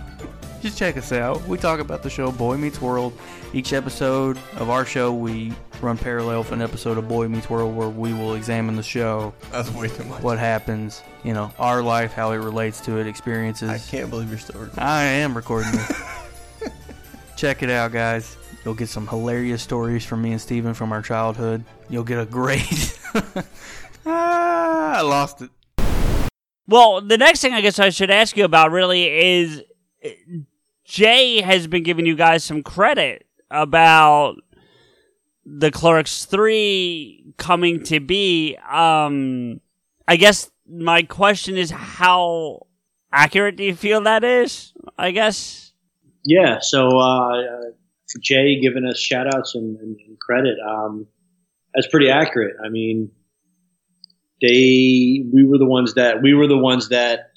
Just 0.60 0.78
check 0.78 0.96
us 0.96 1.12
out. 1.12 1.42
We 1.46 1.58
talk 1.58 1.80
about 1.80 2.02
the 2.02 2.10
show 2.10 2.32
Boy 2.32 2.56
Meets 2.56 2.80
World. 2.80 3.12
Each 3.52 3.72
episode 3.72 4.36
of 4.56 4.70
our 4.70 4.84
show, 4.84 5.12
we 5.12 5.52
run 5.84 5.98
parallel 5.98 6.38
with 6.38 6.52
an 6.52 6.62
episode 6.62 6.96
of 6.96 7.06
Boy 7.06 7.28
Meets 7.28 7.50
World 7.50 7.76
where 7.76 7.90
we 7.90 8.14
will 8.14 8.34
examine 8.34 8.74
the 8.74 8.82
show. 8.82 9.34
That's 9.52 9.70
way 9.70 9.88
too 9.88 10.04
much. 10.04 10.22
What 10.22 10.38
happens, 10.38 11.02
you 11.22 11.34
know, 11.34 11.52
our 11.58 11.82
life, 11.82 12.12
how 12.12 12.32
it 12.32 12.38
relates 12.38 12.80
to 12.82 12.98
it, 12.98 13.06
experiences. 13.06 13.68
I 13.68 13.78
can't 13.78 14.08
believe 14.08 14.30
you're 14.30 14.38
still 14.38 14.60
recording. 14.60 14.82
I 14.82 15.02
am 15.02 15.36
recording 15.36 15.72
this. 15.72 16.02
Check 17.36 17.62
it 17.62 17.68
out, 17.68 17.92
guys. 17.92 18.36
You'll 18.64 18.74
get 18.74 18.88
some 18.88 19.06
hilarious 19.06 19.62
stories 19.62 20.06
from 20.06 20.22
me 20.22 20.32
and 20.32 20.40
Steven 20.40 20.72
from 20.72 20.90
our 20.90 21.02
childhood. 21.02 21.62
You'll 21.90 22.04
get 22.04 22.18
a 22.18 22.24
great. 22.24 22.98
ah, 24.06 24.98
I 24.98 25.00
lost 25.02 25.42
it. 25.42 25.50
Well, 26.66 27.02
the 27.02 27.18
next 27.18 27.42
thing 27.42 27.52
I 27.52 27.60
guess 27.60 27.78
I 27.78 27.90
should 27.90 28.10
ask 28.10 28.38
you 28.38 28.44
about 28.46 28.70
really 28.70 29.06
is 29.06 29.62
uh, 30.02 30.08
Jay 30.84 31.42
has 31.42 31.66
been 31.66 31.82
giving 31.82 32.06
you 32.06 32.16
guys 32.16 32.42
some 32.42 32.62
credit 32.62 33.26
about 33.50 34.36
the 35.46 35.70
Clerks 35.70 36.24
3 36.24 37.34
coming 37.36 37.82
to 37.84 38.00
be. 38.00 38.56
Um, 38.56 39.60
I 40.06 40.16
guess 40.16 40.50
my 40.68 41.02
question 41.02 41.56
is 41.56 41.70
how 41.70 42.66
accurate 43.12 43.56
do 43.56 43.64
you 43.64 43.74
feel 43.74 44.00
that 44.02 44.24
is? 44.24 44.72
I 44.98 45.10
guess. 45.10 45.72
Yeah, 46.24 46.58
so 46.60 46.98
uh, 46.98 47.42
Jay 48.20 48.60
giving 48.60 48.86
us 48.86 48.98
shout 48.98 49.26
outs 49.34 49.54
and, 49.54 49.78
and, 49.78 49.96
and 50.06 50.18
credit. 50.18 50.56
Um, 50.66 51.06
that's 51.74 51.86
pretty 51.88 52.10
accurate. 52.10 52.56
I 52.64 52.68
mean, 52.68 53.10
they 54.40 55.24
we 55.32 55.44
were 55.44 55.58
the 55.58 55.66
ones 55.66 55.94
that 55.94 56.22
we 56.22 56.34
were 56.34 56.46
the 56.46 56.58
ones 56.58 56.88
that 56.90 57.32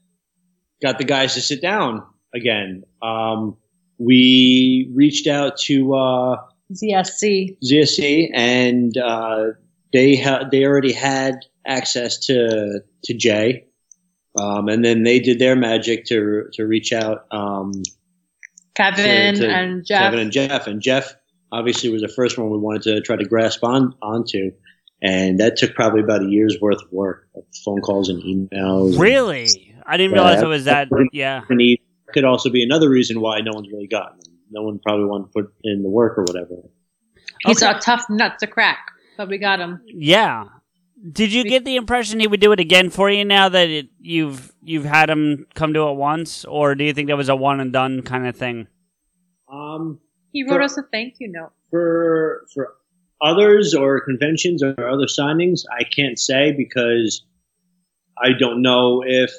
got 0.81 0.97
the 0.97 1.03
guys 1.03 1.33
to 1.33 1.41
sit 1.41 1.61
down 1.61 2.03
again. 2.33 2.83
Um, 3.01 3.57
we 3.97 4.91
reached 4.93 5.27
out 5.27 5.57
to 5.61 5.95
uh, 5.95 6.37
ZSC. 6.74 7.57
ZSC, 7.63 8.30
and 8.34 8.97
uh, 8.97 9.47
they 9.93 10.15
ha- 10.18 10.43
they 10.51 10.65
already 10.65 10.93
had 10.93 11.36
access 11.65 12.18
to 12.28 12.82
to 13.03 13.13
Jay, 13.13 13.65
um, 14.39 14.68
and 14.68 14.84
then 14.84 15.03
they 15.03 15.20
did 15.20 15.39
their 15.39 15.55
magic 15.55 16.05
to 16.05 16.43
to 16.53 16.65
reach 16.65 16.91
out. 16.93 17.26
Um, 17.32 17.72
Kevin 18.76 19.36
to- 19.36 19.41
to 19.41 19.49
and 19.49 19.86
Jeff. 19.86 19.99
Kevin 20.01 20.20
and 20.20 20.32
Jeff, 20.32 20.68
and 20.68 20.82
Jeff 20.82 21.15
obviously 21.51 21.89
was 21.89 22.01
the 22.01 22.09
first 22.09 22.38
one 22.38 22.49
we 22.49 22.57
wanted 22.57 22.82
to 22.84 23.01
try 23.01 23.15
to 23.15 23.26
grasp 23.26 23.63
on 23.63 23.93
onto, 24.01 24.51
and 25.01 25.39
that 25.39 25.55
took 25.57 25.74
probably 25.74 26.01
about 26.01 26.24
a 26.24 26.30
year's 26.30 26.57
worth 26.61 26.82
of 26.84 26.91
work, 26.91 27.28
like 27.36 27.45
phone 27.63 27.82
calls 27.82 28.09
and 28.09 28.22
emails. 28.24 28.99
Really? 28.99 29.74
I 29.86 29.95
didn't 29.95 30.11
Yeah, 30.15 30.22
realize 30.24 30.41
it 30.43 30.47
was 30.47 30.65
that. 30.65 30.89
that- 30.89 31.09
Yeah. 31.13 31.41
Could 32.13 32.24
also 32.24 32.49
be 32.49 32.63
another 32.63 32.89
reason 32.89 33.20
why 33.22 33.39
no 33.41 33.51
one's 33.53 33.70
really 33.70 33.88
gotten. 33.88 34.20
Them. 34.51 34.53
No 34.53 34.63
one 34.63 34.79
probably 34.79 35.05
wanted 35.05 35.25
to 35.27 35.31
put 35.43 35.53
in 35.63 35.83
the 35.83 35.89
work 35.89 36.17
or 36.17 36.23
whatever. 36.23 36.55
He's 37.45 37.61
a 37.61 37.79
tough 37.79 38.05
nut 38.09 38.39
to 38.39 38.47
crack, 38.47 38.79
but 39.17 39.27
we 39.29 39.37
got 39.37 39.59
him. 39.59 39.81
Yeah. 39.85 40.45
Did 41.11 41.31
you 41.31 41.43
get 41.43 41.63
the 41.63 41.75
impression 41.75 42.19
he 42.19 42.27
would 42.27 42.39
do 42.39 42.51
it 42.51 42.59
again 42.59 42.89
for 42.89 43.09
you 43.09 43.23
now 43.23 43.49
that 43.49 43.69
it, 43.69 43.87
you've 43.99 44.51
you've 44.63 44.85
had 44.85 45.09
him 45.11 45.45
come 45.53 45.73
to 45.75 45.87
it 45.89 45.93
once, 45.95 46.43
or 46.45 46.73
do 46.73 46.83
you 46.83 46.93
think 46.93 47.07
that 47.09 47.17
was 47.17 47.29
a 47.29 47.35
one 47.35 47.59
and 47.59 47.71
done 47.71 48.01
kind 48.01 48.25
of 48.27 48.35
thing? 48.35 48.67
Um, 49.51 49.99
He 50.33 50.43
wrote 50.43 50.53
For- 50.55 50.61
us 50.63 50.77
a 50.77 50.83
thank 50.91 51.15
you 51.19 51.31
note. 51.31 51.51
for 51.69 52.45
for 52.53 52.73
others 53.21 53.75
or 53.75 54.01
conventions 54.01 54.63
or 54.63 54.71
other 54.89 55.05
signings, 55.05 55.61
I 55.71 55.83
can't 55.83 56.17
say 56.17 56.51
because 56.51 57.23
I 58.17 58.29
don't 58.37 58.61
know 58.63 59.03
if 59.05 59.31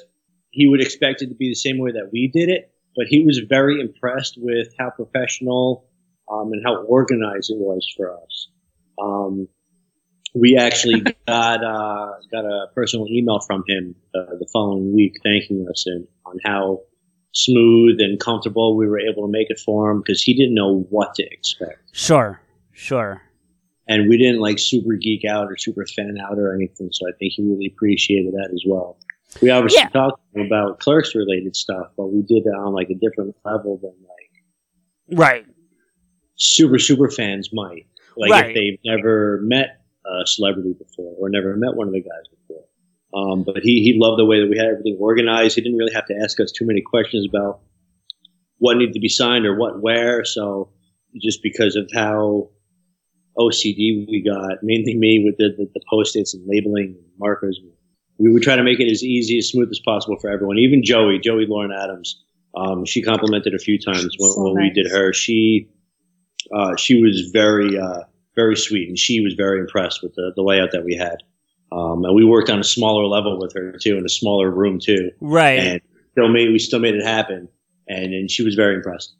he 0.51 0.67
would 0.67 0.81
expect 0.81 1.21
it 1.21 1.27
to 1.27 1.35
be 1.35 1.49
the 1.49 1.55
same 1.55 1.77
way 1.77 1.91
that 1.91 2.09
we 2.13 2.29
did 2.33 2.47
it. 2.49 2.71
But 2.99 3.07
he 3.07 3.23
was 3.23 3.39
very 3.47 3.79
impressed 3.79 4.35
with 4.37 4.67
how 4.77 4.89
professional 4.89 5.85
um, 6.29 6.51
and 6.51 6.61
how 6.65 6.83
organized 6.83 7.49
it 7.49 7.57
was 7.57 7.89
for 7.95 8.13
us. 8.13 8.49
Um, 9.01 9.47
we 10.35 10.57
actually 10.57 10.99
got 11.27 11.63
uh, 11.63 12.11
got 12.29 12.43
a 12.43 12.67
personal 12.75 13.07
email 13.07 13.39
from 13.39 13.63
him 13.69 13.95
uh, 14.13 14.35
the 14.37 14.47
following 14.51 14.93
week 14.93 15.13
thanking 15.23 15.65
us 15.69 15.85
and 15.87 16.07
on 16.25 16.39
how 16.43 16.81
smooth 17.31 18.01
and 18.01 18.19
comfortable 18.19 18.75
we 18.75 18.85
were 18.85 18.99
able 18.99 19.25
to 19.25 19.31
make 19.31 19.49
it 19.49 19.59
for 19.59 19.89
him 19.89 19.99
because 20.01 20.21
he 20.21 20.33
didn't 20.33 20.55
know 20.55 20.81
what 20.89 21.13
to 21.15 21.23
expect 21.23 21.79
Sure, 21.93 22.41
sure. 22.73 23.21
and 23.87 24.09
we 24.09 24.17
didn't 24.17 24.41
like 24.41 24.59
super 24.59 24.95
geek 24.95 25.23
out 25.23 25.47
or 25.47 25.55
super 25.55 25.85
fan 25.95 26.17
out 26.19 26.37
or 26.37 26.53
anything. 26.53 26.89
So 26.91 27.07
I 27.07 27.11
think 27.17 27.31
he 27.37 27.43
really 27.43 27.71
appreciated 27.73 28.33
that 28.33 28.49
as 28.51 28.63
well. 28.67 28.97
We 29.41 29.49
obviously 29.51 29.81
Yeah. 29.83 29.89
talked 29.89 30.21
about 30.35 30.79
clerks 30.79 31.13
related 31.15 31.55
stuff, 31.55 31.91
but 31.95 32.07
we 32.07 32.21
did 32.23 32.45
it 32.45 32.49
on 32.55 32.73
like 32.73 32.89
a 32.89 32.95
different 32.95 33.35
level 33.45 33.77
than 33.77 33.93
like 34.01 35.17
Right. 35.19 35.45
super 36.35 36.79
super 36.79 37.09
fans 37.09 37.49
might. 37.53 37.85
Like 38.17 38.31
Right. 38.31 38.49
if 38.49 38.55
they've 38.55 38.79
never 38.85 39.39
met 39.43 39.81
a 40.05 40.25
celebrity 40.25 40.73
before 40.73 41.13
or 41.17 41.29
never 41.29 41.55
met 41.55 41.75
one 41.75 41.87
of 41.87 41.93
the 41.93 42.01
guys 42.01 42.27
before. 42.31 42.63
Um, 43.13 43.43
but 43.43 43.57
he 43.63 43.81
he 43.83 43.93
loved 43.97 44.19
the 44.19 44.25
way 44.25 44.39
that 44.39 44.49
we 44.49 44.57
had 44.57 44.67
everything 44.67 44.97
organized. 44.99 45.55
He 45.55 45.61
didn't 45.61 45.77
really 45.77 45.93
have 45.93 46.07
to 46.07 46.15
ask 46.15 46.39
us 46.39 46.51
too 46.51 46.65
many 46.65 46.81
questions 46.81 47.25
about 47.27 47.59
what 48.57 48.77
needed 48.77 48.93
to 48.93 48.99
be 48.99 49.09
signed 49.09 49.45
or 49.45 49.55
what 49.55 49.81
where. 49.81 50.25
So 50.25 50.69
just 51.21 51.41
because 51.43 51.75
of 51.75 51.89
how 51.93 52.49
OCD 53.37 54.05
we 54.09 54.21
got, 54.21 54.63
mainly 54.63 54.95
me 54.95 55.23
with 55.23 55.37
the, 55.37 55.55
the, 55.57 55.69
the 55.73 55.81
post-its 55.89 56.33
and 56.33 56.43
labeling 56.47 56.95
and 56.97 57.05
markers. 57.17 57.59
We 58.19 58.31
would 58.31 58.43
try 58.43 58.55
to 58.55 58.63
make 58.63 58.79
it 58.79 58.91
as 58.91 59.03
easy, 59.03 59.37
as 59.37 59.49
smooth 59.49 59.69
as 59.71 59.79
possible 59.79 60.17
for 60.19 60.29
everyone. 60.29 60.57
Even 60.57 60.83
Joey, 60.83 61.19
Joey 61.19 61.45
Lauren 61.47 61.71
Adams, 61.71 62.21
um, 62.55 62.85
she 62.85 63.01
complimented 63.01 63.53
a 63.53 63.59
few 63.59 63.79
times 63.79 64.15
when, 64.17 64.31
So 64.31 64.43
when 64.43 64.55
we 64.55 64.69
did 64.69 64.91
her. 64.91 65.13
She 65.13 65.69
uh, 66.53 66.75
she 66.75 67.01
was 67.01 67.29
very 67.31 67.79
uh, 67.79 68.03
very 68.35 68.55
sweet, 68.55 68.89
and 68.89 68.97
she 68.97 69.21
was 69.21 69.33
very 69.33 69.59
impressed 69.59 70.03
with 70.03 70.13
the, 70.15 70.33
the 70.35 70.41
layout 70.41 70.71
that 70.71 70.83
we 70.83 70.95
had. 70.95 71.17
Um, 71.71 72.03
and 72.03 72.15
we 72.15 72.25
worked 72.25 72.49
on 72.49 72.59
a 72.59 72.63
smaller 72.63 73.05
level 73.05 73.39
with 73.39 73.53
her 73.53 73.77
too, 73.81 73.97
in 73.97 74.05
a 74.05 74.09
smaller 74.09 74.49
room 74.49 74.79
too. 74.79 75.11
Right. 75.21 75.59
And 75.59 75.81
still 76.11 76.29
made 76.29 76.51
we 76.51 76.59
still 76.59 76.79
made 76.79 76.95
it 76.95 77.05
happen, 77.05 77.47
and 77.87 78.13
and 78.13 78.29
she 78.29 78.43
was 78.43 78.55
very 78.55 78.75
impressed. 78.75 79.15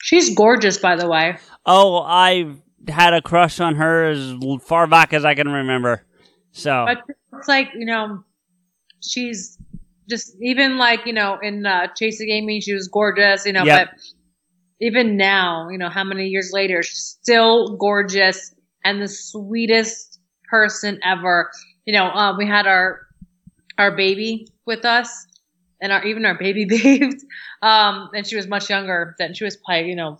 She's 0.00 0.34
gorgeous, 0.34 0.78
by 0.78 0.96
the 0.96 1.08
way. 1.08 1.38
Oh, 1.66 2.00
I've 2.02 2.56
had 2.86 3.14
a 3.14 3.20
crush 3.20 3.60
on 3.60 3.74
her 3.74 4.04
as 4.04 4.34
far 4.62 4.86
back 4.86 5.12
as 5.12 5.24
I 5.24 5.34
can 5.34 5.48
remember. 5.48 6.04
So 6.52 6.86
But 6.86 7.02
it's 7.36 7.48
like, 7.48 7.70
you 7.74 7.84
know, 7.84 8.24
she's 9.02 9.58
just 10.08 10.36
even 10.40 10.78
like, 10.78 11.06
you 11.06 11.12
know, 11.12 11.38
in 11.42 11.66
uh, 11.66 11.88
Chasing 11.96 12.30
Amy, 12.30 12.60
she 12.60 12.74
was 12.74 12.88
gorgeous, 12.88 13.46
you 13.46 13.52
know, 13.52 13.64
Yep. 13.64 13.88
but 13.88 13.88
even 14.80 15.16
now, 15.16 15.68
you 15.68 15.78
know, 15.78 15.88
how 15.88 16.04
many 16.04 16.26
years 16.28 16.50
later, 16.52 16.82
she's 16.82 17.16
still 17.20 17.76
gorgeous 17.76 18.54
and 18.84 19.02
the 19.02 19.08
sweetest 19.08 20.20
person 20.50 21.00
ever. 21.04 21.50
You 21.84 21.92
know, 21.94 22.06
uh, 22.06 22.36
we 22.36 22.46
had 22.46 22.66
our 22.66 23.00
our 23.78 23.96
baby 23.96 24.48
with 24.66 24.84
us 24.84 25.26
and 25.80 25.92
our 25.92 26.04
even 26.04 26.24
our 26.24 26.38
baby 26.38 26.64
babes. 26.68 27.24
Um, 27.62 28.10
and 28.14 28.26
she 28.26 28.36
was 28.36 28.46
much 28.46 28.70
younger 28.70 29.14
than 29.18 29.34
she 29.34 29.44
was 29.44 29.56
probably, 29.56 29.88
you 29.90 29.96
know, 29.96 30.18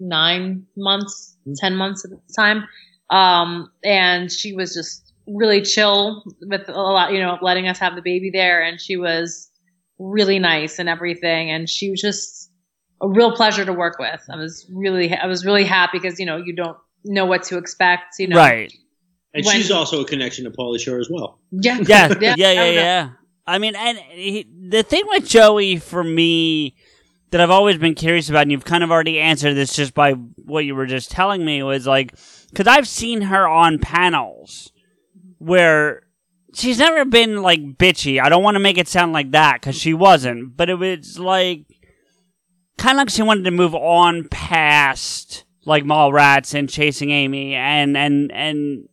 nine 0.00 0.66
months, 0.76 1.36
ten 1.56 1.76
months 1.76 2.04
at 2.04 2.10
the 2.10 2.20
time. 2.36 2.64
Um, 3.10 3.70
and 3.84 4.30
she 4.30 4.52
was 4.54 4.74
just 4.74 5.07
really 5.34 5.62
chill 5.62 6.24
with 6.42 6.68
a 6.68 6.72
lot, 6.72 7.12
you 7.12 7.20
know, 7.20 7.38
letting 7.42 7.68
us 7.68 7.78
have 7.78 7.94
the 7.94 8.02
baby 8.02 8.30
there. 8.32 8.62
And 8.62 8.80
she 8.80 8.96
was 8.96 9.50
really 9.98 10.38
nice 10.38 10.78
and 10.78 10.88
everything. 10.88 11.50
And 11.50 11.68
she 11.68 11.90
was 11.90 12.00
just 12.00 12.50
a 13.00 13.08
real 13.08 13.32
pleasure 13.32 13.64
to 13.64 13.72
work 13.72 13.98
with. 13.98 14.20
I 14.30 14.36
was 14.36 14.66
really, 14.72 15.14
I 15.14 15.26
was 15.26 15.44
really 15.44 15.64
happy 15.64 15.98
because, 15.98 16.18
you 16.18 16.26
know, 16.26 16.36
you 16.36 16.54
don't 16.54 16.76
know 17.04 17.26
what 17.26 17.44
to 17.44 17.58
expect, 17.58 18.16
you 18.18 18.28
know. 18.28 18.36
right. 18.36 18.72
And 19.34 19.44
When- 19.44 19.56
she's 19.56 19.70
also 19.70 20.00
a 20.00 20.04
connection 20.04 20.44
to 20.44 20.50
Pauly 20.50 20.80
Shore 20.80 20.98
as 20.98 21.08
well. 21.10 21.38
Yeah. 21.50 21.78
Yeah, 21.86 22.14
yeah, 22.20 22.34
yeah, 22.36 22.48
I 22.48 22.68
oh, 22.68 22.70
yeah. 22.70 23.10
I 23.46 23.58
mean, 23.58 23.76
and 23.76 23.98
he, 23.98 24.46
the 24.68 24.82
thing 24.82 25.04
with 25.06 25.26
Joey 25.26 25.78
for 25.78 26.04
me 26.04 26.74
that 27.30 27.40
I've 27.40 27.50
always 27.50 27.78
been 27.78 27.94
curious 27.94 28.28
about, 28.28 28.42
and 28.42 28.52
you've 28.52 28.64
kind 28.64 28.84
of 28.84 28.90
already 28.90 29.18
answered 29.20 29.54
this 29.54 29.74
just 29.74 29.94
by 29.94 30.12
what 30.12 30.64
you 30.64 30.74
were 30.74 30.86
just 30.86 31.10
telling 31.10 31.44
me, 31.44 31.62
was 31.62 31.86
like, 31.86 32.14
because 32.50 32.66
I've 32.66 32.88
seen 32.88 33.22
her 33.22 33.46
on 33.46 33.78
panels 33.78 34.72
where 35.38 36.02
she's 36.54 36.78
never 36.78 37.04
been 37.04 37.42
like 37.42 37.60
bitchy. 37.76 38.20
I 38.20 38.28
don't 38.28 38.42
want 38.42 38.56
to 38.56 38.60
make 38.60 38.78
it 38.78 38.88
sound 38.88 39.12
like 39.12 39.30
that 39.32 39.60
because 39.60 39.76
she 39.76 39.94
wasn't, 39.94 40.56
but 40.56 40.68
it 40.68 40.74
was 40.74 41.18
like 41.18 41.66
kind 42.76 42.96
of 42.98 43.02
like 43.02 43.10
she 43.10 43.22
wanted 43.22 43.44
to 43.44 43.50
move 43.50 43.74
on 43.74 44.28
past 44.28 45.44
like 45.64 45.84
Mallrats 45.84 46.54
and 46.54 46.68
Chasing 46.68 47.10
Amy 47.10 47.54
and 47.54 47.96
and 47.96 48.32
and 48.32 48.88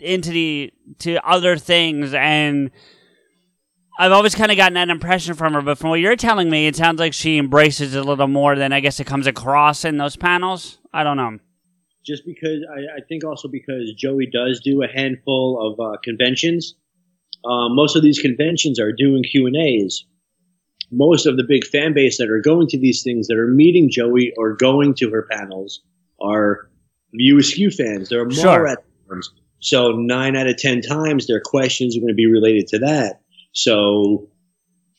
into 0.00 0.30
the 0.30 0.72
to 0.98 1.16
other 1.26 1.56
things 1.56 2.12
and 2.12 2.70
I've 3.98 4.12
always 4.12 4.34
kind 4.34 4.50
of 4.50 4.56
gotten 4.56 4.74
that 4.74 4.88
impression 4.88 5.34
from 5.34 5.52
her, 5.52 5.60
but 5.60 5.76
from 5.76 5.90
what 5.90 6.00
you're 6.00 6.16
telling 6.16 6.48
me, 6.48 6.66
it 6.66 6.74
sounds 6.74 6.98
like 6.98 7.12
she 7.12 7.36
embraces 7.36 7.94
it 7.94 7.98
a 7.98 8.02
little 8.02 8.26
more 8.26 8.56
than 8.56 8.72
I 8.72 8.80
guess 8.80 8.98
it 9.00 9.06
comes 9.06 9.26
across 9.26 9.84
in 9.84 9.98
those 9.98 10.16
panels. 10.16 10.78
I 10.92 11.04
don't 11.04 11.18
know. 11.18 11.38
Just 12.04 12.24
because 12.26 12.64
I, 12.70 12.98
I 12.98 13.00
think 13.08 13.24
also 13.24 13.48
because 13.48 13.92
Joey 13.96 14.26
does 14.26 14.60
do 14.60 14.82
a 14.82 14.88
handful 14.88 15.72
of 15.72 15.80
uh, 15.80 15.96
conventions. 16.02 16.74
Uh, 17.44 17.68
most 17.68 17.96
of 17.96 18.02
these 18.02 18.18
conventions 18.18 18.78
are 18.78 18.92
doing 18.92 19.22
Q 19.24 19.46
and 19.46 19.56
A's. 19.56 20.04
Most 20.90 21.26
of 21.26 21.36
the 21.36 21.44
big 21.44 21.64
fan 21.64 21.94
base 21.94 22.18
that 22.18 22.28
are 22.28 22.40
going 22.40 22.68
to 22.68 22.78
these 22.78 23.02
things, 23.02 23.26
that 23.28 23.38
are 23.38 23.48
meeting 23.48 23.90
Joey 23.90 24.32
or 24.36 24.54
going 24.54 24.94
to 24.96 25.10
her 25.10 25.26
panels, 25.30 25.80
are 26.20 26.68
Askew 27.14 27.70
fans. 27.70 28.08
There 28.08 28.20
are 28.20 28.26
more 28.26 28.34
Sure. 28.34 28.68
at. 28.68 28.78
So 29.60 29.92
nine 29.92 30.36
out 30.36 30.48
of 30.48 30.56
ten 30.56 30.80
times, 30.82 31.26
their 31.26 31.40
questions 31.40 31.96
are 31.96 32.00
going 32.00 32.08
to 32.08 32.14
be 32.14 32.26
related 32.26 32.66
to 32.68 32.78
that. 32.80 33.20
So 33.52 34.28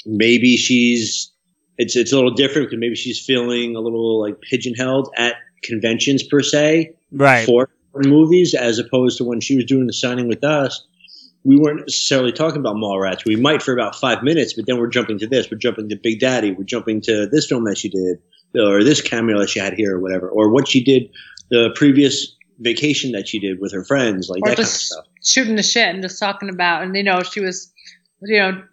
maybe 0.05 0.57
she's 0.57 1.31
it's 1.77 1.95
it's 1.95 2.11
a 2.11 2.15
little 2.15 2.33
different 2.33 2.69
because 2.69 2.79
maybe 2.79 2.95
she's 2.95 3.23
feeling 3.23 3.75
a 3.75 3.79
little 3.79 4.21
like 4.21 4.39
pigeonholed 4.41 5.09
at 5.17 5.35
conventions 5.63 6.23
per 6.23 6.41
se 6.41 6.93
Right. 7.11 7.45
for 7.45 7.69
movies 7.95 8.53
as 8.53 8.79
opposed 8.79 9.17
to 9.19 9.23
when 9.23 9.39
she 9.39 9.55
was 9.55 9.65
doing 9.65 9.87
the 9.87 9.93
signing 9.93 10.27
with 10.27 10.43
us 10.43 10.85
we 11.43 11.57
weren't 11.57 11.81
necessarily 11.81 12.31
talking 12.31 12.59
about 12.59 12.75
Mallrats. 12.75 13.25
We 13.25 13.35
might 13.35 13.61
for 13.61 13.73
about 13.73 13.95
five 13.95 14.23
minutes, 14.23 14.53
but 14.53 14.65
then 14.65 14.77
we're 14.77 14.87
jumping 14.87 15.19
to 15.19 15.27
this. 15.27 15.51
We're 15.51 15.57
jumping 15.57 15.89
to 15.89 15.95
Big 15.95 16.19
Daddy. 16.19 16.51
We're 16.51 16.63
jumping 16.63 17.01
to 17.01 17.27
this 17.27 17.47
film 17.47 17.65
that 17.65 17.77
she 17.77 17.89
did, 17.89 18.19
or 18.55 18.83
this 18.83 19.01
cameo 19.01 19.39
that 19.39 19.49
she 19.49 19.59
had 19.59 19.73
here, 19.73 19.97
or 19.97 19.99
whatever, 19.99 20.29
or 20.29 20.49
what 20.49 20.67
she 20.67 20.83
did 20.83 21.09
the 21.49 21.69
previous 21.75 22.35
vacation 22.59 23.11
that 23.11 23.27
she 23.27 23.39
did 23.39 23.59
with 23.59 23.73
her 23.73 23.83
friends, 23.83 24.29
like 24.29 24.41
or 24.43 24.49
that 24.49 24.55
kind 24.55 24.65
of 24.65 24.71
stuff. 24.71 25.05
shooting 25.23 25.55
the 25.55 25.63
shit 25.63 25.89
and 25.89 26.01
just 26.01 26.19
talking 26.19 26.49
about, 26.49 26.83
and 26.83 26.95
you 26.95 27.03
know, 27.03 27.21
she 27.23 27.41
was, 27.41 27.71
you 28.21 28.39
know, 28.39 28.63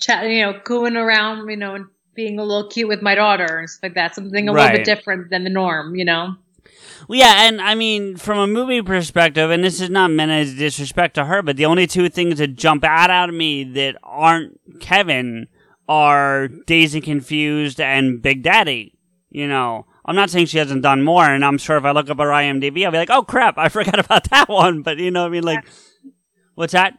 chatting, 0.00 0.32
you 0.32 0.42
know, 0.42 0.58
cooing 0.64 0.96
around, 0.96 1.48
you 1.48 1.56
know, 1.56 1.74
and 1.76 1.86
being 2.14 2.38
a 2.38 2.44
little 2.44 2.68
cute 2.68 2.88
with 2.88 3.02
my 3.02 3.14
daughter 3.14 3.58
and 3.58 3.68
stuff 3.68 3.82
like 3.84 3.94
that. 3.94 4.14
Something 4.14 4.48
a 4.48 4.52
little 4.52 4.70
bit 4.70 4.84
different 4.84 5.30
than 5.30 5.44
the 5.44 5.50
norm, 5.50 5.94
you 5.94 6.04
know. 6.04 6.36
Well, 7.08 7.18
yeah, 7.18 7.48
and 7.48 7.60
I 7.60 7.74
mean, 7.74 8.16
from 8.16 8.38
a 8.38 8.46
movie 8.46 8.82
perspective, 8.82 9.50
and 9.50 9.64
this 9.64 9.80
is 9.80 9.90
not 9.90 10.10
meant 10.10 10.30
as 10.30 10.54
disrespect 10.54 11.14
to 11.16 11.24
her, 11.24 11.42
but 11.42 11.56
the 11.56 11.66
only 11.66 11.86
two 11.86 12.08
things 12.08 12.38
that 12.38 12.54
jump 12.54 12.84
out 12.84 13.10
at 13.10 13.32
me 13.34 13.64
that 13.64 13.96
aren't 14.02 14.60
Kevin 14.80 15.48
are 15.88 16.48
and 16.48 17.02
Confused 17.02 17.80
and 17.80 18.22
Big 18.22 18.42
Daddy. 18.42 18.96
You 19.30 19.48
know, 19.48 19.86
I'm 20.04 20.14
not 20.14 20.30
saying 20.30 20.46
she 20.46 20.58
hasn't 20.58 20.82
done 20.82 21.02
more, 21.02 21.24
and 21.24 21.44
I'm 21.44 21.58
sure 21.58 21.76
if 21.76 21.84
I 21.84 21.90
look 21.90 22.08
up 22.08 22.18
her 22.18 22.26
IMDb, 22.26 22.84
I'll 22.84 22.92
be 22.92 22.98
like, 22.98 23.10
oh 23.10 23.22
crap, 23.22 23.58
I 23.58 23.68
forgot 23.68 23.98
about 23.98 24.30
that 24.30 24.48
one. 24.48 24.82
But 24.82 24.98
you 24.98 25.10
know 25.10 25.22
what 25.22 25.28
I 25.28 25.32
mean? 25.32 25.42
Like, 25.42 25.66
what's 26.54 26.72
that? 26.72 26.98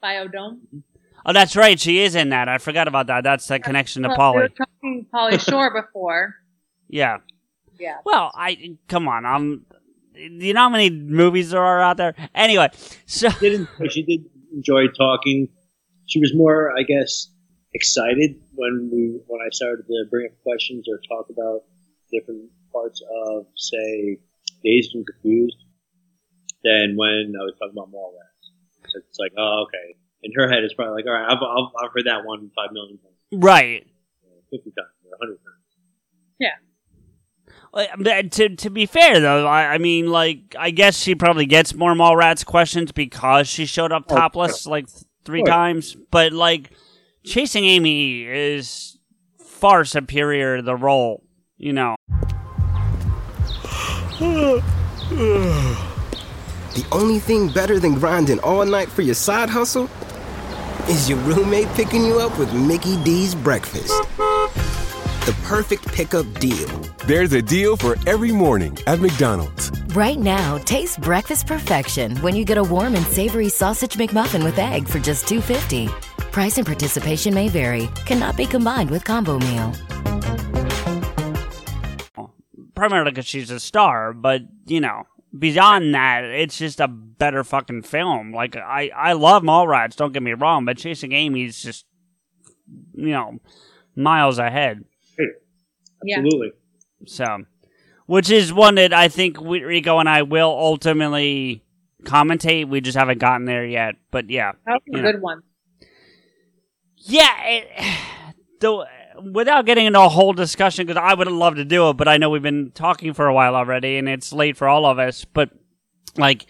Bio-Dome. 0.00 0.82
Oh, 1.24 1.32
that's 1.32 1.54
right, 1.56 1.78
she 1.78 2.00
is 2.00 2.14
in 2.14 2.30
that. 2.30 2.48
I 2.48 2.58
forgot 2.58 2.88
about 2.88 3.06
that. 3.06 3.22
That's 3.24 3.46
the 3.46 3.58
connection 3.60 4.02
to 4.02 4.08
Well, 4.08 4.34
We 4.34 4.40
Pauly. 4.40 4.42
were 4.42 4.48
talking 4.48 5.06
Pauly 5.14 5.40
Shore 5.50 5.70
before. 5.82 6.34
Yeah. 6.88 7.18
Yeah. 7.78 7.96
Well, 8.04 8.30
I 8.34 8.76
come 8.88 9.08
on. 9.08 9.24
I'm. 9.24 9.66
Do 10.14 10.20
You 10.20 10.52
know 10.52 10.60
how 10.60 10.68
many 10.68 10.90
movies 10.90 11.50
there 11.50 11.62
are 11.62 11.80
out 11.80 11.96
there? 11.96 12.14
Anyway, 12.34 12.68
so 13.06 13.30
she 13.30 13.48
did, 13.50 13.68
she 13.90 14.02
did 14.02 14.24
enjoy 14.52 14.86
talking. 14.88 15.48
She 16.06 16.20
was 16.20 16.32
more, 16.34 16.70
I 16.78 16.82
guess, 16.82 17.28
excited 17.72 18.36
when 18.54 18.90
we 18.92 19.18
when 19.26 19.40
I 19.40 19.48
started 19.50 19.84
to 19.86 20.04
bring 20.10 20.26
up 20.26 20.32
questions 20.42 20.86
or 20.88 21.00
talk 21.08 21.30
about 21.30 21.62
different 22.12 22.50
parts 22.72 23.00
of, 23.26 23.46
say, 23.56 24.18
Dazed 24.62 24.94
and 24.94 25.06
Confused, 25.06 25.56
than 26.62 26.94
when 26.96 27.32
I 27.40 27.42
was 27.44 27.54
talking 27.58 27.72
about 27.72 27.88
Mallrats. 27.90 28.90
So 28.92 28.98
it's 29.08 29.18
like, 29.18 29.32
oh, 29.38 29.64
okay. 29.66 29.96
In 30.24 30.32
her 30.36 30.48
head, 30.48 30.62
it's 30.62 30.74
probably 30.74 30.94
like, 30.94 31.06
all 31.06 31.12
right, 31.12 31.24
I've, 31.30 31.38
I've, 31.38 31.84
I've 31.84 31.92
heard 31.92 32.06
that 32.06 32.24
one 32.24 32.50
five 32.54 32.72
million 32.72 32.98
times, 32.98 33.16
right. 33.32 33.86
fifty 34.50 34.70
times, 34.70 34.88
or 35.04 35.16
hundred 35.20 35.38
times. 35.42 35.52
Yeah. 36.38 36.50
Well, 37.72 38.22
To 38.30 38.56
to 38.56 38.70
be 38.70 38.86
fair 38.86 39.18
though, 39.20 39.46
I, 39.46 39.74
I 39.74 39.78
mean, 39.78 40.10
like, 40.10 40.54
I 40.58 40.70
guess 40.70 40.96
she 40.98 41.14
probably 41.14 41.46
gets 41.46 41.74
more 41.74 41.94
Mallrats 41.94 42.44
questions 42.44 42.92
because 42.92 43.48
she 43.48 43.66
showed 43.66 43.92
up 43.92 44.04
Oh, 44.08 44.16
topless 44.16 44.66
like 44.66 44.86
three 45.24 45.42
oh, 45.42 45.46
times. 45.46 45.96
But 46.10 46.32
like, 46.32 46.70
chasing 47.24 47.64
Amy 47.64 48.24
is 48.24 48.98
far 49.38 49.84
superior 49.84 50.58
to 50.58 50.62
the 50.62 50.76
role. 50.76 51.24
You 51.56 51.72
know. 51.72 51.96
The 56.74 56.86
only 56.90 57.18
thing 57.18 57.48
better 57.48 57.78
than 57.78 57.96
grinding 57.96 58.38
all 58.40 58.64
night 58.64 58.88
for 58.88 59.02
your 59.02 59.14
side 59.14 59.50
hustle 59.50 59.90
is 60.88 61.08
your 61.08 61.18
roommate 61.20 61.68
picking 61.74 62.04
you 62.04 62.20
up 62.20 62.38
with 62.38 62.52
Mickey 62.52 63.02
D's 63.04 63.34
breakfast. 63.34 63.92
The 64.16 65.36
perfect 65.44 65.86
pickup 65.88 66.32
deal. 66.40 66.68
There's 67.06 67.32
a 67.32 67.42
deal 67.42 67.76
for 67.76 67.96
every 68.06 68.32
morning 68.32 68.76
at 68.86 69.00
McDonald's. 69.00 69.70
Right 69.94 70.18
now, 70.18 70.58
taste 70.58 71.00
breakfast 71.00 71.46
perfection 71.46 72.16
when 72.18 72.34
you 72.34 72.44
get 72.44 72.58
a 72.58 72.64
warm 72.64 72.94
and 72.94 73.06
savory 73.06 73.48
sausage 73.48 73.94
McMuffin 73.94 74.42
with 74.42 74.58
egg 74.58 74.88
for 74.88 74.98
just 74.98 75.26
$2.50. 75.26 75.88
Price 76.32 76.58
and 76.58 76.66
participation 76.66 77.34
may 77.34 77.48
vary. 77.48 77.88
Cannot 78.06 78.36
be 78.36 78.46
combined 78.46 78.90
with 78.90 79.04
combo 79.04 79.38
meal. 79.38 79.72
primarily 82.82 83.12
because 83.12 83.26
she's 83.26 83.50
a 83.50 83.60
star, 83.60 84.12
but 84.12 84.42
you 84.66 84.80
know, 84.80 85.04
beyond 85.36 85.94
that, 85.94 86.24
it's 86.24 86.58
just 86.58 86.80
a 86.80 86.88
better 86.88 87.44
fucking 87.44 87.82
film. 87.82 88.32
Like 88.32 88.56
I, 88.56 88.90
I 88.94 89.12
love 89.14 89.42
Mallrats. 89.42 89.96
Don't 89.96 90.12
get 90.12 90.22
me 90.22 90.32
wrong, 90.34 90.64
but 90.64 90.78
Chasing 90.78 91.12
Amy's 91.12 91.62
just, 91.62 91.86
you 92.94 93.10
know, 93.10 93.38
miles 93.96 94.38
ahead. 94.38 94.84
Yeah. 96.04 96.18
Absolutely. 96.18 96.52
So, 97.06 97.44
which 98.06 98.30
is 98.30 98.52
one 98.52 98.74
that 98.76 98.92
I 98.92 99.08
think 99.08 99.40
we, 99.40 99.62
Rico 99.62 99.98
and 99.98 100.08
I 100.08 100.22
will 100.22 100.50
ultimately 100.50 101.62
commentate. 102.02 102.68
We 102.68 102.80
just 102.80 102.98
haven't 102.98 103.18
gotten 103.18 103.44
there 103.44 103.64
yet. 103.64 103.94
But 104.10 104.28
yeah, 104.30 104.52
That 104.66 104.72
was 104.74 104.82
a 104.92 104.96
you 104.96 105.02
know. 105.02 105.12
good 105.12 105.22
one. 105.22 105.42
Yeah, 106.96 107.34
it, 107.44 107.68
though, 108.60 108.84
without 109.32 109.66
getting 109.66 109.86
into 109.86 110.00
a 110.00 110.08
whole 110.08 110.32
discussion, 110.32 110.86
because 110.86 111.00
I 111.02 111.14
would 111.14 111.28
love 111.28 111.56
to 111.56 111.64
do 111.64 111.88
it, 111.90 111.94
but 111.96 112.08
I 112.08 112.16
know 112.16 112.30
we've 112.30 112.42
been 112.42 112.70
talking 112.72 113.12
for 113.14 113.26
a 113.26 113.34
while 113.34 113.54
already, 113.54 113.96
and 113.98 114.08
it's 114.08 114.32
late 114.32 114.56
for 114.56 114.68
all 114.68 114.86
of 114.86 114.98
us. 114.98 115.24
But 115.24 115.50
like, 116.16 116.46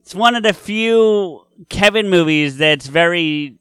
it's 0.00 0.14
one 0.14 0.34
of 0.34 0.42
the 0.42 0.52
few 0.52 1.46
Kevin 1.68 2.08
movies 2.10 2.56
that's 2.58 2.86
very. 2.86 3.58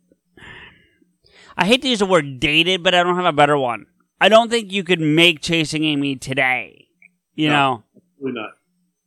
I 1.58 1.66
hate 1.66 1.82
to 1.84 1.88
use 1.88 2.00
the 2.00 2.06
word 2.06 2.40
dated, 2.40 2.84
but 2.84 2.94
I 2.94 3.04
don't 3.04 3.16
have 3.16 3.26
a 3.26 3.32
better 3.34 3.58
one. 3.58 3.86
I 4.20 4.30
don't 4.30 4.50
think 4.50 4.72
you 4.72 4.84
could 4.84 5.00
make 5.00 5.42
Chasing 5.42 5.84
Amy 5.84 6.16
today. 6.16 6.88
You 7.34 7.50
No. 7.50 7.54
know, 7.54 7.84
Absolutely 7.96 8.42
not. 8.42 8.52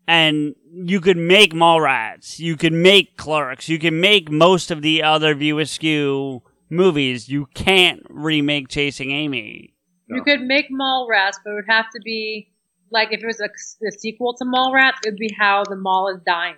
and 0.06 0.55
you 0.72 1.01
could 1.01 1.16
make 1.16 1.52
Mallrats, 1.55 2.39
you 2.39 2.56
could 2.56 2.72
make 2.72 3.16
Clerks, 3.16 3.68
you 3.68 3.78
can 3.78 4.01
make 4.01 4.30
most 4.30 4.70
of 4.70 4.82
the 4.82 5.02
other 5.02 5.35
View 5.35 5.59
Askew 5.59 6.43
movies. 6.70 7.28
You 7.28 7.47
can't 7.55 8.03
remake 8.09 8.69
Chasing 8.69 9.11
Amy. 9.11 9.74
You 10.09 10.23
could 10.23 10.43
make 10.43 10.70
Mallrats, 10.70 11.36
but 11.45 11.51
it 11.51 11.55
would 11.55 11.65
have 11.69 11.86
to 11.95 12.01
be 12.03 12.51
like 12.90 13.09
if 13.12 13.23
it 13.23 13.27
was 13.27 13.40
a, 13.40 13.49
a 13.86 13.90
sequel 13.93 14.35
to 14.35 14.45
Mallrats, 14.45 14.99
it 15.05 15.11
would 15.11 15.16
be 15.16 15.35
how 15.39 15.65
the 15.69 15.77
mall 15.77 16.09
is 16.09 16.23
dying. 16.24 16.57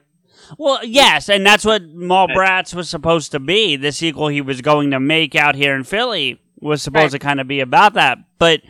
Well, 0.59 0.85
yes, 0.85 1.28
and 1.28 1.45
that's 1.45 1.65
what 1.65 1.82
Mallrats 1.82 2.74
was 2.74 2.89
supposed 2.89 3.32
to 3.32 3.41
be. 3.41 3.77
The 3.77 3.93
sequel 3.93 4.28
he 4.28 4.41
was 4.41 4.61
going 4.61 4.91
to 4.93 5.01
make 5.01 5.35
out 5.35 5.55
here 5.55 5.74
in 5.74 5.85
Philly 5.85 6.41
was 6.61 6.82
supposed 6.82 7.12
to 7.12 7.19
kind 7.19 7.41
of 7.41 7.49
be 7.49 7.61
about 7.61 7.95
that. 7.95 8.19
But 8.39 8.62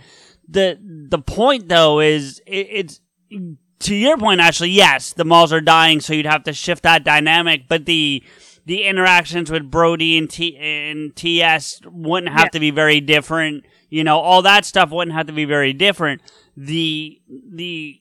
the 0.48 0.78
the 1.08 1.18
point 1.18 1.68
though 1.68 2.00
is 2.00 2.40
it, 2.46 2.68
it's 2.70 3.00
to 3.80 3.94
your 3.94 4.16
point 4.16 4.40
actually. 4.40 4.70
Yes, 4.70 5.12
the 5.12 5.24
malls 5.24 5.52
are 5.52 5.60
dying, 5.60 6.00
so 6.00 6.12
you'd 6.12 6.26
have 6.26 6.44
to 6.44 6.52
shift 6.52 6.82
that 6.82 7.04
dynamic. 7.04 7.68
But 7.68 7.84
the 7.84 8.22
the 8.70 8.84
interactions 8.84 9.50
with 9.50 9.68
Brodie 9.68 10.16
and 10.16 10.30
T 10.30 10.56
and 10.56 11.14
TS 11.16 11.80
wouldn't 11.86 12.32
have 12.32 12.46
Yeah. 12.46 12.50
to 12.50 12.60
be 12.60 12.70
very 12.70 13.00
different. 13.00 13.64
You 13.88 14.04
know, 14.04 14.18
all 14.20 14.42
that 14.42 14.64
stuff 14.64 14.90
wouldn't 14.90 15.16
have 15.16 15.26
to 15.26 15.32
be 15.32 15.44
very 15.44 15.72
different. 15.72 16.22
The 16.56 17.20
the 17.52 18.00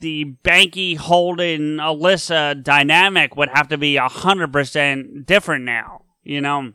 the 0.00 0.34
Banky 0.44 0.98
Holden 0.98 1.78
Alyssa 1.78 2.62
dynamic 2.62 3.36
would 3.36 3.48
have 3.48 3.68
to 3.68 3.78
be 3.78 3.96
a 3.96 4.08
hundred 4.08 4.52
percent 4.52 5.24
different 5.26 5.64
now. 5.64 6.02
You 6.22 6.42
know, 6.42 6.72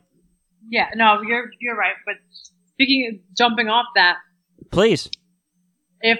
Yeah, 0.68 0.88
no, 0.96 1.22
you're 1.22 1.48
you're 1.60 1.76
right. 1.76 1.94
But 2.04 2.16
speaking, 2.72 3.20
jumping 3.38 3.68
off 3.68 3.86
that, 3.94 4.16
please. 4.72 5.08
if 6.00 6.18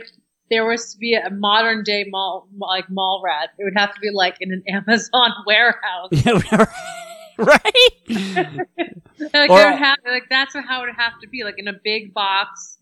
there 0.53 0.67
was 0.67 0.93
to 0.93 0.99
be 0.99 1.15
a 1.15 1.31
modern 1.31 1.83
day 1.83 2.05
mall 2.11 2.47
like 2.59 2.85
mall 2.91 3.23
rat, 3.25 3.49
it 3.59 3.65
would 3.65 3.73
have 3.77 3.95
to 3.95 4.01
be 4.01 4.11
like 4.13 4.37
in 4.41 4.53
an 4.53 4.63
Amazon 4.69 5.33
warehouse. 5.47 6.11
right? 7.39 7.73
like, 9.33 9.51
Or- 9.51 9.59
have, 9.73 9.99
like 10.07 10.25
that's 10.29 10.55
how 10.55 10.83
it 10.83 10.87
would 10.87 10.95
have 10.97 11.15
to 11.23 11.29
be, 11.29 11.43
like 11.45 11.55
in 11.59 11.69
a 11.69 11.73
big 11.73 12.13
box, 12.15 12.79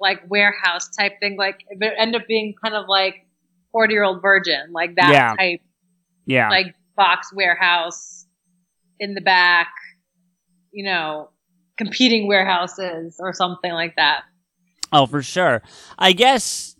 like 0.00 0.20
warehouse 0.28 0.88
type 0.88 1.14
thing. 1.20 1.36
Like 1.38 1.64
it 1.70 1.78
would 1.80 1.92
end 1.98 2.14
up 2.14 2.26
being 2.28 2.54
kind 2.62 2.74
of 2.74 2.84
like 2.88 3.26
forty 3.72 3.94
year 3.94 4.04
old 4.04 4.20
virgin, 4.22 4.72
like 4.72 4.94
that 4.96 5.10
Yeah. 5.10 5.34
type, 5.36 5.60
Yeah. 6.26 6.50
like 6.50 6.74
box 6.96 7.32
warehouse 7.34 8.26
in 9.00 9.14
the 9.14 9.20
back, 9.20 9.72
you 10.72 10.84
know, 10.84 11.30
competing 11.78 12.28
warehouses 12.28 13.16
or 13.18 13.32
something 13.32 13.72
like 13.72 13.96
that. 13.96 14.22
oh, 14.92 15.06
for 15.06 15.22
sure. 15.22 15.62
I 15.98 16.12
guess. 16.12 16.73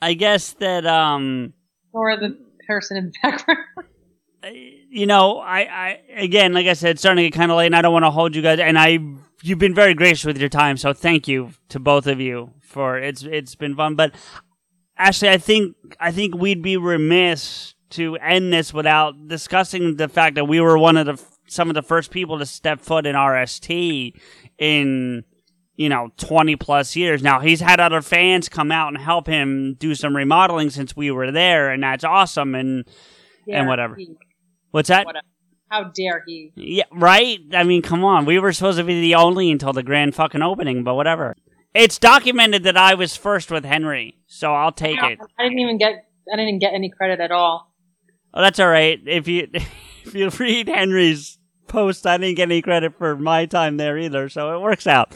I 0.00 0.14
guess 0.14 0.52
that 0.54 0.86
um. 0.86 1.52
Or 1.92 2.16
the 2.16 2.38
person 2.66 2.96
in 2.96 3.06
the 3.06 3.12
background. 3.22 3.60
you 4.90 5.06
know, 5.06 5.38
I, 5.38 5.60
I 5.60 6.00
again, 6.16 6.52
like 6.52 6.66
I 6.66 6.74
said, 6.74 6.92
it's 6.92 7.00
starting 7.00 7.24
to 7.24 7.30
get 7.30 7.36
kind 7.36 7.50
of 7.50 7.56
late, 7.56 7.66
and 7.66 7.76
I 7.76 7.82
don't 7.82 7.92
want 7.92 8.04
to 8.04 8.10
hold 8.10 8.34
you 8.34 8.42
guys. 8.42 8.58
And 8.58 8.78
I, 8.78 8.98
you've 9.42 9.58
been 9.58 9.74
very 9.74 9.94
gracious 9.94 10.24
with 10.24 10.38
your 10.38 10.48
time, 10.48 10.76
so 10.76 10.92
thank 10.92 11.26
you 11.28 11.50
to 11.70 11.78
both 11.78 12.06
of 12.06 12.20
you 12.20 12.52
for 12.62 12.98
it's 12.98 13.22
it's 13.22 13.54
been 13.54 13.74
fun. 13.74 13.94
But 13.94 14.14
actually, 14.98 15.30
I 15.30 15.38
think 15.38 15.76
I 15.98 16.12
think 16.12 16.34
we'd 16.34 16.62
be 16.62 16.76
remiss 16.76 17.74
to 17.90 18.16
end 18.16 18.52
this 18.52 18.74
without 18.74 19.28
discussing 19.28 19.96
the 19.96 20.08
fact 20.08 20.34
that 20.34 20.46
we 20.46 20.60
were 20.60 20.78
one 20.78 20.96
of 20.96 21.06
the 21.06 21.22
some 21.48 21.68
of 21.68 21.74
the 21.74 21.82
first 21.82 22.10
people 22.10 22.38
to 22.38 22.46
step 22.46 22.80
foot 22.80 23.06
in 23.06 23.14
RST 23.14 24.12
in 24.58 25.24
you 25.76 25.88
know 25.88 26.10
20 26.16 26.56
plus 26.56 26.96
years 26.96 27.22
now 27.22 27.40
he's 27.40 27.60
had 27.60 27.80
other 27.80 28.02
fans 28.02 28.48
come 28.48 28.72
out 28.72 28.88
and 28.88 28.98
help 28.98 29.26
him 29.26 29.74
do 29.78 29.94
some 29.94 30.16
remodeling 30.16 30.70
since 30.70 30.96
we 30.96 31.10
were 31.10 31.30
there 31.30 31.70
and 31.70 31.82
that's 31.82 32.04
awesome 32.04 32.54
and 32.54 32.84
and 33.48 33.68
whatever 33.68 33.94
he. 33.94 34.16
what's 34.70 34.88
that 34.88 35.06
Whatever. 35.06 35.24
How 35.68 35.84
dare 35.84 36.22
he? 36.26 36.52
yeah, 36.54 36.84
right? 36.92 37.40
I 37.52 37.64
mean, 37.64 37.82
come 37.82 38.04
on. 38.04 38.24
We 38.24 38.38
were 38.38 38.52
supposed 38.52 38.78
to 38.78 38.84
be 38.84 39.00
the 39.00 39.16
only 39.16 39.50
until 39.50 39.72
the 39.72 39.82
grand 39.82 40.14
fucking 40.14 40.40
opening, 40.40 40.84
but 40.84 40.94
whatever. 40.94 41.34
It's 41.74 41.98
documented 41.98 42.62
that 42.62 42.76
I 42.76 42.94
was 42.94 43.16
first 43.16 43.50
with 43.50 43.64
Henry, 43.64 44.16
so 44.26 44.54
I'll 44.54 44.70
take 44.70 44.96
it. 45.02 45.18
I 45.38 45.42
didn't 45.42 45.58
even 45.58 45.76
get. 45.76 46.06
I 46.32 46.36
didn't 46.36 46.60
get 46.60 46.72
any 46.72 46.88
credit 46.88 47.18
at 47.20 47.32
all. 47.32 47.74
Oh, 48.32 48.40
that's 48.40 48.60
all 48.60 48.68
right. 48.68 49.00
If 49.06 49.26
you 49.26 49.48
if 50.04 50.14
you 50.14 50.30
read 50.30 50.68
Henry's 50.68 51.36
post, 51.66 52.06
I 52.06 52.16
didn't 52.18 52.36
get 52.36 52.44
any 52.44 52.62
credit 52.62 52.96
for 52.96 53.16
my 53.16 53.46
time 53.46 53.76
there 53.76 53.98
either, 53.98 54.28
so 54.28 54.54
it 54.56 54.60
works 54.60 54.86
out. 54.86 55.14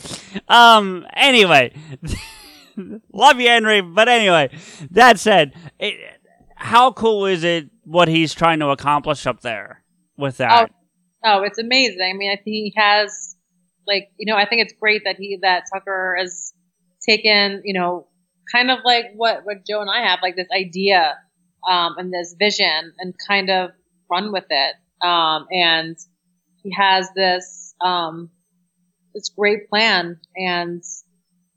Um. 0.48 1.06
Anyway, 1.14 1.74
love 3.12 3.40
you, 3.40 3.48
Henry. 3.48 3.80
But 3.80 4.08
anyway, 4.08 4.50
that 4.90 5.18
said, 5.18 5.54
it, 5.78 5.94
how 6.56 6.92
cool 6.92 7.26
is 7.26 7.44
it 7.44 7.70
what 7.84 8.08
he's 8.08 8.34
trying 8.34 8.60
to 8.60 8.68
accomplish 8.68 9.26
up 9.26 9.40
there 9.40 9.82
with 10.16 10.36
that? 10.38 10.70
Oh, 11.24 11.42
it's 11.42 11.58
amazing. 11.58 12.00
I 12.02 12.12
mean, 12.16 12.30
I 12.30 12.36
think 12.36 12.46
he 12.46 12.74
has, 12.76 13.36
like, 13.86 14.10
you 14.16 14.30
know, 14.30 14.38
I 14.38 14.46
think 14.46 14.62
it's 14.62 14.74
great 14.80 15.02
that 15.04 15.16
he 15.16 15.38
that 15.42 15.64
Tucker 15.72 16.16
has 16.18 16.52
taken, 17.06 17.62
you 17.64 17.74
know, 17.74 18.06
kind 18.52 18.70
of 18.70 18.78
like 18.84 19.06
what 19.14 19.44
what 19.44 19.66
Joe 19.66 19.80
and 19.80 19.90
I 19.90 20.02
have, 20.08 20.20
like 20.22 20.36
this 20.36 20.48
idea 20.54 21.16
um, 21.68 21.96
and 21.98 22.12
this 22.12 22.34
vision, 22.38 22.92
and 22.98 23.14
kind 23.26 23.50
of 23.50 23.70
run 24.10 24.32
with 24.32 24.46
it. 24.50 24.74
Um, 25.06 25.46
and 25.50 25.96
he 26.62 26.72
has 26.72 27.08
this 27.14 27.74
um, 27.80 28.30
this 29.14 29.30
great 29.30 29.68
plan, 29.68 30.18
and 30.36 30.82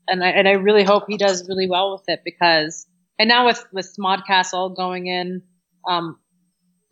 and 0.08 0.24
I 0.24 0.28
and 0.28 0.48
I 0.48 0.52
really 0.52 0.84
hope 0.84 1.04
he 1.08 1.16
does 1.16 1.48
really 1.48 1.68
well 1.68 1.92
with 1.92 2.04
it 2.08 2.20
because, 2.24 2.86
and 3.18 3.28
now 3.28 3.46
with 3.46 3.64
with 3.72 3.94
SModcastle 3.98 4.76
going 4.76 5.06
in, 5.06 5.42
um, 5.88 6.18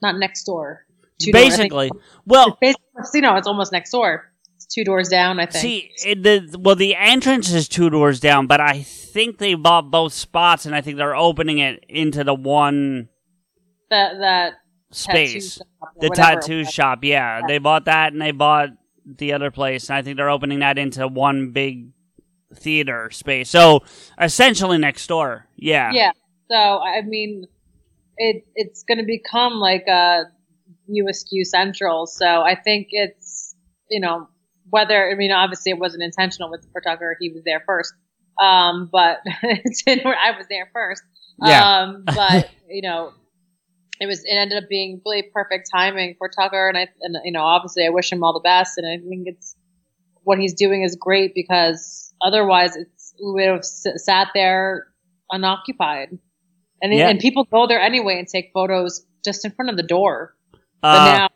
not 0.03 0.17
next 0.19 0.45
door, 0.45 0.87
two 1.21 1.33
doors, 1.33 1.45
I 1.45 1.57
think- 1.57 1.73
Basically, 1.73 1.91
well, 2.27 2.59
basically, 2.61 2.83
you 3.15 3.21
know, 3.23 3.37
it's 3.37 3.47
almost 3.47 3.73
next 3.73 3.91
door. 3.91 4.29
It's 4.57 4.67
two 4.67 4.85
doors 4.85 5.09
down, 5.09 5.41
I 5.41 5.47
think. 5.47 5.63
See, 5.63 5.91
it, 6.07 6.23
the 6.23 6.59
well, 6.59 6.77
the 6.77 6.95
entrance 6.95 7.53
is 7.53 7.69
two 7.69 7.91
doors 7.91 8.21
down, 8.21 8.47
but 8.47 8.61
I 8.61 8.83
think 8.83 9.39
they 9.39 9.55
bought 9.55 9.91
both 9.91 10.13
spots, 10.13 10.67
and 10.67 10.75
I 10.75 10.81
think 10.81 10.99
they're 10.99 11.17
opening 11.17 11.59
it 11.59 11.85
into 11.89 12.23
the 12.25 12.35
one 12.35 13.09
that 13.91 14.19
that 14.21 14.53
space, 14.93 15.59
tattoo 15.59 15.65
shop 15.81 15.93
or 15.97 16.09
the 16.09 16.15
tattoo 16.15 16.65
shop. 16.65 17.05
Yeah, 17.05 17.41
they 17.47 17.59
bought 17.59 17.87
that, 17.87 18.13
and 18.13 18.23
they 18.23 18.31
bought 18.31 18.71
the 19.05 19.33
other 19.33 19.51
place, 19.51 19.89
and 19.89 19.97
I 19.97 20.03
think 20.03 20.17
they're 20.17 20.31
opening 20.31 20.61
that 20.61 20.79
into 20.79 21.09
one 21.09 21.51
big 21.51 21.89
theater 22.55 23.11
space. 23.11 23.51
So 23.51 23.81
essentially 24.21 24.79
next 24.79 25.07
door. 25.07 25.47
Yeah. 25.57 25.91
Yeah. 25.93 26.13
So 26.51 26.57
I 26.57 27.03
mean, 27.03 27.47
it 28.17 28.45
it's 28.55 28.85
going 28.85 28.99
to 28.99 29.05
become 29.05 29.55
like 29.55 29.87
a 29.89 30.25
USQ 30.91 31.45
Central. 31.47 32.07
So 32.07 32.27
I 32.27 32.55
think 32.55 32.89
it's 32.91 33.55
you 33.91 34.01
know 34.01 34.29
whether 34.71 35.11
I 35.11 35.15
mean 35.15 35.33
obviously 35.33 35.71
it 35.71 35.79
wasn't 35.79 36.03
intentional 36.03 36.51
with 36.51 36.67
for 36.73 36.81
Tucker. 36.81 37.17
He 37.21 37.31
was 37.31 37.43
there 37.45 37.63
first. 37.67 37.93
Um, 38.41 38.89
but 38.91 39.19
it's 39.43 39.83
in 39.87 40.01
where 40.01 40.17
I 40.17 40.37
was 40.37 40.47
there 40.49 40.69
first. 40.73 41.03
Yeah. 41.45 41.83
Um, 41.83 42.05
but 42.07 42.51
you 42.69 42.83
know, 42.83 43.13
it 44.03 44.07
was 44.07 44.21
it 44.25 44.35
ended 44.37 44.63
up 44.63 44.69
being 44.69 45.01
really 45.07 45.23
perfect 45.33 45.69
timing 45.73 46.15
for 46.19 46.29
Tucker, 46.29 46.69
and 46.69 46.77
I 46.77 46.89
and 47.03 47.17
you 47.25 47.33
know 47.33 47.43
obviously 47.43 47.87
I 47.87 47.91
wish 47.91 48.11
him 48.13 48.23
all 48.25 48.33
the 48.33 48.41
best, 48.41 48.77
and 48.79 48.87
I 48.87 48.97
think 49.09 49.27
it's 49.27 49.55
what 50.25 50.39
he's 50.39 50.55
doing 50.55 50.83
is 50.83 50.97
great 50.97 51.35
because 51.35 52.13
otherwise 52.21 52.77
it's 52.77 53.15
we 53.23 53.33
would 53.35 53.49
have 53.49 53.59
s- 53.61 53.87
sat 53.97 54.29
there 54.35 54.87
unoccupied, 55.31 56.19
and 56.83 56.93
Yeah. 56.93 57.09
and 57.09 57.19
people 57.21 57.45
go 57.45 57.67
there 57.67 57.81
anyway 57.81 58.19
and 58.19 58.27
take 58.29 58.51
photos 58.53 59.05
just 59.25 59.45
in 59.45 59.51
front 59.53 59.71
of 59.71 59.77
the 59.77 59.83
door. 59.83 60.35
But 60.81 60.89
Uh, 61.01 61.05
now 61.05 61.29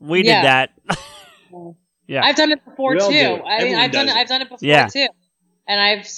we 0.00 0.24
yeah. 0.24 0.40
did 0.40 0.44
that. 0.90 0.96
yeah. 2.06 2.22
I've 2.24 2.36
done 2.36 2.52
it 2.52 2.64
before 2.64 2.92
We 2.94 3.00
all 3.00 3.10
too. 3.10 3.18
do 3.18 3.34
it. 3.36 3.42
I 3.46 3.64
mean, 3.64 3.74
I've 3.74 3.90
done 3.92 4.08
it. 4.08 4.12
it. 4.12 4.16
I've 4.16 4.28
done 4.28 4.42
it 4.42 4.48
before 4.48 4.68
Yeah. 4.68 4.86
too, 4.86 5.08
and 5.66 5.80
I've 5.80 6.08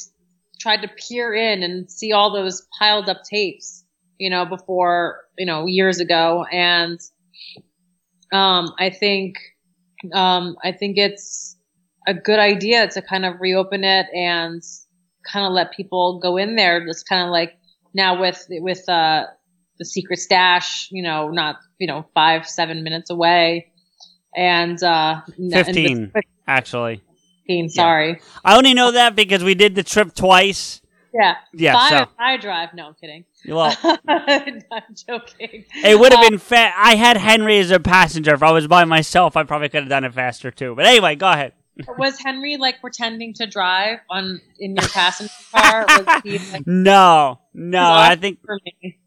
tried 0.61 0.83
to 0.83 0.89
peer 0.89 1.35
in 1.35 1.63
and 1.63 1.91
see 1.91 2.13
all 2.13 2.33
those 2.33 2.67
piled 2.79 3.09
up 3.09 3.19
tapes, 3.29 3.84
you 4.19 4.31
know, 4.31 4.45
before 4.45 5.21
you 5.39 5.47
know 5.47 5.67
years 5.67 6.01
ago, 6.01 6.45
and 6.51 7.01
um, 8.33 8.73
I 8.79 8.91
think 8.91 9.37
um, 10.13 10.57
I 10.63 10.73
think 10.73 10.99
it's 10.99 11.57
a 12.07 12.15
good 12.15 12.39
idea 12.39 12.89
to 12.89 13.03
kind 13.03 13.25
of 13.25 13.41
reopen 13.41 13.85
it 13.85 14.07
and 14.15 14.63
kind 15.31 15.47
of 15.47 15.53
let 15.53 15.73
people 15.73 16.21
go 16.21 16.37
in 16.37 16.57
there. 16.57 16.85
Just 16.87 17.09
kind 17.09 17.23
of 17.23 17.31
like 17.31 17.57
now 17.95 18.21
with 18.21 18.47
with 18.51 18.89
uh, 18.89 19.25
the 19.79 19.85
secret 19.85 20.19
stash, 20.19 20.89
you 20.91 21.03
know, 21.03 21.31
not 21.31 21.57
you 21.79 21.87
know 21.87 22.07
five 22.15 22.47
seven 22.47 22.83
minutes 22.83 23.11
away, 23.11 23.73
and 24.37 24.83
uh, 24.83 25.21
n- 25.39 25.51
and 25.55 25.67
with- 25.67 26.13
15, 26.13 26.13
actually. 26.47 27.03
15, 27.47 27.69
sorry. 27.69 28.21
I 28.43 28.57
only 28.57 28.73
know 28.73 28.93
that 28.93 29.15
because 29.15 29.45
we 29.45 29.55
did 29.55 29.75
the 29.75 29.83
trip 29.83 30.15
twice. 30.15 30.81
Yeah. 31.15 31.37
Yeah, 31.53 31.73
Five 31.75 31.91
so- 32.09 32.13
I 32.19 32.37
drive. 32.37 32.75
No, 32.75 32.89
I'm 32.89 32.95
kidding. 32.95 33.25
Well- 33.47 33.77
I'm 34.09 34.63
joking. 35.09 35.65
It 35.85 35.99
would 35.99 36.13
have 36.13 36.25
Uh, 36.25 36.31
been 36.31 36.39
fa- 36.39 36.73
I 36.77 36.97
had 36.97 37.17
Henry 37.17 37.59
as 37.59 37.71
a 37.71 37.79
passenger. 37.81 38.35
If 38.35 38.43
I 38.43 38.51
was 38.53 38.67
by 38.67 38.85
myself, 38.85 39.37
I 39.37 39.45
probably 39.45 39.69
could 39.69 39.83
have 39.83 39.89
done 39.89 40.05
it 40.05 40.13
faster 40.13 40.51
too. 40.51 40.75
But 40.75 40.87
anyway, 40.87 41.15
go 41.15 41.31
ahead. 41.31 41.53
was 41.99 42.19
Henry 42.19 42.57
like 42.57 42.81
pretending 42.81 43.35
to 43.35 43.47
drive 43.47 43.99
on 44.11 44.41
in 44.59 44.75
your 44.77 44.89
passenger 44.93 45.33
car? 45.53 45.87
Was 45.89 46.23
he 46.25 46.39
like, 46.53 46.67
No, 46.67 47.39
no, 47.53 47.83
I 47.83 48.17
think. 48.17 48.39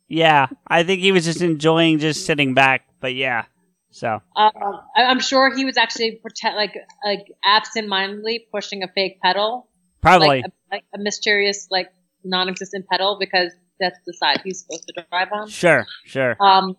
Yeah, 0.09 0.47
I 0.67 0.83
think 0.83 1.01
he 1.01 1.11
was 1.11 1.25
just 1.25 1.41
enjoying 1.41 1.99
just 1.99 2.25
sitting 2.25 2.53
back. 2.53 2.85
But 3.01 3.15
yeah, 3.15 3.45
so 3.91 4.21
Um, 4.35 4.51
I'm 4.95 5.19
sure 5.19 5.53
he 5.55 5.65
was 5.65 5.77
actually 5.77 6.19
pretend 6.21 6.55
like 6.55 6.73
like 7.05 7.27
absent-mindedly 7.43 8.47
pushing 8.51 8.83
a 8.83 8.87
fake 8.87 9.21
pedal, 9.21 9.66
Probably. 10.01 10.27
like 10.27 10.45
a, 10.45 10.51
like 10.71 10.83
a 10.93 10.97
mysterious 10.99 11.67
like 11.71 11.91
non-existent 12.23 12.87
pedal 12.87 13.17
because 13.19 13.51
that's 13.79 13.99
the 14.05 14.13
side 14.13 14.41
he's 14.43 14.61
supposed 14.61 14.87
to 14.87 15.05
drive 15.09 15.29
on. 15.31 15.47
sure, 15.49 15.85
sure. 16.05 16.35
Um, 16.39 16.75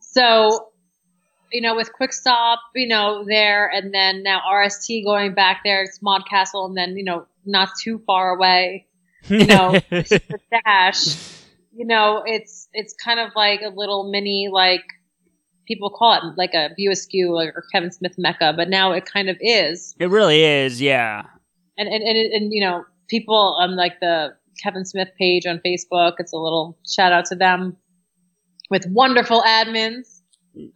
so, 0.00 0.68
you 1.52 1.60
know, 1.60 1.74
with 1.74 1.92
Quick 1.92 2.12
Stop, 2.12 2.60
you 2.74 2.88
know, 2.88 3.24
there, 3.26 3.68
and 3.68 3.92
then 3.94 4.22
now 4.22 4.40
RST 4.50 5.04
going 5.04 5.34
back 5.34 5.60
there, 5.64 5.82
it's 5.82 6.00
Mod 6.02 6.22
Castle, 6.28 6.66
and 6.66 6.76
then, 6.76 6.96
you 6.96 7.04
know, 7.04 7.26
not 7.46 7.70
too 7.82 8.02
far 8.06 8.34
away, 8.34 8.86
you 9.28 9.46
know, 9.46 9.72
the 9.90 10.38
Dash, 10.50 11.16
you 11.74 11.86
know, 11.86 12.22
it's, 12.26 12.68
it's 12.72 12.94
kind 12.94 13.20
of 13.20 13.30
like 13.34 13.60
a 13.62 13.70
little 13.70 14.10
mini, 14.10 14.48
like, 14.52 14.84
people 15.66 15.90
call 15.90 16.14
it 16.14 16.22
like 16.36 16.54
a 16.54 16.70
VSQ 16.78 17.28
or, 17.28 17.52
or 17.54 17.64
Kevin 17.72 17.92
Smith 17.92 18.14
Mecca, 18.18 18.54
but 18.56 18.68
now 18.68 18.92
it 18.92 19.04
kind 19.04 19.28
of 19.28 19.36
is. 19.40 19.94
It 19.98 20.08
really 20.08 20.42
is. 20.42 20.80
Yeah. 20.80 21.24
And, 21.78 21.88
and, 21.88 22.02
and, 22.02 22.32
and 22.32 22.52
you 22.52 22.60
know, 22.60 22.84
people 23.08 23.56
on 23.60 23.76
like 23.76 24.00
the 24.00 24.34
Kevin 24.62 24.84
Smith 24.84 25.08
page 25.18 25.46
on 25.46 25.60
Facebook, 25.64 26.14
it's 26.18 26.32
a 26.32 26.36
little 26.36 26.76
shout 26.86 27.12
out 27.12 27.24
to 27.26 27.36
them 27.36 27.76
with 28.70 28.84
wonderful 28.88 29.42
admins. 29.42 30.20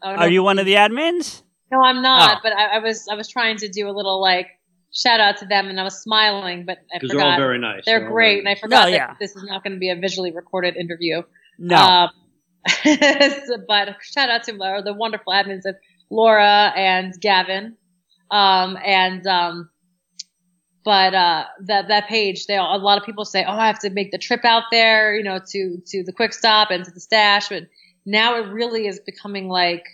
I 0.02 0.10
don't 0.12 0.18
Are 0.20 0.28
you 0.28 0.42
one 0.42 0.58
of 0.58 0.66
the 0.66 0.74
admins? 0.74 1.42
No, 1.70 1.82
I'm 1.82 2.02
not. 2.02 2.36
Oh. 2.36 2.40
But 2.42 2.52
I, 2.52 2.76
I 2.76 2.78
was 2.78 3.06
I 3.10 3.14
was 3.14 3.28
trying 3.28 3.56
to 3.58 3.68
do 3.68 3.88
a 3.88 3.92
little 3.92 4.20
like 4.20 4.46
shout 4.94 5.20
out 5.20 5.38
to 5.38 5.46
them, 5.46 5.68
and 5.68 5.80
I 5.80 5.84
was 5.84 6.00
smiling, 6.02 6.64
but 6.66 6.78
I 6.94 6.98
'Cause 6.98 7.08
they're 7.08 7.18
forgot. 7.18 7.32
all 7.32 7.38
very 7.38 7.58
nice. 7.58 7.82
They're, 7.86 8.00
They're 8.00 8.10
great, 8.10 8.34
very 8.34 8.38
and 8.40 8.48
I 8.48 8.54
forgot 8.54 8.84
No, 8.84 8.90
that 8.90 8.96
yeah. 8.96 9.14
this 9.18 9.34
is 9.34 9.42
not 9.44 9.64
going 9.64 9.72
to 9.72 9.78
be 9.78 9.90
a 9.90 9.96
visually 9.96 10.32
recorded 10.32 10.76
interview. 10.76 11.22
No. 11.58 11.76
Um, 11.76 12.10
but 12.84 13.96
shout 14.02 14.30
out 14.30 14.44
to 14.44 14.52
the 14.52 14.94
wonderful 14.96 15.32
admins 15.32 15.64
of 15.64 15.74
Laura 16.10 16.72
and 16.76 17.12
Gavin, 17.20 17.76
um, 18.30 18.78
and 18.84 19.26
um, 19.26 19.70
but 20.84 21.14
uh, 21.14 21.44
that 21.60 21.88
that 21.88 22.08
page, 22.08 22.46
they 22.46 22.56
a 22.56 22.62
lot 22.62 22.98
of 22.98 23.04
people 23.04 23.24
say, 23.24 23.44
"Oh, 23.44 23.52
I 23.52 23.66
have 23.66 23.78
to 23.80 23.90
make 23.90 24.10
the 24.10 24.18
trip 24.18 24.44
out 24.44 24.64
there, 24.70 25.14
you 25.14 25.22
know, 25.22 25.38
to 25.50 25.82
to 25.86 26.02
the 26.02 26.12
quick 26.12 26.32
stop 26.32 26.70
and 26.70 26.84
to 26.84 26.90
the 26.90 27.00
stash." 27.00 27.48
But 27.48 27.64
now 28.04 28.36
it 28.36 28.48
really 28.48 28.86
is 28.86 28.98
becoming 29.00 29.48
like 29.48 29.86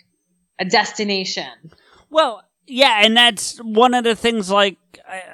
a 0.59 0.65
destination. 0.65 1.51
Well, 2.11 2.43
yeah, 2.67 3.03
and 3.05 3.17
that's 3.17 3.59
one 3.59 3.95
of 3.95 4.05
the 4.05 4.17
things. 4.17 4.51
Like, 4.51 4.79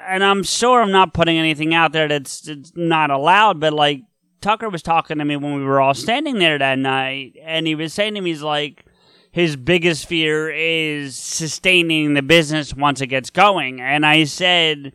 and 0.06 0.24
I'm 0.24 0.42
sure 0.42 0.82
I'm 0.82 0.90
not 0.90 1.14
putting 1.14 1.38
anything 1.38 1.74
out 1.74 1.92
there 1.92 2.08
that's, 2.08 2.40
that's 2.42 2.72
not 2.74 3.10
allowed, 3.10 3.60
but 3.60 3.72
like 3.72 4.02
Tucker 4.40 4.68
was 4.68 4.82
talking 4.82 5.18
to 5.18 5.24
me 5.24 5.36
when 5.36 5.54
we 5.54 5.64
were 5.64 5.80
all 5.80 5.94
standing 5.94 6.38
there 6.38 6.58
that 6.58 6.78
night, 6.78 7.36
and 7.42 7.66
he 7.66 7.74
was 7.74 7.92
saying 7.92 8.14
to 8.14 8.20
me, 8.20 8.30
he's 8.30 8.42
like, 8.42 8.84
his 9.30 9.56
biggest 9.56 10.06
fear 10.06 10.50
is 10.50 11.16
sustaining 11.16 12.14
the 12.14 12.22
business 12.22 12.74
once 12.74 13.00
it 13.00 13.08
gets 13.08 13.30
going, 13.30 13.80
and 13.80 14.04
I 14.04 14.24
said. 14.24 14.92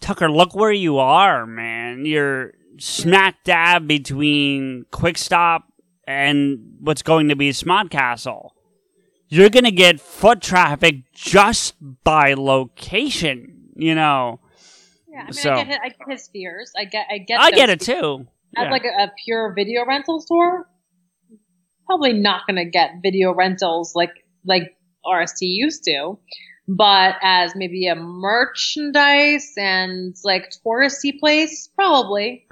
Tucker, 0.00 0.30
look 0.30 0.54
where 0.54 0.72
you 0.72 0.98
are, 0.98 1.46
man. 1.46 2.04
You're 2.06 2.54
smack 2.78 3.44
dab 3.44 3.86
between 3.88 4.86
Quick 4.90 5.18
Stop 5.18 5.64
and 6.06 6.76
what's 6.80 7.02
going 7.02 7.28
to 7.28 7.36
be 7.36 7.50
SModcastle. 7.50 8.50
You're 9.28 9.50
going 9.50 9.64
to 9.64 9.70
get 9.70 10.00
foot 10.00 10.40
traffic 10.40 11.12
just 11.12 11.74
by 12.04 12.34
location, 12.34 13.70
you 13.76 13.94
know. 13.94 14.40
Yeah, 15.10 15.20
I 15.20 15.24
mean, 15.24 15.32
so 15.32 15.52
I, 15.52 15.56
get 15.56 15.66
his, 15.66 15.76
I 15.82 15.88
get 15.88 16.08
his 16.08 16.28
fears. 16.28 16.72
I 16.78 16.84
get, 16.84 17.06
I 17.10 17.18
get. 17.18 17.40
I 17.40 17.50
get 17.50 17.68
it 17.68 17.82
fears. 17.84 18.00
too. 18.00 18.26
As 18.56 18.64
Yeah. 18.64 18.70
like 18.70 18.84
a, 18.84 19.02
a 19.02 19.12
pure 19.24 19.52
video 19.54 19.84
rental 19.84 20.20
store, 20.20 20.66
probably 21.86 22.14
not 22.14 22.46
going 22.46 22.56
to 22.56 22.64
get 22.64 22.92
video 23.02 23.34
rentals 23.34 23.94
like 23.94 24.12
like 24.46 24.76
RST 25.04 25.38
used 25.40 25.84
to. 25.84 26.18
But 26.68 27.16
as 27.22 27.54
maybe 27.56 27.86
a 27.86 27.94
merchandise 27.94 29.52
and 29.56 30.14
like 30.22 30.52
touristy 30.64 31.18
place, 31.18 31.68
probably. 31.74 32.46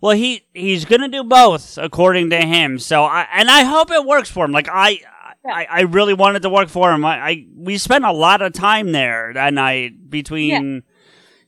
Well, 0.00 0.16
he 0.16 0.44
he's 0.52 0.84
gonna 0.84 1.08
do 1.08 1.22
both, 1.24 1.78
according 1.78 2.30
to 2.30 2.36
him. 2.38 2.78
So, 2.78 3.04
I 3.04 3.26
and 3.32 3.48
I 3.48 3.62
hope 3.62 3.90
it 3.90 4.04
works 4.04 4.28
for 4.28 4.44
him. 4.44 4.52
Like 4.52 4.68
I, 4.68 5.00
I, 5.46 5.66
I 5.70 5.80
really 5.82 6.14
wanted 6.14 6.42
to 6.42 6.50
work 6.50 6.68
for 6.68 6.92
him. 6.92 7.04
I, 7.04 7.18
I 7.20 7.46
we 7.56 7.78
spent 7.78 8.04
a 8.04 8.12
lot 8.12 8.42
of 8.42 8.52
time 8.52 8.92
there 8.92 9.32
that 9.34 9.54
night 9.54 10.10
between, 10.10 10.82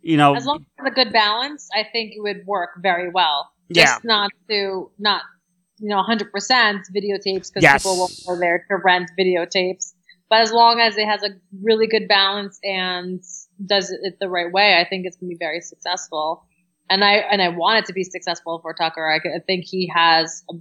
you 0.01 0.16
know, 0.16 0.35
As 0.37 0.47
long 0.47 0.59
as 0.61 0.66
it's 0.78 0.93
a 0.93 1.05
good 1.05 1.12
balance, 1.12 1.69
I 1.74 1.83
think 1.91 2.12
it 2.15 2.20
would 2.20 2.47
work 2.47 2.70
very 2.81 3.11
well. 3.11 3.51
Yeah. 3.69 3.85
Just 3.85 4.05
not 4.05 4.31
to 4.49 4.91
not 4.99 5.23
you 5.78 5.89
know 5.89 6.03
100% 6.03 6.31
videotapes 6.95 7.53
because 7.53 7.62
Yes. 7.62 7.83
people 7.83 7.99
won't 7.99 8.12
go 8.27 8.39
there 8.39 8.65
to 8.70 8.77
rent 8.77 9.11
videotapes. 9.19 9.93
But 10.28 10.40
as 10.40 10.53
long 10.53 10.81
as 10.81 10.97
it 10.97 11.07
has 11.07 11.23
a 11.23 11.31
really 11.62 11.86
good 11.86 12.09
balance 12.09 12.59
and 12.65 13.23
does 13.65 13.90
it 13.90 14.16
the 14.20 14.28
right 14.28 14.51
way, 14.51 14.77
I 14.81 14.89
think 14.89 15.07
it's 15.07 15.16
going 15.16 15.31
to 15.31 15.35
be 15.35 15.39
very 15.39 15.61
successful. 15.61 16.44
And 16.90 17.05
I 17.05 17.15
and 17.15 17.40
I 17.43 17.48
want 17.48 17.78
it 17.81 17.86
to 17.86 17.93
be 17.93 18.05
successful 18.05 18.59
for 18.61 18.74
Tucker. 18.74 19.07
I, 19.09 19.16
I 19.16 19.39
think 19.47 19.65
he 19.66 19.90
has 19.94 20.43
a, 20.51 20.55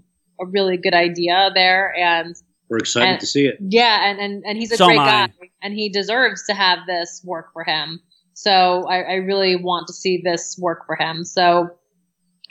a 0.44 0.48
really 0.48 0.78
good 0.78 0.94
idea 0.94 1.50
there, 1.54 1.94
and 1.96 2.36
We're 2.70 2.78
excited 2.78 3.10
and- 3.10 3.20
to 3.20 3.26
see 3.28 3.46
it. 3.46 3.58
yeah, 3.60 4.10
and, 4.10 4.20
and, 4.20 4.44
and 4.46 4.58
he's 4.58 4.72
a 4.72 4.78
So 4.78 4.88
great 4.88 4.98
guy, 4.98 5.30
and 5.62 5.74
he 5.74 5.90
deserves 5.90 6.46
to 6.48 6.54
have 6.54 6.80
this 6.88 7.22
work 7.24 7.54
for 7.54 7.64
him. 7.64 8.00
So 8.34 8.86
I, 8.88 9.02
I 9.02 9.14
really 9.16 9.56
want 9.56 9.88
to 9.88 9.94
see 9.94 10.22
this 10.24 10.58
work 10.60 10.86
for 10.88 10.96
him. 10.96 11.24
So 11.26 11.62
um, 11.62 11.70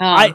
I 0.01 0.35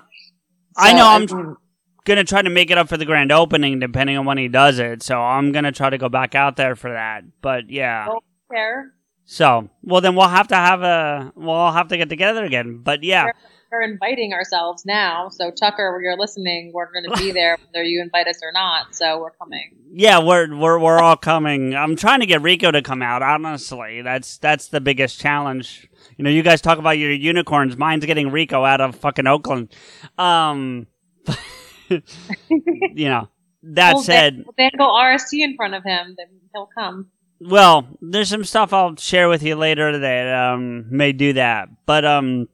I 0.78 0.94
know 0.94 1.06
I 1.08 1.16
I'm 1.16 1.26
mean- 1.26 1.56
gonna 2.06 2.24
try 2.24 2.42
to 2.42 2.50
make 2.50 2.72
it 2.72 2.78
up 2.78 2.90
for 2.90 2.98
the 2.98 3.06
grand 3.06 3.32
opening, 3.32 3.80
depending 3.80 4.18
on 4.18 4.26
when 4.26 4.38
he 4.38 4.48
does 4.48 4.80
it. 4.80 5.04
So 5.04 5.20
I'm 5.20 5.52
gonna 5.52 5.72
try 5.72 5.90
to 5.90 5.98
go 5.98 6.10
back 6.10 6.36
out 6.36 6.56
there 6.56 6.76
for 6.76 6.92
that. 6.92 7.24
But 7.42 7.70
yeah. 7.70 8.08
care. 8.52 8.94
So 9.26 9.70
well, 9.84 10.02
then 10.02 10.16
we'll 10.16 10.28
have 10.28 10.48
to 10.48 10.56
have 10.56 10.82
a 10.82 11.32
we'll 11.36 11.52
all 11.52 11.72
have 11.72 11.90
to 11.90 11.98
get 11.98 12.10
together 12.10 12.44
again. 12.44 12.80
But 12.84 13.04
yeah, 13.04 13.28
We're 13.72 13.84
inviting 13.84 14.34
ourselves 14.34 14.88
now. 14.88 15.30
So 15.30 15.52
Tucker, 15.52 15.94
when 15.94 16.04
you're 16.04 16.18
listening, 16.18 16.72
we're 16.74 16.92
going 16.92 17.04
to 17.04 17.24
be 17.24 17.32
there 17.40 17.56
whether 17.72 17.84
you 17.84 18.02
invite 18.02 18.28
us 18.28 18.40
or 18.42 18.52
not. 18.52 18.96
So 18.96 19.20
we're 19.20 19.30
coming. 19.32 19.76
yeah, 19.94 20.18
we're 20.18 20.58
we're 20.58 20.80
we're 20.80 20.98
all 20.98 21.16
coming. 21.16 21.76
I'm 21.76 21.96
trying 21.96 22.22
to 22.22 22.26
get 22.26 22.42
Rico 22.42 22.72
to 22.72 22.82
come 22.82 23.04
out. 23.04 23.22
Honestly, 23.22 24.02
that's 24.02 24.40
that's 24.40 24.70
the 24.70 24.82
biggest 24.82 25.20
challenge. 25.20 25.88
You 26.18 26.24
know, 26.24 26.32
you 26.32 26.42
guys 26.42 26.60
talk 26.60 26.80
about 26.80 26.98
your 26.98 27.12
unicorns. 27.12 27.78
Mine's 27.78 28.08
getting 28.08 28.32
Rico 28.32 28.66
out 28.66 28.82
of 28.82 28.96
fucking 28.96 29.28
Oakland. 29.28 29.72
Um, 30.18 30.88
you 32.50 33.10
know. 33.10 33.30
That 33.62 33.96
We'll 33.96 34.04
said, 34.04 34.36
dan- 34.36 34.46
we'll 34.46 34.70
dangle 34.70 34.88
RST 34.88 35.34
in 35.34 35.56
front 35.58 35.74
of 35.74 35.84
him, 35.84 36.16
then 36.18 36.28
he'll 36.54 36.70
come. 36.74 37.08
Well, 37.42 37.88
there's 38.02 38.30
some 38.30 38.46
stuff 38.46 38.74
I'll 38.74 38.96
share 38.96 39.28
with 39.28 39.44
you 39.44 39.56
later 39.56 40.00
that 40.00 40.34
um, 40.34 40.86
may 40.90 41.12
do 41.12 41.34
that. 41.34 41.68
But 41.86 42.06
um, 42.06 42.48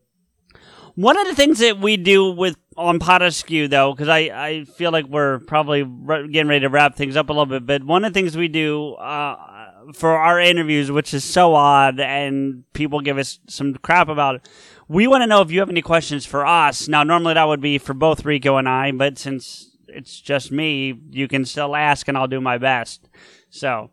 one 0.95 1.18
of 1.18 1.28
the 1.28 1.36
things 1.36 1.60
that 1.60 1.80
we 1.80 1.98
do 1.98 2.32
with 2.32 2.57
on 2.78 2.99
Pod 2.99 3.22
Askew, 3.22 3.68
though, 3.68 3.94
because 3.94 4.10
I, 4.10 4.20
I 4.34 4.64
feel 4.66 4.91
like 4.91 5.06
we're 5.06 5.40
probably 5.40 5.84
re- 5.84 6.28
getting 6.28 6.49
ready 6.49 6.62
to 6.62 6.70
wrap 6.70 6.95
things 6.95 7.16
up 7.16 7.30
a 7.30 7.34
little 7.34 7.45
bit, 7.45 7.66
but 7.66 7.84
one 7.84 8.03
of 8.03 8.14
the 8.14 8.20
things 8.20 8.36
we 8.36 8.48
do 8.48 8.94
uh, 8.94 9.36
for 9.94 10.12
our 10.12 10.40
interviews, 10.40 10.91
which 10.91 11.14
is 11.14 11.24
so 11.24 11.56
odd, 11.56 11.99
and 11.99 12.64
people 12.74 13.02
give 13.02 13.18
us 13.18 13.40
some 13.48 13.74
crap 13.76 14.07
about 14.10 14.36
it, 14.36 14.49
we 14.88 15.07
want 15.07 15.24
to 15.24 15.28
know 15.28 15.41
if 15.41 15.52
you 15.52 15.60
have 15.60 15.70
any 15.70 15.82
questions 15.82 16.26
for 16.26 16.45
us. 16.45 16.88
Now, 16.88 17.03
normally 17.03 17.34
that 17.34 17.48
would 17.48 17.62
be 17.62 17.78
for 17.78 17.94
both 17.94 18.26
Rico 18.26 18.57
and 18.57 18.70
I, 18.70 18.91
but 18.91 19.18
since 19.18 19.76
it's 19.88 20.20
just 20.20 20.52
me, 20.52 20.99
you 21.10 21.28
can 21.28 21.45
still 21.45 21.76
ask, 21.76 22.07
and 22.07 22.18
I'll 22.18 22.28
do 22.28 22.41
my 22.41 22.57
best. 22.57 23.07
So, 23.49 23.91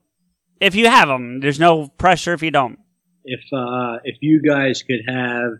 if 0.60 0.74
you 0.74 0.88
have 0.88 1.08
them, 1.08 1.40
there's 1.40 1.60
no 1.60 1.88
pressure 1.88 2.34
if 2.34 2.42
you 2.42 2.50
don't. 2.50 2.78
If 3.24 3.40
uh, 3.52 3.98
if 4.04 4.16
you 4.20 4.42
guys 4.42 4.82
could 4.82 5.00
have 5.06 5.52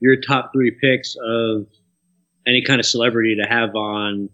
your 0.00 0.16
top 0.20 0.52
three 0.52 0.72
picks 0.80 1.16
of 1.16 1.66
any 2.46 2.62
kind 2.62 2.80
of 2.80 2.86
celebrity 2.86 3.36
to 3.36 3.48
have 3.48 3.74
on 3.74 4.28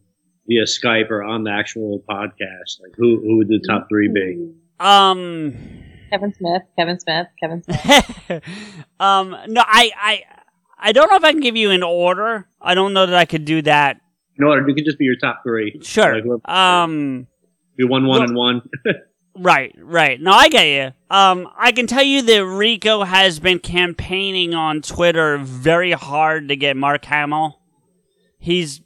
via 0.47 0.65
Skype 0.65 1.11
or 1.11 1.23
on 1.23 1.45
the 1.45 1.51
actual 1.51 2.03
podcast, 2.09 2.81
like 2.81 2.93
who 2.97 3.21
who 3.21 3.39
would 3.39 3.49
the 3.49 3.63
top 3.67 3.89
three 3.89 4.09
be? 4.09 4.53
Um, 4.83 5.57
Kevin 6.11 6.35
Smith, 6.35 6.63
Kevin 6.79 6.99
Smith, 7.01 7.27
Kevin 7.41 7.63
Smith. 7.63 8.43
um, 9.01 9.31
no, 9.49 9.63
I, 9.65 9.91
I, 9.97 10.23
I 10.79 10.93
don't 10.93 11.09
know 11.09 11.17
if 11.17 11.25
I 11.25 11.33
can 11.33 11.41
give 11.41 11.57
you 11.57 11.71
an 11.71 11.83
order. 11.83 12.49
I 12.61 12.75
don't 12.75 12.93
know 12.93 13.07
that 13.07 13.15
I 13.15 13.25
could 13.25 13.45
do 13.45 13.63
that. 13.63 13.99
No, 14.39 14.55
you 14.55 14.75
could 14.75 14.85
just 14.85 14.99
be 14.99 15.05
your 15.05 15.17
top 15.17 15.43
three. 15.45 15.79
Sure. 15.83 16.21
Like, 16.23 16.49
Um, 16.49 17.27
be 17.77 17.85
one, 17.85 18.07
one, 18.07 18.21
well- 18.21 18.23
and 18.29 18.37
one. 18.37 18.63
right, 19.37 19.75
right. 19.79 20.21
No, 20.21 20.33
I 20.33 20.49
get 20.49 20.65
you. 20.65 20.93
Um, 21.17 21.49
I 21.57 21.73
can 21.73 21.87
tell 21.87 22.03
you 22.03 22.23
that 22.23 22.45
Rico 22.45 23.05
has 23.05 23.39
been 23.41 23.59
campaigning 23.59 24.55
on 24.55 24.83
Twitter 24.83 25.39
very 25.39 25.93
hard 25.93 26.49
to 26.49 26.57
get 26.57 26.77
Mark 26.77 27.05
Hamill. 27.05 27.59
He's 28.39 28.81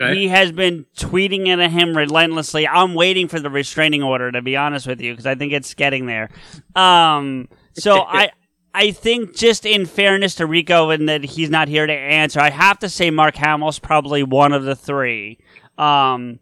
Okay. 0.00 0.14
he 0.14 0.28
has 0.28 0.50
been 0.52 0.86
tweeting 0.96 1.48
at 1.48 1.70
him 1.70 1.96
relentlessly. 1.96 2.66
I'm 2.66 2.94
waiting 2.94 3.28
for 3.28 3.38
the 3.40 3.50
restraining 3.50 4.02
order 4.02 4.32
to 4.32 4.40
be 4.42 4.56
honest 4.56 4.86
with 4.86 5.00
you 5.00 5.12
because 5.12 5.26
I 5.26 5.34
think 5.34 5.52
it's 5.52 5.74
getting 5.74 6.06
there. 6.06 6.30
Um, 6.74 7.48
so 7.74 8.00
I 8.08 8.30
I 8.74 8.92
think 8.92 9.34
just 9.36 9.66
in 9.66 9.84
fairness 9.86 10.36
to 10.36 10.46
Rico 10.46 10.90
and 10.90 11.08
that 11.08 11.24
he's 11.24 11.50
not 11.50 11.68
here 11.68 11.86
to 11.86 11.92
answer, 11.92 12.40
I 12.40 12.50
have 12.50 12.78
to 12.80 12.88
say 12.88 13.10
Mark 13.10 13.34
Hamill's 13.36 13.78
probably 13.78 14.22
one 14.22 14.52
of 14.52 14.62
the 14.64 14.76
three. 14.76 15.38
Um, 15.76 16.38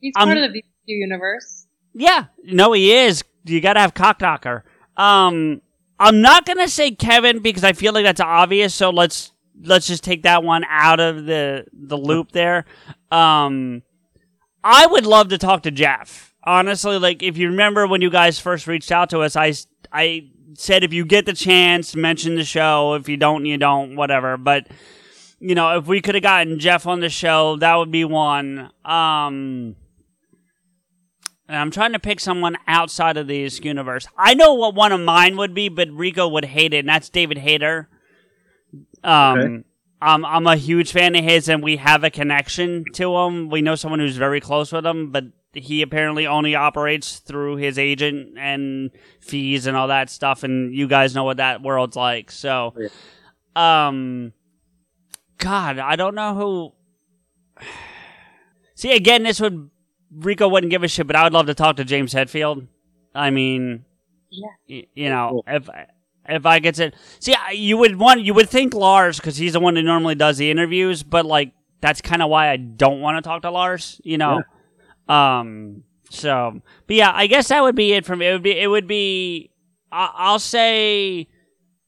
He's 0.00 0.12
Um, 0.16 0.28
part 0.28 0.38
of 0.38 0.52
the 0.52 0.58
VQ 0.60 0.64
universe. 0.86 1.66
yeah, 1.94 2.26
no, 2.44 2.72
he 2.72 2.92
is. 2.92 3.22
You 3.44 3.60
got 3.60 3.74
to 3.74 3.80
have 3.80 3.94
Cocknocker. 3.94 4.62
Um, 4.96 5.62
I'm 5.98 6.20
not 6.20 6.44
gonna 6.44 6.68
say 6.68 6.90
Kevin 6.92 7.38
because 7.40 7.64
I 7.64 7.72
feel 7.72 7.92
like 7.92 8.04
that's 8.04 8.20
obvious. 8.20 8.74
So 8.74 8.90
let's 8.90 9.31
let's 9.62 9.86
just 9.86 10.04
take 10.04 10.22
that 10.24 10.42
one 10.42 10.64
out 10.68 11.00
of 11.00 11.24
the 11.24 11.64
the 11.72 11.96
loop 11.96 12.32
there. 12.32 12.64
Um, 13.10 13.82
I 14.64 14.86
would 14.86 15.06
love 15.06 15.28
to 15.28 15.38
talk 15.38 15.62
to 15.62 15.70
Jeff. 15.70 16.34
Honestly, 16.44 16.98
like 16.98 17.22
if 17.22 17.36
you 17.36 17.48
remember 17.48 17.86
when 17.86 18.00
you 18.00 18.10
guys 18.10 18.38
first 18.38 18.66
reached 18.66 18.92
out 18.92 19.10
to 19.10 19.20
us, 19.20 19.36
I 19.36 19.54
I 19.92 20.30
said 20.54 20.84
if 20.84 20.92
you 20.92 21.04
get 21.04 21.26
the 21.26 21.32
chance, 21.32 21.94
mention 21.94 22.34
the 22.34 22.44
show. 22.44 22.94
If 22.94 23.08
you 23.08 23.16
don't, 23.16 23.46
you 23.46 23.58
don't. 23.58 23.96
Whatever. 23.96 24.36
But 24.36 24.68
you 25.38 25.54
know, 25.54 25.78
if 25.78 25.86
we 25.86 26.00
could 26.00 26.14
have 26.14 26.22
gotten 26.22 26.58
Jeff 26.58 26.86
on 26.86 27.00
the 27.00 27.08
show, 27.08 27.56
that 27.56 27.76
would 27.76 27.90
be 27.90 28.04
one. 28.04 28.70
Um. 28.84 29.76
And 31.48 31.58
I'm 31.58 31.70
trying 31.70 31.92
to 31.92 31.98
pick 31.98 32.18
someone 32.18 32.56
outside 32.66 33.18
of 33.18 33.26
this 33.26 33.60
universe. 33.60 34.06
I 34.16 34.32
know 34.32 34.54
what 34.54 34.74
one 34.74 34.90
of 34.90 35.00
mine 35.00 35.36
would 35.36 35.52
be, 35.52 35.68
but 35.68 35.90
Rico 35.90 36.26
would 36.28 36.46
hate 36.46 36.72
it, 36.72 36.78
and 36.78 36.88
that's 36.88 37.10
David 37.10 37.36
Hayter. 37.38 37.90
Um, 39.04 39.38
Okay. 39.38 39.62
um, 40.02 40.24
I'm 40.24 40.46
a 40.46 40.56
huge 40.56 40.92
fan 40.92 41.14
of 41.14 41.24
his, 41.24 41.48
and 41.48 41.62
we 41.62 41.76
have 41.76 42.04
a 42.04 42.10
connection 42.10 42.84
to 42.94 43.16
him. 43.16 43.48
We 43.50 43.62
know 43.62 43.74
someone 43.74 44.00
who's 44.00 44.16
very 44.16 44.40
close 44.40 44.72
with 44.72 44.84
him, 44.86 45.10
but 45.10 45.24
he 45.54 45.82
apparently 45.82 46.26
only 46.26 46.54
operates 46.54 47.18
through 47.18 47.56
his 47.56 47.78
agent 47.78 48.38
and 48.38 48.90
fees 49.20 49.66
and 49.66 49.76
all 49.76 49.88
that 49.88 50.08
stuff. 50.10 50.42
And 50.44 50.74
you 50.74 50.88
guys 50.88 51.14
know 51.14 51.24
what 51.24 51.36
that 51.36 51.62
world's 51.62 51.96
like. 51.96 52.30
So, 52.30 52.74
um, 53.54 54.32
God, 55.38 55.78
I 55.78 55.96
don't 55.96 56.14
know 56.14 56.34
who. 56.34 57.64
See, 58.74 58.92
again, 58.94 59.22
this 59.22 59.40
would 59.40 59.70
Rico 60.14 60.48
wouldn't 60.48 60.70
give 60.70 60.82
a 60.82 60.88
shit, 60.88 61.06
but 61.06 61.16
I 61.16 61.22
would 61.24 61.32
love 61.32 61.46
to 61.46 61.54
talk 61.54 61.76
to 61.76 61.84
James 61.84 62.12
Hetfield. 62.14 62.66
I 63.14 63.30
mean, 63.30 63.84
Yeah. 64.30 64.48
y- 64.68 64.86
you 64.94 65.08
know, 65.08 65.42
if 65.46 65.68
if 66.28 66.46
I 66.46 66.58
get 66.58 66.76
to 66.76 66.92
see, 67.18 67.34
you 67.52 67.76
would 67.78 67.98
want 67.98 68.22
you 68.22 68.34
would 68.34 68.48
think 68.48 68.74
Lars 68.74 69.16
because 69.16 69.36
he's 69.36 69.54
the 69.54 69.60
one 69.60 69.76
who 69.76 69.82
normally 69.82 70.14
does 70.14 70.38
the 70.38 70.50
interviews, 70.50 71.02
but 71.02 71.26
like 71.26 71.52
that's 71.80 72.00
kind 72.00 72.22
of 72.22 72.30
why 72.30 72.50
I 72.50 72.56
don't 72.56 73.00
want 73.00 73.22
to 73.22 73.28
talk 73.28 73.42
to 73.42 73.50
Lars. 73.50 74.00
You 74.04 74.18
know, 74.18 74.42
um. 75.08 75.84
So, 76.10 76.60
but 76.86 76.96
yeah, 76.96 77.10
I 77.12 77.26
guess 77.26 77.48
that 77.48 77.62
would 77.62 77.74
be 77.74 77.94
it 77.94 78.04
for 78.04 78.14
me. 78.14 78.26
it. 78.26 78.32
Would 78.32 78.42
be 78.42 78.58
it 78.58 78.66
would 78.66 78.86
be. 78.86 79.50
I, 79.90 80.10
I'll 80.14 80.38
say, 80.38 81.28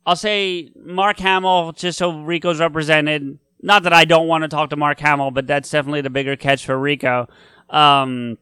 I'll 0.06 0.16
say 0.16 0.70
Mark 0.77 1.19
Hamill 1.19 1.73
just 1.73 1.98
so 1.98 2.23
Rico's 2.23 2.59
represented. 2.59 3.39
Not 3.62 3.82
that 3.82 3.93
I 3.93 4.05
don't 4.05 4.27
want 4.27 4.43
to 4.43 4.48
talk 4.48 4.70
to 4.70 4.77
Mark 4.77 4.98
Hamill, 5.01 5.31
but 5.31 5.47
that's 5.47 5.70
definitely 5.70 6.01
the 6.01 6.11
bigger 6.11 6.36
catch 6.36 6.65
for 6.65 6.78
Rico. 6.78 7.28
Um, 7.69 8.39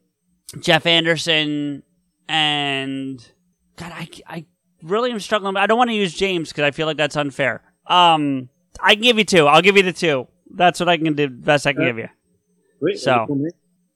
Jeff 0.61 0.87
Anderson 0.87 1.83
and 2.29 3.33
God, 3.77 3.93
I, 3.93 4.09
I 4.27 4.47
really 4.83 5.11
am 5.11 5.21
struggling. 5.21 5.57
I 5.57 5.67
don't 5.67 5.79
want 5.79 5.91
to 5.91 5.95
use 5.95 6.15
James 6.15 6.51
because 6.51 6.65
I 6.65 6.71
feel 6.71 6.87
like 6.87 6.97
that's 6.97 7.17
unfair. 7.17 7.63
Um, 7.87 8.49
I 8.81 8.95
can 8.95 9.03
give 9.03 9.19
you 9.19 9.25
two. 9.25 9.47
I'll 9.47 9.63
give 9.63 9.77
you 9.77 9.83
the 9.83 9.93
two. 9.93 10.29
That's 10.55 10.81
what 10.81 10.89
I 10.89 10.97
can 10.97 11.15
do. 11.15 11.29
Best 11.29 11.67
I 11.67 11.73
can 11.73 11.85
give 11.85 11.99
you. 11.99 12.09
Wait, 12.81 12.99
So, 12.99 13.27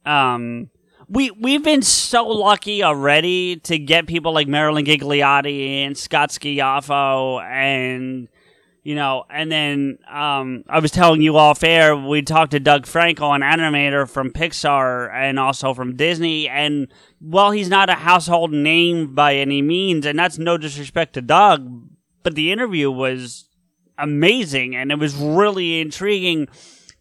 um, 0.04 0.70
we 1.08 1.30
we've 1.30 1.62
been 1.62 1.82
so 1.82 2.26
lucky 2.26 2.82
already 2.82 3.56
to 3.56 3.78
get 3.78 4.06
people 4.06 4.32
like 4.32 4.48
Marilyn 4.48 4.84
Ghigliotti 4.84 5.86
and 5.86 5.96
Scott 5.96 6.30
Schiaffo 6.30 7.42
and 7.42 8.28
you 8.86 8.94
know, 8.94 9.24
and 9.28 9.50
then 9.50 9.98
um, 10.08 10.62
I 10.68 10.78
was 10.78 10.92
telling 10.92 11.20
you 11.20 11.36
off 11.36 11.64
air, 11.64 11.96
we 11.96 12.22
talked 12.22 12.52
to 12.52 12.60
Doug 12.60 12.84
Frankel, 12.86 13.34
an 13.34 13.40
animator 13.40 14.08
from 14.08 14.30
Pixar 14.30 15.12
and 15.12 15.40
also 15.40 15.74
from 15.74 15.96
Disney. 15.96 16.48
And 16.48 16.86
while 17.18 17.50
he's 17.50 17.68
not 17.68 17.90
a 17.90 17.94
household 17.94 18.52
name 18.52 19.12
by 19.12 19.34
any 19.34 19.60
means, 19.60 20.06
and 20.06 20.16
that's 20.16 20.38
no 20.38 20.56
disrespect 20.56 21.14
to 21.14 21.20
Doug, 21.20 21.68
but 22.22 22.36
the 22.36 22.52
interview 22.52 22.88
was 22.88 23.48
amazing 23.98 24.76
and 24.76 24.92
it 24.92 25.00
was 25.00 25.16
really 25.16 25.80
intriguing 25.80 26.46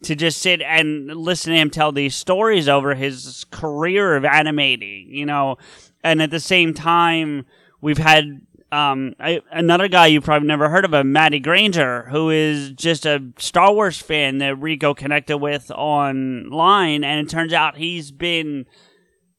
to 0.05 0.15
just 0.15 0.41
sit 0.41 0.63
and 0.63 1.05
listen 1.15 1.53
to 1.53 1.59
him 1.59 1.69
tell 1.69 1.91
these 1.91 2.15
stories 2.15 2.67
over 2.67 2.95
his 2.95 3.45
career 3.51 4.15
of 4.15 4.25
animating, 4.25 5.05
you 5.11 5.27
know, 5.27 5.57
and 6.03 6.19
at 6.19 6.31
the 6.31 6.39
same 6.39 6.73
time, 6.73 7.45
we've 7.79 7.99
had 7.99 8.41
um, 8.71 9.13
I, 9.19 9.41
another 9.51 9.87
guy 9.87 10.07
you 10.07 10.21
probably 10.21 10.47
never 10.47 10.69
heard 10.69 10.85
of, 10.85 10.93
him, 10.93 11.11
Matty 11.11 11.39
Granger, 11.39 12.07
who 12.09 12.29
is 12.29 12.71
just 12.71 13.05
a 13.05 13.23
Star 13.37 13.73
Wars 13.73 14.01
fan 14.01 14.39
that 14.39 14.55
Rico 14.55 14.93
connected 14.93 15.37
with 15.37 15.71
online, 15.71 17.03
and 17.03 17.25
it 17.25 17.29
turns 17.29 17.53
out 17.53 17.77
he's 17.77 18.11
been 18.11 18.65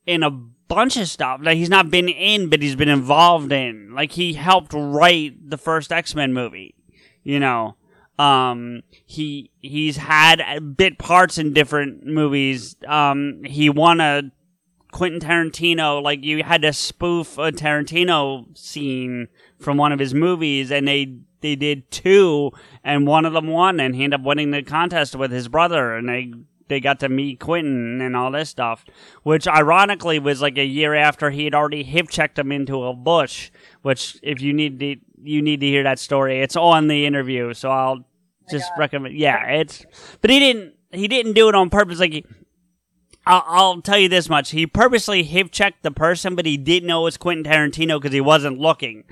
in 0.07 0.23
a 0.23 0.31
bunch 0.31 0.97
of 0.97 1.09
stuff. 1.09 1.41
Like 1.43 1.57
he's 1.57 1.71
not 1.71 1.91
been 1.91 2.09
in, 2.09 2.49
but 2.49 2.63
he's 2.63 2.77
been 2.77 2.89
involved 2.89 3.53
in. 3.53 3.93
Like 3.95 4.13
he 4.13 4.33
helped 4.33 4.73
write 4.73 5.51
the 5.51 5.59
first 5.59 5.93
X 5.93 6.15
Men 6.15 6.33
movie. 6.33 6.75
You 7.23 7.41
know, 7.41 7.77
um, 8.19 8.83
he 9.05 9.51
he's 9.61 9.97
had 9.97 10.77
bit 10.77 10.99
parts 10.99 11.39
in 11.39 11.53
different 11.53 12.07
movies. 12.07 12.77
Um, 12.87 13.43
he 13.45 13.69
won 13.69 14.01
a 14.01 14.31
Quentin 14.97 15.21
Tarantino. 15.21 16.03
Like 16.03 16.25
you 16.25 16.43
had 16.43 16.63
to 16.63 16.73
spoof 16.73 17.37
a 17.37 17.53
Tarantino 17.53 18.57
scene 18.57 19.29
from 19.59 19.77
one 19.77 19.93
of 19.93 19.99
his 19.99 20.15
movies, 20.15 20.73
and 20.73 20.89
they 20.89 21.19
they 21.43 21.55
did 21.55 21.91
two, 21.91 22.51
and 22.83 23.07
one 23.07 23.27
of 23.27 23.35
them 23.35 23.49
won, 23.49 23.79
and 23.79 23.95
he 23.95 24.05
ended 24.05 24.21
up 24.21 24.27
winning 24.27 24.53
the 24.53 24.63
contest 24.63 25.15
with 25.15 25.31
his 25.31 25.49
brother, 25.49 25.95
and 25.95 26.09
they 26.09 26.33
they 26.69 26.81
got 26.81 26.99
to 27.01 27.11
meet 27.11 27.41
Quentin 27.41 28.01
and 28.01 28.17
all 28.17 28.31
this 28.31 28.49
stuff, 28.49 28.87
which 29.23 29.47
ironically 29.47 30.19
was 30.19 30.41
like 30.41 30.57
a 30.57 30.65
year 30.65 30.95
after 30.95 31.31
he 31.31 31.45
had 31.45 31.55
already 31.55 31.83
hip 31.83 32.09
checked 32.09 32.39
him 32.39 32.51
into 32.51 32.83
a 32.85 32.95
bush. 32.95 33.51
Which, 33.83 34.19
if 34.23 34.41
you 34.41 34.55
need 34.55 34.81
to, 34.81 34.97
you 35.23 35.43
need 35.43 35.61
to 35.61 35.67
hear 35.67 35.83
that 35.83 35.99
story. 35.99 36.41
It's 36.41 36.57
on 36.57 36.89
the 36.89 37.05
interview, 37.05 37.53
so 37.53 37.71
I'll 37.71 38.05
just 38.51 38.71
recommend. 38.79 39.15
Yeah, 39.15 39.45
it's. 39.47 39.85
But 40.23 40.31
he 40.31 40.39
didn't. 40.39 40.73
He 40.91 41.07
didn't 41.07 41.35
do 41.35 41.51
it 41.51 41.55
on 41.55 41.69
purpose. 41.69 42.01
Like, 42.01 42.13
he, 42.13 42.25
I'll, 43.27 43.43
I'll 43.47 43.83
tell 43.83 43.99
you 43.99 44.09
this 44.09 44.29
much: 44.29 44.51
he 44.51 44.67
purposely 44.67 45.23
hip 45.25 45.51
checked 45.51 45.83
the 45.83 45.91
person, 45.91 46.35
but 46.35 46.47
he 46.47 46.57
didn't 46.57 46.87
know 46.87 47.01
it 47.03 47.05
was 47.05 47.17
Quentin 47.17 47.45
Tarantino 47.51 48.01
because 48.01 48.15
he 48.15 48.21
wasn't 48.21 48.59
looking. 48.59 49.05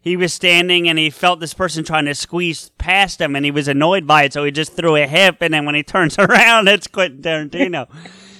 He 0.00 0.16
was 0.16 0.32
standing 0.32 0.88
and 0.88 0.98
he 1.00 1.10
felt 1.10 1.40
this 1.40 1.52
person 1.52 1.82
trying 1.82 2.04
to 2.04 2.14
squeeze 2.14 2.70
past 2.78 3.20
him, 3.20 3.34
and 3.34 3.44
he 3.44 3.50
was 3.50 3.66
annoyed 3.66 4.06
by 4.06 4.22
it, 4.24 4.32
so 4.32 4.44
he 4.44 4.52
just 4.52 4.74
threw 4.74 4.94
a 4.96 5.06
hip. 5.06 5.38
And 5.40 5.52
then 5.52 5.66
when 5.66 5.74
he 5.74 5.82
turns 5.84 6.16
around, 6.18 6.68
it's 6.68 6.86
Quentin 6.86 7.22
Tarantino. 7.22 7.88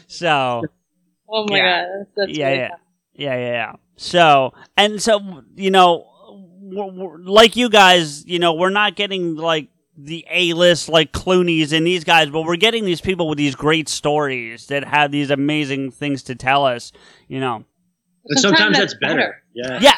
so 0.06 0.62
Oh 1.28 1.44
my 1.48 1.56
Yeah. 1.56 1.82
god, 1.82 2.06
that's 2.16 2.38
yeah, 2.38 2.46
really 2.48 2.58
yeah, 2.60 2.68
yeah, 3.14 3.36
yeah, 3.36 3.52
yeah. 3.52 3.72
So 3.96 4.54
and 4.76 5.02
so, 5.02 5.42
you 5.56 5.72
know, 5.72 6.06
we're, 6.60 6.86
we're- 6.92 7.24
like 7.24 7.56
you 7.56 7.68
guys, 7.68 8.24
you 8.26 8.38
know, 8.38 8.54
we're 8.54 8.70
not 8.70 8.94
getting 8.94 9.34
like 9.34 9.68
the 9.96 10.26
A 10.30 10.52
list 10.52 10.88
like 10.88 11.12
Clooney's 11.12 11.72
and 11.72 11.86
these 11.86 12.04
guys, 12.04 12.28
but 12.30 12.42
we're 12.42 12.56
getting 12.56 12.84
these 12.84 13.00
people 13.00 13.28
with 13.28 13.38
these 13.38 13.54
great 13.54 13.88
stories 13.88 14.66
that 14.66 14.84
have 14.84 15.10
these 15.10 15.30
amazing 15.30 15.90
things 15.90 16.22
to 16.24 16.34
tell 16.34 16.64
us. 16.66 16.92
You 17.28 17.40
know, 17.40 17.64
But 18.28 18.38
sometimes, 18.38 18.76
that's 18.76 18.94
better. 19.00 19.42
Yeah. 19.54 19.78
yeah. 19.80 19.94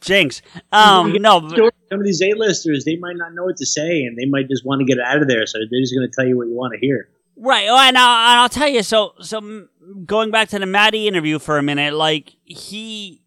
Jinx. 0.00 0.42
Um, 0.72 1.12
no, 1.20 1.40
but- 1.40 1.74
Some 1.88 2.00
of 2.00 2.04
these 2.04 2.20
A-listers, 2.22 2.84
they 2.84 2.96
might 2.96 3.16
not 3.16 3.32
know 3.34 3.44
what 3.44 3.56
to 3.58 3.66
say, 3.66 4.02
and 4.02 4.16
they 4.16 4.24
might 4.26 4.48
just 4.48 4.64
want 4.64 4.80
to 4.80 4.84
get 4.84 4.98
out 5.04 5.22
of 5.22 5.28
there, 5.28 5.46
so 5.46 5.58
they're 5.58 5.80
just 5.80 5.94
going 5.94 6.08
to 6.08 6.12
tell 6.14 6.26
you 6.26 6.36
what 6.36 6.46
you 6.48 6.54
want 6.54 6.74
to 6.74 6.78
hear. 6.78 7.08
Right. 7.36 7.66
Oh, 7.68 7.76
and 7.78 7.96
I'll, 7.98 8.30
and 8.30 8.40
I'll 8.40 8.48
tell 8.48 8.68
you. 8.68 8.82
So, 8.82 9.14
so 9.20 9.66
going 10.04 10.30
back 10.30 10.48
to 10.50 10.58
the 10.58 10.66
Maddie 10.66 11.06
interview 11.06 11.38
for 11.38 11.58
a 11.58 11.62
minute, 11.62 11.94
like 11.94 12.32
he, 12.44 13.20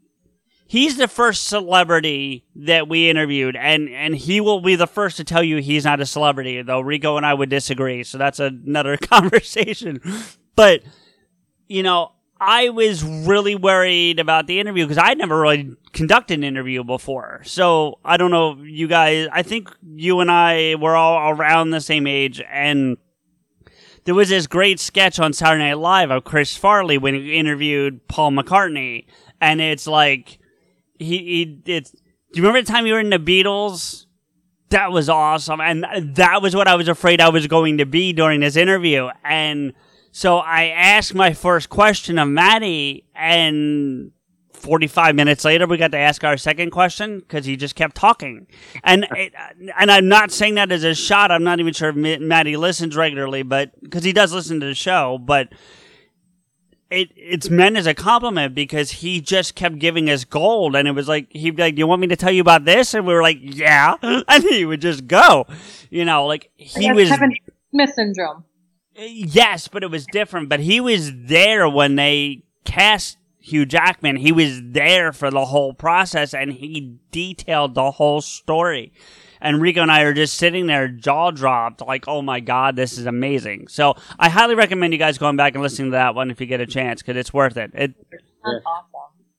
he's 0.70 0.98
the 0.98 1.08
first 1.08 1.48
celebrity 1.48 2.46
that 2.56 2.88
we 2.88 3.10
interviewed, 3.10 3.58
and 3.58 3.90
and 3.90 4.16
he 4.16 4.40
will 4.40 4.62
be 4.62 4.76
the 4.76 4.88
first 4.88 5.18
to 5.18 5.26
tell 5.26 5.44
you 5.44 5.58
he's 5.58 5.84
not 5.84 6.00
a 6.00 6.06
celebrity. 6.06 6.62
Though 6.62 6.80
Rico 6.80 7.18
and 7.18 7.26
I 7.26 7.34
would 7.34 7.50
disagree, 7.50 8.06
so 8.06 8.18
that's 8.18 8.40
another 8.40 8.96
conversation. 9.02 10.00
But 10.56 10.84
you 11.68 11.84
know, 11.84 12.14
I 12.40 12.70
was 12.70 13.04
really 13.04 13.56
worried 13.56 14.20
about 14.20 14.48
the 14.48 14.60
interview 14.60 14.86
because 14.86 14.98
I'd 14.98 15.18
never 15.18 15.41
really 15.41 15.76
conducted 15.91 16.38
an 16.38 16.44
interview 16.46 16.84
before. 16.86 17.41
So 17.44 18.00
I 18.06 18.16
don't 18.16 18.32
know, 18.32 18.62
you 18.64 18.88
guys. 18.88 19.28
I 19.32 19.44
think 19.44 19.70
you 19.84 20.22
and 20.22 20.32
I 20.32 20.76
were 20.76 20.96
all 20.96 21.32
around 21.32 21.72
the 21.72 21.82
same 21.82 22.08
age, 22.08 22.41
and 22.50 22.98
there 24.06 24.16
was 24.16 24.30
this 24.30 24.48
great 24.48 24.80
sketch 24.80 25.20
on 25.20 25.34
Saturday 25.34 25.66
Night 25.66 25.80
Live 25.80 26.12
of 26.12 26.24
Chris 26.24 26.56
Farley 26.56 26.98
when 26.98 27.16
he 27.16 27.36
interviewed 27.36 28.08
Paul 28.08 28.32
McCartney, 28.32 29.06
and 29.41 29.60
it's 29.62 29.88
like 29.88 30.39
he, 31.00 31.18
he 31.18 31.62
it's. 31.66 31.92
Do 31.92 32.00
you 32.34 32.44
remember 32.44 32.62
the 32.62 32.72
time 32.72 32.86
you 32.86 32.94
were 32.94 33.00
in 33.00 33.10
the 33.10 33.18
Beatles? 33.18 34.06
That 34.70 34.92
was 34.92 35.10
awesome, 35.10 35.60
and 35.62 35.84
that 36.16 36.44
was 36.44 36.56
what 36.56 36.68
I 36.68 36.76
was 36.76 36.88
afraid 36.88 37.20
I 37.20 37.30
was 37.30 37.48
going 37.48 37.80
to 37.80 37.88
be 37.88 38.14
during 38.14 38.42
this 38.42 38.56
interview. 38.56 39.10
And 39.24 39.74
so 40.12 40.38
I 40.38 40.66
asked 40.68 41.16
my 41.16 41.34
first 41.34 41.70
question 41.70 42.20
of 42.20 42.28
Maddie, 42.28 43.06
and 43.16 44.12
45 44.54 45.16
minutes 45.16 45.46
later, 45.46 45.66
we 45.66 45.78
got 45.78 45.92
to 45.92 45.98
ask 45.98 46.24
our 46.24 46.38
second 46.38 46.72
question 46.72 47.20
because 47.20 47.46
he 47.46 47.56
just 47.56 47.76
kept 47.76 47.96
talking. 47.96 48.48
And 48.84 49.08
it, 49.16 49.34
and 49.78 49.90
I'm 49.90 50.08
not 50.08 50.32
saying 50.32 50.56
that 50.56 50.72
as 50.72 50.84
a 50.84 50.94
shot. 50.94 51.32
I'm 51.32 51.44
not 51.44 51.60
even 51.60 51.74
sure 51.74 51.90
if 51.90 51.96
Ma- 51.96 52.26
Maddie 52.26 52.58
listens 52.58 52.96
regularly, 52.96 53.44
but 53.44 53.72
because 53.82 54.04
he 54.04 54.14
does 54.14 54.34
listen 54.34 54.60
to 54.60 54.66
the 54.66 54.76
show, 54.76 55.18
but 55.18 55.50
it 56.90 57.11
it's 57.16 57.49
meant 57.49 57.78
as 57.78 57.88
a 57.88 57.94
compliment 57.94 58.56
because 58.56 58.91
he 58.91 59.22
just 59.22 59.56
kept 59.56 59.80
giving 59.80 60.10
us 60.10 60.26
gold, 60.26 60.76
and 60.76 60.88
it 60.88 60.91
was 60.91 61.07
like 61.07 61.32
he'd 61.32 61.56
be 61.56 61.64
like, 61.64 61.76
"Do 61.76 61.80
you 61.80 61.88
want 61.88 62.02
me 62.02 62.07
to 62.07 62.16
tell 62.16 62.32
you 62.32 62.41
about 62.41 62.66
this?" 62.66 62.94
And 62.94 63.06
we 63.06 63.14
were 63.14 63.22
like, 63.22 63.38
"Yeah," 63.41 63.95
and 64.02 64.44
he 64.44 64.66
would 64.66 64.82
just 64.82 65.07
go, 65.07 65.45
you 65.90 66.06
know, 66.06 66.26
like 66.26 66.52
he 66.56 66.91
was 66.91 67.10
Kevin 67.10 67.36
Smith 67.72 67.94
syndrome. 67.94 68.45
Uh, 68.99 69.03
yes, 69.03 69.68
but 69.68 69.84
it 69.84 69.91
was 69.91 70.06
different. 70.07 70.49
But 70.49 70.61
he 70.61 70.80
was 70.80 71.11
there 71.14 71.70
when 71.70 71.95
they 71.95 72.44
cast 72.66 73.18
Hugh 73.40 73.66
Jackman. 73.66 74.18
He 74.18 74.32
was 74.32 74.60
there 74.64 75.14
for 75.14 75.32
the 75.32 75.45
whole 75.45 75.74
process 75.74 76.34
and 76.34 76.53
he 76.53 76.98
detailed 77.11 77.76
the 77.76 77.91
whole 77.91 78.22
story. 78.22 78.91
And 79.41 79.61
Rico 79.61 79.82
and 79.82 79.91
I 79.91 80.02
are 80.02 80.14
just 80.14 80.36
sitting 80.38 80.68
there, 80.68 80.88
jaw 80.88 81.32
dropped, 81.32 81.82
like, 81.82 82.07
oh 82.07 82.22
my 82.22 82.40
God, 82.40 82.76
this 82.76 82.98
is 82.98 83.06
amazing. 83.06 83.68
So 83.70 83.95
I 84.18 84.30
highly 84.30 84.56
recommend 84.56 84.94
you 84.94 84.99
guys 84.99 85.18
going 85.18 85.38
back 85.38 85.53
and 85.53 85.64
listening 85.64 85.91
to 85.91 85.95
that 85.95 86.16
one 86.16 86.30
if 86.32 86.41
you 86.41 86.48
get 86.48 86.60
a 86.61 86.66
chance 86.68 87.02
because 87.02 87.16
it's 87.18 87.34
worth 87.34 87.56
it. 87.57 87.72
it 87.74 87.94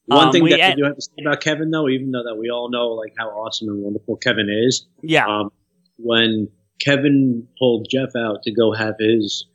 One 0.06 0.26
Um, 0.26 0.32
thing 0.32 0.42
we 0.42 0.50
that 0.50 0.60
en- 0.60 0.72
I 0.72 0.74
do 0.74 0.84
have 0.84 0.96
to 0.96 1.02
say 1.02 1.12
about 1.20 1.40
Kevin, 1.40 1.70
though, 1.70 1.88
even 1.88 2.10
though 2.10 2.24
that 2.24 2.36
we 2.36 2.50
all 2.50 2.70
know 2.70 2.88
like 2.88 3.12
how 3.18 3.28
awesome 3.28 3.68
and 3.68 3.82
wonderful 3.82 4.16
Kevin 4.16 4.48
is, 4.48 4.86
yeah. 5.02 5.26
um, 5.26 5.50
when 5.98 6.48
Kevin 6.80 7.46
pulled 7.58 7.86
Jeff 7.90 8.10
out 8.16 8.42
to 8.44 8.52
go 8.52 8.72
have 8.72 8.94
his 8.98 9.46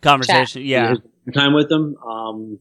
Conversation, 0.00 0.62
yeah. 0.62 0.90
his 0.90 1.34
time 1.34 1.54
with 1.54 1.68
them, 1.68 1.94
um, 2.06 2.58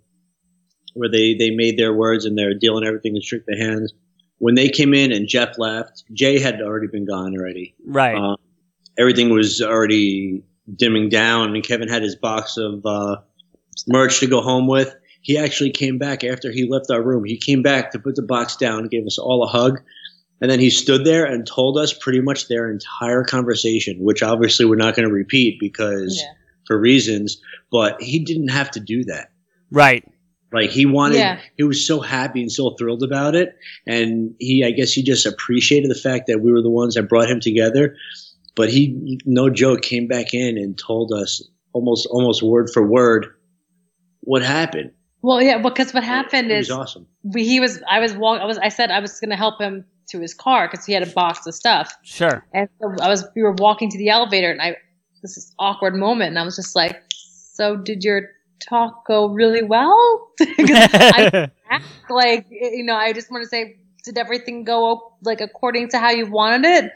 where 0.93 1.09
they 1.09 1.33
they 1.33 1.51
made 1.51 1.77
their 1.77 1.93
words 1.93 2.25
and 2.25 2.37
they're 2.37 2.53
dealing 2.53 2.85
everything 2.85 3.15
in 3.15 3.21
strict 3.21 3.49
hands. 3.57 3.93
When 4.39 4.55
they 4.55 4.69
came 4.69 4.93
in 4.93 5.11
and 5.11 5.27
Jeff 5.27 5.57
left, 5.57 6.03
Jay 6.11 6.39
had 6.39 6.61
already 6.61 6.87
been 6.87 7.05
gone 7.05 7.33
already. 7.37 7.75
Right. 7.85 8.15
Uh, 8.15 8.35
everything 8.97 9.29
was 9.29 9.61
already 9.61 10.43
dimming 10.75 11.09
down, 11.09 11.55
and 11.55 11.63
Kevin 11.63 11.87
had 11.87 12.03
his 12.03 12.15
box 12.15 12.57
of 12.57 12.85
uh, 12.85 13.17
merch 13.87 14.19
to 14.19 14.27
go 14.27 14.41
home 14.41 14.67
with. 14.67 14.95
He 15.21 15.37
actually 15.37 15.71
came 15.71 15.97
back 15.97 16.23
after 16.23 16.51
he 16.51 16.67
left 16.69 16.91
our 16.91 17.01
room. 17.01 17.23
He 17.23 17.37
came 17.37 17.61
back 17.61 17.91
to 17.91 17.99
put 17.99 18.15
the 18.15 18.21
box 18.21 18.57
down, 18.57 18.87
gave 18.87 19.05
us 19.05 19.17
all 19.17 19.43
a 19.43 19.47
hug, 19.47 19.79
And 20.41 20.51
then 20.51 20.59
he 20.59 20.69
stood 20.69 21.05
there 21.05 21.23
and 21.23 21.47
told 21.47 21.77
us 21.77 21.93
pretty 21.93 22.19
much 22.19 22.49
their 22.49 22.69
entire 22.69 23.23
conversation, 23.23 24.03
which 24.03 24.21
obviously 24.21 24.65
we're 24.65 24.75
not 24.75 24.93
going 24.93 25.07
to 25.07 25.13
repeat 25.13 25.57
because 25.57 26.21
for 26.67 26.77
reasons, 26.77 27.41
but 27.71 28.01
he 28.01 28.19
didn't 28.19 28.49
have 28.49 28.69
to 28.71 28.81
do 28.81 29.05
that. 29.05 29.31
Right. 29.71 30.03
Like 30.53 30.69
he 30.69 30.85
wanted, 30.85 31.17
Yeah. 31.17 31.39
he 31.57 31.63
was 31.63 31.85
so 31.85 31.99
happy 31.99 32.41
and 32.41 32.51
so 32.51 32.75
thrilled 32.77 33.03
about 33.03 33.35
it. 33.35 33.55
And 33.87 34.35
he, 34.39 34.63
I 34.63 34.71
guess 34.71 34.93
he 34.93 35.01
just 35.03 35.25
appreciated 35.25 35.89
the 35.89 35.95
fact 35.99 36.27
that 36.27 36.41
we 36.41 36.51
were 36.51 36.61
the 36.61 36.69
ones 36.69 36.93
that 36.95 37.09
brought 37.09 37.29
him 37.29 37.39
together. 37.39 37.95
But 38.55 38.69
he, 38.69 39.19
no 39.25 39.49
joke, 39.49 39.81
came 39.81 40.07
back 40.07 40.33
in 40.33 40.57
and 40.57 40.77
told 40.77 41.11
us 41.11 41.41
almost, 41.73 42.07
almost 42.11 42.43
word 42.43 42.69
for 42.71 42.87
word 42.87 43.27
what 44.21 44.43
happened. 44.43 44.91
Well, 45.23 45.41
yeah, 45.41 45.57
because 45.57 45.93
what 45.93 46.03
happened 46.03 46.51
It 46.51 46.59
is 46.59 46.69
was 46.69 46.77
awesome. 46.77 47.07
we, 47.23 47.45
he 47.45 47.59
was 47.59 47.81
I 47.89 47.99
was 47.99 48.13
walk 48.13 48.41
I 48.41 48.45
was 48.45 48.57
I 48.57 48.67
said 48.69 48.91
I 48.91 48.99
was 48.99 49.19
going 49.19 49.29
to 49.31 49.37
help 49.37 49.59
him 49.59 49.85
to 50.09 50.19
his 50.19 50.33
car 50.33 50.67
because 50.69 50.85
he 50.85 50.91
had 50.93 51.01
a 51.01 51.07
box 51.07 51.47
of 51.47 51.55
stuff. 51.55 51.93
Sure. 52.03 52.45
And 52.53 52.67
so 52.81 52.93
I 53.01 53.07
was 53.07 53.25
we 53.35 53.41
were 53.41 53.53
walking 53.53 53.89
to 53.89 53.97
the 53.97 54.09
elevator 54.09 54.51
and 54.51 54.61
I 54.61 54.75
this 55.21 55.37
is 55.37 55.55
awkward 55.57 55.95
moment 55.95 56.29
and 56.29 56.39
I 56.39 56.43
was 56.43 56.57
just 56.57 56.75
like, 56.75 57.01
so 57.09 57.77
did 57.77 58.03
your 58.03 58.23
talk 58.67 59.05
go 59.05 59.27
really 59.27 59.63
well? 59.63 60.29
'Cause 60.39 60.87
I 61.11 61.31
act 61.69 61.85
like 62.09 62.45
you 62.49 62.83
know 62.83 62.95
I 62.95 63.13
just 63.13 63.31
want 63.31 63.43
to 63.43 63.49
say 63.49 63.77
did 64.03 64.17
everything 64.17 64.63
go 64.63 65.13
like 65.23 65.41
according 65.41 65.89
to 65.89 65.99
how 65.99 66.11
you 66.11 66.25
wanted 66.27 66.65
it? 66.65 66.91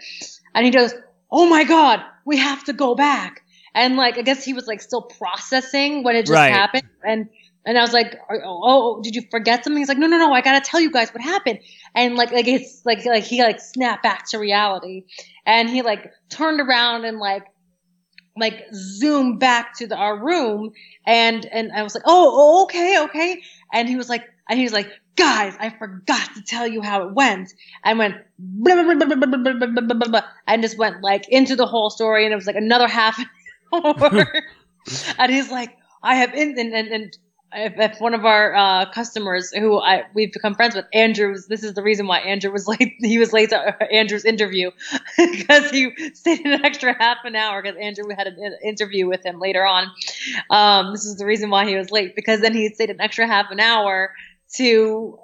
And 0.53 0.65
he 0.65 0.71
goes, 0.71 0.93
oh 1.31 1.47
my 1.47 1.63
god, 1.63 2.01
we 2.25 2.37
have 2.37 2.63
to 2.65 2.73
go 2.73 2.95
back. 2.95 3.41
And 3.73 3.95
like 3.95 4.17
I 4.17 4.21
guess 4.21 4.43
he 4.43 4.53
was 4.53 4.67
like 4.67 4.81
still 4.81 5.01
processing 5.03 6.03
when 6.03 6.15
it 6.15 6.25
just 6.25 6.33
Right. 6.33 6.51
happened 6.51 6.83
and. 7.03 7.29
And 7.65 7.77
I 7.77 7.81
was 7.81 7.91
like, 7.91 8.17
oh, 8.31 8.61
oh, 8.63 9.01
did 9.01 9.13
you 9.13 9.23
forget 9.29 9.65
something? 9.65 9.77
He's 9.77 9.89
like, 9.89 9.97
no, 9.97 10.07
no, 10.07 10.17
no, 10.17 10.31
I 10.31 10.39
gotta 10.39 10.61
tell 10.61 10.79
you 10.79 10.89
guys 10.89 11.09
what 11.13 11.21
happened. 11.21 11.59
And 11.93 12.15
like, 12.15 12.31
like 12.31 12.47
it's 12.47 12.81
like, 12.85 13.05
like 13.05 13.25
he 13.25 13.43
like 13.43 13.59
snapped 13.59 14.03
back 14.03 14.25
to 14.29 14.39
reality, 14.39 15.03
and 15.45 15.69
he 15.69 15.81
like 15.81 16.11
turned 16.29 16.61
around 16.61 17.03
and 17.03 17.19
like, 17.19 17.43
like 18.39 18.65
zoomed 18.73 19.39
back 19.39 19.75
to 19.77 19.87
the, 19.87 19.95
our 19.95 20.17
room, 20.17 20.71
and 21.05 21.45
and 21.45 21.71
I 21.71 21.83
was 21.83 21.95
like, 21.95 22.03
oh, 22.05 22.31
oh, 22.33 22.63
okay, 22.63 22.99
okay. 23.03 23.41
And 23.73 23.87
he 23.87 23.95
was 23.95 24.09
like, 24.09 24.23
and 24.49 24.57
he 24.57 24.63
was 24.63 24.73
like, 24.73 24.89
guys, 25.15 25.55
I 25.59 25.69
forgot 25.69 26.33
to 26.35 26.41
tell 26.43 26.67
you 26.67 26.81
how 26.81 27.07
it 27.07 27.13
went. 27.13 27.53
And 27.83 27.99
went 27.99 28.15
blah, 28.39 28.75
blah, 28.83 28.93
blah, 28.93 29.05
blah, 29.05 29.15
blah, 29.15 29.27
blah, 29.27 29.37
blah, 29.37 29.53
blah, 29.53 29.81
blah, 29.81 29.95
blah, 29.95 30.07
blah, 30.07 30.23
and 30.47 30.61
just 30.61 30.77
went 30.77 31.01
like 31.01 31.27
into 31.29 31.55
the 31.55 31.65
whole 31.65 31.89
story, 31.89 32.25
and 32.25 32.33
it 32.33 32.35
was 32.35 32.47
like 32.47 32.55
another 32.55 32.87
half 32.87 33.19
hour. 33.73 34.25
and 35.19 35.31
he's 35.31 35.51
like, 35.51 35.75
I 36.03 36.15
have 36.15 36.33
in 36.33 36.57
and 36.57 36.73
and. 36.73 36.87
and 36.87 37.17
if, 37.53 37.73
if 37.77 38.01
one 38.01 38.13
of 38.13 38.25
our 38.25 38.53
uh, 38.53 38.91
customers 38.91 39.51
who 39.51 39.79
I 39.79 40.03
we've 40.13 40.31
become 40.31 40.55
friends 40.55 40.75
with, 40.75 40.85
Andrew's. 40.93 41.47
This 41.47 41.63
is 41.63 41.73
the 41.73 41.81
reason 41.81 42.07
why 42.07 42.19
Andrew 42.19 42.51
was 42.51 42.67
late. 42.79 42.95
He 42.99 43.17
was 43.17 43.31
late 43.33 43.49
to 43.49 43.91
Andrew's 43.91 44.25
interview 44.25 44.71
because 45.17 45.69
he 45.69 45.93
stayed 46.13 46.45
an 46.45 46.65
extra 46.65 46.95
half 46.97 47.17
an 47.23 47.35
hour 47.35 47.61
because 47.61 47.77
Andrew 47.79 48.05
had 48.15 48.27
an 48.27 48.57
interview 48.63 49.07
with 49.07 49.25
him 49.25 49.39
later 49.39 49.65
on. 49.65 49.89
Um, 50.49 50.91
this 50.91 51.05
is 51.05 51.17
the 51.17 51.25
reason 51.25 51.49
why 51.49 51.67
he 51.67 51.75
was 51.75 51.91
late 51.91 52.15
because 52.15 52.41
then 52.41 52.53
he 52.53 52.69
stayed 52.69 52.89
an 52.89 53.01
extra 53.01 53.27
half 53.27 53.49
an 53.51 53.59
hour 53.59 54.13
to 54.55 55.19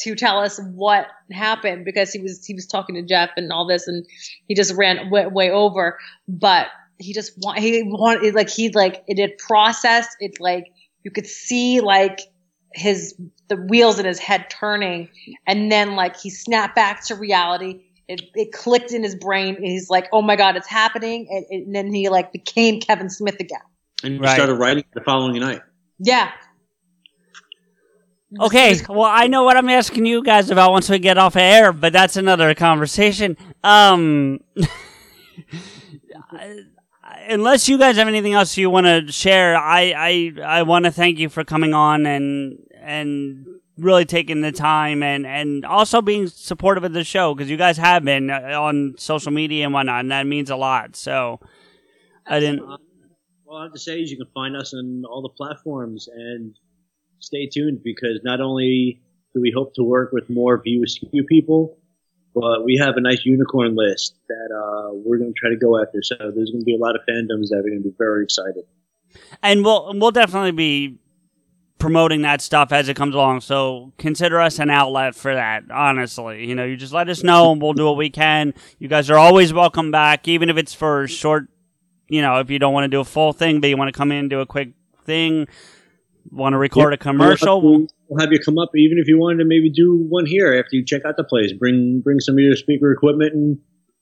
to 0.00 0.14
tell 0.14 0.38
us 0.40 0.58
what 0.74 1.06
happened 1.30 1.84
because 1.84 2.10
he 2.10 2.20
was 2.20 2.44
he 2.46 2.54
was 2.54 2.66
talking 2.66 2.94
to 2.94 3.02
Jeff 3.02 3.30
and 3.36 3.52
all 3.52 3.66
this 3.66 3.86
and 3.86 4.06
he 4.48 4.54
just 4.54 4.72
ran 4.74 5.10
way, 5.10 5.26
way 5.26 5.50
over. 5.50 5.98
But 6.26 6.68
he 6.98 7.12
just 7.12 7.32
want 7.38 7.58
he 7.58 7.82
wanted 7.82 8.34
like 8.34 8.48
he 8.48 8.70
like 8.70 9.04
it 9.06 9.18
had 9.18 9.36
processed 9.36 10.16
it 10.20 10.40
like 10.40 10.72
you 11.06 11.10
could 11.12 11.26
see 11.26 11.80
like 11.80 12.18
his 12.74 13.14
the 13.48 13.54
wheels 13.54 14.00
in 14.00 14.04
his 14.04 14.18
head 14.18 14.50
turning 14.50 15.08
and 15.46 15.70
then 15.70 15.94
like 15.94 16.18
he 16.18 16.28
snapped 16.28 16.74
back 16.74 17.06
to 17.06 17.14
reality 17.14 17.80
it, 18.08 18.22
it 18.34 18.50
clicked 18.52 18.90
in 18.90 19.04
his 19.04 19.14
brain 19.14 19.54
and 19.54 19.64
he's 19.64 19.88
like 19.88 20.08
oh 20.12 20.20
my 20.20 20.34
god 20.34 20.56
it's 20.56 20.66
happening 20.66 21.28
and, 21.30 21.46
and 21.48 21.72
then 21.76 21.94
he 21.94 22.08
like 22.08 22.32
became 22.32 22.80
kevin 22.80 23.08
smith 23.08 23.36
again 23.38 23.60
And 24.02 24.14
he 24.14 24.18
Right. 24.18 24.34
started 24.34 24.54
writing 24.54 24.82
the 24.94 25.00
following 25.02 25.40
night. 25.40 25.62
yeah 26.00 26.32
Okay, 28.40 28.80
well, 28.88 29.04
I 29.10 29.28
know 29.28 29.44
what 29.44 29.56
I'm 29.56 29.68
asking 29.68 30.04
you 30.04 30.22
guys 30.22 30.50
about 30.50 30.72
once 30.72 30.90
we 30.90 30.98
get 30.98 31.16
off 31.16 31.36
air, 31.36 31.72
but 31.72 31.92
that's 31.92 32.16
another 32.16 32.52
conversation. 32.54 33.36
Um, 33.62 34.40
unless 37.28 37.68
you 37.68 37.78
guys 37.78 37.96
have 37.96 38.08
anything 38.08 38.34
else 38.34 38.56
you 38.56 38.70
want 38.70 38.86
to 38.86 39.12
share, 39.12 39.56
I 39.56 39.92
I, 39.96 40.58
I 40.60 40.62
want 40.62 40.84
to 40.84 40.90
thank 40.90 41.18
you 41.18 41.28
for 41.28 41.44
coming 41.44 41.74
on 41.74 42.06
and 42.06 42.58
and 42.74 43.46
really 43.78 44.04
taking 44.04 44.40
the 44.40 44.52
time 44.52 45.02
and 45.02 45.26
and 45.26 45.64
also 45.64 46.00
being 46.00 46.26
supportive 46.26 46.84
of 46.84 46.92
the 46.92 47.04
show 47.04 47.34
because 47.34 47.50
you 47.50 47.56
guys 47.56 47.76
have 47.76 48.04
been 48.04 48.30
uh, 48.30 48.58
on 48.60 48.94
social 48.98 49.32
media 49.32 49.64
and 49.64 49.74
whatnot, 49.74 50.00
and 50.00 50.10
that 50.10 50.26
means 50.26 50.50
a 50.50 50.56
lot. 50.56 50.96
So 50.96 51.40
I 52.26 52.40
didn't. 52.40 52.60
All 53.48 53.58
I 53.58 53.64
have 53.64 53.72
to 53.74 53.78
say 53.78 54.00
is 54.00 54.10
you 54.10 54.16
can 54.16 54.26
find 54.34 54.56
us 54.56 54.74
on 54.74 55.04
all 55.08 55.22
the 55.22 55.28
platforms 55.28 56.08
and 56.12 56.56
stay 57.20 57.48
tuned 57.48 57.80
because 57.84 58.20
not 58.24 58.40
only 58.40 59.02
do 59.34 59.40
we 59.40 59.52
hope 59.54 59.74
to 59.74 59.82
work 59.82 60.10
with 60.12 60.28
more 60.28 60.60
View 60.60 60.82
Askew 60.84 61.24
people, 61.24 61.78
but 62.36 62.64
we 62.66 62.76
have 62.76 62.96
a 62.98 63.00
nice 63.00 63.24
unicorn 63.24 63.74
list 63.74 64.14
that 64.28 64.48
uh, 64.54 64.92
we're 64.92 65.16
going 65.16 65.32
to 65.32 65.40
try 65.40 65.48
to 65.48 65.56
go 65.56 65.80
after. 65.80 66.02
So 66.02 66.16
there's 66.18 66.50
going 66.50 66.60
to 66.60 66.66
be 66.66 66.76
a 66.76 66.78
lot 66.78 66.94
of 66.94 67.00
fandoms 67.08 67.48
that 67.48 67.56
are 67.60 67.68
going 67.68 67.82
to 67.82 67.88
be 67.88 67.94
very 67.96 68.24
excited. 68.24 68.64
and 69.42 69.64
we'll 69.64 69.92
we'll 69.98 70.10
definitely 70.10 70.50
be 70.52 70.98
promoting 71.78 72.22
that 72.22 72.40
stuff 72.42 72.72
as 72.72 72.88
it 72.88 72.94
comes 72.96 73.14
along. 73.14 73.40
So 73.40 73.92
consider 73.96 74.38
us 74.40 74.58
an 74.58 74.68
outlet 74.70 75.14
for 75.14 75.34
that. 75.34 75.64
Honestly, 75.70 76.46
you 76.46 76.54
know, 76.54 76.64
you 76.64 76.76
just 76.76 76.92
let 76.92 77.08
us 77.08 77.22
know, 77.22 77.52
and 77.52 77.62
we'll 77.62 77.72
do 77.72 77.86
what 77.86 77.96
we 77.96 78.10
can. 78.10 78.52
You 78.78 78.88
guys 78.88 79.08
are 79.08 79.18
always 79.18 79.52
welcome 79.54 79.90
back, 79.90 80.28
even 80.28 80.50
if 80.50 80.58
it's 80.58 80.74
for 80.74 81.04
a 81.04 81.08
short. 81.08 81.48
You 82.08 82.20
know, 82.22 82.38
if 82.40 82.50
you 82.50 82.58
don't 82.58 82.74
want 82.74 82.84
to 82.84 82.88
do 82.88 83.00
a 83.00 83.04
full 83.04 83.32
thing, 83.32 83.60
but 83.60 83.68
you 83.68 83.76
want 83.78 83.88
to 83.92 83.96
come 83.96 84.12
in 84.12 84.18
and 84.18 84.30
do 84.30 84.40
a 84.40 84.46
quick 84.46 84.70
thing, 85.04 85.48
want 86.30 86.52
to 86.52 86.58
record 86.58 86.92
a 86.92 86.96
Yeah, 86.96 87.02
commercial. 87.02 87.86
We'll 88.08 88.20
have, 88.20 88.32
you 88.32 88.38
come 88.38 88.58
up, 88.58 88.70
even 88.76 88.98
if 88.98 89.08
you 89.08 89.18
wanted 89.18 89.38
to 89.38 89.44
maybe 89.44 89.70
do 89.70 89.96
one 90.08 90.26
here 90.26 90.54
after 90.54 90.76
you 90.76 90.84
check 90.84 91.02
out 91.04 91.16
the 91.16 91.24
place. 91.24 91.52
Bring 91.52 92.00
bring 92.04 92.20
some 92.20 92.34
of 92.34 92.40
your 92.40 92.56
speaker 92.56 92.92
equipment, 92.92 93.32
and 93.34 93.58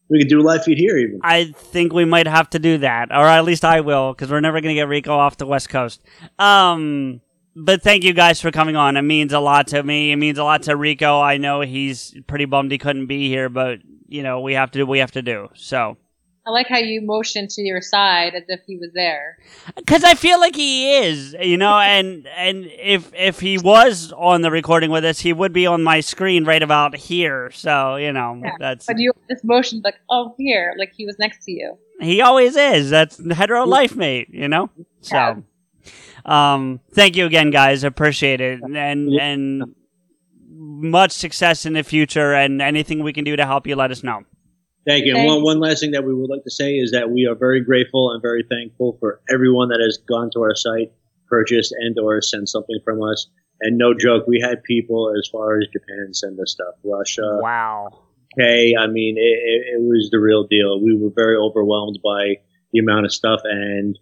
we 0.08 0.18
could 0.20 0.28
do 0.28 0.40
a 0.40 0.42
live 0.42 0.64
feed 0.64 0.78
here 0.78 0.98
even. 0.98 1.20
I 1.22 1.46
think 1.46 1.92
we 1.92 2.04
might 2.04 2.26
have 2.26 2.50
to 2.50 2.58
do 2.58 2.78
that, 2.78 3.10
or 3.10 3.26
at 3.26 3.44
least 3.44 3.64
I 3.64 3.80
will, 3.80 4.12
because 4.12 4.30
we're 4.30 4.40
never 4.40 4.60
going 4.60 4.74
to 4.74 4.80
get 4.80 4.88
Rico 4.88 5.14
off 5.16 5.36
the 5.36 5.46
West 5.46 5.68
Coast. 5.68 6.02
Um, 6.38 7.20
but 7.56 7.82
thank 7.82 8.04
you 8.04 8.12
guys 8.12 8.40
for 8.40 8.50
coming 8.50 8.76
on. 8.76 8.96
It 8.96 9.02
means 9.02 9.32
a 9.32 9.40
lot 9.40 9.68
to 9.68 9.82
me. 9.82 10.12
It 10.12 10.16
means 10.16 10.38
a 10.38 10.44
lot 10.44 10.64
to 10.64 10.76
Rico. 10.76 11.20
I 11.20 11.36
know 11.36 11.60
he's 11.60 12.14
pretty 12.26 12.44
bummed 12.44 12.72
he 12.72 12.78
couldn't 12.78 13.06
be 13.06 13.28
here, 13.28 13.48
but 13.48 13.78
you 14.08 14.22
know 14.22 14.40
we 14.40 14.54
have 14.54 14.70
to 14.72 14.78
do 14.78 14.86
what 14.86 14.92
we 14.92 14.98
have 14.98 15.12
to 15.12 15.22
do. 15.22 15.48
So, 15.54 15.96
i 16.46 16.50
like 16.50 16.68
how 16.68 16.78
you 16.78 17.00
motioned 17.00 17.50
to 17.50 17.62
your 17.62 17.80
side 17.80 18.34
as 18.34 18.44
if 18.48 18.60
he 18.66 18.76
was 18.76 18.90
there 18.94 19.38
because 19.76 20.04
I 20.04 20.14
feel 20.14 20.40
like 20.40 20.54
he 20.54 20.96
is, 20.98 21.34
you 21.40 21.56
know, 21.56 21.78
and 21.78 22.26
and 22.36 22.66
if 22.66 23.12
if 23.14 23.40
he 23.40 23.58
was 23.58 24.12
on 24.12 24.42
the 24.42 24.50
recording 24.50 24.90
with 24.90 25.04
us, 25.04 25.20
he 25.20 25.32
would 25.32 25.52
be 25.52 25.66
on 25.66 25.82
my 25.82 26.00
screen 26.00 26.44
right 26.44 26.62
about 26.62 26.96
here. 26.96 27.50
So 27.52 27.96
you 27.96 28.12
know 28.12 28.40
that's 28.58 28.86
but 28.86 28.98
you 28.98 29.12
just 29.30 29.44
motioned 29.44 29.82
like 29.84 29.96
oh 30.10 30.34
here 30.38 30.74
like 30.78 30.92
he 30.94 31.06
was 31.06 31.18
next 31.18 31.44
to 31.44 31.52
you 31.52 31.78
He 32.00 32.20
always 32.20 32.56
is. 32.56 32.90
That's 32.90 33.20
hetero 33.32 33.64
life 33.66 33.96
mate, 33.96 34.28
you 34.30 34.48
know? 34.48 34.70
So 35.00 35.42
um 36.24 36.80
thank 36.92 37.16
you 37.16 37.26
again 37.26 37.50
guys. 37.50 37.84
Appreciate 37.84 38.40
it. 38.40 38.60
And 38.62 39.12
and 39.20 39.74
much 40.56 41.12
success 41.12 41.66
in 41.66 41.72
the 41.72 41.82
future 41.82 42.34
and 42.34 42.60
anything 42.62 43.02
we 43.02 43.12
can 43.12 43.24
do 43.24 43.36
to 43.36 43.44
help 43.46 43.66
you 43.66 43.76
let 43.76 43.90
us 43.90 44.02
know. 44.02 44.24
Thank 44.86 45.06
you. 45.06 45.16
And 45.16 45.26
one, 45.26 45.42
one 45.42 45.60
last 45.60 45.80
thing 45.80 45.92
that 45.92 46.04
we 46.04 46.14
would 46.14 46.28
like 46.28 46.44
to 46.44 46.50
say 46.50 46.74
is 46.74 46.90
that 46.92 47.10
we 47.10 47.26
are 47.26 47.34
very 47.34 47.62
grateful 47.64 48.12
and 48.12 48.20
very 48.20 48.44
thankful 48.48 48.96
for 49.00 49.20
everyone 49.32 49.68
that 49.68 49.80
has 49.80 49.98
gone 50.06 50.30
to 50.34 50.40
our 50.40 50.54
site, 50.54 50.92
purchased, 51.26 51.74
and 51.78 51.98
or 51.98 52.20
sent 52.20 52.48
something 52.48 52.78
from 52.84 53.02
us. 53.02 53.26
And 53.60 53.78
no 53.78 53.94
joke, 53.94 54.26
we 54.26 54.40
had 54.40 54.62
people 54.62 55.12
as 55.18 55.28
far 55.30 55.58
as 55.58 55.68
Japan 55.72 56.12
send 56.12 56.38
us 56.38 56.52
stuff. 56.52 56.74
Russia. 56.84 57.38
Wow. 57.40 57.88
Okay, 58.38 58.74
I 58.78 58.88
mean, 58.88 59.16
it, 59.16 59.20
it, 59.20 59.76
it 59.76 59.80
was 59.80 60.10
the 60.10 60.18
real 60.18 60.46
deal. 60.46 60.82
We 60.82 60.96
were 60.96 61.12
very 61.14 61.36
overwhelmed 61.36 62.00
by 62.02 62.40
the 62.72 62.80
amount 62.80 63.06
of 63.06 63.12
stuff, 63.12 63.40
and 63.44 63.96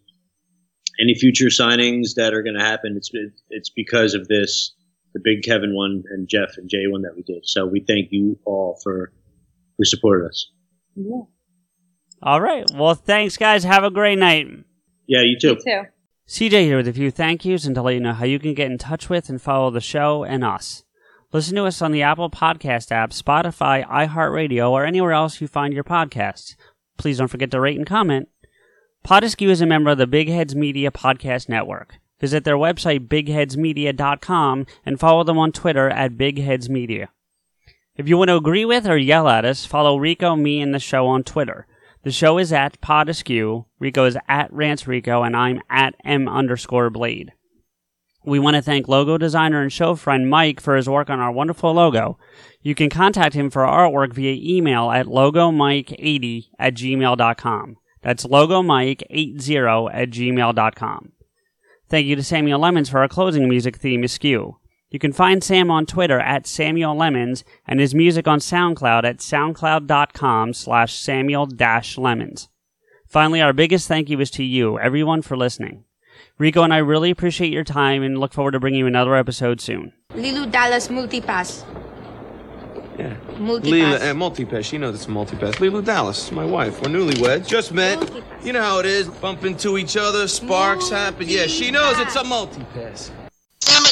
any 0.98 1.14
future 1.14 1.46
signings 1.46 2.14
that 2.16 2.32
are 2.32 2.42
going 2.42 2.56
to 2.58 2.64
happen, 2.64 2.94
it's 2.96 3.10
it's 3.50 3.70
because 3.70 4.14
of 4.14 4.28
this, 4.28 4.72
the 5.12 5.20
Big 5.22 5.42
Kevin 5.42 5.74
one 5.74 6.02
and 6.10 6.28
Jeff 6.28 6.56
and 6.56 6.68
Jay 6.68 6.86
one 6.86 7.02
that 7.02 7.14
we 7.14 7.22
did. 7.22 7.42
So 7.44 7.66
we 7.66 7.84
thank 7.86 8.08
you 8.10 8.38
all 8.46 8.80
for 8.82 9.12
who 9.76 9.84
supported 9.84 10.28
us. 10.28 10.50
Yeah 10.94 11.22
All 12.22 12.40
right. 12.40 12.64
Well, 12.74 12.94
thanks 12.94 13.36
guys. 13.36 13.64
Have 13.64 13.84
a 13.84 13.90
great 13.90 14.18
night. 14.18 14.46
Yeah, 15.06 15.22
you 15.22 15.38
too. 15.38 15.56
too 15.56 15.82
CJ 16.28 16.64
here 16.64 16.76
with 16.76 16.88
a 16.88 16.92
few 16.92 17.10
thank 17.10 17.44
yous 17.44 17.66
and 17.66 17.74
to 17.74 17.82
let 17.82 17.94
you 17.94 18.00
know 18.00 18.12
how 18.12 18.24
you 18.24 18.38
can 18.38 18.54
get 18.54 18.70
in 18.70 18.78
touch 18.78 19.10
with 19.10 19.28
and 19.28 19.42
follow 19.42 19.70
the 19.70 19.80
show 19.80 20.24
and 20.24 20.44
us. 20.44 20.84
Listen 21.32 21.56
to 21.56 21.64
us 21.64 21.82
on 21.82 21.92
the 21.92 22.02
Apple 22.02 22.30
Podcast 22.30 22.92
app, 22.92 23.10
Spotify, 23.10 23.86
iHeartRadio, 23.86 24.70
or 24.70 24.84
anywhere 24.84 25.12
else 25.12 25.40
you 25.40 25.48
find 25.48 25.74
your 25.74 25.84
podcasts. 25.84 26.54
Please 26.96 27.18
don't 27.18 27.28
forget 27.28 27.50
to 27.50 27.60
rate 27.60 27.76
and 27.76 27.86
comment. 27.86 28.28
Pod 29.02 29.24
Askew 29.24 29.50
is 29.50 29.60
a 29.60 29.66
member 29.66 29.90
of 29.90 29.98
the 29.98 30.06
Big 30.06 30.28
Heads 30.28 30.54
Media 30.54 30.90
Podcast 30.90 31.48
Network. 31.48 31.96
Visit 32.20 32.44
their 32.44 32.56
website, 32.56 33.08
bigheadsmedia.com, 33.08 34.66
and 34.86 35.00
follow 35.00 35.24
them 35.24 35.38
on 35.38 35.50
Twitter 35.52 35.88
at 35.88 36.12
bigheadsmedia. 36.12 37.08
If 37.94 38.08
you 38.08 38.16
want 38.16 38.28
to 38.28 38.36
agree 38.36 38.64
with 38.64 38.86
or 38.86 38.96
yell 38.96 39.28
at 39.28 39.44
us, 39.44 39.66
follow 39.66 39.98
Rico, 39.98 40.34
me, 40.34 40.60
and 40.62 40.74
the 40.74 40.78
show 40.78 41.06
on 41.08 41.24
Twitter. 41.24 41.66
The 42.04 42.10
show 42.10 42.38
is 42.38 42.52
at 42.52 42.80
Pod 42.80 43.08
Rico 43.78 44.04
is 44.06 44.16
at 44.26 44.52
Rants 44.52 44.88
Rico, 44.88 45.22
and 45.22 45.36
I'm 45.36 45.60
at 45.68 45.94
M 46.04 46.26
underscore 46.26 46.90
Blade. 46.90 47.32
We 48.24 48.38
want 48.38 48.56
to 48.56 48.62
thank 48.62 48.88
logo 48.88 49.18
designer 49.18 49.60
and 49.60 49.72
show 49.72 49.94
friend 49.94 50.30
Mike 50.30 50.60
for 50.60 50.76
his 50.76 50.88
work 50.88 51.10
on 51.10 51.20
our 51.20 51.30
wonderful 51.30 51.74
logo. 51.74 52.18
You 52.62 52.74
can 52.74 52.88
contact 52.88 53.34
him 53.34 53.50
for 53.50 53.66
our 53.66 53.88
artwork 53.88 54.14
via 54.14 54.36
email 54.40 54.90
at 54.90 55.06
logomike80 55.06 56.46
at 56.58 56.74
gmail.com. 56.74 57.76
That's 58.00 58.24
logomike80 58.26 59.90
at 59.92 60.10
gmail.com. 60.10 61.12
Thank 61.88 62.06
you 62.06 62.16
to 62.16 62.22
Samuel 62.22 62.60
Lemons 62.60 62.88
for 62.88 63.00
our 63.00 63.08
closing 63.08 63.48
music 63.48 63.76
theme, 63.76 64.02
Askew. 64.02 64.56
You 64.92 64.98
can 64.98 65.14
find 65.14 65.42
Sam 65.42 65.70
on 65.70 65.86
Twitter 65.86 66.20
at 66.20 66.46
Samuel 66.46 66.94
Lemons 66.94 67.44
and 67.66 67.80
his 67.80 67.94
music 67.94 68.28
on 68.28 68.40
SoundCloud 68.40 69.04
at 69.04 69.18
soundcloud.com 69.18 70.52
slash 70.52 70.94
Samuel 70.94 71.48
Lemons. 71.96 72.50
Finally, 73.08 73.40
our 73.40 73.54
biggest 73.54 73.88
thank 73.88 74.10
you 74.10 74.20
is 74.20 74.30
to 74.32 74.44
you, 74.44 74.78
everyone, 74.78 75.22
for 75.22 75.34
listening. 75.34 75.84
Rico 76.38 76.62
and 76.62 76.74
I 76.74 76.76
really 76.76 77.10
appreciate 77.10 77.54
your 77.54 77.64
time 77.64 78.02
and 78.02 78.18
look 78.18 78.34
forward 78.34 78.50
to 78.50 78.60
bringing 78.60 78.80
you 78.80 78.86
another 78.86 79.16
episode 79.16 79.62
soon. 79.62 79.94
Lilu 80.10 80.50
Dallas 80.50 80.88
Multipass. 80.88 81.64
Yeah. 82.98 83.16
Multipass. 83.38 83.62
Lilu, 83.62 83.94
uh, 83.94 84.14
multipass. 84.14 84.64
She 84.64 84.76
knows 84.76 84.94
it's 84.94 85.06
a 85.06 85.08
multipass. 85.08 85.54
Lilu 85.54 85.82
Dallas, 85.82 86.30
my 86.32 86.44
wife. 86.44 86.82
We're 86.82 86.90
newlyweds. 86.90 87.46
Just 87.46 87.72
met. 87.72 87.98
You 88.44 88.52
know 88.52 88.60
how 88.60 88.78
it 88.78 88.84
is. 88.86 89.08
Bump 89.08 89.44
into 89.46 89.78
each 89.78 89.96
other, 89.96 90.28
sparks 90.28 90.90
happen. 90.90 91.28
Yeah, 91.28 91.46
she 91.46 91.70
knows 91.70 91.98
it's 91.98 92.16
a 92.16 92.22
multipass. 92.22 93.10
Pop, 93.64 93.91